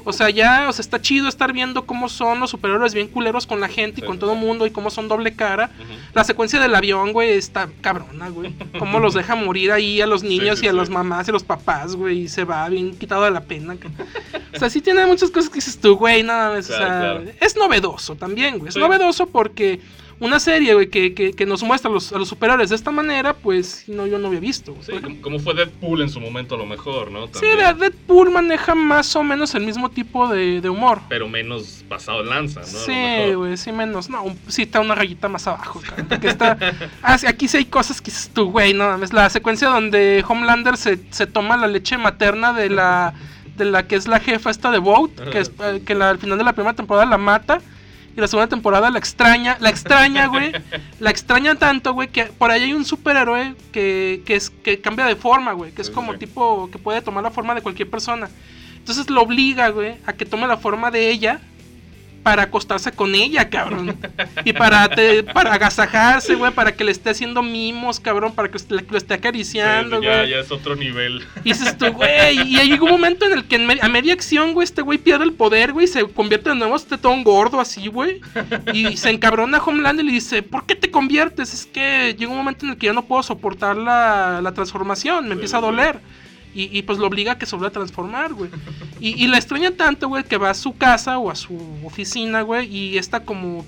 O 0.03 0.11
sea, 0.11 0.29
ya, 0.29 0.67
o 0.67 0.73
sea, 0.73 0.83
está 0.83 1.01
chido 1.01 1.29
estar 1.29 1.53
viendo 1.53 1.85
cómo 1.85 2.09
son 2.09 2.41
los 2.41 2.49
superhéroes 2.49 2.93
bien 2.93 3.07
culeros 3.07 3.47
con 3.47 3.61
la 3.61 3.69
gente 3.69 4.01
y 4.01 4.03
Sí, 4.03 4.07
con 4.07 4.19
todo 4.19 4.33
el 4.33 4.39
sí. 4.39 4.45
mundo 4.45 4.65
y 4.67 4.71
cómo 4.71 4.89
son 4.89 5.07
doble 5.07 5.33
cara. 5.33 5.71
La 6.13 6.25
secuencia 6.25 6.59
del 6.59 6.75
avión, 6.75 7.13
güey, 7.13 7.31
está 7.31 7.69
cabrona, 7.79 8.27
güey. 8.29 8.53
Cómo 8.77 8.99
los 8.99 9.13
deja 9.13 9.35
morir 9.35 9.71
ahí 9.71 10.01
a 10.01 10.07
los 10.07 10.23
niños 10.23 10.59
sí, 10.59 10.65
y 10.65 10.67
a 10.67 10.73
las 10.73 10.89
mamás 10.89 11.27
y 11.27 11.31
a 11.31 11.33
los 11.33 11.43
papás, 11.43 11.95
güey. 11.95 12.23
Y 12.23 12.27
se 12.27 12.43
va 12.43 12.67
bien 12.67 12.97
quitado 12.97 13.23
de 13.23 13.31
la 13.31 13.41
pena. 13.41 13.77
O 14.53 14.59
sea, 14.59 14.69
sí 14.69 14.81
tiene 14.81 15.05
muchas 15.05 15.31
cosas 15.31 15.49
que 15.49 15.55
dices 15.55 15.79
tú, 15.79 15.95
güey, 15.95 16.21
nada 16.21 16.53
más. 16.53 16.69
o 16.69 16.73
sea, 16.73 16.87
claro. 16.87 17.23
es 17.39 17.55
novedoso 17.55 18.15
también, 18.15 18.59
güey. 18.59 18.69
Es 18.69 18.75
novedoso 18.75 19.27
porque 19.27 19.79
una 20.19 20.39
serie, 20.39 20.73
güey, 20.73 20.89
que, 20.89 21.13
que, 21.13 21.33
que 21.33 21.45
nos 21.45 21.61
muestra 21.63 21.89
a 21.91 21.93
los, 21.93 22.11
a 22.13 22.17
los 22.17 22.29
superhéroes 22.29 22.69
de 22.69 22.75
esta 22.77 22.89
manera, 22.91 23.33
pues 23.33 23.83
no, 23.87 24.07
yo 24.07 24.17
no 24.17 24.27
había 24.27 24.39
visto. 24.39 24.75
Sí, 24.81 24.93
como, 25.21 25.39
fue 25.39 25.53
Deadpool 25.53 26.01
en 26.01 26.09
su 26.09 26.19
momento 26.21 26.55
a 26.55 26.57
lo 26.57 26.65
mejor, 26.65 27.11
¿no? 27.11 27.27
Sí, 27.27 27.33
También. 27.33 27.77
Deadpool 27.79 28.31
maneja 28.31 28.75
más 28.75 29.15
o 29.15 29.23
menos 29.23 29.53
el 29.55 29.65
mismo 29.65 29.89
tipo 29.89 30.27
de, 30.29 30.61
de 30.61 30.69
humor. 30.69 31.01
Pero 31.09 31.27
menos 31.27 31.83
pasado 31.89 32.23
lanza, 32.23 32.61
¿no? 32.61 32.65
Sí, 32.65 33.33
güey, 33.33 33.57
sí 33.57 33.71
menos. 33.71 34.09
No, 34.09 34.23
un- 34.23 34.39
sí 34.47 34.61
está 34.63 34.79
una 34.79 34.95
rayita 34.95 35.27
más 35.27 35.47
abajo, 35.47 35.81
cabrón, 35.85 36.07
Porque 36.07 36.27
está. 36.29 36.57
Ah, 37.01 37.17
sí, 37.17 37.27
aquí 37.27 37.47
sí 37.47 37.57
hay 37.57 37.65
cosas 37.65 38.01
que 38.01 38.11
dices 38.11 38.31
tú, 38.33 38.51
güey, 38.51 38.73
no 38.73 38.87
mames. 38.87 39.11
La 39.13 39.29
secuencia 39.29 39.67
donde 39.67 40.23
Homelander 40.27 40.77
se, 40.77 40.99
se 41.11 41.27
toma 41.27 41.57
la 41.57 41.67
leche 41.67 41.97
materna 41.97 42.53
de 42.53 42.69
la. 42.69 43.13
de 43.57 43.65
la 43.65 43.85
que 43.87 43.95
es 43.95 44.07
la 44.07 44.19
jefa 44.19 44.49
esta 44.49 44.71
de 44.71 44.79
Boat, 44.79 45.11
que, 45.31 45.39
es, 45.39 45.51
eh, 45.63 45.81
que 45.85 45.93
la- 45.93 46.09
al 46.09 46.17
final 46.19 46.37
de 46.37 46.43
la 46.43 46.53
primera 46.53 46.73
temporada 46.75 47.05
la 47.05 47.17
mata. 47.17 47.59
Y 48.15 48.21
la 48.21 48.27
segunda 48.27 48.47
temporada 48.47 48.89
la 48.89 48.99
extraña, 48.99 49.57
la 49.59 49.69
extraña, 49.69 50.27
güey. 50.27 50.53
La 50.99 51.09
extraña 51.09 51.55
tanto, 51.55 51.93
güey, 51.93 52.07
que 52.07 52.25
por 52.25 52.49
ahí 52.49 52.63
hay 52.63 52.73
un 52.73 52.85
superhéroe 52.85 53.55
que, 53.71 54.21
que, 54.25 54.35
es, 54.35 54.49
que 54.49 54.79
cambia 54.79 55.05
de 55.05 55.15
forma, 55.15 55.51
güey. 55.51 55.71
Que 55.71 55.81
es 55.81 55.89
como 55.89 56.13
sí. 56.13 56.19
tipo 56.19 56.69
que 56.71 56.79
puede 56.79 57.01
tomar 57.01 57.23
la 57.23 57.31
forma 57.31 57.53
de 57.53 57.61
cualquier 57.61 57.89
persona. 57.89 58.29
Entonces 58.77 59.09
lo 59.09 59.21
obliga, 59.21 59.69
güey, 59.69 59.97
a 60.05 60.13
que 60.13 60.25
tome 60.25 60.47
la 60.47 60.57
forma 60.57 60.91
de 60.91 61.09
ella 61.09 61.41
para 62.25 62.41
acostarse 62.41 62.91
con 62.91 63.13
ella, 63.13 63.51
cabrón. 63.51 63.95
Y 64.45 64.51
para, 64.53 64.89
te- 64.89 65.21
para 65.21 65.53
agasajarse, 65.53 66.33
güey, 66.33 66.51
para 66.51 66.71
que 66.75 66.83
le 66.83 66.91
esté 66.91 67.11
haciendo 67.11 67.43
mimos, 67.43 67.99
cabrón, 67.99 68.33
para 68.33 68.49
que 68.49 68.57
le- 68.69 68.83
lo 68.89 68.97
esté 68.97 69.13
acariciando, 69.13 69.99
Sí, 69.99 70.05
ya, 70.05 70.17
güey. 70.17 70.29
ya 70.31 70.39
es 70.39 70.49
otro 70.51 70.75
nivel. 70.75 71.23
Y 71.43 71.49
dices 71.53 71.77
tú, 71.77 71.85
güey, 71.91 72.41
y 72.47 72.57
hay 72.57 72.73
un 72.73 72.89
momento 72.89 73.27
en 73.27 73.33
el 73.33 73.43
que 73.45 73.57
en 73.57 73.67
me- 73.67 73.77
a 73.79 73.87
media 73.89 74.13
acción, 74.13 74.53
güey, 74.53 74.63
este 74.65 74.81
güey 74.81 74.97
pierde 74.97 75.23
el 75.23 75.33
poder, 75.33 75.71
güey, 75.71 75.85
y 75.85 75.87
se 75.87 76.03
convierte 76.03 76.49
de 76.49 76.55
nuevo 76.55 76.73
en 76.73 76.81
este 76.81 76.97
todo 76.97 77.15
gordo 77.23 77.59
así, 77.59 77.89
güey. 77.89 78.21
Y 78.73 78.97
se 78.97 79.11
encabrona 79.11 79.59
a 79.59 79.63
Homelander 79.63 80.03
y 80.03 80.07
le 80.07 80.13
dice, 80.15 80.41
¿por 80.41 80.65
qué 80.65 80.73
te 80.75 80.89
conviertes? 80.89 81.53
Es 81.53 81.67
que 81.67 82.15
llega 82.17 82.31
un 82.31 82.37
momento 82.37 82.65
en 82.65 82.71
el 82.71 82.77
que 82.79 82.87
ya 82.87 82.93
no 82.93 83.05
puedo 83.05 83.21
soportar 83.21 83.77
la, 83.77 84.39
la 84.41 84.51
transformación, 84.51 85.27
me 85.27 85.33
empieza 85.33 85.57
a 85.57 85.59
sí. 85.59 85.65
Y, 86.55 86.75
y, 86.75 86.83
pues 86.83 86.97
lo 86.97 87.07
obliga 87.07 87.33
a 87.33 87.37
que 87.37 87.45
se 87.45 87.55
vuelva 87.55 87.67
a 87.67 87.73
transformar, 87.73 88.33
güey. 88.33 88.49
Y, 89.01 89.21
y 89.21 89.27
la 89.27 89.37
extraña 89.37 89.71
tanto, 89.71 90.07
güey, 90.07 90.23
que 90.23 90.37
va 90.37 90.49
a 90.49 90.53
su 90.53 90.77
casa 90.77 91.17
o 91.17 91.29
a 91.29 91.35
su 91.35 91.59
oficina, 91.83 92.41
güey, 92.41 92.73
y 92.73 92.97
está 92.97 93.25
como... 93.25 93.65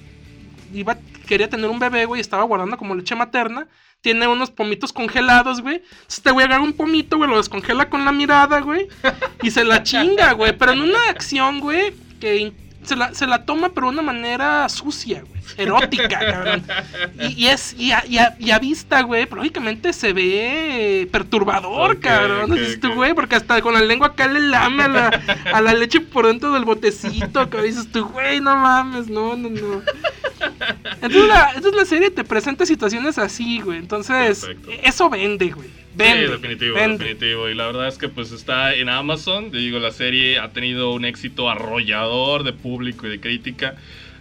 Y 0.73 0.83
va 0.83 0.97
quería 1.27 1.49
tener 1.49 1.69
un 1.69 1.77
bebé, 1.77 2.05
güey, 2.05 2.19
estaba 2.19 2.43
guardando 2.43 2.77
como 2.77 2.95
leche 2.95 3.13
materna. 3.13 3.67
Tiene 4.01 4.27
unos 4.27 4.49
pomitos 4.49 4.93
congelados, 4.93 5.61
güey. 5.61 5.75
Entonces 5.75 6.17
este 6.17 6.31
güey 6.31 6.45
agarra 6.45 6.63
un 6.63 6.73
pomito, 6.73 7.17
güey, 7.17 7.29
lo 7.29 7.37
descongela 7.37 7.89
con 7.89 8.05
la 8.05 8.11
mirada, 8.11 8.61
güey. 8.61 8.87
Y 9.43 9.51
se 9.51 9.63
la 9.63 9.83
chinga, 9.83 10.33
güey. 10.33 10.57
Pero 10.57 10.71
en 10.71 10.81
una 10.81 11.09
acción, 11.09 11.59
güey, 11.59 11.93
que 12.19 12.53
se 12.87 12.95
la, 12.95 13.13
se 13.13 13.27
la 13.27 13.45
toma, 13.45 13.69
pero 13.69 13.87
de 13.87 13.93
una 13.93 14.01
manera 14.01 14.67
sucia, 14.69 15.21
güey. 15.27 15.41
Erótica, 15.57 16.07
cabrón. 16.19 16.63
Y, 17.19 17.43
y 17.43 17.47
es, 17.47 17.75
y 17.77 17.91
a, 17.91 18.03
y 18.05 18.17
a- 18.17 18.35
y 18.39 18.51
a 18.51 18.59
vista, 18.59 19.01
güey, 19.01 19.25
pero 19.25 19.37
lógicamente 19.37 19.93
se 19.93 20.13
ve 20.13 21.07
perturbador, 21.11 21.91
Ok, 21.95 21.99
cabrón. 22.01 22.51
ok, 22.51 22.57
Dices 22.57 22.79
tú, 22.79 22.93
güey, 22.93 23.13
porque 23.13 23.35
hasta 23.35 23.61
con 23.61 23.73
la 23.73 23.81
lengua 23.81 24.07
acá 24.07 24.27
le 24.27 24.39
lame 24.41 24.83
a 24.83 24.87
la, 24.87 25.21
a 25.53 25.61
la 25.61 25.73
leche 25.73 26.01
por 26.01 26.27
dentro 26.27 26.51
del 26.53 26.65
botecito, 26.65 27.49
que 27.49 27.61
dices 27.61 27.91
tú, 27.91 28.05
güey, 28.05 28.39
no 28.41 28.55
mames, 28.55 29.07
no, 29.09 29.35
no, 29.35 29.49
no. 29.49 29.81
Entonces 31.01 31.27
la, 31.27 31.51
entonces 31.55 31.75
la 31.75 31.85
serie 31.85 32.11
te 32.11 32.23
presenta 32.23 32.65
situaciones 32.65 33.17
así, 33.17 33.59
güey. 33.61 33.77
Entonces, 33.79 34.45
Perfecto. 34.45 34.71
eso 34.83 35.09
vende, 35.09 35.49
güey. 35.51 35.69
Sí, 35.97 36.31
definitivo, 36.31 36.77
definitivo. 36.77 37.49
Y 37.49 37.55
la 37.55 37.67
verdad 37.67 37.87
es 37.87 37.97
que 37.97 38.09
pues 38.09 38.31
está 38.31 38.73
en 38.75 38.89
Amazon. 38.89 39.51
Te 39.51 39.57
digo, 39.57 39.79
la 39.79 39.91
serie 39.91 40.39
ha 40.39 40.49
tenido 40.49 40.93
un 40.93 41.05
éxito 41.05 41.49
arrollador 41.49 42.43
de 42.43 42.53
público 42.53 43.07
y 43.07 43.09
de 43.09 43.19
crítica. 43.19 43.75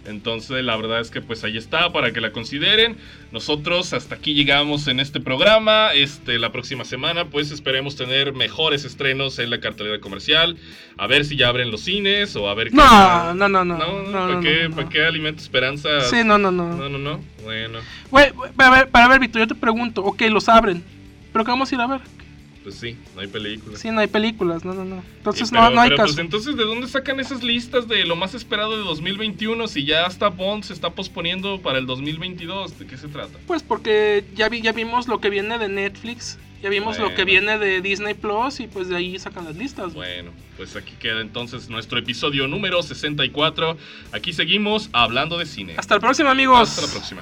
Entonces, 0.07 0.63
la 0.63 0.77
verdad 0.77 1.01
es 1.01 1.11
que 1.11 1.21
pues 1.21 1.43
ahí 1.43 1.57
está 1.57 1.91
para 1.91 2.13
que 2.13 2.21
la 2.21 2.31
consideren. 2.31 2.95
Nosotros 3.33 3.91
hasta 3.91 4.15
aquí 4.15 4.33
llegamos 4.33 4.87
en 4.87 5.01
este 5.01 5.19
programa. 5.19 5.93
Este, 5.93 6.39
la 6.39 6.53
próxima 6.53 6.85
semana, 6.85 7.25
pues 7.25 7.51
esperemos 7.51 7.97
tener 7.97 8.33
mejores 8.33 8.85
estrenos 8.85 9.37
en 9.39 9.49
la 9.49 9.59
cartelera 9.59 9.99
comercial. 9.99 10.57
A 10.97 11.07
ver 11.07 11.25
si 11.25 11.35
ya 11.35 11.49
abren 11.49 11.71
los 11.71 11.81
cines 11.81 12.37
o 12.37 12.49
a 12.49 12.53
ver 12.53 12.69
qué. 12.69 12.77
No, 12.77 13.33
no, 13.33 13.49
no, 13.49 13.65
no. 13.65 13.77
No, 13.77 14.03
no, 14.03 14.11
¿para, 14.11 14.33
no, 14.35 14.39
qué, 14.39 14.63
no, 14.63 14.69
no. 14.69 14.75
¿Para 14.77 14.89
qué 14.89 15.03
alimento 15.03 15.41
esperanzas? 15.41 16.09
Sí, 16.09 16.23
no, 16.23 16.37
no, 16.37 16.51
no. 16.51 16.73
No, 16.73 16.87
no, 16.87 16.97
no. 16.97 17.21
Bueno, 17.43 17.79
Güey, 18.09 18.31
ver, 18.55 18.89
para 18.89 19.07
ver, 19.09 19.19
Víctor, 19.19 19.41
yo 19.41 19.47
te 19.47 19.55
pregunto, 19.55 20.03
ok, 20.03 20.21
los 20.29 20.47
abren. 20.47 20.83
¿Pero 21.37 21.45
qué 21.45 21.51
vamos 21.51 21.71
a 21.71 21.75
ir 21.75 21.81
a 21.81 21.85
ver? 21.85 22.01
pues 22.63 22.79
sí, 22.79 22.97
no 23.15 23.21
hay 23.21 23.27
película. 23.27 23.77
Sí, 23.77 23.91
no 23.91 23.99
hay 24.01 24.07
películas, 24.07 24.65
no, 24.65 24.73
no, 24.73 24.83
no. 24.83 25.01
Entonces 25.17 25.47
Sí, 25.49 25.53
no, 25.55 25.61
pero- 25.61 25.75
no 25.75 25.81
hay 25.81 25.89
pero, 25.89 25.97
caso. 26.03 26.15
Pues 26.15 26.17
entonces, 26.25 26.57
¿de 26.57 26.63
dónde 26.63 26.87
sacan 26.87 27.19
esas 27.19 27.41
listas 27.43 27.87
de 27.87 28.03
lo 28.05 28.15
más 28.17 28.33
esperado 28.33 28.71
de 28.75 28.83
2021 28.83 29.67
si 29.69 29.85
ya 29.85 30.05
hasta 30.07 30.29
Bond 30.29 30.63
se 30.63 30.73
está 30.73 30.89
posponiendo 30.89 31.61
para 31.61 31.77
el 31.77 31.85
2022? 31.85 32.79
¿De 32.79 32.87
qué 32.87 32.97
se 32.97 33.07
trata? 33.07 33.37
Pues 33.45 33.61
porque 33.63 34.25
ya, 34.35 34.49
vi, 34.49 34.61
ya 34.61 34.71
vimos 34.73 35.07
lo 35.07 35.21
que 35.21 35.29
viene 35.29 35.57
de 35.59 35.69
Netflix, 35.69 36.39
ya 36.61 36.69
vimos 36.69 36.97
lo 36.99 37.13
que 37.15 37.23
viene 37.23 37.57
de 37.59 37.79
Disney 37.81 38.15
Plus 38.15 38.59
y 38.59 38.67
pues 38.67 38.89
de 38.89 38.97
ahí 38.97 39.17
sacan 39.19 39.45
las 39.45 39.55
listas. 39.55 39.93
Bueno, 39.93 40.31
pues 40.57 40.75
aquí 40.75 40.93
queda 40.99 41.21
entonces 41.21 41.69
nuestro 41.69 41.99
episodio 41.99 42.47
número 42.49 42.81
64. 42.83 43.77
Aquí 44.11 44.33
seguimos 44.33 44.89
hablando 44.91 45.37
de 45.37 45.45
cine. 45.45 45.75
Hasta 45.77 45.93
la 45.93 46.01
próxima, 46.01 46.31
amigos. 46.31 46.67
Hasta 46.69 46.81
la 46.81 46.91
próxima. 46.91 47.21